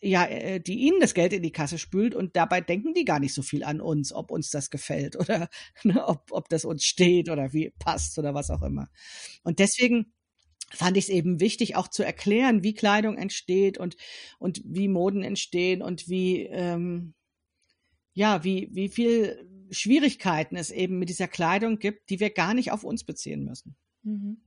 ja, 0.00 0.24
äh, 0.26 0.60
die 0.60 0.78
ihnen 0.80 1.00
das 1.00 1.14
Geld 1.14 1.32
in 1.32 1.42
die 1.42 1.52
Kasse 1.52 1.78
spült 1.78 2.14
und 2.14 2.36
dabei 2.36 2.60
denken 2.60 2.94
die 2.94 3.04
gar 3.04 3.20
nicht 3.20 3.34
so 3.34 3.42
viel 3.42 3.62
an 3.62 3.80
uns, 3.80 4.12
ob 4.12 4.30
uns 4.30 4.50
das 4.50 4.70
gefällt 4.70 5.16
oder 5.20 5.48
ne, 5.84 6.06
ob, 6.06 6.32
ob 6.32 6.48
das 6.48 6.64
uns 6.64 6.84
steht 6.84 7.28
oder 7.28 7.52
wie 7.52 7.70
passt 7.78 8.18
oder 8.18 8.34
was 8.34 8.50
auch 8.50 8.62
immer. 8.62 8.88
Und 9.42 9.58
deswegen 9.58 10.12
fand 10.72 10.96
ich 10.96 11.04
es 11.04 11.10
eben 11.10 11.40
wichtig, 11.40 11.76
auch 11.76 11.88
zu 11.88 12.02
erklären, 12.02 12.62
wie 12.62 12.74
Kleidung 12.74 13.16
entsteht 13.16 13.78
und, 13.78 13.96
und 14.38 14.62
wie 14.64 14.88
Moden 14.88 15.22
entstehen 15.22 15.82
und 15.82 16.08
wie, 16.08 16.42
ähm, 16.42 17.14
ja, 18.14 18.42
wie, 18.42 18.70
wie 18.72 18.88
viel 18.88 19.48
Schwierigkeiten 19.70 20.56
es 20.56 20.70
eben 20.70 20.98
mit 20.98 21.08
dieser 21.08 21.28
Kleidung 21.28 21.78
gibt, 21.78 22.10
die 22.10 22.18
wir 22.18 22.30
gar 22.30 22.54
nicht 22.54 22.72
auf 22.72 22.82
uns 22.82 23.04
beziehen 23.04 23.44
müssen. 23.44 23.76
Mhm. 24.02 24.40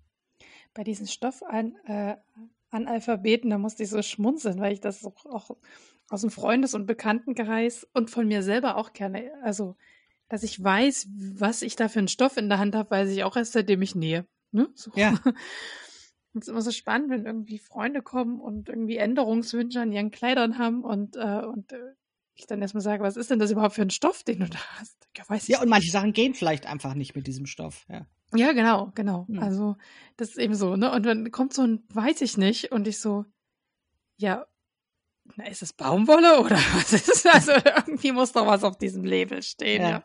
Bei 0.74 0.84
diesen 0.84 1.08
äh, 1.08 2.16
Analphabeten, 2.70 3.50
da 3.50 3.58
musste 3.58 3.84
ich 3.84 3.90
so 3.90 4.02
schmunzeln, 4.02 4.60
weil 4.60 4.74
ich 4.74 4.82
das 4.82 5.06
auch, 5.06 5.58
aus 6.10 6.22
dem 6.22 6.32
Freundes- 6.32 6.74
und 6.74 6.86
Bekanntenkreis 6.86 7.88
und 7.94 8.10
von 8.10 8.28
mir 8.28 8.44
selber 8.44 8.78
auch 8.78 8.94
gerne, 8.94 9.32
also 9.44 9.76
dass 10.28 10.44
ich 10.44 10.64
weiß, 10.64 11.08
was 11.40 11.64
ich 11.64 11.76
da 11.76 11.90
für 11.90 12.00
einen 12.00 12.08
Stoff 12.08 12.38
in 12.38 12.50
der 12.50 12.60
Hand 12.60 12.76
habe, 12.76 12.92
weiß 12.92 13.10
ich 13.10 13.24
auch 13.24 13.36
erst, 13.36 13.54
seitdem 13.54 13.82
ich 13.82 13.96
nähe. 13.96 14.28
Ne? 14.52 14.70
So. 14.76 14.92
Ja. 14.96 15.20
Es 16.34 16.42
ist 16.44 16.50
immer 16.50 16.62
so 16.62 16.72
spannend, 16.72 17.10
wenn 17.10 17.26
irgendwie 17.26 17.58
Freunde 17.58 18.04
kommen 18.04 18.40
und 18.40 18.70
irgendwie 18.70 18.98
Änderungswünsche 18.98 19.82
an 19.82 19.92
ihren 19.92 20.12
Kleidern 20.12 20.60
haben 20.60 20.84
und, 20.84 21.16
äh, 21.16 21.42
und 21.44 21.72
äh, 21.72 21.94
ich 22.36 22.46
dann 22.46 22.62
erstmal 22.62 22.82
sage, 22.82 23.04
was 23.04 23.18
ist 23.18 23.32
denn 23.32 23.40
das 23.40 23.52
überhaupt 23.52 23.76
für 23.76 23.82
ein 23.82 23.90
Stoff, 23.90 24.24
den 24.24 24.40
du 24.40 24.50
da 24.50 24.60
hast? 24.80 25.08
Ja, 25.18 25.24
weiß 25.28 25.44
ich 25.44 25.50
ja 25.50 25.62
und 25.62 25.70
manche 25.70 25.92
Sachen 25.92 26.14
gehen 26.14 26.36
vielleicht 26.36 26.68
einfach 26.68 26.94
nicht 26.94 27.16
mit 27.16 27.28
diesem 27.28 27.48
Stoff. 27.48 27.86
Ja. 27.90 28.08
Ja, 28.36 28.52
genau, 28.54 28.92
genau. 28.96 29.26
Mhm. 29.28 29.40
Also, 29.40 29.76
das 30.18 30.30
ist 30.30 30.38
eben 30.38 30.56
so, 30.56 30.76
ne? 30.76 30.92
Und 30.92 31.06
dann 31.06 31.32
kommt 31.32 31.54
so 31.54 31.64
ein, 31.64 31.84
weiß 31.94 32.22
ich 32.22 32.38
nicht, 32.38 32.72
und 32.72 32.88
ich 32.88 33.00
so, 33.00 33.26
ja, 34.18 34.46
na, 35.36 35.48
ist 35.48 35.62
es 35.62 35.74
Baumwolle 35.74 36.40
oder 36.40 36.56
was 36.76 36.94
ist 36.94 37.10
es? 37.10 37.26
Also, 37.26 37.52
irgendwie 37.54 38.12
muss 38.12 38.32
doch 38.32 38.46
was 38.46 38.64
auf 38.64 38.78
diesem 38.78 39.04
Label 39.04 39.42
stehen, 39.42 39.82
ja. 39.82 39.90
ja. 39.90 40.04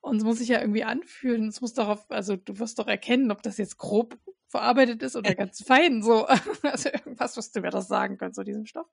Und 0.00 0.18
es 0.18 0.24
muss 0.24 0.38
sich 0.38 0.48
ja 0.48 0.60
irgendwie 0.60 0.84
anfühlen. 0.84 1.48
Es 1.48 1.62
muss 1.62 1.72
doch 1.72 1.88
auf, 1.88 2.10
also 2.10 2.36
du 2.36 2.58
wirst 2.58 2.78
doch 2.78 2.88
erkennen, 2.88 3.30
ob 3.30 3.42
das 3.42 3.56
jetzt 3.56 3.78
grob 3.78 4.18
verarbeitet 4.48 5.02
ist 5.02 5.16
oder 5.16 5.34
ganz 5.34 5.64
fein, 5.64 6.02
so. 6.02 6.28
Also 6.62 6.90
irgendwas, 6.90 7.36
was 7.36 7.52
du 7.52 7.60
mir 7.60 7.70
das 7.70 7.88
sagen 7.88 8.18
können, 8.18 8.34
so 8.34 8.42
diesem 8.42 8.66
Stoff. 8.66 8.86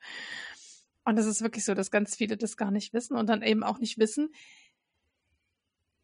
Und 1.04 1.18
das 1.18 1.26
ist 1.26 1.42
wirklich 1.42 1.66
so, 1.66 1.74
dass 1.74 1.92
ganz 1.92 2.16
viele 2.16 2.38
das 2.38 2.56
gar 2.56 2.72
nicht 2.72 2.94
wissen 2.94 3.18
und 3.18 3.28
dann 3.28 3.42
eben 3.42 3.64
auch 3.64 3.80
nicht 3.80 3.98
wissen, 3.98 4.34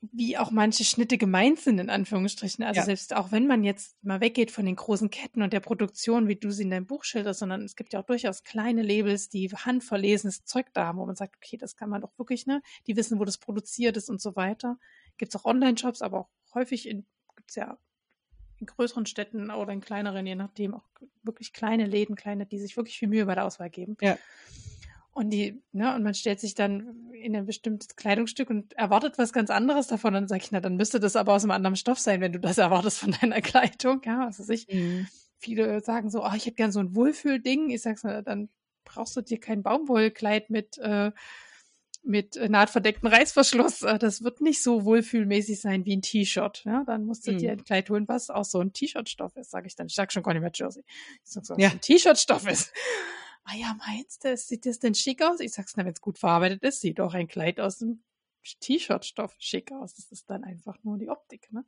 wie 0.01 0.37
auch 0.37 0.51
manche 0.51 0.83
Schnitte 0.83 1.17
gemeint 1.17 1.59
sind, 1.59 1.79
in 1.79 1.89
Anführungsstrichen. 1.89 2.63
Also 2.63 2.79
ja. 2.79 2.85
selbst 2.85 3.15
auch 3.15 3.31
wenn 3.31 3.47
man 3.47 3.63
jetzt 3.63 4.01
mal 4.03 4.21
weggeht 4.21 4.51
von 4.51 4.65
den 4.65 4.75
großen 4.75 5.09
Ketten 5.09 5.41
und 5.41 5.53
der 5.53 5.59
Produktion, 5.59 6.27
wie 6.27 6.35
du 6.35 6.51
sie 6.51 6.63
in 6.63 6.69
deinem 6.69 6.85
Buch 6.85 7.03
schilderst, 7.03 7.39
sondern 7.39 7.63
es 7.63 7.75
gibt 7.75 7.93
ja 7.93 7.99
auch 7.99 8.05
durchaus 8.05 8.43
kleine 8.43 8.83
Labels, 8.83 9.29
die 9.29 9.49
handverlesenes 9.49 10.45
Zeug 10.45 10.67
da 10.73 10.85
haben, 10.85 10.99
wo 10.99 11.05
man 11.05 11.15
sagt, 11.15 11.35
okay, 11.37 11.57
das 11.57 11.75
kann 11.75 11.89
man 11.89 12.01
doch 12.01 12.17
wirklich, 12.17 12.45
ne? 12.45 12.61
Die 12.85 12.95
wissen, 12.95 13.19
wo 13.19 13.25
das 13.25 13.39
produziert 13.39 13.97
ist 13.97 14.09
und 14.09 14.21
so 14.21 14.35
weiter. 14.35 14.77
Gibt 15.17 15.33
es 15.33 15.41
auch 15.41 15.45
Online-Shops, 15.45 16.01
aber 16.01 16.19
auch 16.19 16.29
häufig 16.53 16.87
in, 16.87 17.05
gibt's 17.35 17.55
ja 17.55 17.77
in 18.59 18.67
größeren 18.67 19.05
Städten 19.05 19.51
oder 19.51 19.71
in 19.71 19.81
kleineren, 19.81 20.25
je 20.25 20.35
nachdem, 20.35 20.73
auch 20.73 20.87
wirklich 21.23 21.53
kleine 21.53 21.85
Läden, 21.85 22.15
kleine, 22.15 22.45
die 22.45 22.59
sich 22.59 22.77
wirklich 22.77 22.97
viel 22.97 23.07
Mühe 23.07 23.25
bei 23.25 23.35
der 23.35 23.45
Auswahl 23.45 23.69
geben. 23.69 23.97
Ja. 24.01 24.17
Und 25.17 25.31
die, 25.31 25.59
ne, 25.71 25.95
und 25.95 26.03
man 26.03 26.13
stellt 26.13 26.39
sich 26.39 26.53
dann 26.53 27.11
in 27.11 27.35
ein 27.35 27.47
bestimmtes 27.47 27.95
Kleidungsstück 27.95 28.51
und 28.51 28.73
erwartet 28.73 29.17
was 29.17 29.33
ganz 29.33 29.49
anderes 29.49 29.87
davon. 29.87 30.09
Und 30.09 30.21
dann 30.21 30.27
sage 30.27 30.43
ich, 30.43 30.51
na, 30.51 30.59
dann 30.59 30.75
müsste 30.75 30.99
das 30.99 31.15
aber 31.15 31.33
aus 31.33 31.43
einem 31.43 31.49
anderen 31.49 31.75
Stoff 31.75 31.97
sein, 31.97 32.21
wenn 32.21 32.33
du 32.33 32.39
das 32.39 32.57
erwartest 32.59 32.99
von 32.99 33.15
deiner 33.19 33.41
Kleidung. 33.41 33.99
Ja, 34.05 34.27
was 34.27 34.39
weiß 34.39 34.49
ich. 34.49 34.67
Mhm. 34.71 35.07
Viele 35.39 35.81
sagen 35.81 36.11
so, 36.11 36.23
oh, 36.23 36.31
ich 36.35 36.45
hätte 36.45 36.57
gern 36.57 36.71
so 36.71 36.79
ein 36.79 36.93
Wohlfühlding. 36.93 37.71
Ich 37.71 37.81
sag's, 37.81 38.03
na, 38.03 38.21
dann 38.21 38.49
brauchst 38.85 39.17
du 39.17 39.21
dir 39.21 39.39
kein 39.39 39.63
Baumwollkleid 39.63 40.51
mit, 40.51 40.77
äh, 40.77 41.11
mit 42.03 42.35
nahtverdecktem 42.35 43.09
Reißverschluss. 43.09 43.81
Äh, 43.81 43.97
das 43.97 44.23
wird 44.23 44.41
nicht 44.41 44.61
so 44.61 44.85
wohlfühlmäßig 44.85 45.59
sein 45.59 45.83
wie 45.87 45.97
ein 45.97 46.03
T-Shirt. 46.03 46.61
Ja, 46.63 46.83
dann 46.85 47.05
musst 47.05 47.25
du 47.25 47.31
mhm. 47.31 47.39
dir 47.39 47.53
ein 47.53 47.63
Kleid 47.63 47.89
holen, 47.89 48.07
was 48.07 48.29
auch 48.29 48.45
so 48.45 48.59
ein 48.59 48.71
T-Shirt-Stoff 48.71 49.35
ist, 49.35 49.49
sage 49.49 49.65
ich 49.65 49.75
dann. 49.75 49.87
Ich 49.87 49.95
sag 49.95 50.13
schon 50.13 50.21
gar 50.21 50.33
nicht 50.33 50.43
mehr 50.43 50.51
Jersey. 50.53 50.83
Ich 51.23 51.31
sag 51.31 51.43
so, 51.43 51.55
ja. 51.57 51.71
ein 51.71 51.81
T-Shirt-Stoff 51.81 52.47
ist 52.47 52.71
ah 53.47 53.55
ja, 53.55 53.75
meinst 53.87 54.25
du, 54.25 54.35
sieht 54.37 54.65
das 54.65 54.79
denn 54.79 54.93
schick 54.95 55.23
aus? 55.23 55.39
Ich 55.39 55.53
sag's, 55.53 55.75
na, 55.77 55.85
wenn 55.85 55.93
es 55.93 56.01
gut 56.01 56.19
verarbeitet 56.19 56.63
ist, 56.63 56.81
sieht 56.81 56.99
auch 56.99 57.13
ein 57.13 57.27
Kleid 57.27 57.59
aus 57.59 57.79
dem 57.79 58.03
T-Shirt-Stoff 58.59 59.35
schick 59.39 59.71
aus. 59.71 59.95
Das 59.95 60.11
ist 60.11 60.29
dann 60.29 60.43
einfach 60.43 60.77
nur 60.83 60.97
die 60.97 61.09
Optik, 61.09 61.51
ne? 61.51 61.65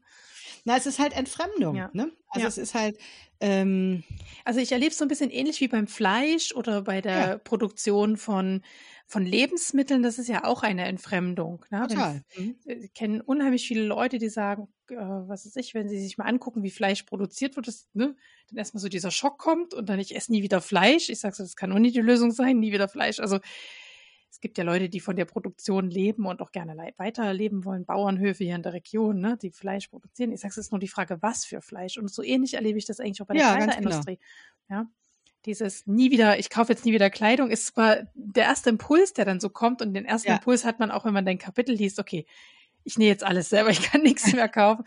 Na, 0.65 0.77
es 0.77 0.85
ist 0.85 0.99
halt 0.99 1.15
Entfremdung, 1.15 1.75
ja. 1.75 1.89
ne? 1.93 2.11
Also 2.29 2.43
ja. 2.43 2.47
es 2.47 2.57
ist 2.57 2.73
halt. 2.73 2.97
Ähm 3.39 4.03
also 4.45 4.59
ich 4.59 4.71
erlebe 4.71 4.91
es 4.91 4.97
so 4.97 5.05
ein 5.05 5.09
bisschen 5.09 5.31
ähnlich 5.31 5.61
wie 5.61 5.67
beim 5.67 5.87
Fleisch 5.87 6.53
oder 6.53 6.83
bei 6.83 7.01
der 7.01 7.19
ja. 7.19 7.37
Produktion 7.37 8.17
von 8.17 8.61
von 9.09 9.25
Lebensmitteln. 9.25 10.03
Das 10.03 10.19
ist 10.19 10.29
ja 10.29 10.43
auch 10.43 10.61
eine 10.61 10.85
Entfremdung. 10.85 11.65
Ne? 11.71 11.87
Total. 11.87 12.23
Ich, 12.29 12.39
mhm. 12.39 12.55
ich 12.65 12.67
äh, 12.67 12.87
kenne 12.89 13.23
unheimlich 13.23 13.67
viele 13.67 13.83
Leute, 13.83 14.19
die 14.19 14.29
sagen, 14.29 14.67
äh, 14.89 14.95
was 14.95 15.45
weiß 15.45 15.55
ich, 15.55 15.73
wenn 15.73 15.89
sie 15.89 15.99
sich 15.99 16.19
mal 16.19 16.25
angucken, 16.25 16.61
wie 16.61 16.69
Fleisch 16.69 17.03
produziert 17.03 17.55
wird, 17.55 17.67
dass, 17.67 17.87
ne, 17.93 18.15
dann 18.49 18.57
erstmal 18.57 18.81
so 18.81 18.87
dieser 18.87 19.09
Schock 19.09 19.39
kommt 19.39 19.73
und 19.73 19.89
dann 19.89 19.99
ich 19.99 20.15
esse 20.15 20.31
nie 20.31 20.43
wieder 20.43 20.61
Fleisch. 20.61 21.09
Ich 21.09 21.19
sage 21.19 21.35
so, 21.35 21.43
das 21.43 21.55
kann 21.55 21.71
auch 21.71 21.79
nicht 21.79 21.95
die 21.95 22.01
Lösung 22.01 22.29
sein, 22.31 22.59
nie 22.59 22.71
wieder 22.71 22.87
Fleisch. 22.87 23.19
Also 23.19 23.39
es 24.31 24.39
gibt 24.39 24.57
ja 24.57 24.63
Leute, 24.63 24.89
die 24.89 24.99
von 24.99 25.15
der 25.15 25.25
Produktion 25.25 25.89
leben 25.89 26.25
und 26.25 26.41
auch 26.41 26.51
gerne 26.51 26.77
weiterleben 26.97 27.65
wollen, 27.65 27.85
Bauernhöfe 27.85 28.43
hier 28.43 28.55
in 28.55 28.63
der 28.63 28.73
Region, 28.73 29.19
ne, 29.19 29.37
die 29.41 29.51
Fleisch 29.51 29.87
produzieren. 29.87 30.31
Ich 30.31 30.41
sage, 30.41 30.51
es 30.51 30.57
ist 30.57 30.71
nur 30.71 30.79
die 30.79 30.87
Frage, 30.87 31.21
was 31.21 31.45
für 31.45 31.61
Fleisch. 31.61 31.97
Und 31.97 32.11
so 32.11 32.21
ähnlich 32.21 32.53
erlebe 32.53 32.77
ich 32.77 32.85
das 32.85 32.99
eigentlich 32.99 33.21
auch 33.21 33.25
bei 33.25 33.33
der 33.33 33.43
ja, 33.43 33.55
Kleiderindustrie. 33.55 34.19
Genau. 34.67 34.81
Ja. 34.81 34.89
Dieses 35.45 35.87
nie 35.87 36.11
wieder, 36.11 36.37
ich 36.37 36.49
kaufe 36.49 36.71
jetzt 36.73 36.85
nie 36.85 36.93
wieder 36.93 37.09
Kleidung, 37.09 37.49
ist 37.49 37.67
zwar 37.67 37.97
der 38.13 38.43
erste 38.43 38.69
Impuls, 38.69 39.13
der 39.13 39.25
dann 39.25 39.39
so 39.39 39.49
kommt 39.49 39.81
und 39.81 39.93
den 39.93 40.05
ersten 40.05 40.29
ja. 40.29 40.35
Impuls 40.35 40.63
hat 40.63 40.79
man 40.79 40.91
auch, 40.91 41.05
wenn 41.05 41.13
man 41.13 41.25
dein 41.25 41.37
Kapitel 41.37 41.73
liest, 41.73 41.97
okay, 41.97 42.25
ich 42.83 42.97
nähe 42.97 43.09
jetzt 43.09 43.23
alles 43.23 43.49
selber, 43.49 43.69
ich 43.69 43.81
kann 43.81 44.01
nichts 44.03 44.31
mehr 44.33 44.49
kaufen. 44.49 44.83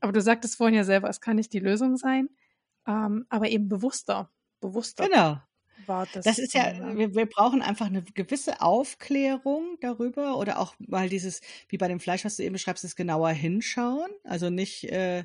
Aber 0.00 0.12
du 0.12 0.20
sagtest 0.20 0.56
vorhin 0.56 0.76
ja 0.76 0.84
selber, 0.84 1.08
es 1.08 1.20
kann 1.20 1.36
nicht 1.36 1.52
die 1.52 1.58
Lösung 1.58 1.96
sein, 1.96 2.28
ähm, 2.86 3.24
aber 3.30 3.48
eben 3.48 3.68
bewusster, 3.68 4.30
bewusster. 4.60 5.08
Genau 5.08 5.38
war 5.88 6.06
das. 6.12 6.24
Das 6.24 6.38
ist 6.38 6.54
ja, 6.54 6.96
wir, 6.96 7.14
wir 7.14 7.26
brauchen 7.26 7.62
einfach 7.62 7.86
eine 7.86 8.02
gewisse 8.02 8.60
Aufklärung 8.60 9.76
darüber 9.80 10.38
oder 10.38 10.58
auch 10.58 10.74
mal 10.78 11.08
dieses, 11.08 11.40
wie 11.68 11.78
bei 11.78 11.88
dem 11.88 12.00
Fleisch, 12.00 12.24
was 12.24 12.36
du 12.36 12.42
eben 12.42 12.54
beschreibst, 12.54 12.84
das 12.84 12.96
genauer 12.96 13.30
hinschauen. 13.30 14.10
Also 14.24 14.50
nicht, 14.50 14.84
äh, 14.84 15.24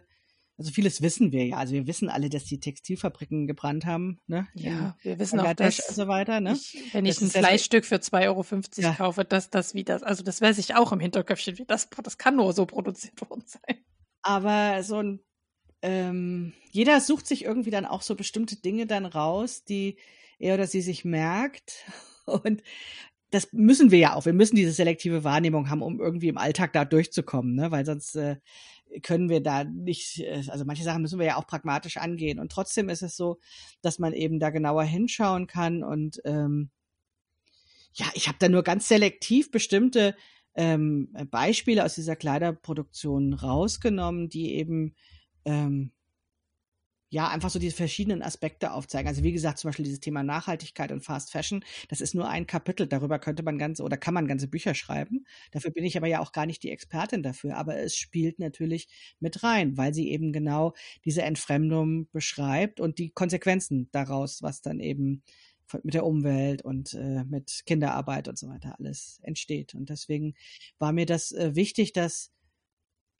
also 0.57 0.71
vieles 0.71 1.01
wissen 1.01 1.31
wir 1.31 1.45
ja. 1.45 1.57
Also 1.57 1.73
wir 1.73 1.87
wissen 1.87 2.09
alle, 2.09 2.29
dass 2.29 2.45
die 2.45 2.59
Textilfabriken 2.59 3.47
gebrannt 3.47 3.85
haben. 3.85 4.19
Ne? 4.27 4.47
Ja, 4.53 4.95
wir 5.01 5.17
wissen 5.19 5.39
auch, 5.39 5.53
dass 5.53 5.79
und 5.89 5.95
so 5.95 6.07
weiter. 6.07 6.39
Ne? 6.39 6.53
Ich, 6.53 6.93
wenn 6.93 7.05
ich 7.05 7.19
ein 7.21 7.29
Fleischstück 7.29 7.85
für 7.85 7.95
2,50 7.95 8.27
Euro 8.27 8.45
ja. 8.77 8.93
kaufe, 8.93 9.25
dass 9.25 9.49
das 9.49 9.73
wie 9.73 9.83
das, 9.83 10.03
also 10.03 10.23
das 10.23 10.41
weiß 10.41 10.57
ich 10.57 10.75
auch 10.75 10.91
im 10.91 10.99
Hinterköpfchen, 10.99 11.57
wie 11.57 11.65
das, 11.65 11.89
das 12.03 12.17
kann 12.17 12.35
nur 12.35 12.53
so 12.53 12.65
produziert 12.65 13.19
worden 13.29 13.43
sein. 13.45 13.77
Aber 14.21 14.83
so 14.83 14.97
ein 14.97 15.19
ähm, 15.81 16.53
jeder 16.69 17.01
sucht 17.01 17.27
sich 17.27 17.43
irgendwie 17.45 17.71
dann 17.71 17.85
auch 17.85 18.01
so 18.01 18.15
bestimmte 18.15 18.55
Dinge 18.55 18.85
dann 18.85 19.05
raus, 19.05 19.63
die 19.63 19.97
er 20.41 20.55
oder 20.55 20.67
sie 20.67 20.81
sich 20.81 21.05
merkt. 21.05 21.85
Und 22.25 22.61
das 23.31 23.53
müssen 23.53 23.91
wir 23.91 23.99
ja 23.99 24.15
auch. 24.15 24.25
Wir 24.25 24.33
müssen 24.33 24.57
diese 24.57 24.73
selektive 24.73 25.23
Wahrnehmung 25.23 25.69
haben, 25.69 25.81
um 25.81 25.99
irgendwie 25.99 26.27
im 26.27 26.37
Alltag 26.37 26.73
da 26.73 26.83
durchzukommen, 26.83 27.55
ne? 27.55 27.71
weil 27.71 27.85
sonst 27.85 28.15
äh, 28.15 28.37
können 29.03 29.29
wir 29.29 29.41
da 29.41 29.63
nicht, 29.63 30.19
äh, 30.19 30.43
also 30.49 30.65
manche 30.65 30.83
Sachen 30.83 31.01
müssen 31.01 31.17
wir 31.17 31.25
ja 31.25 31.37
auch 31.37 31.47
pragmatisch 31.47 31.97
angehen. 31.97 32.39
Und 32.39 32.51
trotzdem 32.51 32.89
ist 32.89 33.01
es 33.01 33.15
so, 33.15 33.39
dass 33.81 33.99
man 33.99 34.13
eben 34.13 34.39
da 34.39 34.49
genauer 34.49 34.83
hinschauen 34.83 35.47
kann. 35.47 35.83
Und 35.83 36.21
ähm, 36.25 36.69
ja, 37.93 38.05
ich 38.13 38.27
habe 38.27 38.37
da 38.39 38.49
nur 38.49 38.63
ganz 38.63 38.87
selektiv 38.87 39.49
bestimmte 39.51 40.15
ähm, 40.55 41.09
Beispiele 41.29 41.85
aus 41.85 41.95
dieser 41.95 42.17
Kleiderproduktion 42.17 43.33
rausgenommen, 43.33 44.27
die 44.27 44.55
eben 44.55 44.95
ähm, 45.45 45.91
ja, 47.11 47.27
einfach 47.27 47.49
so 47.49 47.59
diese 47.59 47.75
verschiedenen 47.75 48.23
Aspekte 48.23 48.71
aufzeigen. 48.71 49.09
Also 49.09 49.21
wie 49.21 49.33
gesagt, 49.33 49.59
zum 49.59 49.67
Beispiel 49.67 49.83
dieses 49.83 49.99
Thema 49.99 50.23
Nachhaltigkeit 50.23 50.93
und 50.93 51.03
Fast 51.03 51.29
Fashion, 51.29 51.63
das 51.89 51.99
ist 51.99 52.15
nur 52.15 52.29
ein 52.29 52.47
Kapitel. 52.47 52.87
Darüber 52.87 53.19
könnte 53.19 53.43
man 53.43 53.57
ganze 53.57 53.83
oder 53.83 53.97
kann 53.97 54.13
man 54.13 54.27
ganze 54.27 54.47
Bücher 54.47 54.73
schreiben. 54.73 55.25
Dafür 55.51 55.71
bin 55.71 55.83
ich 55.83 55.97
aber 55.97 56.07
ja 56.07 56.21
auch 56.21 56.31
gar 56.31 56.45
nicht 56.45 56.63
die 56.63 56.71
Expertin 56.71 57.21
dafür. 57.21 57.57
Aber 57.57 57.77
es 57.77 57.97
spielt 57.97 58.39
natürlich 58.39 58.87
mit 59.19 59.43
rein, 59.43 59.75
weil 59.75 59.93
sie 59.93 60.09
eben 60.09 60.31
genau 60.31 60.73
diese 61.03 61.23
Entfremdung 61.23 62.07
beschreibt 62.13 62.79
und 62.79 62.97
die 62.97 63.09
Konsequenzen 63.09 63.89
daraus, 63.91 64.41
was 64.41 64.61
dann 64.61 64.79
eben 64.79 65.21
mit 65.83 65.93
der 65.93 66.05
Umwelt 66.05 66.61
und 66.61 66.93
äh, 66.93 67.25
mit 67.25 67.63
Kinderarbeit 67.65 68.29
und 68.29 68.37
so 68.37 68.47
weiter 68.47 68.79
alles 68.79 69.19
entsteht. 69.23 69.75
Und 69.75 69.89
deswegen 69.89 70.33
war 70.79 70.93
mir 70.93 71.05
das 71.05 71.33
äh, 71.33 71.55
wichtig, 71.55 71.91
dass 71.91 72.31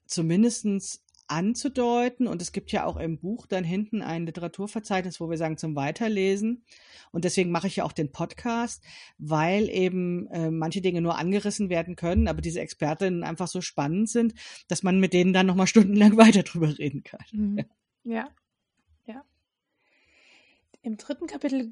zumindestens 0.06 1.04
anzudeuten. 1.32 2.28
Und 2.28 2.41
es 2.41 2.52
gibt 2.52 2.72
ja 2.72 2.86
auch 2.86 2.98
im 2.98 3.18
Buch 3.18 3.48
dann 3.48 3.64
hinten 3.64 4.02
ein 4.02 4.26
Literaturverzeichnis, 4.26 5.20
wo 5.20 5.30
wir 5.30 5.38
sagen 5.38 5.58
zum 5.58 5.76
Weiterlesen. 5.76 6.64
Und 7.12 7.26
deswegen 7.26 7.52
mache 7.52 7.68
ich 7.68 7.78
ja 7.78 7.84
auch 7.84 7.91
den 7.91 8.12
Podcast, 8.12 8.84
weil 9.18 9.70
eben 9.70 10.28
äh, 10.28 10.52
manche 10.52 10.82
Dinge 10.82 11.02
nur 11.02 11.18
angerissen 11.18 11.70
werden 11.70 11.95
können, 11.95 12.28
aber 12.28 12.41
diese 12.41 12.62
Expertinnen 12.62 13.24
einfach 13.24 13.48
so 13.48 13.62
spannend 13.62 14.10
sind, 14.10 14.34
dass 14.68 14.84
man 14.84 14.99
mit 14.99 15.14
denen 15.14 15.34
dann 15.34 15.48
nochmal 15.48 15.68
stundenlang 15.68 16.18
weiter 16.18 16.44
drüber 16.44 16.78
reden 16.78 17.03
kann. 17.03 17.26
Mhm. 17.32 17.66
Ja, 18.03 18.30
ja. 19.06 19.24
Im 20.82 20.98
dritten 20.98 21.28
Kapitel 21.28 21.72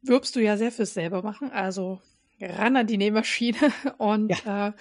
wirbst 0.00 0.34
du 0.34 0.40
ja 0.40 0.56
sehr 0.56 0.72
fürs 0.72 0.94
selber 0.94 1.22
machen, 1.22 1.50
also 1.50 2.00
ran 2.40 2.76
an 2.76 2.86
die 2.86 2.96
Nähmaschine 2.96 3.58
und 3.98 4.30
ja. 4.30 4.68
äh, 4.68 4.72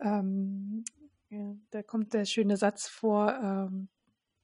ähm, 0.00 0.84
ja, 1.30 1.56
da 1.70 1.82
kommt 1.82 2.14
der 2.14 2.24
schöne 2.24 2.56
Satz 2.56 2.88
vor, 2.88 3.34
ähm, 3.42 3.88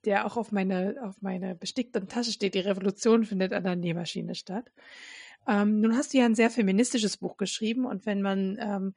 der 0.05 0.27
auch 0.27 0.36
auf 0.36 0.52
meine, 0.52 0.97
auf 1.02 1.20
meine 1.23 1.55
bestickten 1.55 2.09
Tasche 2.09 2.32
steht. 2.32 2.55
Die 2.55 2.61
Revolution 2.61 3.24
findet 3.24 3.52
an 3.52 3.65
der 3.65 3.77
Nähmaschine 3.77 4.35
statt. 4.35 4.70
Ähm, 5.47 5.81
nun 5.81 5.97
hast 5.97 6.12
du 6.12 6.19
ja 6.19 6.24
ein 6.24 6.35
sehr 6.35 6.51
feministisches 6.51 7.16
Buch 7.16 7.36
geschrieben 7.36 7.85
und 7.86 8.06
wenn 8.06 8.23
man 8.23 8.59
ähm, 8.61 8.94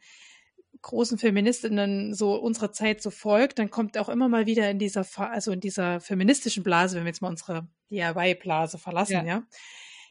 großen 0.81 1.17
Feministinnen 1.17 2.13
so 2.13 2.35
unserer 2.35 2.71
Zeit 2.71 3.01
so 3.01 3.09
folgt, 3.09 3.59
dann 3.59 3.69
kommt 3.69 3.97
auch 3.97 4.09
immer 4.09 4.29
mal 4.29 4.45
wieder 4.45 4.69
in 4.69 4.79
dieser, 4.79 5.05
also 5.17 5.51
in 5.51 5.59
dieser 5.59 5.99
feministischen 5.99 6.63
Blase, 6.63 6.95
wenn 6.95 7.03
wir 7.03 7.09
jetzt 7.09 7.21
mal 7.21 7.29
unsere 7.29 7.67
DIY-Blase 7.89 8.77
verlassen, 8.77 9.13
ja. 9.13 9.23
ja, 9.23 9.43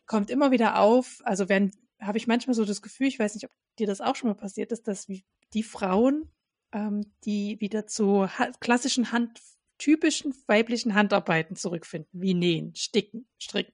kommt 0.07 0.31
immer 0.31 0.51
wieder 0.51 0.79
auf, 0.79 1.21
also 1.25 1.49
wenn, 1.49 1.73
habe 2.01 2.19
ich 2.19 2.27
manchmal 2.27 2.55
so 2.55 2.65
das 2.65 2.83
Gefühl, 2.83 3.07
ich 3.07 3.19
weiß 3.19 3.35
nicht, 3.35 3.45
ob 3.45 3.51
dir 3.79 3.87
das 3.87 4.01
auch 4.01 4.17
schon 4.17 4.29
mal 4.29 4.35
passiert 4.35 4.73
ist, 4.73 4.89
dass 4.89 5.07
die 5.07 5.63
Frauen, 5.63 6.31
ähm, 6.77 7.07
die 7.25 7.61
wieder 7.61 7.87
zu 7.87 8.29
ha 8.29 8.51
klassischen 8.61 9.11
Hand, 9.11 9.41
typischen 9.79 10.35
weiblichen 10.47 10.95
Handarbeiten 10.95 11.57
zurückfinden, 11.57 12.11
wie 12.13 12.35
Nähen, 12.35 12.75
Sticken, 12.75 13.27
Stricken. 13.39 13.73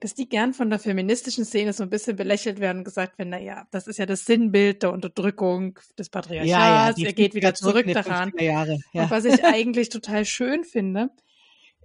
Dass 0.00 0.14
die 0.14 0.28
gern 0.28 0.54
von 0.54 0.70
der 0.70 0.78
feministischen 0.78 1.44
Szene 1.44 1.72
so 1.72 1.82
ein 1.82 1.90
bisschen 1.90 2.16
belächelt 2.16 2.58
werden 2.58 2.78
und 2.78 2.84
gesagt 2.84 3.18
werden, 3.18 3.30
naja, 3.30 3.66
das 3.70 3.86
ist 3.86 3.98
ja 3.98 4.06
das 4.06 4.24
Sinnbild 4.24 4.82
der 4.82 4.92
Unterdrückung 4.92 5.78
des 5.98 6.08
Patriarchats, 6.08 6.50
ja, 6.50 6.90
ja, 6.96 7.06
er 7.06 7.12
geht 7.12 7.34
wieder 7.34 7.54
zurück 7.54 7.86
daran. 7.86 8.32
Jahre, 8.38 8.78
ja. 8.92 9.04
Und 9.04 9.10
was 9.10 9.24
ich 9.24 9.44
eigentlich 9.44 9.88
total 9.88 10.24
schön 10.24 10.64
finde, 10.64 11.10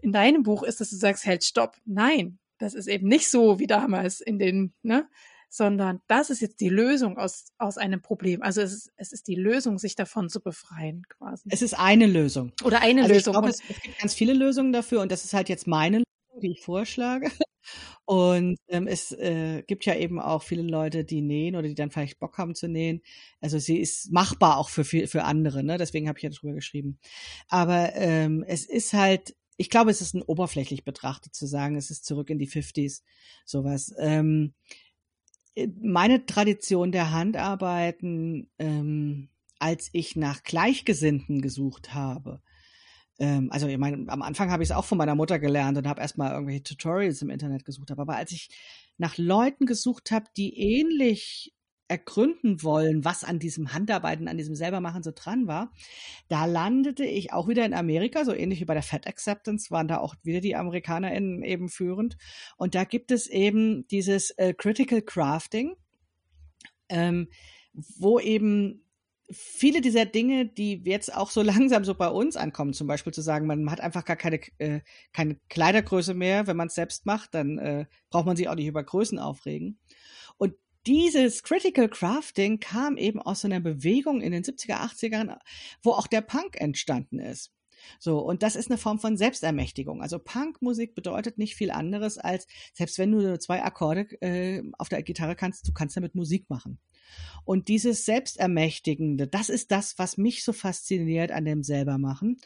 in 0.01 0.11
deinem 0.11 0.43
Buch 0.43 0.63
ist, 0.63 0.79
dass 0.79 0.89
du 0.89 0.95
sagst, 0.95 1.25
halt, 1.25 1.43
stopp, 1.43 1.77
nein, 1.85 2.39
das 2.57 2.73
ist 2.73 2.87
eben 2.87 3.07
nicht 3.07 3.29
so 3.29 3.59
wie 3.59 3.67
damals 3.67 4.21
in 4.21 4.39
den, 4.39 4.73
ne, 4.81 5.09
sondern 5.49 6.01
das 6.07 6.29
ist 6.29 6.41
jetzt 6.41 6.59
die 6.59 6.69
Lösung 6.69 7.17
aus, 7.17 7.45
aus 7.57 7.77
einem 7.77 8.01
Problem. 8.01 8.41
Also 8.41 8.61
es 8.61 8.73
ist, 8.73 8.91
es 8.97 9.11
ist 9.11 9.27
die 9.27 9.35
Lösung, 9.35 9.77
sich 9.77 9.95
davon 9.95 10.29
zu 10.29 10.41
befreien, 10.41 11.03
quasi. 11.09 11.49
Es 11.51 11.61
ist 11.61 11.73
eine 11.73 12.07
Lösung. 12.07 12.51
Oder 12.63 12.81
eine 12.81 13.03
also 13.03 13.13
Lösung. 13.13 13.33
Ich 13.33 13.39
glaube, 13.39 13.49
es, 13.49 13.59
es, 13.69 13.81
gibt 13.81 13.99
ganz 13.99 14.13
viele 14.13 14.33
Lösungen 14.33 14.73
dafür 14.73 15.01
und 15.01 15.11
das 15.11 15.25
ist 15.25 15.33
halt 15.33 15.49
jetzt 15.49 15.67
meine 15.67 15.97
Lösung, 15.97 16.41
die 16.41 16.51
ich 16.51 16.61
vorschlage. 16.61 17.29
Und 18.05 18.59
ähm, 18.67 18.85
es 18.85 19.11
äh, 19.11 19.63
gibt 19.63 19.85
ja 19.85 19.95
eben 19.95 20.19
auch 20.19 20.43
viele 20.43 20.61
Leute, 20.61 21.03
die 21.03 21.21
nähen 21.21 21.55
oder 21.55 21.67
die 21.67 21.73
dann 21.73 21.89
vielleicht 21.89 22.19
Bock 22.19 22.37
haben 22.37 22.53
zu 22.53 22.67
nähen. 22.67 23.01
Also 23.41 23.57
sie 23.57 23.79
ist 23.79 24.11
machbar 24.11 24.57
auch 24.57 24.69
für 24.69 24.83
für 24.83 25.23
andere, 25.23 25.63
ne? 25.63 25.79
Deswegen 25.79 26.07
habe 26.07 26.19
ich 26.19 26.23
ja 26.23 26.29
drüber 26.29 26.53
geschrieben. 26.53 26.99
Aber 27.47 27.95
ähm, 27.95 28.43
es 28.47 28.65
ist 28.65 28.93
halt 28.93 29.35
ich 29.57 29.69
glaube, 29.69 29.91
es 29.91 30.01
ist 30.01 30.13
ein 30.13 30.21
oberflächlich 30.21 30.83
betrachtet 30.83 31.33
zu 31.33 31.45
sagen, 31.45 31.75
es 31.75 31.89
ist 31.89 32.05
zurück 32.05 32.29
in 32.29 32.39
die 32.39 32.49
50s, 32.49 33.01
sowas. 33.45 33.93
Ähm, 33.97 34.53
äh, 34.67 34.84
meine 35.81 36.25
Tradition 36.25 36.91
der 36.91 37.11
Handarbeiten, 37.11 38.49
ähm, 38.59 39.29
als 39.59 39.89
ich 39.93 40.15
nach 40.15 40.43
Gleichgesinnten 40.43 41.41
gesucht 41.41 41.93
habe, 41.93 42.41
ähm, 43.19 43.49
also 43.51 43.67
ich 43.67 43.77
meine, 43.77 44.09
am 44.09 44.21
Anfang 44.21 44.51
habe 44.51 44.63
ich 44.63 44.69
es 44.69 44.75
auch 44.75 44.85
von 44.85 44.97
meiner 44.97 45.15
Mutter 45.15 45.39
gelernt 45.39 45.77
und 45.77 45.87
habe 45.87 46.01
erstmal 46.01 46.33
irgendwelche 46.33 46.63
Tutorials 46.63 47.21
im 47.21 47.29
Internet 47.29 47.63
gesucht, 47.63 47.91
aber 47.91 48.15
als 48.15 48.31
ich 48.31 48.49
nach 48.97 49.17
Leuten 49.17 49.65
gesucht 49.65 50.11
habe, 50.11 50.25
die 50.35 50.57
ähnlich 50.57 51.54
ergründen 51.87 52.63
wollen, 52.63 53.05
was 53.05 53.23
an 53.23 53.39
diesem 53.39 53.73
Handarbeiten, 53.73 54.27
an 54.27 54.37
diesem 54.37 54.55
selbermachen 54.55 55.03
so 55.03 55.11
dran 55.13 55.47
war, 55.47 55.71
da 56.27 56.45
landete 56.45 57.05
ich 57.05 57.31
auch 57.31 57.47
wieder 57.47 57.65
in 57.65 57.73
Amerika, 57.73 58.25
so 58.25 58.33
ähnlich 58.33 58.59
wie 58.59 58.65
bei 58.65 58.73
der 58.73 58.83
Fat 58.83 59.07
Acceptance 59.07 59.69
waren 59.71 59.87
da 59.87 59.97
auch 59.97 60.15
wieder 60.23 60.41
die 60.41 60.55
AmerikanerInnen 60.55 61.43
eben 61.43 61.69
führend. 61.69 62.17
Und 62.57 62.75
da 62.75 62.83
gibt 62.83 63.11
es 63.11 63.27
eben 63.27 63.87
dieses 63.87 64.31
äh, 64.31 64.53
Critical 64.53 65.01
Crafting, 65.01 65.75
ähm, 66.89 67.29
wo 67.73 68.19
eben 68.19 68.81
viele 69.31 69.81
dieser 69.81 70.05
Dinge, 70.05 70.45
die 70.45 70.81
jetzt 70.85 71.13
auch 71.13 71.29
so 71.29 71.41
langsam 71.43 71.83
so 71.83 71.93
bei 71.93 72.07
uns 72.07 72.35
ankommen, 72.35 72.73
zum 72.73 72.87
Beispiel 72.87 73.13
zu 73.13 73.21
sagen, 73.21 73.47
man 73.47 73.69
hat 73.69 73.81
einfach 73.81 74.05
gar 74.05 74.15
keine, 74.15 74.39
äh, 74.57 74.81
keine 75.13 75.37
Kleidergröße 75.49 76.13
mehr, 76.13 76.47
wenn 76.47 76.57
man 76.57 76.67
es 76.67 76.75
selbst 76.75 77.05
macht, 77.05 77.33
dann 77.33 77.57
äh, 77.57 77.85
braucht 78.09 78.25
man 78.25 78.35
sich 78.35 78.49
auch 78.49 78.55
nicht 78.55 78.67
über 78.67 78.83
Größen 78.83 79.19
aufregen. 79.19 79.79
Und 80.37 80.55
dieses 80.85 81.43
Critical 81.43 81.89
Crafting 81.89 82.59
kam 82.59 82.97
eben 82.97 83.21
aus 83.21 83.41
so 83.41 83.47
einer 83.47 83.59
Bewegung 83.59 84.21
in 84.21 84.31
den 84.31 84.43
70er, 84.43 84.81
80ern, 84.81 85.37
wo 85.83 85.91
auch 85.91 86.07
der 86.07 86.21
Punk 86.21 86.59
entstanden 86.59 87.19
ist. 87.19 87.51
So, 87.99 88.19
und 88.19 88.43
das 88.43 88.55
ist 88.55 88.69
eine 88.69 88.77
Form 88.77 88.99
von 88.99 89.17
Selbstermächtigung. 89.17 90.01
Also 90.01 90.19
Punkmusik 90.19 90.95
bedeutet 90.95 91.37
nicht 91.37 91.55
viel 91.55 91.71
anderes 91.71 92.17
als, 92.17 92.47
selbst 92.73 92.97
wenn 92.97 93.11
du 93.11 93.21
nur 93.21 93.39
zwei 93.39 93.63
Akkorde 93.63 94.07
äh, 94.21 94.63
auf 94.77 94.89
der 94.89 95.03
Gitarre 95.03 95.35
kannst, 95.35 95.67
du 95.67 95.73
kannst 95.73 95.97
damit 95.97 96.15
Musik 96.15 96.49
machen. 96.49 96.79
Und 97.43 97.67
dieses 97.67 98.05
Selbstermächtigende, 98.05 99.27
das 99.27 99.49
ist 99.49 99.71
das, 99.71 99.99
was 99.99 100.17
mich 100.17 100.43
so 100.43 100.53
fasziniert 100.53 101.31
an 101.31 101.45
dem 101.45 101.63
Selbermachen. 101.63 102.37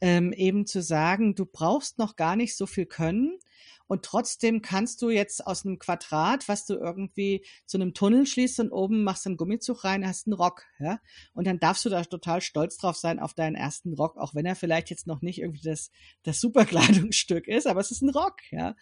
Ähm, 0.00 0.32
eben 0.32 0.66
zu 0.66 0.82
sagen, 0.82 1.34
du 1.34 1.46
brauchst 1.46 1.98
noch 1.98 2.16
gar 2.16 2.36
nicht 2.36 2.56
so 2.56 2.66
viel 2.66 2.86
können, 2.86 3.38
und 3.86 4.04
trotzdem 4.04 4.62
kannst 4.62 5.02
du 5.02 5.10
jetzt 5.10 5.46
aus 5.46 5.64
einem 5.64 5.78
Quadrat, 5.78 6.48
was 6.48 6.66
du 6.66 6.74
irgendwie 6.74 7.44
zu 7.66 7.78
einem 7.78 7.94
Tunnel 7.94 8.26
schließt 8.26 8.60
und 8.60 8.70
oben 8.70 9.04
machst 9.04 9.26
einen 9.26 9.36
Gummizug 9.36 9.84
rein, 9.84 10.06
hast 10.06 10.26
einen 10.26 10.34
Rock, 10.34 10.64
ja. 10.78 11.00
Und 11.34 11.46
dann 11.46 11.58
darfst 11.58 11.84
du 11.84 11.88
da 11.88 12.02
total 12.04 12.40
stolz 12.40 12.76
drauf 12.76 12.96
sein 12.96 13.18
auf 13.18 13.34
deinen 13.34 13.56
ersten 13.56 13.94
Rock, 13.94 14.16
auch 14.16 14.34
wenn 14.34 14.46
er 14.46 14.56
vielleicht 14.56 14.90
jetzt 14.90 15.06
noch 15.06 15.22
nicht 15.22 15.40
irgendwie 15.40 15.62
das, 15.62 15.90
das 16.22 16.40
Superkleidungsstück 16.40 17.48
ist, 17.48 17.66
aber 17.66 17.80
es 17.80 17.90
ist 17.90 18.02
ein 18.02 18.10
Rock, 18.10 18.36
ja. 18.50 18.74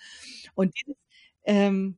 Und 0.54 0.74
ähm, 1.44 1.96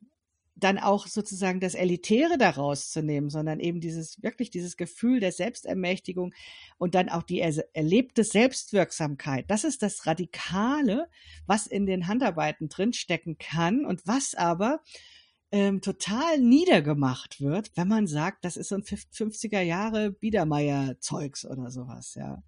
dann 0.62 0.78
auch 0.78 1.06
sozusagen 1.06 1.60
das 1.60 1.74
Elitäre 1.74 2.38
daraus 2.38 2.90
zu 2.90 3.02
nehmen, 3.02 3.30
sondern 3.30 3.60
eben 3.60 3.80
dieses, 3.80 4.22
wirklich 4.22 4.50
dieses 4.50 4.76
Gefühl 4.76 5.20
der 5.20 5.32
Selbstermächtigung 5.32 6.34
und 6.78 6.94
dann 6.94 7.08
auch 7.08 7.22
die 7.22 7.40
er 7.40 7.52
erlebte 7.74 8.24
Selbstwirksamkeit. 8.24 9.50
Das 9.50 9.64
ist 9.64 9.82
das 9.82 10.06
Radikale, 10.06 11.08
was 11.46 11.66
in 11.66 11.86
den 11.86 12.06
Handarbeiten 12.06 12.68
drinstecken 12.68 13.38
kann 13.38 13.84
und 13.84 14.06
was 14.06 14.34
aber 14.34 14.80
ähm, 15.50 15.82
total 15.82 16.38
niedergemacht 16.38 17.40
wird, 17.40 17.70
wenn 17.76 17.88
man 17.88 18.06
sagt, 18.06 18.44
das 18.44 18.56
ist 18.56 18.68
so 18.68 18.76
ein 18.76 18.82
50er 18.82 19.60
Jahre 19.60 20.10
Biedermeier-Zeugs 20.10 21.44
oder 21.44 21.70
sowas, 21.70 22.14
ja. 22.14 22.42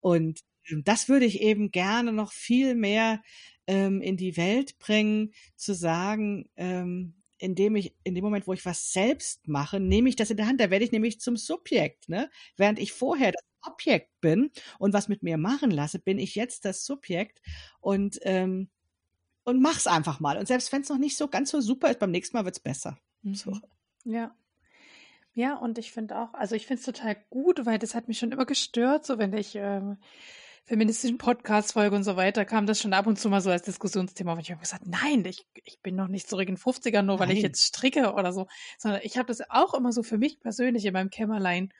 Und 0.00 0.40
das 0.84 1.08
würde 1.08 1.26
ich 1.26 1.40
eben 1.40 1.70
gerne 1.70 2.12
noch 2.12 2.32
viel 2.32 2.74
mehr 2.74 3.22
ähm, 3.66 4.00
in 4.00 4.16
die 4.16 4.36
Welt 4.36 4.78
bringen, 4.78 5.32
zu 5.56 5.74
sagen, 5.74 6.48
ähm, 6.56 7.14
indem 7.38 7.76
ich, 7.76 7.94
in 8.04 8.14
dem 8.14 8.24
Moment, 8.24 8.46
wo 8.46 8.52
ich 8.52 8.64
was 8.66 8.92
selbst 8.92 9.48
mache, 9.48 9.80
nehme 9.80 10.08
ich 10.08 10.16
das 10.16 10.30
in 10.30 10.36
der 10.36 10.46
Hand. 10.46 10.60
Da 10.60 10.70
werde 10.70 10.84
ich 10.84 10.92
nämlich 10.92 11.20
zum 11.20 11.36
Subjekt, 11.36 12.08
ne? 12.08 12.30
Während 12.56 12.78
ich 12.78 12.92
vorher 12.92 13.32
das 13.32 13.42
Objekt 13.62 14.10
bin 14.20 14.50
und 14.78 14.92
was 14.92 15.08
mit 15.08 15.22
mir 15.22 15.38
machen 15.38 15.70
lasse, 15.70 15.98
bin 15.98 16.18
ich 16.18 16.34
jetzt 16.34 16.64
das 16.64 16.84
Subjekt 16.84 17.40
und, 17.80 18.18
ähm, 18.22 18.68
und 19.44 19.60
mach's 19.60 19.86
einfach 19.86 20.20
mal. 20.20 20.36
Und 20.36 20.46
selbst 20.46 20.72
wenn 20.72 20.82
es 20.82 20.88
noch 20.88 20.98
nicht 20.98 21.16
so 21.16 21.28
ganz 21.28 21.50
so 21.50 21.60
super 21.60 21.90
ist, 21.90 21.98
beim 21.98 22.10
nächsten 22.10 22.36
Mal 22.36 22.44
wird's 22.44 22.60
besser. 22.60 22.98
Mhm. 23.22 23.34
So. 23.34 23.58
Ja. 24.04 24.34
Ja, 25.32 25.54
und 25.56 25.78
ich 25.78 25.92
finde 25.92 26.18
auch, 26.18 26.34
also 26.34 26.56
ich 26.56 26.66
finde 26.66 26.80
es 26.80 26.86
total 26.86 27.16
gut, 27.30 27.64
weil 27.64 27.78
das 27.78 27.94
hat 27.94 28.08
mich 28.08 28.18
schon 28.18 28.32
immer 28.32 28.46
gestört, 28.46 29.06
so 29.06 29.16
wenn 29.18 29.32
ich 29.32 29.54
ähm, 29.54 29.98
feministischen 30.64 31.18
Podcast-Folge 31.18 31.96
und 31.96 32.04
so 32.04 32.16
weiter 32.16 32.44
kam 32.44 32.66
das 32.66 32.80
schon 32.80 32.92
ab 32.92 33.06
und 33.06 33.18
zu 33.18 33.28
mal 33.28 33.40
so 33.40 33.50
als 33.50 33.62
Diskussionsthema. 33.62 34.32
Und 34.32 34.40
ich 34.40 34.50
habe 34.50 34.60
gesagt, 34.60 34.86
nein, 34.86 35.24
ich, 35.24 35.46
ich 35.64 35.80
bin 35.80 35.96
noch 35.96 36.08
nicht 36.08 36.28
zurück 36.28 36.48
in 36.48 36.56
50ern, 36.56 37.02
nur 37.02 37.16
nein. 37.16 37.28
weil 37.28 37.36
ich 37.36 37.42
jetzt 37.42 37.64
stricke 37.64 38.12
oder 38.14 38.32
so. 38.32 38.46
Sondern 38.78 39.00
ich 39.02 39.18
habe 39.18 39.26
das 39.26 39.42
auch 39.50 39.74
immer 39.74 39.92
so 39.92 40.02
für 40.02 40.18
mich 40.18 40.40
persönlich 40.40 40.84
in 40.84 40.92
meinem 40.92 41.10
Kämmerlein 41.10 41.72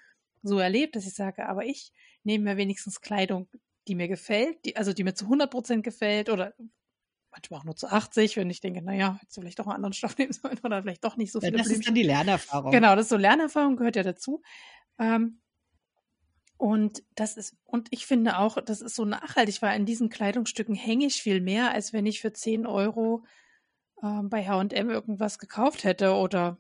so 0.43 0.59
erlebt, 0.59 0.97
dass 0.97 1.07
ich 1.07 1.15
sage, 1.15 1.49
aber 1.49 1.65
ich 1.65 1.93
nehme 2.25 2.45
mir 2.45 2.57
wenigstens 2.57 3.01
Kleidung, 3.01 3.49
die 3.89 3.95
mir 3.95 4.09
gefällt, 4.09 4.65
die, 4.65 4.77
also 4.77 4.93
die 4.93 5.05
mir 5.05 5.15
zu 5.15 5.27
100 5.27 5.51
Prozent 5.51 5.85
gefällt 5.85 6.31
oder 6.31 6.55
manchmal 7.31 7.61
auch 7.61 7.65
nur 7.65 7.77
zu 7.77 7.89
80, 7.89 8.37
wenn 8.37 8.51
ich 8.51 8.61
denke, 8.61 8.83
naja, 8.83 9.19
hättest 9.21 9.37
du 9.37 9.41
vielleicht 9.41 9.59
doch 9.59 9.67
einen 9.67 9.77
anderen 9.77 9.93
Stoff 9.93 10.17
nehmen 10.19 10.33
sollen 10.33 10.59
oder 10.63 10.83
vielleicht 10.83 11.05
doch 11.05 11.17
nicht 11.17 11.33
so 11.33 11.41
viele 11.41 11.53
ja, 11.53 11.59
Das 11.59 11.67
Blümchen. 11.69 11.81
ist 11.81 11.89
dann 11.89 11.95
die 11.95 12.03
Lernerfahrung. 12.03 12.73
Genau, 12.73 12.97
das 12.97 13.07
ist 13.07 13.11
so 13.11 13.17
Lernerfahrung, 13.17 13.77
gehört 13.77 13.97
ja 13.97 14.03
dazu. 14.03 14.43
Ähm, 14.99 15.41
und 16.61 17.03
das 17.15 17.39
ist, 17.39 17.57
und 17.65 17.89
ich 17.91 18.05
finde 18.05 18.37
auch, 18.37 18.61
das 18.61 18.83
ist 18.83 18.95
so 18.95 19.07
nachhaltig, 19.07 19.63
weil 19.63 19.79
in 19.79 19.87
diesen 19.87 20.11
Kleidungsstücken 20.11 20.75
hänge 20.75 21.07
ich 21.07 21.23
viel 21.23 21.41
mehr, 21.41 21.73
als 21.73 21.95
wenn 21.95 22.05
ich 22.05 22.21
für 22.21 22.35
10 22.35 22.67
Euro 22.67 23.25
ähm, 24.03 24.29
bei 24.29 24.45
HM 24.45 24.91
irgendwas 24.91 25.39
gekauft 25.39 25.85
hätte 25.85 26.13
oder 26.13 26.59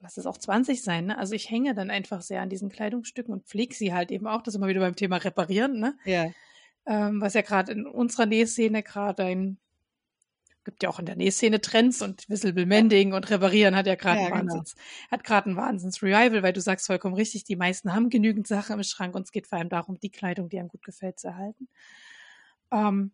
lass 0.00 0.16
es 0.16 0.24
auch 0.24 0.38
20 0.38 0.82
sein. 0.82 1.04
Ne? 1.04 1.18
Also 1.18 1.34
ich 1.34 1.50
hänge 1.50 1.74
dann 1.74 1.90
einfach 1.90 2.22
sehr 2.22 2.40
an 2.40 2.48
diesen 2.48 2.70
Kleidungsstücken 2.70 3.34
und 3.34 3.44
pflege 3.44 3.74
sie 3.74 3.92
halt 3.92 4.10
eben 4.10 4.26
auch. 4.26 4.40
Das 4.40 4.54
ist 4.54 4.58
immer 4.58 4.68
wieder 4.68 4.80
beim 4.80 4.96
Thema 4.96 5.18
Reparieren, 5.18 5.80
ne? 5.80 5.98
Ja. 6.06 6.30
Ähm, 6.86 7.20
was 7.20 7.34
ja 7.34 7.42
gerade 7.42 7.72
in 7.72 7.86
unserer 7.86 8.24
Nähszene 8.24 8.82
gerade 8.82 9.24
ein 9.24 9.58
gibt 10.66 10.82
ja 10.82 10.90
auch 10.90 10.98
in 10.98 11.06
der 11.06 11.14
Nähszene 11.16 11.60
Trends 11.60 12.02
und 12.02 12.28
Visible 12.28 12.66
Mending 12.66 13.14
und 13.14 13.30
Reparieren 13.30 13.76
hat 13.76 13.86
ja 13.86 13.94
gerade 13.94 14.20
ja, 14.20 14.26
genau. 14.26 14.40
Wahnsinns, 14.40 14.74
hat 15.10 15.22
gerade 15.22 15.48
ein 15.48 15.56
Wahnsinns 15.56 16.02
Revival, 16.02 16.42
weil 16.42 16.52
du 16.52 16.60
sagst 16.60 16.88
vollkommen 16.88 17.14
richtig, 17.14 17.44
die 17.44 17.54
meisten 17.54 17.94
haben 17.94 18.10
genügend 18.10 18.48
Sachen 18.48 18.76
im 18.76 18.82
Schrank 18.82 19.14
und 19.14 19.22
es 19.22 19.32
geht 19.32 19.46
vor 19.46 19.58
allem 19.58 19.68
darum, 19.68 19.98
die 20.00 20.10
Kleidung, 20.10 20.48
die 20.48 20.58
einem 20.58 20.68
gut 20.68 20.82
gefällt, 20.82 21.20
zu 21.20 21.28
erhalten. 21.28 21.68
Ähm, 22.72 23.12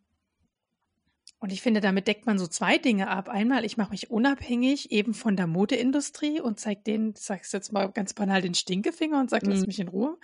und 1.40 1.52
ich 1.52 1.60
finde, 1.60 1.80
damit 1.80 2.08
deckt 2.08 2.24
man 2.24 2.38
so 2.38 2.46
zwei 2.46 2.78
Dinge 2.78 3.08
ab. 3.08 3.28
Einmal, 3.28 3.66
ich 3.66 3.76
mache 3.76 3.90
mich 3.90 4.10
unabhängig 4.10 4.90
eben 4.90 5.12
von 5.12 5.36
der 5.36 5.46
Modeindustrie 5.46 6.40
und 6.40 6.58
zeige 6.58 6.82
denen, 6.82 7.14
sag's 7.16 7.52
jetzt 7.52 7.70
mal 7.70 7.92
ganz 7.92 8.14
banal, 8.14 8.40
den 8.40 8.54
Stinkefinger 8.54 9.20
und 9.20 9.28
sage, 9.28 9.46
mhm. 9.46 9.52
lass 9.52 9.66
mich 9.66 9.78
in 9.78 9.88
Ruhe. 9.88 10.18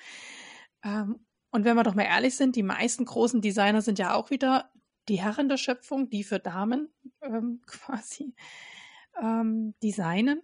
Ähm, 0.82 1.20
und 1.50 1.64
wenn 1.64 1.76
wir 1.76 1.82
doch 1.82 1.94
mal 1.94 2.04
ehrlich 2.04 2.36
sind, 2.36 2.56
die 2.56 2.62
meisten 2.62 3.04
großen 3.04 3.42
Designer 3.42 3.82
sind 3.82 3.98
ja 3.98 4.14
auch 4.14 4.30
wieder 4.30 4.70
die 5.08 5.20
Herren 5.20 5.48
der 5.48 5.56
Schöpfung, 5.56 6.10
die 6.10 6.22
für 6.22 6.38
Damen 6.38 6.88
ähm, 7.22 7.62
quasi 7.66 8.34
ähm, 9.20 9.74
designen 9.82 10.42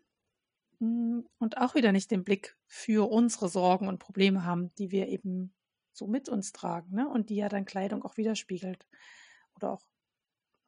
hm, 0.78 1.26
und 1.38 1.58
auch 1.58 1.74
wieder 1.74 1.92
nicht 1.92 2.10
den 2.10 2.24
Blick 2.24 2.56
für 2.66 3.10
unsere 3.10 3.48
Sorgen 3.48 3.88
und 3.88 3.98
Probleme 3.98 4.44
haben, 4.44 4.74
die 4.76 4.90
wir 4.90 5.08
eben 5.08 5.54
so 5.92 6.06
mit 6.06 6.28
uns 6.28 6.52
tragen 6.52 6.94
ne? 6.94 7.08
und 7.08 7.30
die 7.30 7.36
ja 7.36 7.48
dann 7.48 7.64
Kleidung 7.64 8.04
auch 8.04 8.16
widerspiegelt 8.16 8.86
oder 9.54 9.72
auch 9.72 9.82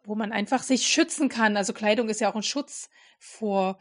wo 0.06 0.14
man 0.14 0.32
einfach 0.32 0.62
sich 0.62 0.86
schützen 0.86 1.28
kann. 1.28 1.56
Also 1.56 1.72
Kleidung 1.72 2.08
ist 2.08 2.20
ja 2.20 2.30
auch 2.30 2.36
ein 2.36 2.42
Schutz 2.44 2.88
vor, 3.18 3.80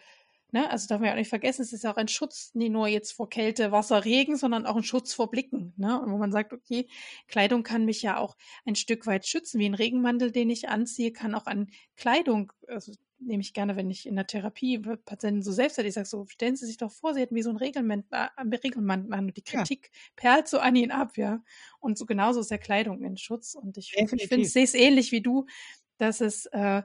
ne, 0.55 0.71
also 0.71 0.87
darf 0.87 1.01
man 1.01 1.07
ja 1.07 1.13
auch 1.13 1.17
nicht 1.17 1.27
vergessen, 1.27 1.63
es 1.63 1.73
ist 1.73 1.83
ja 1.83 1.91
auch 1.91 1.97
ein 1.97 2.07
Schutz, 2.07 2.55
nicht 2.55 2.71
nur 2.71 2.87
jetzt 2.87 3.11
vor 3.11 3.29
Kälte, 3.29 3.73
Wasser, 3.73 4.05
Regen, 4.05 4.37
sondern 4.37 4.65
auch 4.65 4.77
ein 4.77 4.83
Schutz 4.83 5.13
vor 5.13 5.29
Blicken, 5.29 5.73
ne? 5.75 5.99
Und 6.01 6.13
wo 6.13 6.17
man 6.17 6.31
sagt, 6.31 6.53
okay, 6.53 6.87
Kleidung 7.27 7.63
kann 7.63 7.83
mich 7.83 8.01
ja 8.01 8.17
auch 8.17 8.37
ein 8.65 8.75
Stück 8.75 9.05
weit 9.05 9.27
schützen, 9.27 9.59
wie 9.59 9.65
ein 9.65 9.73
Regenmantel, 9.73 10.31
den 10.31 10.49
ich 10.49 10.69
anziehe, 10.69 11.11
kann 11.11 11.35
auch 11.35 11.45
an 11.45 11.67
Kleidung, 11.97 12.53
also 12.69 12.93
nehme 13.19 13.41
ich 13.41 13.53
gerne, 13.53 13.75
wenn 13.75 13.89
ich 13.89 14.05
in 14.05 14.15
der 14.15 14.27
Therapie 14.27 14.79
Patienten 14.79 15.41
so 15.41 15.51
selbst 15.51 15.77
ich 15.77 15.93
sage 15.93 16.07
so, 16.07 16.25
stellen 16.27 16.55
Sie 16.55 16.65
sich 16.65 16.77
doch 16.77 16.91
vor, 16.91 17.13
Sie 17.13 17.19
hätten 17.19 17.35
wie 17.35 17.41
so 17.41 17.49
ein 17.49 17.57
Regelmantel, 17.57 18.07
äh, 18.11 18.27
an 18.37 19.25
und 19.25 19.37
die 19.37 19.43
Kritik 19.43 19.89
ja. 19.91 19.99
perlt 20.15 20.47
so 20.47 20.59
an 20.59 20.75
ihn 20.77 20.91
ab, 20.91 21.17
ja. 21.17 21.43
Und 21.81 21.97
so 21.97 22.05
genauso 22.05 22.39
ist 22.39 22.51
ja 22.51 22.57
Kleidung 22.57 23.03
ein 23.03 23.17
Schutz. 23.17 23.55
Und 23.55 23.77
ich, 23.77 23.93
ich 23.93 24.09
finde, 24.09 24.43
ich 24.43 24.53
sehe 24.53 24.63
es 24.63 24.73
ähnlich 24.73 25.11
wie 25.11 25.21
du, 25.21 25.47
dass 25.97 26.21
es, 26.21 26.45
äh, 26.47 26.83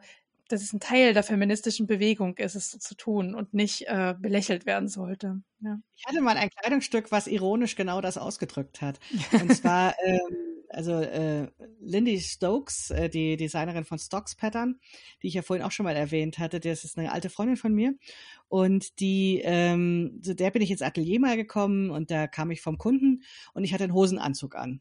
dass 0.53 0.63
es 0.63 0.73
ein 0.73 0.81
Teil 0.81 1.15
der 1.15 1.23
feministischen 1.23 1.87
Bewegung 1.87 2.37
ist, 2.39 2.55
es 2.55 2.71
so 2.71 2.79
zu 2.79 2.95
tun 2.97 3.35
und 3.35 3.55
nicht 3.55 3.87
äh, 3.87 4.15
belächelt 4.19 4.67
werden 4.67 4.89
sollte. 4.89 5.43
Ja. 5.61 5.79
Ich 5.95 6.05
hatte 6.07 6.21
mal 6.21 6.37
ein 6.37 6.51
Kleidungsstück, 6.51 7.13
was 7.13 7.27
ironisch 7.27 7.77
genau 7.77 8.01
das 8.01 8.19
ausgedrückt 8.19 8.81
hat. 8.81 8.99
Und 9.41 9.55
zwar, 9.55 9.95
ähm, 10.05 10.21
also 10.71 10.93
äh, 10.93 11.49
Lindy 11.81 12.19
Stokes, 12.21 12.91
äh, 12.91 13.09
die 13.09 13.37
Designerin 13.37 13.85
von 13.85 13.99
Stocks 13.99 14.35
Pattern, 14.35 14.81
die 15.23 15.29
ich 15.29 15.35
ja 15.35 15.43
vorhin 15.43 15.65
auch 15.65 15.73
schon 15.73 15.85
mal 15.85 15.97
erwähnt 15.97 16.39
hatte, 16.39 16.61
das 16.61 16.85
ist 16.85 16.99
eine 16.99 17.13
alte 17.13 17.31
Freundin 17.31 17.57
von 17.57 17.75
mir. 17.75 17.95
Und 18.49 19.01
die, 19.01 19.41
ähm, 19.45 20.21
zu 20.23 20.35
der 20.35 20.51
bin 20.51 20.63
ich 20.63 20.71
ins 20.71 20.83
Atelier 20.83 21.21
mal 21.21 21.37
gekommen 21.37 21.91
und 21.91 22.11
da 22.11 22.27
kam 22.27 22.51
ich 22.51 22.63
vom 22.63 22.79
Kunden 22.79 23.23
und 23.53 23.65
ich 23.65 23.75
hatte 23.75 23.85
einen 23.85 23.95
Hosenanzug 23.95 24.57
an. 24.57 24.81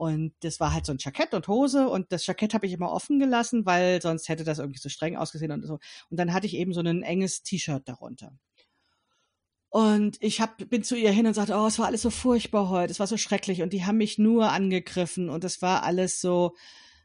Und 0.00 0.32
das 0.40 0.60
war 0.60 0.72
halt 0.72 0.86
so 0.86 0.92
ein 0.92 0.98
Jackett 0.98 1.34
und 1.34 1.46
Hose 1.46 1.86
und 1.86 2.10
das 2.10 2.26
Jackett 2.26 2.54
habe 2.54 2.64
ich 2.64 2.72
immer 2.72 2.90
offen 2.90 3.18
gelassen, 3.18 3.66
weil 3.66 4.00
sonst 4.00 4.30
hätte 4.30 4.44
das 4.44 4.58
irgendwie 4.58 4.80
so 4.80 4.88
streng 4.88 5.14
ausgesehen 5.14 5.52
und 5.52 5.62
so. 5.66 5.78
Und 6.08 6.16
dann 6.18 6.32
hatte 6.32 6.46
ich 6.46 6.54
eben 6.54 6.72
so 6.72 6.80
ein 6.80 7.02
enges 7.02 7.42
T-Shirt 7.42 7.86
darunter. 7.86 8.32
Und 9.68 10.16
ich 10.22 10.40
hab, 10.40 10.56
bin 10.70 10.82
zu 10.82 10.96
ihr 10.96 11.10
hin 11.10 11.26
und 11.26 11.34
sagte, 11.34 11.54
oh, 11.54 11.66
es 11.66 11.78
war 11.78 11.84
alles 11.84 12.00
so 12.00 12.08
furchtbar 12.08 12.70
heute, 12.70 12.90
es 12.90 12.98
war 12.98 13.06
so 13.06 13.18
schrecklich 13.18 13.60
und 13.60 13.74
die 13.74 13.84
haben 13.84 13.98
mich 13.98 14.16
nur 14.16 14.50
angegriffen 14.50 15.28
und 15.28 15.44
es 15.44 15.60
war 15.60 15.82
alles 15.82 16.22
so, 16.22 16.56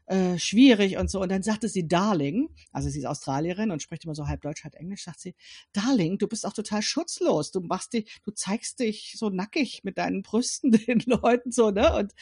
äh, 0.06 0.38
schwierig 0.38 0.96
und 0.96 1.10
so. 1.10 1.20
Und 1.20 1.30
dann 1.30 1.42
sagte 1.42 1.68
sie, 1.68 1.88
Darling, 1.88 2.48
also 2.72 2.88
sie 2.88 3.00
ist 3.00 3.06
Australierin 3.06 3.70
und 3.70 3.82
spricht 3.82 4.04
immer 4.04 4.14
so 4.14 4.26
halb 4.26 4.42
Deutsch, 4.42 4.64
halb 4.64 4.74
Englisch, 4.74 5.04
sagt 5.04 5.20
sie, 5.20 5.34
Darling, 5.72 6.18
du 6.18 6.28
bist 6.28 6.46
auch 6.46 6.52
total 6.52 6.82
schutzlos. 6.82 7.50
Du 7.50 7.60
machst 7.60 7.92
dich, 7.92 8.20
du 8.24 8.30
zeigst 8.30 8.80
dich 8.80 9.14
so 9.16 9.30
nackig 9.30 9.82
mit 9.84 9.98
deinen 9.98 10.22
Brüsten 10.22 10.70
den 10.86 11.00
Leuten 11.06 11.52
so, 11.52 11.70
ne? 11.70 11.94
Und, 11.94 12.12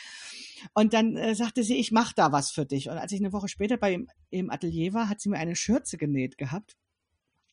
und 0.75 0.93
dann 0.95 1.17
äh, 1.17 1.35
sagte 1.35 1.63
sie, 1.63 1.77
ich 1.77 1.93
mach 1.93 2.13
da 2.13 2.33
was 2.33 2.51
für 2.51 2.67
dich. 2.67 2.89
Und 2.89 2.97
als 2.97 3.13
ich 3.13 3.21
eine 3.21 3.33
Woche 3.33 3.49
später 3.49 3.77
bei 3.77 3.93
ihm 3.93 4.09
im 4.31 4.51
Atelier 4.51 4.95
war, 4.95 5.09
hat 5.09 5.21
sie 5.21 5.29
mir 5.29 5.39
eine 5.39 5.57
Schürze 5.57 5.99
genäht 5.99 6.39
gehabt. 6.39 6.77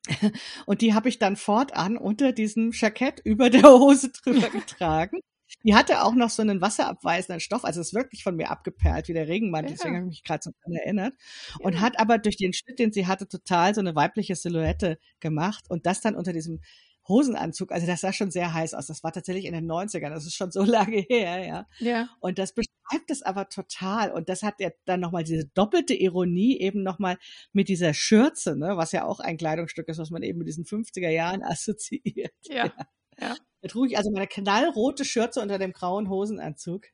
Und 0.65 0.81
die 0.81 0.93
habe 0.93 1.09
ich 1.09 1.19
dann 1.19 1.35
fortan 1.35 1.97
unter 1.97 2.31
diesem 2.31 2.71
Jackett 2.73 3.21
über 3.23 3.49
der 3.49 3.63
Hose 3.63 4.11
drüber 4.11 4.49
getragen. 4.51 5.19
Die 5.63 5.75
hatte 5.75 6.03
auch 6.03 6.13
noch 6.13 6.29
so 6.29 6.41
einen 6.41 6.61
wasserabweisenden 6.61 7.39
Stoff, 7.39 7.63
also 7.65 7.81
ist 7.81 7.93
wirklich 7.93 8.23
von 8.23 8.35
mir 8.35 8.49
abgeperlt 8.49 9.07
wie 9.07 9.13
der 9.13 9.27
Regenmantel, 9.27 9.71
ja. 9.71 9.77
deswegen 9.77 9.95
habe 9.95 10.05
ich 10.05 10.11
mich 10.11 10.23
gerade 10.23 10.43
so 10.43 10.51
dran 10.63 10.73
erinnert. 10.73 11.13
Ja. 11.49 11.65
Und 11.65 11.81
hat 11.81 11.99
aber 11.99 12.17
durch 12.17 12.37
den 12.37 12.53
Schnitt, 12.53 12.79
den 12.79 12.91
sie 12.91 13.07
hatte, 13.07 13.27
total 13.27 13.75
so 13.75 13.81
eine 13.81 13.95
weibliche 13.95 14.35
Silhouette 14.35 14.97
gemacht 15.19 15.65
und 15.69 15.85
das 15.85 16.01
dann 16.01 16.15
unter 16.15 16.33
diesem 16.33 16.61
Hosenanzug, 17.07 17.71
also 17.71 17.87
das 17.87 18.01
sah 18.01 18.13
schon 18.13 18.31
sehr 18.31 18.53
heiß 18.53 18.73
aus. 18.73 18.87
Das 18.87 19.03
war 19.03 19.11
tatsächlich 19.11 19.45
in 19.45 19.53
den 19.53 19.69
90ern, 19.69 20.09
das 20.09 20.25
ist 20.25 20.35
schon 20.35 20.51
so 20.51 20.63
lange 20.63 20.97
her, 20.97 21.45
ja. 21.45 21.67
Ja. 21.79 22.09
Und 22.19 22.39
das 22.39 22.53
beschreibt 22.53 23.09
es 23.09 23.21
aber 23.21 23.49
total. 23.49 24.11
Und 24.11 24.29
das 24.29 24.43
hat 24.43 24.55
ja 24.59 24.69
dann 24.85 24.99
nochmal 24.99 25.23
diese 25.23 25.45
doppelte 25.45 25.93
Ironie 25.93 26.59
eben 26.59 26.83
nochmal 26.83 27.17
mit 27.53 27.69
dieser 27.69 27.93
Schürze, 27.93 28.55
ne, 28.55 28.77
was 28.77 28.91
ja 28.91 29.05
auch 29.05 29.19
ein 29.19 29.37
Kleidungsstück 29.37 29.87
ist, 29.87 29.97
was 29.97 30.11
man 30.11 30.23
eben 30.23 30.39
mit 30.39 30.47
diesen 30.47 30.65
50er 30.65 31.09
Jahren 31.09 31.43
assoziiert. 31.43 32.33
Ja. 32.43 32.65
ja. 32.65 32.73
ja. 33.19 33.35
Da 33.61 33.67
trug 33.67 33.87
ich 33.87 33.97
also 33.97 34.11
meine 34.11 34.27
knallrote 34.27 35.05
Schürze 35.05 35.41
unter 35.41 35.59
dem 35.59 35.71
grauen 35.71 36.09
Hosenanzug. 36.09 36.87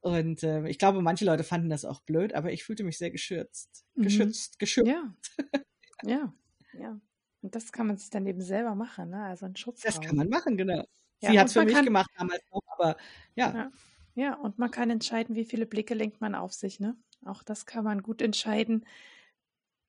Und 0.00 0.42
äh, 0.42 0.66
ich 0.68 0.78
glaube, 0.78 1.00
manche 1.00 1.24
Leute 1.24 1.44
fanden 1.44 1.70
das 1.70 1.84
auch 1.84 2.00
blöd, 2.02 2.34
aber 2.34 2.52
ich 2.52 2.64
fühlte 2.64 2.84
mich 2.84 2.98
sehr 2.98 3.10
geschützt. 3.10 3.84
Mhm. 3.94 4.02
Geschützt, 4.02 4.58
geschützt. 4.58 4.88
Ja. 4.88 5.14
ja, 6.04 6.34
ja. 6.78 7.00
Und 7.40 7.54
das 7.54 7.72
kann 7.72 7.86
man 7.86 7.96
sich 7.96 8.10
dann 8.10 8.26
eben 8.26 8.40
selber 8.40 8.74
machen, 8.74 9.10
ne? 9.10 9.24
Also 9.24 9.46
ein 9.46 9.56
Schutz. 9.56 9.82
Das 9.82 10.00
kann 10.00 10.16
man 10.16 10.28
machen, 10.28 10.56
genau. 10.56 10.84
Ja, 11.20 11.30
Sie 11.30 11.38
hat 11.40 11.46
es 11.46 11.52
für 11.54 11.64
mich 11.64 11.74
kann, 11.74 11.84
gemacht 11.84 12.10
damals 12.18 12.42
noch, 12.50 12.62
aber 12.66 12.96
ja. 13.34 13.54
ja. 13.54 13.70
Ja, 14.14 14.34
und 14.34 14.58
man 14.58 14.70
kann 14.70 14.90
entscheiden, 14.90 15.34
wie 15.34 15.44
viele 15.44 15.66
Blicke 15.66 15.94
lenkt 15.94 16.20
man 16.20 16.34
auf 16.34 16.52
sich, 16.52 16.80
ne? 16.80 16.96
Auch 17.24 17.42
das 17.42 17.66
kann 17.66 17.84
man 17.84 18.02
gut 18.02 18.22
entscheiden, 18.22 18.84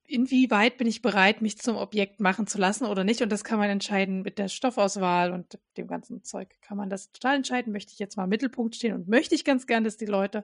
inwieweit 0.08 0.78
bin 0.78 0.88
ich 0.88 1.02
bereit, 1.02 1.42
mich 1.42 1.58
zum 1.58 1.76
Objekt 1.76 2.20
machen 2.20 2.48
zu 2.48 2.58
lassen 2.58 2.86
oder 2.86 3.04
nicht. 3.04 3.22
Und 3.22 3.32
das 3.32 3.44
kann 3.44 3.60
man 3.60 3.70
entscheiden 3.70 4.22
mit 4.22 4.38
der 4.38 4.48
Stoffauswahl 4.48 5.32
und 5.32 5.60
dem 5.78 5.88
ganzen 5.88 6.24
Zeug. 6.24 6.56
Kann 6.62 6.78
man 6.78 6.90
das 6.90 7.12
total 7.12 7.38
entscheiden. 7.38 7.74
Möchte 7.74 7.94
ich 7.94 8.00
jetzt 8.00 8.18
mal 8.18 8.26
im 8.26 8.30
Mittelpunkt 8.30 8.76
stehen 8.76 8.94
und 8.94 9.08
möchte 9.08 9.36
ich 9.36 9.44
ganz 9.44 9.68
gern, 9.68 9.84
dass 9.84 9.98
die 9.98 10.06
Leute 10.06 10.44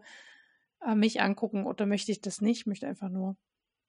äh, 0.85 0.95
mich 0.95 1.21
angucken 1.21 1.65
oder 1.65 1.85
möchte 1.85 2.11
ich 2.11 2.21
das 2.21 2.41
nicht? 2.41 2.67
Möchte 2.67 2.87
einfach 2.87 3.09
nur 3.09 3.37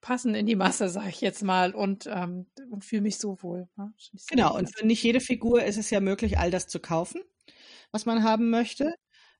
passen 0.00 0.34
in 0.34 0.46
die 0.46 0.56
Masse, 0.56 0.88
sage 0.88 1.08
ich 1.08 1.20
jetzt 1.20 1.42
mal, 1.42 1.74
und, 1.74 2.06
ähm, 2.06 2.46
und 2.70 2.84
fühle 2.84 3.02
mich 3.02 3.18
so 3.18 3.42
wohl. 3.42 3.68
Ne? 3.76 3.92
Genau, 4.28 4.56
und 4.56 4.68
für 4.76 4.86
nicht 4.86 5.02
jede 5.02 5.20
Figur 5.20 5.64
ist 5.64 5.78
es 5.78 5.90
ja 5.90 6.00
möglich, 6.00 6.38
all 6.38 6.50
das 6.50 6.66
zu 6.66 6.80
kaufen, 6.80 7.22
was 7.92 8.04
man 8.04 8.22
haben 8.22 8.50
möchte. 8.50 8.94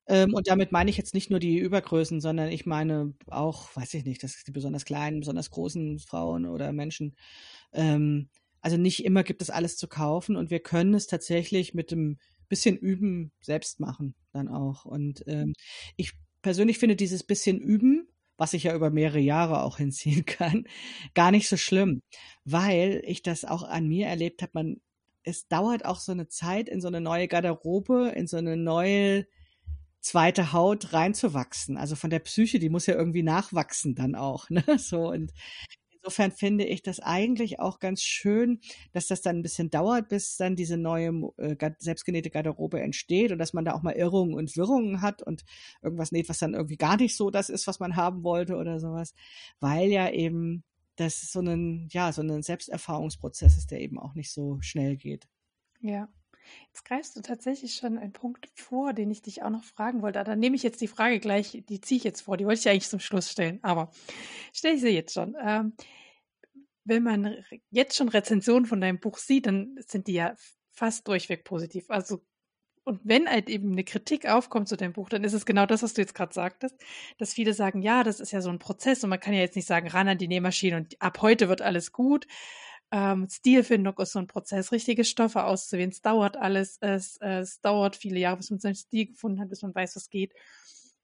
Ähm, 0.07 0.35
und 0.35 0.49
damit 0.49 0.73
meine 0.73 0.91
ich 0.91 0.97
jetzt 0.97 1.15
nicht 1.15 1.31
nur 1.31 1.41
die 1.41 1.59
Übergrößen, 1.59 2.21
sondern 2.21 2.49
ich 2.51 2.67
meine 2.67 3.15
auch, 3.29 3.75
weiß 3.77 3.95
ich 3.95 4.05
nicht, 4.05 4.23
dass 4.23 4.43
die 4.45 4.53
besonders 4.53 4.85
kleinen, 4.85 5.21
besonders 5.21 5.51
großen 5.51 5.99
Frauen 6.01 6.47
oder 6.47 6.73
Menschen. 6.73 7.17
Ähm, 7.73 8.29
also 8.61 8.77
nicht 8.77 9.05
immer 9.05 9.25
gibt 9.25 9.43
es 9.43 9.51
alles 9.51 9.77
zu 9.77 9.89
kaufen 9.89 10.37
und 10.37 10.51
wir 10.51 10.61
können 10.61 10.95
es 10.95 11.07
tatsächlich 11.07 11.75
mit 11.75 11.91
dem 11.91 12.19
bisschen 12.49 12.77
Üben 12.77 13.33
selbst 13.41 13.81
machen 13.81 14.15
dann 14.33 14.49
auch. 14.49 14.85
Und 14.85 15.25
ähm, 15.27 15.55
ich 15.97 16.13
persönlich 16.43 16.79
finde 16.79 16.97
dieses 16.97 17.23
bisschen 17.25 17.59
Üben, 17.61 18.09
was 18.37 18.53
ich 18.53 18.65
ja 18.65 18.75
über 18.75 18.91
mehrere 18.91 19.21
Jahre 19.21 19.63
auch 19.63 19.77
hinziehen 19.79 20.25
kann, 20.27 20.65
gar 21.15 21.31
nicht 21.31 21.49
so 21.49 21.57
schlimm, 21.57 22.03
weil 22.45 23.03
ich 23.07 23.23
das 23.23 23.45
auch 23.45 23.63
an 23.63 23.89
mir 23.89 24.07
erlebt 24.07 24.43
habe. 24.43 24.53
Man, 24.55 24.81
es 25.23 25.49
dauert 25.49 25.85
auch 25.85 25.99
so 25.99 26.13
eine 26.13 26.29
Zeit 26.29 26.69
in 26.69 26.81
so 26.81 26.89
eine 26.89 27.01
neue 27.01 27.29
Garderobe, 27.29 28.13
in 28.15 28.27
so 28.27 28.37
eine 28.37 28.57
neue 28.57 29.27
zweite 30.03 30.53
Haut 30.53 30.93
reinzuwachsen. 30.93 31.79
Also 31.79 31.97
von 31.97 32.11
der 32.11 32.19
Psyche, 32.19 32.59
die 32.59 32.69
muss 32.69 32.87
ja 32.87 32.95
irgendwie 32.95 33.23
nachwachsen 33.23 33.95
dann 33.95 34.15
auch. 34.15 34.51
Ne? 34.53 34.65
So 34.79 35.09
und 35.11 35.33
insofern 36.03 36.33
finde 36.33 36.65
ich 36.65 36.83
das 36.83 37.01
eigentlich 37.01 37.61
auch 37.61 37.79
ganz 37.79 38.03
schön, 38.03 38.61
dass 38.93 39.07
das 39.07 39.23
dann 39.23 39.37
ein 39.37 39.43
bisschen 39.43 39.71
dauert, 39.71 40.09
bis 40.09 40.37
dann 40.37 40.57
diese 40.57 40.77
neue 40.77 41.33
äh, 41.39 41.57
selbstgenähte 41.79 42.29
Garderobe 42.29 42.81
entsteht 42.81 43.33
und 43.33 43.39
dass 43.39 43.53
man 43.53 43.65
da 43.65 43.73
auch 43.73 43.83
mal 43.83 43.95
Irrungen 43.95 44.35
und 44.35 44.57
Wirrungen 44.57 45.01
hat 45.01 45.23
und 45.23 45.45
irgendwas 45.81 46.13
näht, 46.13 46.29
was 46.29 46.39
dann 46.39 46.55
irgendwie 46.55 46.77
gar 46.77 46.97
nicht 46.97 47.17
so 47.17 47.31
das 47.31 47.49
ist, 47.49 47.67
was 47.67 47.81
man 47.81 47.97
haben 47.97 48.25
wollte 48.25 48.57
oder 48.57 48.81
sowas, 48.81 49.15
weil 49.61 49.91
ja 49.91 50.11
eben 50.11 50.65
das 50.97 51.21
so 51.33 51.41
ein, 51.41 51.89
ja, 51.91 52.13
so 52.13 52.23
ein 52.23 52.43
Selbsterfahrungsprozess 52.43 53.57
ist, 53.57 53.71
der 53.71 53.81
eben 53.81 53.99
auch 53.99 54.15
nicht 54.15 54.33
so 54.33 54.61
schnell 54.61 54.97
geht. 54.97 55.29
Ja. 55.81 56.09
Jetzt 56.69 56.85
greifst 56.85 57.17
du 57.17 57.21
tatsächlich 57.21 57.75
schon 57.75 57.99
einen 57.99 58.13
Punkt 58.13 58.49
vor, 58.55 58.93
den 58.93 59.11
ich 59.11 59.23
dich 59.23 59.43
auch 59.43 59.51
noch 59.51 59.65
fragen 59.65 60.03
wollte. 60.03 60.23
Dann 60.25 60.39
nehme 60.39 60.57
ich 60.57 60.63
jetzt 60.63 60.81
die 60.81 60.89
Frage 60.89 61.21
gleich, 61.21 61.63
die 61.69 61.81
ziehe 61.81 61.99
ich 61.99 62.05
jetzt 62.05 62.23
vor, 62.23 62.37
die 62.37 62.47
wollte 62.47 62.61
ich 62.61 62.69
eigentlich 62.69 62.89
zum 62.89 63.01
Schluss 63.01 63.31
stellen, 63.31 63.59
aber 63.63 63.91
stelle 64.53 64.75
ich 64.75 64.81
sie 64.81 64.89
jetzt 64.89 65.15
schon. 65.15 65.37
Ähm, 65.41 65.75
wenn 66.85 67.03
man 67.03 67.37
jetzt 67.71 67.97
schon 67.97 68.09
Rezensionen 68.09 68.67
von 68.67 68.81
deinem 68.81 68.99
Buch 69.01 69.19
sieht, 69.19 69.47
dann 69.47 69.77
sind 69.87 70.07
die 70.09 70.15
ja 70.15 70.35
fast 70.73 71.07
durchweg 71.07 71.45
positiv. 71.45 71.91
Also 71.91 72.23
und 72.85 73.01
wenn 73.05 73.29
halt 73.29 73.49
eben 73.49 73.73
eine 73.73 73.85
Kritik 73.85 74.29
aufkommt 74.29 74.69
zu 74.69 74.77
deinem 74.77 74.93
Buch, 74.93 75.09
dann 75.09 75.23
ist 75.23 75.35
es 75.35 75.47
genau 75.47 75.67
das, 75.67 75.83
was 75.83 75.95
du 75.95 76.01
jetzt 76.01 76.15
gerade 76.15 76.35
sagtest, 76.35 76.75
dass 77.19 77.33
viele 77.33 77.55
sagen, 77.55 77.81
ja, 77.81 78.03
das 78.03 78.19
ist 78.19 78.33
ja 78.33 78.41
so 78.41 78.51
ein 78.51 78.59
Prozess 78.59 79.05
und 79.05 79.11
man 79.11 79.21
kann 79.21 79.35
ja 79.35 79.41
jetzt 79.41 79.55
nicht 79.55 79.69
sagen, 79.69 79.89
ran 79.89 80.09
an 80.09 80.19
die 80.19 80.29
Nähmaschine 80.29 80.77
und 80.77 81.01
ab 81.01 81.23
heute 81.23 81.49
wird 81.49 81.63
alles 81.63 81.93
gut, 81.93 82.27
ähm, 82.93 83.27
Stilfindung 83.31 83.99
ist 83.99 84.13
so 84.13 84.19
ein 84.19 84.27
Prozess, 84.27 84.71
richtige 84.71 85.05
Stoffe 85.05 85.45
auszuwählen. 85.45 85.91
Es 85.91 86.03
dauert 86.03 86.37
alles, 86.37 86.77
es, 86.81 87.17
es 87.17 87.61
dauert 87.63 87.97
viele 87.97 88.21
Jahre, 88.21 88.37
bis 88.37 88.51
man 88.51 88.61
seinen 88.61 88.75
Stil 88.75 89.07
gefunden 89.07 89.41
hat, 89.41 89.49
bis 89.49 89.63
man 89.63 89.75
weiß, 89.75 89.97
was 89.97 90.11
geht. 90.11 90.35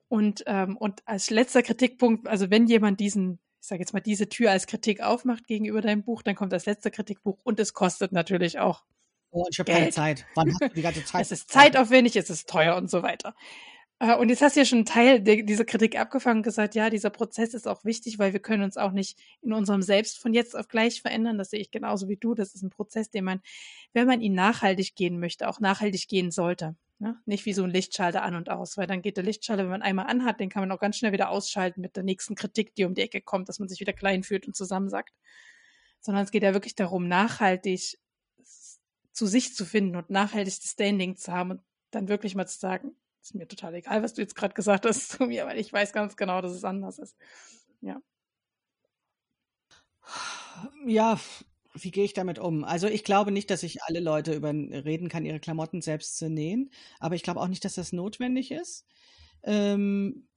Und, 0.08 0.44
ähm, 0.46 0.76
und 0.76 1.02
als 1.06 1.30
letzter 1.30 1.62
Kritikpunkt, 1.62 2.28
also 2.28 2.50
wenn 2.50 2.66
jemand 2.66 3.00
diesen, 3.00 3.38
ich 3.60 3.68
sage 3.68 3.80
jetzt 3.80 3.94
mal, 3.94 4.00
diese 4.00 4.28
Tür 4.28 4.50
als 4.50 4.66
Kritik 4.66 5.00
aufmacht 5.00 5.46
gegenüber 5.46 5.80
deinem 5.80 6.02
Buch, 6.02 6.22
dann 6.22 6.34
kommt 6.34 6.52
das 6.52 6.66
letzte 6.66 6.90
Kritikbuch 6.90 7.38
und 7.42 7.58
es 7.58 7.72
kostet 7.72 8.12
natürlich 8.12 8.58
auch. 8.58 8.84
Oh, 9.30 9.46
ich 9.50 9.58
habe 9.58 9.72
keine 9.72 9.90
Zeit. 9.90 10.26
Wann 10.34 10.50
hast 10.50 10.60
du 10.60 10.68
die 10.68 10.82
ganze 10.82 11.04
Zeit? 11.06 11.22
es 11.22 11.32
ist 11.32 11.50
zeitaufwendig, 11.50 12.16
es 12.16 12.28
ist 12.28 12.48
teuer 12.48 12.76
und 12.76 12.90
so 12.90 13.02
weiter. 13.02 13.34
Äh, 14.00 14.16
und 14.16 14.28
jetzt 14.28 14.42
hast 14.42 14.56
du 14.56 14.60
ja 14.60 14.66
schon 14.66 14.78
einen 14.78 14.86
Teil 14.86 15.20
dieser 15.20 15.64
Kritik 15.64 15.98
abgefangen 15.98 16.38
und 16.38 16.42
gesagt, 16.44 16.74
ja, 16.74 16.90
dieser 16.90 17.10
Prozess 17.10 17.54
ist 17.54 17.66
auch 17.66 17.84
wichtig, 17.84 18.18
weil 18.18 18.32
wir 18.32 18.40
können 18.40 18.62
uns 18.62 18.76
auch 18.76 18.92
nicht 18.92 19.18
in 19.42 19.52
unserem 19.52 19.82
Selbst 19.82 20.18
von 20.18 20.34
jetzt 20.34 20.56
auf 20.56 20.68
gleich 20.68 21.02
verändern. 21.02 21.38
Das 21.38 21.50
sehe 21.50 21.60
ich 21.60 21.70
genauso 21.70 22.08
wie 22.08 22.16
du. 22.16 22.34
Das 22.34 22.54
ist 22.54 22.62
ein 22.62 22.70
Prozess, 22.70 23.10
den 23.10 23.24
man, 23.24 23.40
wenn 23.92 24.06
man 24.06 24.20
ihn 24.20 24.34
nachhaltig 24.34 24.94
gehen 24.94 25.18
möchte, 25.18 25.48
auch 25.48 25.60
nachhaltig 25.60 26.08
gehen 26.08 26.30
sollte. 26.30 26.76
Ne? 27.00 27.16
Nicht 27.26 27.46
wie 27.46 27.52
so 27.52 27.62
ein 27.62 27.70
Lichtschalter 27.70 28.22
an 28.22 28.34
und 28.34 28.50
aus, 28.50 28.76
weil 28.76 28.88
dann 28.88 29.02
geht 29.02 29.16
der 29.16 29.24
Lichtschalter, 29.24 29.62
wenn 29.62 29.70
man 29.70 29.82
einmal 29.82 30.06
anhat, 30.06 30.40
den 30.40 30.48
kann 30.48 30.62
man 30.62 30.72
auch 30.72 30.80
ganz 30.80 30.96
schnell 30.96 31.12
wieder 31.12 31.30
ausschalten 31.30 31.80
mit 31.80 31.96
der 31.96 32.02
nächsten 32.02 32.34
Kritik, 32.34 32.74
die 32.74 32.84
um 32.84 32.94
die 32.94 33.02
Ecke 33.02 33.20
kommt, 33.20 33.48
dass 33.48 33.60
man 33.60 33.68
sich 33.68 33.78
wieder 33.80 33.92
klein 33.92 34.24
fühlt 34.24 34.48
und 34.48 34.56
zusammensackt. 34.56 35.14
Sondern 36.00 36.24
es 36.24 36.32
geht 36.32 36.42
ja 36.42 36.54
wirklich 36.54 36.74
darum, 36.74 37.06
nachhaltig 37.06 37.98
zu 39.12 39.26
sich 39.26 39.54
zu 39.54 39.64
finden 39.64 39.96
und 39.96 40.10
nachhaltig 40.10 40.54
das 40.60 40.70
Standing 40.70 41.16
zu 41.16 41.32
haben 41.32 41.52
und 41.52 41.60
dann 41.90 42.08
wirklich 42.08 42.34
mal 42.34 42.46
zu 42.46 42.58
sagen, 42.58 42.96
ist 43.30 43.34
mir 43.34 43.48
total 43.48 43.74
egal, 43.74 44.02
was 44.02 44.14
du 44.14 44.22
jetzt 44.22 44.34
gerade 44.36 44.54
gesagt 44.54 44.86
hast 44.86 45.10
zu 45.10 45.24
mir, 45.26 45.46
weil 45.46 45.58
ich 45.58 45.72
weiß 45.72 45.92
ganz 45.92 46.16
genau, 46.16 46.40
dass 46.40 46.52
es 46.52 46.64
anders 46.64 46.98
ist. 46.98 47.16
Ja. 47.80 48.00
Ja, 50.86 51.20
wie 51.74 51.90
gehe 51.90 52.04
ich 52.04 52.14
damit 52.14 52.38
um? 52.38 52.64
Also 52.64 52.86
ich 52.88 53.04
glaube 53.04 53.30
nicht, 53.30 53.50
dass 53.50 53.62
ich 53.62 53.82
alle 53.82 54.00
Leute 54.00 54.34
überreden 54.34 55.08
kann, 55.08 55.24
ihre 55.24 55.40
Klamotten 55.40 55.82
selbst 55.82 56.16
zu 56.16 56.28
nähen, 56.30 56.70
aber 56.98 57.14
ich 57.14 57.22
glaube 57.22 57.40
auch 57.40 57.48
nicht, 57.48 57.64
dass 57.64 57.74
das 57.74 57.92
notwendig 57.92 58.50
ist. 58.50 58.86
Ähm, 59.44 60.27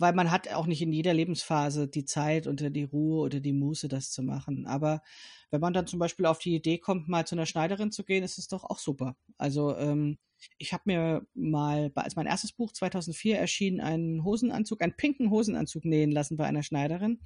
weil 0.00 0.14
man 0.14 0.30
hat 0.30 0.48
auch 0.52 0.66
nicht 0.66 0.80
in 0.80 0.92
jeder 0.92 1.12
Lebensphase 1.12 1.86
die 1.86 2.06
Zeit 2.06 2.46
oder 2.46 2.70
die 2.70 2.84
Ruhe 2.84 3.20
oder 3.20 3.38
die 3.40 3.52
Muße, 3.52 3.86
das 3.88 4.10
zu 4.10 4.22
machen. 4.22 4.66
Aber 4.66 5.02
wenn 5.50 5.60
man 5.60 5.74
dann 5.74 5.86
zum 5.86 5.98
Beispiel 5.98 6.26
auf 6.26 6.38
die 6.38 6.54
Idee 6.54 6.78
kommt, 6.78 7.08
mal 7.08 7.26
zu 7.26 7.34
einer 7.34 7.46
Schneiderin 7.46 7.92
zu 7.92 8.04
gehen, 8.04 8.24
ist 8.24 8.38
es 8.38 8.48
doch 8.48 8.64
auch 8.64 8.78
super. 8.78 9.16
Also 9.36 9.76
ähm, 9.76 10.18
ich 10.56 10.72
habe 10.72 10.84
mir 10.86 11.26
mal, 11.34 11.92
als 11.94 12.16
mein 12.16 12.26
erstes 12.26 12.52
Buch 12.52 12.72
2004 12.72 13.38
erschien, 13.38 13.80
einen 13.80 14.24
Hosenanzug, 14.24 14.80
einen 14.82 14.96
pinken 14.96 15.30
Hosenanzug 15.30 15.84
nähen 15.84 16.10
lassen 16.10 16.38
bei 16.38 16.46
einer 16.46 16.62
Schneiderin, 16.62 17.20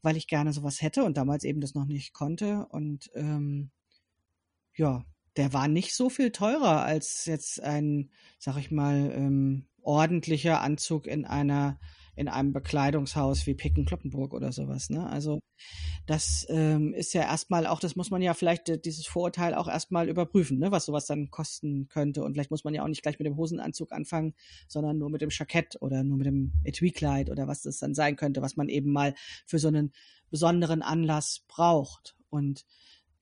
weil 0.00 0.16
ich 0.16 0.28
gerne 0.28 0.54
sowas 0.54 0.80
hätte 0.80 1.04
und 1.04 1.18
damals 1.18 1.44
eben 1.44 1.60
das 1.60 1.74
noch 1.74 1.84
nicht 1.84 2.14
konnte. 2.14 2.66
Und 2.70 3.10
ähm, 3.14 3.70
ja, 4.74 5.04
der 5.36 5.52
war 5.52 5.68
nicht 5.68 5.94
so 5.94 6.08
viel 6.08 6.32
teurer 6.32 6.82
als 6.84 7.26
jetzt 7.26 7.62
ein, 7.62 8.10
sag 8.38 8.56
ich 8.56 8.70
mal, 8.70 9.12
ähm, 9.14 9.66
ordentlicher 9.82 10.62
Anzug 10.62 11.06
in 11.06 11.24
einer 11.24 11.78
in 12.18 12.28
einem 12.28 12.52
Bekleidungshaus 12.52 13.46
wie 13.46 13.54
Picken 13.54 13.84
Kloppenburg 13.84 14.34
oder 14.34 14.50
sowas. 14.50 14.90
Ne? 14.90 15.08
Also 15.08 15.38
das 16.06 16.44
ähm, 16.50 16.92
ist 16.92 17.12
ja 17.14 17.22
erstmal 17.22 17.66
auch, 17.66 17.78
das 17.78 17.94
muss 17.94 18.10
man 18.10 18.22
ja 18.22 18.34
vielleicht 18.34 18.68
äh, 18.68 18.78
dieses 18.78 19.06
Vorurteil 19.06 19.54
auch 19.54 19.68
erstmal 19.68 20.08
überprüfen, 20.08 20.58
ne? 20.58 20.72
was 20.72 20.86
sowas 20.86 21.06
dann 21.06 21.30
kosten 21.30 21.88
könnte. 21.88 22.24
Und 22.24 22.32
vielleicht 22.32 22.50
muss 22.50 22.64
man 22.64 22.74
ja 22.74 22.82
auch 22.82 22.88
nicht 22.88 23.02
gleich 23.02 23.20
mit 23.20 23.26
dem 23.26 23.36
Hosenanzug 23.36 23.92
anfangen, 23.92 24.34
sondern 24.66 24.98
nur 24.98 25.10
mit 25.10 25.20
dem 25.20 25.30
Jackett 25.30 25.80
oder 25.80 26.02
nur 26.02 26.16
mit 26.16 26.26
dem 26.26 26.52
Etui-Kleid 26.64 27.30
oder 27.30 27.46
was 27.46 27.62
das 27.62 27.78
dann 27.78 27.94
sein 27.94 28.16
könnte, 28.16 28.42
was 28.42 28.56
man 28.56 28.68
eben 28.68 28.92
mal 28.92 29.14
für 29.46 29.60
so 29.60 29.68
einen 29.68 29.92
besonderen 30.30 30.82
Anlass 30.82 31.44
braucht. 31.46 32.16
Und 32.30 32.66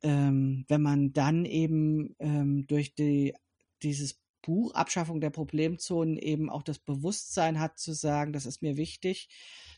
ähm, 0.02 0.64
wenn 0.68 0.80
man 0.80 1.12
dann 1.12 1.44
eben 1.44 2.16
ähm, 2.18 2.66
durch 2.66 2.94
die, 2.94 3.34
dieses 3.82 4.18
Buch 4.46 4.72
Abschaffung 4.74 5.20
der 5.20 5.30
Problemzonen 5.30 6.16
eben 6.16 6.48
auch 6.48 6.62
das 6.62 6.78
Bewusstsein 6.78 7.58
hat 7.58 7.78
zu 7.78 7.92
sagen, 7.92 8.32
das 8.32 8.46
ist 8.46 8.62
mir 8.62 8.76
wichtig, 8.76 9.28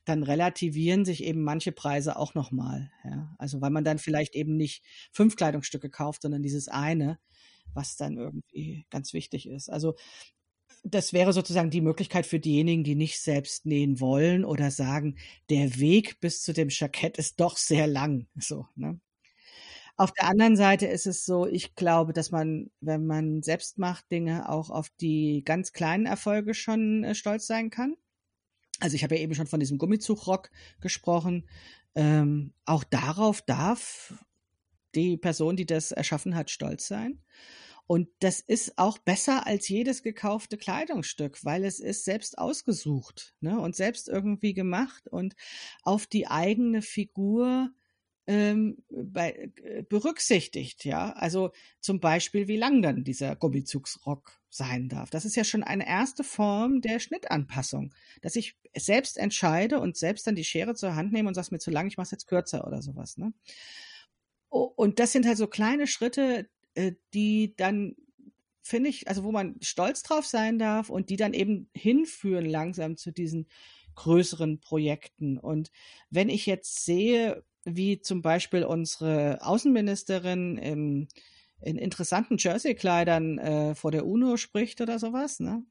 dann 0.05 0.23
relativieren 0.23 1.07
sich 1.07 1.25
eben 1.25 1.43
manche 1.43 1.73
Preise 1.73 2.19
auch 2.19 2.35
nochmal. 2.35 2.93
Ja? 3.03 3.35
Also 3.39 3.63
weil 3.63 3.71
man 3.71 3.85
dann 3.85 3.99
vielleicht 3.99 4.35
eben 4.35 4.57
nicht 4.57 4.85
fünf 5.11 5.37
Kleidungsstücke 5.37 5.89
kauft, 5.89 6.21
sondern 6.21 6.43
dieses 6.43 6.69
eine, 6.69 7.19
was 7.73 7.97
dann 7.97 8.19
irgendwie 8.19 8.85
ganz 8.91 9.15
wichtig 9.15 9.49
ist. 9.49 9.71
Also 9.71 9.95
das 10.85 11.15
wäre 11.15 11.33
sozusagen 11.33 11.71
die 11.71 11.81
Möglichkeit 11.81 12.27
für 12.27 12.39
diejenigen, 12.39 12.85
die 12.85 12.95
nicht 12.95 13.21
selbst 13.21 13.65
nähen 13.65 14.01
wollen 14.01 14.45
oder 14.45 14.71
sagen, 14.71 15.17
der 15.49 15.79
Weg 15.79 16.21
bis 16.21 16.43
zu 16.43 16.53
dem 16.53 16.69
Jackett 16.71 17.17
ist 17.17 17.41
doch 17.41 17.57
sehr 17.57 17.87
lang. 17.87 18.27
So, 18.37 18.67
ne? 18.77 19.01
Auf 19.99 20.13
der 20.13 20.29
anderen 20.29 20.57
Seite 20.57 20.87
ist 20.87 21.07
es 21.07 21.25
so, 21.27 21.47
ich 21.47 21.75
glaube, 21.75 22.13
dass 22.13 22.31
man, 22.31 22.71
wenn 22.81 23.05
man 23.07 23.43
selbst 23.43 23.79
macht, 23.79 24.11
Dinge 24.13 24.49
auch 24.49 24.71
auf 24.71 24.91
die 25.01 25.43
ganz 25.45 25.73
kleinen 25.73 26.07
Erfolge 26.07 26.55
schon 26.55 27.03
äh, 27.05 27.15
stolz 27.17 27.47
sein 27.49 27.71
kann. 27.71 27.97
Also 28.81 28.97
ich 28.97 29.05
habe 29.05 29.17
ja 29.17 29.23
eben 29.23 29.35
schon 29.35 29.49
von 29.49 29.61
diesem 29.61 29.79
Gummizugrock 29.79 30.51
gesprochen. 30.81 31.49
Ähm, 31.97 32.55
auch 32.65 32.85
darauf 32.85 33.43
darf 33.43 34.15
die 34.95 35.17
Person, 35.17 35.57
die 35.57 35.67
das 35.67 35.93
erschaffen 35.93 36.37
hat, 36.37 36.51
stolz 36.51 36.89
sein. 36.89 37.23
Und 37.89 38.09
das 38.21 38.41
ist 38.41 38.79
auch 38.79 38.99
besser 38.99 39.47
als 39.47 39.69
jedes 39.69 40.03
gekaufte 40.03 40.59
Kleidungsstück, 40.59 41.45
weil 41.45 41.65
es 41.65 41.81
ist 41.81 42.05
selbst 42.05 42.39
ausgesucht 42.39 43.35
ne, 43.41 43.59
und 43.61 43.77
selbst 43.77 44.09
irgendwie 44.09 44.55
gemacht 44.55 45.09
und 45.09 45.35
auf 45.83 46.07
die 46.07 46.29
eigene 46.29 46.83
Figur 46.83 47.71
ähm, 48.29 48.77
bei, 48.91 49.51
äh, 49.65 49.83
berücksichtigt, 49.83 50.85
ja. 50.85 51.13
Also 51.13 51.51
zum 51.81 51.99
Beispiel, 51.99 52.47
wie 52.47 52.59
lang 52.59 52.83
dann 52.83 53.03
dieser 53.03 53.35
Gummizugsrock 53.35 54.39
sein 54.51 54.91
darf. 54.91 55.09
Das 55.09 55.25
ist 55.25 55.35
ja 55.35 55.45
schon 55.45 55.63
eine 55.63 55.89
erste 55.89 56.23
Form 56.25 56.83
der 56.83 57.01
Schnittanpassung, 57.01 57.95
dass 58.21 58.37
ich 58.37 58.59
selbst 58.77 59.17
entscheide 59.17 59.81
und 59.81 59.97
selbst 59.97 60.27
dann 60.27 60.35
die 60.35 60.45
Schere 60.45 60.75
zur 60.75 60.95
Hand 60.95 61.11
nehme 61.11 61.29
und 61.29 61.35
sage 61.35 61.49
mir 61.53 61.59
zu 61.59 61.71
lang, 61.71 61.87
ich 61.87 61.97
mache 61.97 62.05
es 62.05 62.11
jetzt 62.11 62.27
kürzer 62.27 62.67
oder 62.67 62.83
sowas. 62.83 63.17
Ne? 63.17 63.33
Und 64.51 64.99
das 64.99 65.13
sind 65.13 65.27
halt 65.27 65.39
so 65.39 65.47
kleine 65.47 65.87
Schritte, 65.87 66.51
äh, 66.75 66.93
die 67.15 67.55
dann 67.57 67.97
finde 68.61 68.91
ich, 68.91 69.09
also 69.09 69.25
wo 69.25 69.33
man 69.33 69.57
stolz 69.63 70.03
drauf 70.03 70.27
sein 70.27 70.59
darf 70.59 70.91
und 70.91 71.09
die 71.09 71.17
dann 71.17 71.33
eben 71.33 71.71
hinführen 71.73 72.45
langsam 72.45 72.99
zu 72.99 73.11
diesen 73.11 73.47
größeren 73.95 74.61
Projekten. 74.61 75.39
Und 75.39 75.71
wenn 76.11 76.29
ich 76.29 76.45
jetzt 76.45 76.85
sehe, 76.85 77.43
wie 77.77 78.01
zum 78.01 78.23
Beispiel 78.23 78.65
unsere 78.65 79.39
Außenministerin 79.43 80.57
im, 80.59 81.09
in 81.61 81.77
interessanten 81.77 82.37
Jersey-Kleidern 82.39 83.39
äh, 83.39 83.75
vor 83.75 83.91
der 83.91 84.07
UNO 84.07 84.37
spricht 84.37 84.81
oder 84.81 84.99
sowas, 84.99 85.41
ne? 85.41 85.65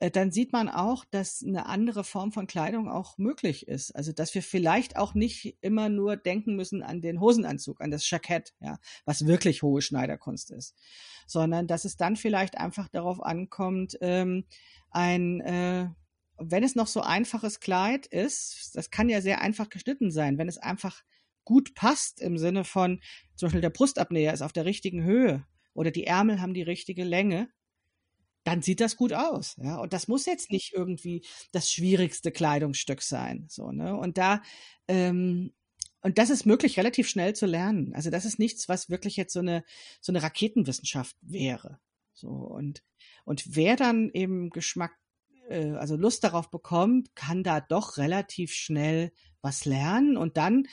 Äh, 0.00 0.10
dann 0.10 0.30
sieht 0.30 0.52
man 0.52 0.68
auch, 0.68 1.04
dass 1.04 1.42
eine 1.44 1.66
andere 1.66 2.04
Form 2.04 2.32
von 2.32 2.46
Kleidung 2.46 2.88
auch 2.88 3.18
möglich 3.18 3.66
ist. 3.66 3.90
Also, 3.92 4.12
dass 4.12 4.34
wir 4.34 4.42
vielleicht 4.42 4.96
auch 4.96 5.14
nicht 5.14 5.56
immer 5.60 5.88
nur 5.88 6.16
denken 6.16 6.54
müssen 6.54 6.82
an 6.82 7.00
den 7.00 7.20
Hosenanzug, 7.20 7.80
an 7.80 7.90
das 7.90 8.08
Jackett, 8.08 8.54
ja, 8.60 8.78
was 9.04 9.26
wirklich 9.26 9.62
hohe 9.62 9.82
Schneiderkunst 9.82 10.50
ist, 10.50 10.76
sondern 11.26 11.66
dass 11.66 11.84
es 11.84 11.96
dann 11.96 12.16
vielleicht 12.16 12.58
einfach 12.58 12.88
darauf 12.88 13.20
ankommt, 13.20 13.98
ähm, 14.00 14.44
ein 14.90 15.40
äh, 15.40 15.88
wenn 16.40 16.62
es 16.62 16.76
noch 16.76 16.86
so 16.86 17.00
einfaches 17.00 17.58
Kleid 17.58 18.06
ist, 18.06 18.76
das 18.76 18.90
kann 18.90 19.08
ja 19.08 19.20
sehr 19.20 19.40
einfach 19.40 19.68
geschnitten 19.70 20.12
sein, 20.12 20.38
wenn 20.38 20.48
es 20.48 20.58
einfach 20.58 21.02
gut 21.48 21.74
passt 21.74 22.20
im 22.20 22.36
Sinne 22.36 22.64
von, 22.64 23.00
zum 23.34 23.46
Beispiel 23.46 23.62
der 23.62 23.70
Brustabnäher 23.70 24.34
ist 24.34 24.42
auf 24.42 24.52
der 24.52 24.66
richtigen 24.66 25.02
Höhe 25.02 25.46
oder 25.72 25.90
die 25.90 26.04
Ärmel 26.04 26.42
haben 26.42 26.52
die 26.52 26.60
richtige 26.62 27.04
Länge, 27.04 27.48
dann 28.44 28.60
sieht 28.60 28.80
das 28.80 28.96
gut 28.96 29.14
aus. 29.14 29.56
Ja? 29.56 29.78
Und 29.78 29.94
das 29.94 30.08
muss 30.08 30.26
jetzt 30.26 30.52
nicht 30.52 30.74
irgendwie 30.74 31.24
das 31.50 31.72
schwierigste 31.72 32.32
Kleidungsstück 32.32 33.00
sein. 33.00 33.46
So, 33.48 33.72
ne? 33.72 33.96
Und 33.96 34.18
da 34.18 34.42
ähm, 34.88 35.54
Und 36.02 36.18
das 36.18 36.28
ist 36.28 36.44
möglich, 36.44 36.76
relativ 36.76 37.08
schnell 37.08 37.34
zu 37.34 37.46
lernen. 37.46 37.94
Also 37.94 38.10
das 38.10 38.26
ist 38.26 38.38
nichts, 38.38 38.68
was 38.68 38.90
wirklich 38.90 39.16
jetzt 39.16 39.32
so 39.32 39.40
eine, 39.40 39.64
so 40.02 40.12
eine 40.12 40.22
Raketenwissenschaft 40.22 41.16
wäre. 41.22 41.80
So, 42.12 42.28
und, 42.28 42.82
und 43.24 43.56
wer 43.56 43.76
dann 43.76 44.10
eben 44.12 44.50
Geschmack, 44.50 44.92
äh, 45.48 45.72
also 45.72 45.96
Lust 45.96 46.22
darauf 46.22 46.50
bekommt, 46.50 47.14
kann 47.14 47.42
da 47.42 47.60
doch 47.60 47.96
relativ 47.96 48.52
schnell 48.52 49.12
was 49.40 49.64
lernen 49.64 50.16
und 50.16 50.36
dann 50.36 50.66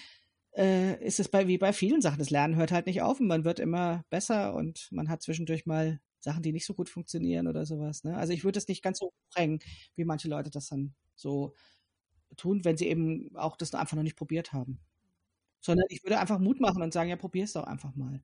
äh, 0.58 1.04
ist 1.06 1.20
es 1.20 1.30
bei, 1.30 1.48
wie 1.48 1.58
bei 1.58 1.74
vielen 1.74 2.02
Sachen, 2.02 2.20
das 2.20 2.30
Lernen 2.30 2.56
hört 2.56 2.72
halt 2.72 2.86
nicht 2.86 3.02
auf 3.02 3.20
und 3.20 3.28
man 3.28 3.46
wird 3.46 3.60
immer 3.60 4.04
besser 4.10 4.54
und 4.56 4.88
man 4.92 5.10
hat 5.10 5.22
zwischendurch 5.22 5.66
mal 5.66 6.00
Sachen, 6.20 6.44
die 6.44 6.54
nicht 6.54 6.66
so 6.66 6.74
gut 6.74 6.90
funktionieren 6.90 7.48
oder 7.48 7.66
sowas. 7.66 8.04
Ne? 8.04 8.18
Also 8.18 8.34
ich 8.34 8.44
würde 8.44 8.58
es 8.60 8.68
nicht 8.68 8.84
ganz 8.84 9.00
so 9.00 9.14
bringen, 9.34 9.60
wie 9.96 10.06
manche 10.06 10.28
Leute 10.28 10.50
das 10.50 10.70
dann 10.70 10.96
so 11.16 11.54
tun, 12.38 12.66
wenn 12.66 12.78
sie 12.78 12.88
eben 12.88 13.36
auch 13.36 13.58
das 13.58 13.74
einfach 13.76 13.96
noch 13.96 14.04
nicht 14.04 14.18
probiert 14.18 14.54
haben. 14.54 14.80
Sondern 15.62 15.86
ich 15.90 16.04
würde 16.04 16.20
einfach 16.20 16.40
Mut 16.40 16.60
machen 16.60 16.82
und 16.84 16.94
sagen, 16.94 17.10
ja, 17.10 17.16
probier 17.18 17.46
es 17.46 17.54
doch 17.54 17.64
einfach 17.66 17.96
mal. 17.96 18.22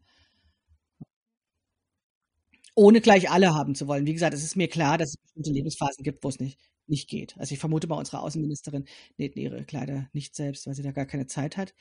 Ohne 2.76 3.02
gleich 3.02 3.30
alle 3.30 3.54
haben 3.54 3.76
zu 3.76 3.88
wollen. 3.88 4.06
Wie 4.06 4.14
gesagt, 4.14 4.34
es 4.34 4.44
ist 4.44 4.56
mir 4.56 4.68
klar, 4.70 4.98
dass 4.98 5.10
es 5.10 5.18
bestimmte 5.18 5.52
Lebensphasen 5.52 6.04
gibt, 6.04 6.24
wo 6.24 6.30
es 6.30 6.40
nicht, 6.40 6.60
nicht 6.88 7.10
geht. 7.10 7.38
Also 7.38 7.54
ich 7.54 7.60
vermute 7.60 7.88
mal, 7.88 7.98
unsere 7.98 8.22
Außenministerin 8.22 8.86
näht 9.18 9.36
ihre 9.36 9.66
Kleider 9.66 10.10
nicht 10.14 10.36
selbst, 10.36 10.68
weil 10.68 10.74
sie 10.76 10.84
da 10.84 10.92
gar 10.92 11.06
keine 11.06 11.28
Zeit 11.28 11.58
hat. 11.58 11.74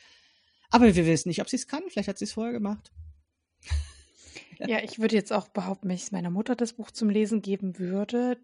Aber 0.71 0.95
wir 0.95 1.07
wissen 1.07 1.29
nicht, 1.29 1.41
ob 1.41 1.49
sie 1.49 1.57
es 1.57 1.67
kann. 1.67 1.83
Vielleicht 1.89 2.09
hat 2.09 2.19
sie 2.19 2.25
es 2.25 2.33
vorher 2.33 2.53
gemacht. 2.53 2.93
ja, 4.59 4.83
ich 4.83 4.99
würde 4.99 5.17
jetzt 5.17 5.33
auch 5.33 5.49
behaupten, 5.49 5.89
wenn 5.89 5.97
ich 5.97 6.13
meiner 6.13 6.31
Mutter 6.31 6.55
das 6.55 6.75
Buch 6.75 6.91
zum 6.91 7.11
Lesen 7.11 7.43
geben 7.43 7.79
würde, 7.79 8.39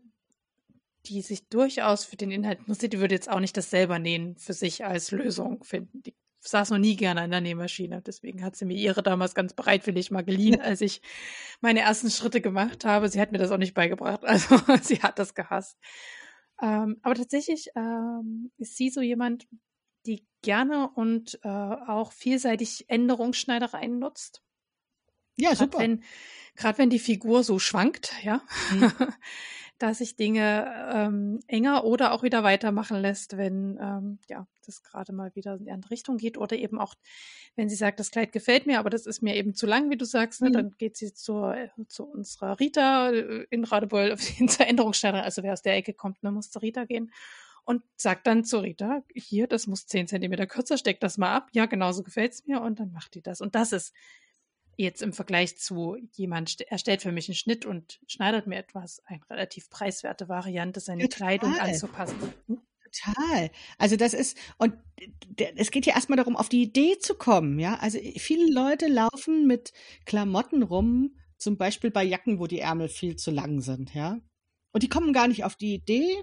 die 1.06 1.22
sich 1.22 1.48
durchaus 1.48 2.04
für 2.04 2.16
den 2.16 2.30
Inhalt 2.30 2.58
interessiert, 2.60 2.92
die 2.92 2.98
würde 2.98 3.14
jetzt 3.14 3.30
auch 3.30 3.40
nicht 3.40 3.56
das 3.56 3.70
selber 3.70 3.98
nähen 3.98 4.36
für 4.36 4.52
sich 4.52 4.84
als 4.84 5.12
Lösung 5.12 5.62
finden. 5.62 6.02
Die 6.02 6.14
saß 6.40 6.70
noch 6.70 6.78
nie 6.78 6.96
gerne 6.96 7.22
an 7.22 7.30
der 7.30 7.40
Nähmaschine. 7.40 8.02
Deswegen 8.02 8.44
hat 8.44 8.56
sie 8.56 8.64
mir 8.64 8.76
ihre 8.76 9.02
damals 9.02 9.34
ganz 9.34 9.52
bereitwillig 9.52 10.10
mal 10.10 10.22
geliehen, 10.24 10.60
als 10.60 10.80
ich 10.80 11.02
meine 11.60 11.80
ersten 11.80 12.10
Schritte 12.10 12.40
gemacht 12.40 12.84
habe. 12.84 13.08
Sie 13.08 13.20
hat 13.20 13.32
mir 13.32 13.38
das 13.38 13.50
auch 13.50 13.58
nicht 13.58 13.74
beigebracht. 13.74 14.22
Also 14.26 14.58
sie 14.82 15.02
hat 15.02 15.18
das 15.18 15.34
gehasst. 15.34 15.78
Ähm, 16.62 16.98
aber 17.02 17.14
tatsächlich 17.14 17.68
ähm, 17.76 18.50
ist 18.58 18.76
sie 18.76 18.90
so 18.90 19.00
jemand, 19.00 19.46
gerne 20.46 20.88
und 20.94 21.40
äh, 21.42 21.48
auch 21.48 22.12
vielseitig 22.12 22.88
Änderungsschneidereien 22.88 23.98
nutzt. 23.98 24.42
Ja, 25.36 25.50
grad 25.50 25.58
super. 25.58 25.98
Gerade 26.54 26.78
wenn 26.78 26.88
die 26.88 27.00
Figur 27.00 27.42
so 27.42 27.58
schwankt, 27.58 28.12
ja, 28.22 28.40
mhm. 28.72 28.92
dass 29.78 29.98
sich 29.98 30.16
Dinge 30.16 30.90
ähm, 30.94 31.40
enger 31.48 31.84
oder 31.84 32.12
auch 32.12 32.22
wieder 32.22 32.44
weitermachen 32.44 32.98
lässt, 32.98 33.36
wenn 33.36 33.76
ähm, 33.78 34.18
ja 34.28 34.46
das 34.64 34.82
gerade 34.82 35.12
mal 35.12 35.34
wieder 35.34 35.56
in 35.56 35.64
die 35.64 35.70
andere 35.72 35.90
Richtung 35.90 36.16
geht 36.16 36.38
oder 36.38 36.56
eben 36.56 36.78
auch, 36.78 36.94
wenn 37.56 37.68
sie 37.68 37.76
sagt, 37.76 38.00
das 38.00 38.10
Kleid 38.10 38.32
gefällt 38.32 38.66
mir, 38.66 38.78
aber 38.78 38.88
das 38.88 39.04
ist 39.04 39.20
mir 39.20 39.34
eben 39.34 39.54
zu 39.54 39.66
lang, 39.66 39.90
wie 39.90 39.98
du 39.98 40.06
sagst, 40.06 40.40
ne, 40.40 40.48
mhm. 40.48 40.52
dann 40.54 40.74
geht 40.78 40.96
sie 40.96 41.12
zur, 41.12 41.56
zu 41.88 42.04
unserer 42.04 42.58
Rita 42.60 43.10
äh, 43.10 43.46
in 43.50 43.64
Radebeul 43.64 44.16
zur 44.16 44.66
Änderungsstelle, 44.66 45.22
also 45.22 45.42
wer 45.42 45.52
aus 45.52 45.62
der 45.62 45.74
Ecke 45.74 45.92
kommt, 45.92 46.22
ne, 46.22 46.30
muss 46.30 46.50
zur 46.50 46.62
Rita 46.62 46.84
gehen 46.84 47.10
und 47.66 47.82
sagt 47.96 48.26
dann 48.26 48.44
zu 48.44 48.60
Rita, 48.60 49.02
hier, 49.14 49.48
das 49.48 49.66
muss 49.66 49.86
zehn 49.86 50.06
Zentimeter 50.06 50.46
kürzer, 50.46 50.78
steck 50.78 51.00
das 51.00 51.18
mal 51.18 51.34
ab, 51.34 51.48
ja, 51.52 51.66
genauso 51.66 52.02
gefällt's 52.04 52.46
mir 52.46 52.62
und 52.62 52.80
dann 52.80 52.92
macht 52.92 53.14
die 53.14 53.22
das. 53.22 53.40
Und 53.40 53.54
das 53.54 53.72
ist 53.72 53.92
jetzt 54.76 55.02
im 55.02 55.12
Vergleich 55.12 55.58
zu 55.58 55.96
jemand 56.12 56.60
erstellt 56.60 57.02
für 57.02 57.10
mich 57.10 57.28
einen 57.28 57.34
Schnitt 57.34 57.66
und 57.66 57.98
schneidert 58.06 58.46
mir 58.46 58.56
etwas, 58.56 59.02
eine 59.06 59.20
relativ 59.28 59.68
preiswerte 59.68 60.28
Variante, 60.28 60.80
seine 60.80 61.02
Total. 61.02 61.38
Kleidung 61.38 61.58
anzupassen. 61.58 62.16
Hm? 62.46 62.60
Total. 62.92 63.50
Also 63.78 63.96
das 63.96 64.14
ist, 64.14 64.38
und 64.58 64.74
es 65.56 65.72
geht 65.72 65.86
ja 65.86 65.94
erstmal 65.94 66.16
darum, 66.16 66.36
auf 66.36 66.48
die 66.48 66.62
Idee 66.62 66.98
zu 66.98 67.16
kommen, 67.16 67.58
ja. 67.58 67.76
Also 67.80 67.98
viele 68.16 68.50
Leute 68.52 68.86
laufen 68.86 69.46
mit 69.46 69.72
Klamotten 70.04 70.62
rum, 70.62 71.16
zum 71.36 71.56
Beispiel 71.56 71.90
bei 71.90 72.04
Jacken, 72.04 72.38
wo 72.38 72.46
die 72.46 72.60
Ärmel 72.60 72.88
viel 72.88 73.16
zu 73.16 73.32
lang 73.32 73.60
sind, 73.60 73.92
ja. 73.92 74.20
Und 74.72 74.82
die 74.84 74.88
kommen 74.88 75.12
gar 75.12 75.26
nicht 75.26 75.42
auf 75.42 75.56
die 75.56 75.74
Idee, 75.74 76.22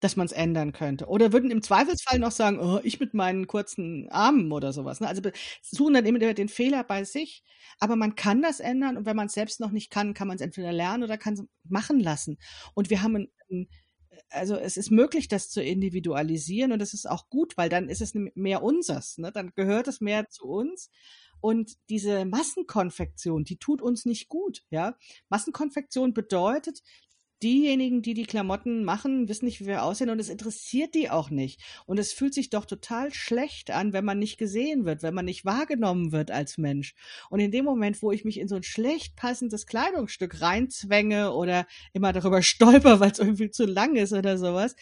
dass 0.00 0.16
man 0.16 0.26
es 0.26 0.32
ändern 0.32 0.72
könnte. 0.72 1.06
Oder 1.06 1.32
würden 1.32 1.50
im 1.50 1.62
Zweifelsfall 1.62 2.18
noch 2.18 2.30
sagen, 2.30 2.60
oh, 2.60 2.80
ich 2.82 3.00
mit 3.00 3.14
meinen 3.14 3.46
kurzen 3.46 4.08
Armen 4.10 4.52
oder 4.52 4.72
sowas. 4.72 5.00
Ne? 5.00 5.08
Also 5.08 5.22
suchen 5.62 5.94
dann 5.94 6.06
immer 6.06 6.18
den 6.18 6.48
Fehler 6.48 6.84
bei 6.84 7.04
sich. 7.04 7.42
Aber 7.80 7.96
man 7.96 8.14
kann 8.14 8.42
das 8.42 8.60
ändern 8.60 8.96
und 8.96 9.06
wenn 9.06 9.16
man 9.16 9.26
es 9.26 9.34
selbst 9.34 9.60
noch 9.60 9.70
nicht 9.70 9.90
kann, 9.90 10.14
kann 10.14 10.28
man 10.28 10.36
es 10.36 10.42
entweder 10.42 10.72
lernen 10.72 11.04
oder 11.04 11.18
kann 11.18 11.34
es 11.34 11.44
machen 11.64 12.00
lassen. 12.00 12.38
Und 12.74 12.90
wir 12.90 13.02
haben 13.02 13.28
ein, 13.50 13.68
also 14.30 14.56
es 14.56 14.76
ist 14.76 14.90
möglich, 14.90 15.28
das 15.28 15.48
zu 15.48 15.62
individualisieren 15.62 16.72
und 16.72 16.78
das 16.80 16.94
ist 16.94 17.08
auch 17.08 17.28
gut, 17.28 17.56
weil 17.56 17.68
dann 17.68 17.88
ist 17.88 18.00
es 18.00 18.14
mehr 18.14 18.62
unsers. 18.62 19.18
Ne? 19.18 19.32
Dann 19.32 19.52
gehört 19.54 19.88
es 19.88 20.00
mehr 20.00 20.28
zu 20.28 20.46
uns. 20.46 20.90
Und 21.40 21.76
diese 21.88 22.24
Massenkonfektion, 22.24 23.44
die 23.44 23.58
tut 23.58 23.80
uns 23.80 24.04
nicht 24.04 24.28
gut, 24.28 24.64
ja. 24.70 24.96
Massenkonfektion 25.28 26.12
bedeutet, 26.12 26.82
diejenigen, 27.42 28.02
die 28.02 28.14
die 28.14 28.26
Klamotten 28.26 28.84
machen, 28.84 29.28
wissen 29.28 29.44
nicht, 29.44 29.60
wie 29.60 29.66
wir 29.66 29.82
aussehen 29.82 30.10
und 30.10 30.18
es 30.18 30.28
interessiert 30.28 30.94
die 30.94 31.10
auch 31.10 31.30
nicht. 31.30 31.60
Und 31.86 31.98
es 31.98 32.12
fühlt 32.12 32.34
sich 32.34 32.50
doch 32.50 32.64
total 32.64 33.12
schlecht 33.12 33.70
an, 33.70 33.92
wenn 33.92 34.04
man 34.04 34.18
nicht 34.18 34.38
gesehen 34.38 34.84
wird, 34.84 35.02
wenn 35.02 35.14
man 35.14 35.24
nicht 35.24 35.44
wahrgenommen 35.44 36.12
wird 36.12 36.30
als 36.30 36.58
Mensch. 36.58 36.94
Und 37.30 37.40
in 37.40 37.50
dem 37.50 37.64
Moment, 37.64 38.02
wo 38.02 38.12
ich 38.12 38.24
mich 38.24 38.38
in 38.38 38.48
so 38.48 38.56
ein 38.56 38.62
schlecht 38.62 39.16
passendes 39.16 39.66
Kleidungsstück 39.66 40.40
reinzwänge 40.40 41.32
oder 41.32 41.66
immer 41.92 42.12
darüber 42.12 42.42
stolper, 42.42 43.00
weil 43.00 43.12
es 43.12 43.18
irgendwie 43.18 43.50
zu 43.50 43.66
lang 43.66 43.96
ist 43.96 44.12
oder 44.12 44.38
sowas, 44.38 44.74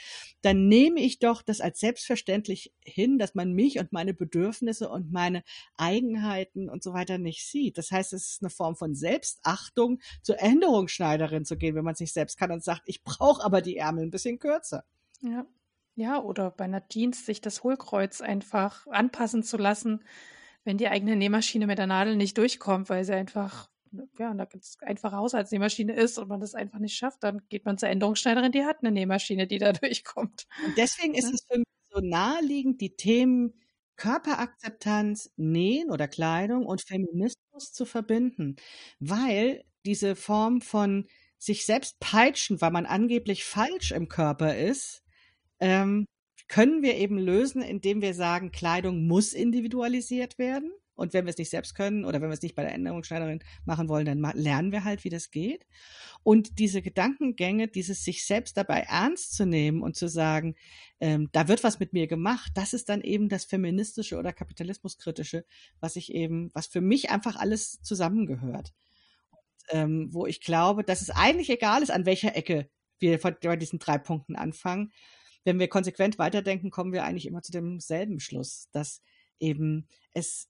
dann 0.42 0.68
nehme 0.68 1.00
ich 1.00 1.18
doch 1.18 1.42
das 1.42 1.60
als 1.60 1.80
selbstverständlich 1.80 2.72
hin, 2.84 3.18
dass 3.18 3.34
man 3.34 3.52
mich 3.52 3.78
und 3.78 3.92
meine 3.92 4.14
Bedürfnisse 4.14 4.88
und 4.88 5.12
meine 5.12 5.42
Eigenheiten 5.76 6.68
und 6.68 6.82
so 6.82 6.92
weiter 6.92 7.18
nicht 7.18 7.44
sieht. 7.44 7.78
Das 7.78 7.90
heißt, 7.90 8.12
es 8.12 8.30
ist 8.30 8.42
eine 8.42 8.50
Form 8.50 8.76
von 8.76 8.94
Selbstachtung, 8.94 10.00
zur 10.22 10.40
Änderungsschneiderin 10.40 11.44
zu 11.44 11.56
gehen, 11.56 11.74
wenn 11.74 11.84
man 11.84 11.94
es 11.94 12.00
nicht 12.00 12.12
selbst 12.12 12.38
kann 12.38 12.45
kann 12.46 12.54
und 12.54 12.64
sagt, 12.64 12.82
ich 12.86 13.02
brauche 13.02 13.44
aber 13.44 13.60
die 13.60 13.76
Ärmel 13.76 14.04
ein 14.04 14.10
bisschen 14.10 14.38
kürzer. 14.38 14.84
Ja. 15.20 15.46
Ja, 15.98 16.22
oder 16.22 16.50
bei 16.50 16.64
einer 16.64 16.86
Jeans 16.88 17.24
sich 17.24 17.40
das 17.40 17.64
Hohlkreuz 17.64 18.20
einfach 18.20 18.86
anpassen 18.88 19.42
zu 19.42 19.56
lassen, 19.56 20.04
wenn 20.62 20.76
die 20.76 20.88
eigene 20.88 21.16
Nähmaschine 21.16 21.66
mit 21.66 21.78
der 21.78 21.86
Nadel 21.86 22.16
nicht 22.16 22.36
durchkommt, 22.36 22.90
weil 22.90 23.02
sie 23.02 23.14
einfach, 23.14 23.70
ja, 24.18 24.34
da 24.34 24.44
ganz 24.44 24.76
einfache 24.82 25.16
Haushaltsnähmaschine 25.16 25.94
ist 25.94 26.18
und 26.18 26.28
man 26.28 26.40
das 26.40 26.54
einfach 26.54 26.80
nicht 26.80 26.96
schafft, 26.96 27.24
dann 27.24 27.40
geht 27.48 27.64
man 27.64 27.78
zur 27.78 27.88
Änderungsschneiderin, 27.88 28.52
die 28.52 28.64
hat 28.64 28.80
eine 28.80 28.90
Nähmaschine, 28.90 29.46
die 29.46 29.58
da 29.58 29.72
durchkommt. 29.72 30.46
Und 30.66 30.76
deswegen 30.76 31.14
ist 31.14 31.32
es 31.32 31.46
für 31.50 31.58
mich 31.58 31.66
so 31.90 32.00
naheliegend, 32.00 32.82
die 32.82 32.94
Themen 32.94 33.54
Körperakzeptanz, 33.96 35.32
Nähen 35.36 35.90
oder 35.90 36.08
Kleidung 36.08 36.66
und 36.66 36.82
Feminismus 36.82 37.72
zu 37.72 37.86
verbinden, 37.86 38.56
weil 39.00 39.64
diese 39.86 40.14
Form 40.14 40.60
von 40.60 41.06
sich 41.38 41.66
selbst 41.66 41.98
peitschen, 42.00 42.60
weil 42.60 42.70
man 42.70 42.86
angeblich 42.86 43.44
falsch 43.44 43.92
im 43.92 44.08
Körper 44.08 44.56
ist, 44.56 45.02
ähm, 45.60 46.06
können 46.48 46.82
wir 46.82 46.96
eben 46.96 47.18
lösen, 47.18 47.62
indem 47.62 48.00
wir 48.00 48.14
sagen, 48.14 48.52
Kleidung 48.52 49.06
muss 49.06 49.32
individualisiert 49.32 50.38
werden. 50.38 50.70
Und 50.94 51.12
wenn 51.12 51.26
wir 51.26 51.30
es 51.30 51.36
nicht 51.36 51.50
selbst 51.50 51.74
können 51.74 52.06
oder 52.06 52.22
wenn 52.22 52.30
wir 52.30 52.34
es 52.34 52.42
nicht 52.42 52.54
bei 52.54 52.62
der 52.62 52.72
Änderungsschneiderin 52.72 53.44
machen 53.66 53.88
wollen, 53.90 54.06
dann 54.06 54.20
lernen 54.34 54.72
wir 54.72 54.82
halt, 54.82 55.04
wie 55.04 55.10
das 55.10 55.30
geht. 55.30 55.66
Und 56.22 56.58
diese 56.58 56.80
Gedankengänge, 56.80 57.68
dieses 57.68 58.02
sich 58.02 58.24
selbst 58.24 58.56
dabei 58.56 58.80
ernst 58.80 59.34
zu 59.34 59.44
nehmen 59.44 59.82
und 59.82 59.94
zu 59.94 60.08
sagen, 60.08 60.54
ähm, 60.98 61.28
da 61.32 61.48
wird 61.48 61.64
was 61.64 61.80
mit 61.80 61.92
mir 61.92 62.06
gemacht, 62.06 62.50
das 62.54 62.72
ist 62.72 62.88
dann 62.88 63.02
eben 63.02 63.28
das 63.28 63.44
feministische 63.44 64.16
oder 64.16 64.32
kapitalismuskritische, 64.32 65.44
was 65.80 65.96
ich 65.96 66.14
eben, 66.14 66.50
was 66.54 66.66
für 66.66 66.80
mich 66.80 67.10
einfach 67.10 67.36
alles 67.36 67.82
zusammengehört 67.82 68.72
ähm, 69.70 70.08
wo 70.12 70.26
ich 70.26 70.40
glaube, 70.40 70.84
dass 70.84 71.02
es 71.02 71.10
eigentlich 71.10 71.50
egal 71.50 71.82
ist, 71.82 71.90
an 71.90 72.06
welcher 72.06 72.36
Ecke 72.36 72.70
wir 72.98 73.18
bei 73.18 73.56
diesen 73.56 73.78
drei 73.78 73.98
Punkten 73.98 74.36
anfangen. 74.36 74.92
Wenn 75.44 75.58
wir 75.58 75.68
konsequent 75.68 76.18
weiterdenken, 76.18 76.70
kommen 76.70 76.92
wir 76.92 77.04
eigentlich 77.04 77.26
immer 77.26 77.42
zu 77.42 77.52
demselben 77.52 78.20
Schluss, 78.20 78.68
dass 78.72 79.02
eben 79.38 79.86
es 80.12 80.48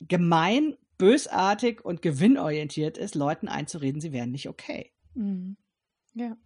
gemein, 0.00 0.76
bösartig 0.98 1.84
und 1.84 2.02
gewinnorientiert 2.02 2.98
ist, 2.98 3.14
Leuten 3.14 3.48
einzureden, 3.48 4.00
sie 4.00 4.12
wären 4.12 4.30
nicht 4.30 4.48
okay. 4.48 4.92
Mhm. 5.14 5.56
Ja. 6.14 6.36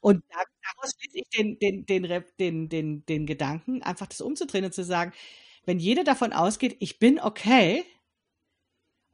Und 0.00 0.22
daraus 0.30 0.92
schließe 0.98 1.18
ich 1.18 1.28
den, 1.30 1.58
den, 1.58 1.86
den, 1.86 2.24
den, 2.38 2.68
den, 2.68 3.06
den 3.06 3.26
Gedanken, 3.26 3.82
einfach 3.82 4.06
das 4.06 4.20
umzudrehen 4.20 4.64
und 4.64 4.74
zu 4.74 4.84
sagen, 4.84 5.12
wenn 5.64 5.78
jeder 5.78 6.04
davon 6.04 6.32
ausgeht, 6.32 6.76
ich 6.80 6.98
bin 6.98 7.18
okay, 7.18 7.84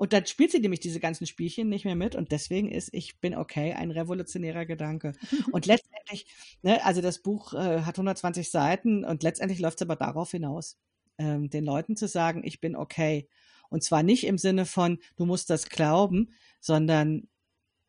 und 0.02 0.12
dann 0.12 0.26
spielt 0.26 0.50
sie 0.50 0.58
nämlich 0.58 0.80
diese 0.80 0.98
ganzen 0.98 1.28
Spielchen 1.28 1.68
nicht 1.68 1.84
mehr 1.84 1.94
mit 1.94 2.16
und 2.16 2.32
deswegen 2.32 2.68
ist 2.72 2.92
Ich 2.92 3.20
bin 3.20 3.36
okay 3.36 3.74
ein 3.74 3.92
revolutionärer 3.92 4.66
Gedanke. 4.66 5.12
und 5.52 5.64
letztendlich, 5.66 6.26
ne, 6.62 6.84
also 6.84 7.00
das 7.00 7.20
Buch 7.20 7.54
äh, 7.54 7.82
hat 7.82 8.00
120 8.00 8.50
Seiten 8.50 9.04
und 9.04 9.22
letztendlich 9.22 9.60
läuft 9.60 9.80
es 9.80 9.82
aber 9.82 9.94
darauf 9.94 10.32
hinaus, 10.32 10.76
ähm, 11.18 11.50
den 11.50 11.64
Leuten 11.64 11.94
zu 11.94 12.08
sagen, 12.08 12.42
ich 12.42 12.60
bin 12.60 12.74
okay. 12.74 13.28
Und 13.68 13.84
zwar 13.84 14.02
nicht 14.02 14.26
im 14.26 14.38
Sinne 14.38 14.66
von, 14.66 14.98
du 15.14 15.24
musst 15.24 15.50
das 15.50 15.68
glauben, 15.68 16.32
sondern 16.58 17.28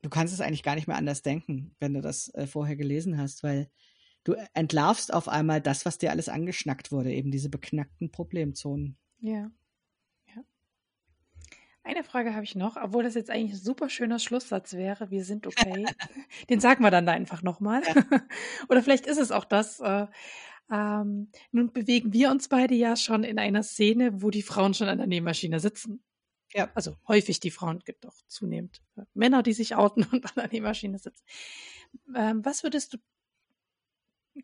du 0.03 0.10
kannst 0.11 0.35
es 0.35 0.40
eigentlich 0.40 0.61
gar 0.61 0.76
nicht 0.76 0.85
mehr 0.85 0.98
anders 0.98 1.23
denken, 1.23 1.76
wenn 1.80 1.95
du 1.95 2.02
das 2.02 2.31
äh, 2.35 2.45
vorher 2.45 2.76
gelesen 2.76 3.18
hast, 3.18 3.41
weil 3.41 3.72
du 4.23 4.35
entlarvst 4.53 5.11
auf 5.11 5.27
einmal 5.27 5.61
das, 5.61 5.84
was 5.84 5.98
dir 5.98 6.11
alles 6.11 6.30
angeschnackt 6.30 6.91
wurde, 6.91 7.11
eben 7.11 7.31
diese 7.31 7.49
beknackten 7.49 8.11
Problemzonen. 8.11 8.98
Ja. 9.19 9.31
ja. 9.31 9.52
Eine 11.86 12.04
Frage 12.06 12.34
habe 12.34 12.46
ich 12.46 12.56
noch, 12.56 12.78
obwohl 12.78 13.04
das 13.04 13.14
jetzt 13.14 13.30
eigentlich 13.30 13.54
ein 13.54 13.64
super 13.64 13.90
schöner 13.90 14.18
Schlusssatz 14.18 14.74
wäre. 14.74 15.12
Wir 15.12 15.26
sind 15.26 15.46
okay. 15.46 15.86
Den 16.50 16.62
sagen 16.62 16.82
wir 16.82 16.92
dann 16.92 17.06
da 17.06 17.12
einfach 17.12 17.44
nochmal. 17.44 17.84
Ja. 17.86 17.94
Oder 18.70 18.82
vielleicht 18.82 19.06
ist 19.06 19.20
es 19.20 19.32
auch 19.32 19.44
das. 19.44 19.82
Äh, 19.82 20.08
ähm, 20.72 21.30
nun 21.52 21.74
bewegen 21.74 22.14
wir 22.14 22.32
uns 22.32 22.48
beide 22.48 22.74
ja 22.74 22.96
schon 22.96 23.26
in 23.26 23.38
einer 23.38 23.64
Szene, 23.64 24.22
wo 24.22 24.30
die 24.30 24.44
Frauen 24.44 24.74
schon 24.74 24.88
an 24.88 24.98
der 24.98 25.08
Nähmaschine 25.08 25.60
sitzen. 25.60 26.02
Ja. 26.54 26.72
Also 26.74 26.96
häufig 27.08 27.42
die 27.42 27.52
Frauen, 27.52 27.80
gibt 27.80 28.06
auch 28.06 28.16
zunehmend 28.28 28.82
äh, 28.96 29.02
Männer, 29.14 29.44
die 29.44 29.54
sich 29.54 29.76
outen 29.76 30.04
und 30.12 30.26
an 30.26 30.32
der 30.36 30.48
Nähmaschine 30.48 31.00
sitzen. 31.00 31.26
Ähm, 32.16 32.46
was 32.46 32.64
würdest 32.64 32.94
du 32.94 32.98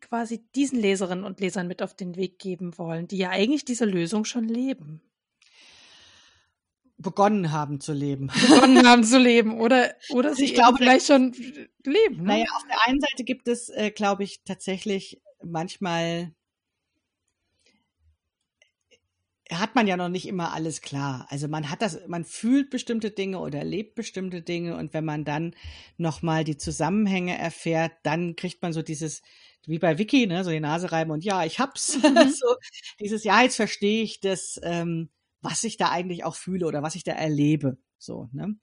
quasi 0.01 0.43
diesen 0.55 0.79
Leserinnen 0.79 1.23
und 1.23 1.39
Lesern 1.39 1.67
mit 1.67 1.81
auf 1.81 1.95
den 1.95 2.15
Weg 2.17 2.37
geben 2.37 2.77
wollen, 2.77 3.07
die 3.07 3.17
ja 3.17 3.29
eigentlich 3.29 3.63
diese 3.63 3.85
Lösung 3.85 4.25
schon 4.25 4.43
leben? 4.43 5.01
Begonnen 6.99 7.51
haben 7.51 7.79
zu 7.79 7.93
leben. 7.93 8.27
Begonnen 8.49 8.85
haben 8.85 9.03
zu 9.03 9.17
leben 9.17 9.59
oder, 9.59 9.93
oder 10.09 10.35
sie 10.35 10.45
ich 10.45 10.53
glaube, 10.53 10.77
vielleicht 10.77 11.07
schon 11.07 11.33
leben. 11.83 12.17
Ne? 12.17 12.23
Naja, 12.23 12.45
auf 12.55 12.65
der 12.67 12.87
einen 12.87 12.99
Seite 12.99 13.23
gibt 13.23 13.47
es, 13.47 13.69
äh, 13.69 13.89
glaube 13.89 14.23
ich, 14.23 14.43
tatsächlich 14.43 15.21
manchmal 15.43 16.33
hat 19.51 19.73
man 19.73 19.87
ja 19.87 19.97
noch 19.97 20.09
nicht 20.09 20.27
immer 20.27 20.53
alles 20.53 20.81
klar. 20.81 21.25
Also 21.29 21.47
man 21.47 21.71
hat 21.71 21.81
das, 21.81 21.99
man 22.07 22.23
fühlt 22.23 22.69
bestimmte 22.69 23.09
Dinge 23.09 23.39
oder 23.39 23.59
erlebt 23.59 23.95
bestimmte 23.95 24.41
Dinge 24.43 24.77
und 24.77 24.93
wenn 24.93 25.05
man 25.05 25.25
dann 25.25 25.55
nochmal 25.97 26.43
die 26.43 26.57
Zusammenhänge 26.57 27.35
erfährt, 27.37 27.93
dann 28.03 28.35
kriegt 28.35 28.61
man 28.61 28.73
so 28.73 28.83
dieses, 28.83 29.23
wie 29.65 29.79
bei 29.79 29.97
Vicky, 29.97 30.27
ne, 30.27 30.43
so 30.43 30.51
die 30.51 30.59
Nase 30.59 30.91
reiben 30.91 31.11
und 31.11 31.23
ja, 31.23 31.45
ich 31.45 31.59
hab's. 31.59 31.97
Mhm. 32.03 32.29
so, 32.29 32.55
dieses, 32.99 33.23
ja, 33.23 33.41
jetzt 33.41 33.55
verstehe 33.55 34.03
ich 34.03 34.19
das, 34.19 34.59
ähm, 34.63 35.09
was 35.41 35.63
ich 35.63 35.77
da 35.77 35.89
eigentlich 35.89 36.23
auch 36.23 36.35
fühle 36.35 36.65
oder 36.65 36.83
was 36.83 36.95
ich 36.95 37.03
da 37.03 37.13
erlebe. 37.13 37.77
So, 37.97 38.29
ne? 38.31 38.55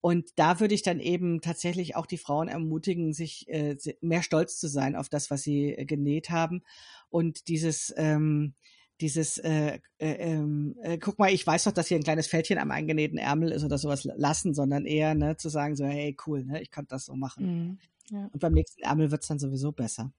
Und 0.00 0.30
da 0.36 0.60
würde 0.60 0.74
ich 0.74 0.82
dann 0.82 0.98
eben 0.98 1.42
tatsächlich 1.42 1.94
auch 1.94 2.06
die 2.06 2.16
Frauen 2.16 2.48
ermutigen, 2.48 3.12
sich 3.12 3.46
äh, 3.48 3.76
mehr 4.00 4.22
stolz 4.22 4.58
zu 4.58 4.66
sein 4.66 4.96
auf 4.96 5.10
das, 5.10 5.30
was 5.30 5.42
sie 5.42 5.74
äh, 5.74 5.84
genäht 5.84 6.30
haben. 6.30 6.62
Und 7.10 7.48
dieses, 7.48 7.92
ähm, 7.98 8.54
dieses, 9.00 9.38
äh, 9.38 9.78
äh, 9.98 10.12
ähm, 10.12 10.76
äh, 10.82 10.98
guck 10.98 11.18
mal, 11.18 11.32
ich 11.32 11.46
weiß 11.46 11.64
doch, 11.64 11.72
dass 11.72 11.88
hier 11.88 11.98
ein 11.98 12.02
kleines 12.02 12.26
Fältchen 12.26 12.58
am 12.58 12.70
eingenähten 12.70 13.18
Ärmel 13.18 13.52
ist 13.52 13.64
oder 13.64 13.78
sowas 13.78 14.04
lassen, 14.04 14.54
sondern 14.54 14.86
eher 14.86 15.14
ne, 15.14 15.36
zu 15.36 15.48
sagen, 15.50 15.76
so, 15.76 15.84
hey, 15.84 16.16
cool, 16.26 16.44
ne, 16.44 16.62
ich 16.62 16.70
kann 16.70 16.86
das 16.88 17.04
so 17.04 17.14
machen. 17.14 17.44
Mhm, 17.46 17.78
ja. 18.10 18.30
Und 18.32 18.40
beim 18.40 18.52
nächsten 18.52 18.82
Ärmel 18.82 19.10
wird's 19.10 19.28
dann 19.28 19.38
sowieso 19.38 19.72
besser. 19.72 20.12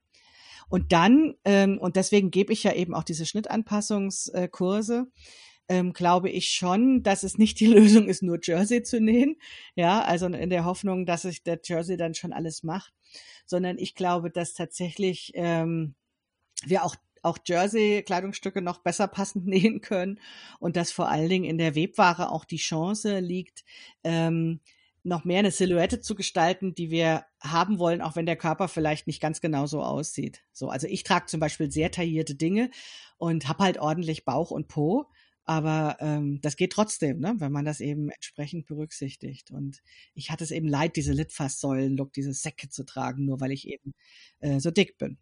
Und 0.68 0.92
dann, 0.92 1.34
ähm, 1.44 1.78
und 1.78 1.96
deswegen 1.96 2.30
gebe 2.30 2.52
ich 2.52 2.62
ja 2.62 2.72
eben 2.72 2.94
auch 2.94 3.04
diese 3.04 3.26
Schnittanpassungskurse, 3.26 5.06
ähm, 5.68 5.92
glaube 5.92 6.30
ich 6.30 6.50
schon, 6.50 7.02
dass 7.02 7.22
es 7.22 7.38
nicht 7.38 7.60
die 7.60 7.66
Lösung 7.74 8.08
ist, 8.08 8.22
nur 8.22 8.38
Jersey 8.42 8.82
zu 8.82 9.00
nähen. 9.00 9.36
Ja, 9.74 10.02
also 10.02 10.26
in 10.26 10.50
der 10.50 10.64
Hoffnung, 10.64 11.06
dass 11.06 11.22
sich 11.22 11.42
der 11.42 11.60
Jersey 11.62 11.96
dann 11.96 12.14
schon 12.14 12.32
alles 12.32 12.62
macht, 12.62 12.92
sondern 13.46 13.78
ich 13.78 13.94
glaube, 13.94 14.30
dass 14.30 14.54
tatsächlich 14.54 15.32
ähm, 15.34 15.94
wir 16.64 16.84
auch 16.84 16.96
auch 17.24 17.38
Jersey-Kleidungsstücke 17.44 18.62
noch 18.62 18.78
besser 18.78 19.06
passend 19.06 19.46
nähen 19.46 19.80
können 19.80 20.20
und 20.58 20.76
dass 20.76 20.92
vor 20.92 21.08
allen 21.08 21.28
Dingen 21.28 21.44
in 21.44 21.58
der 21.58 21.74
Webware 21.74 22.30
auch 22.30 22.44
die 22.44 22.56
Chance 22.56 23.20
liegt, 23.20 23.64
ähm, 24.02 24.60
noch 25.04 25.24
mehr 25.24 25.40
eine 25.40 25.50
Silhouette 25.50 26.00
zu 26.00 26.14
gestalten, 26.14 26.74
die 26.74 26.90
wir 26.90 27.24
haben 27.40 27.78
wollen, 27.78 28.00
auch 28.00 28.14
wenn 28.14 28.26
der 28.26 28.36
Körper 28.36 28.68
vielleicht 28.68 29.06
nicht 29.06 29.20
ganz 29.20 29.40
genau 29.40 29.66
so 29.66 29.82
aussieht. 29.82 30.42
So, 30.52 30.68
also 30.68 30.86
ich 30.86 31.02
trage 31.02 31.26
zum 31.26 31.40
Beispiel 31.40 31.72
sehr 31.72 31.90
taillierte 31.90 32.36
Dinge 32.36 32.70
und 33.18 33.48
habe 33.48 33.64
halt 33.64 33.78
ordentlich 33.78 34.24
Bauch 34.24 34.50
und 34.52 34.68
Po, 34.68 35.06
aber 35.44 35.96
ähm, 36.00 36.40
das 36.40 36.56
geht 36.56 36.72
trotzdem, 36.72 37.18
ne, 37.18 37.34
wenn 37.38 37.52
man 37.52 37.64
das 37.64 37.80
eben 37.80 38.08
entsprechend 38.10 38.66
berücksichtigt. 38.66 39.50
Und 39.50 39.82
ich 40.14 40.30
hatte 40.30 40.44
es 40.44 40.50
eben 40.50 40.68
leid, 40.68 40.96
diese 40.96 41.12
Litfaßsäulen-Look, 41.12 42.12
diese 42.12 42.32
Säcke 42.32 42.68
zu 42.68 42.84
tragen, 42.84 43.24
nur 43.24 43.40
weil 43.40 43.52
ich 43.52 43.68
eben 43.68 43.92
äh, 44.40 44.60
so 44.60 44.70
dick 44.70 44.98
bin. 44.98 45.18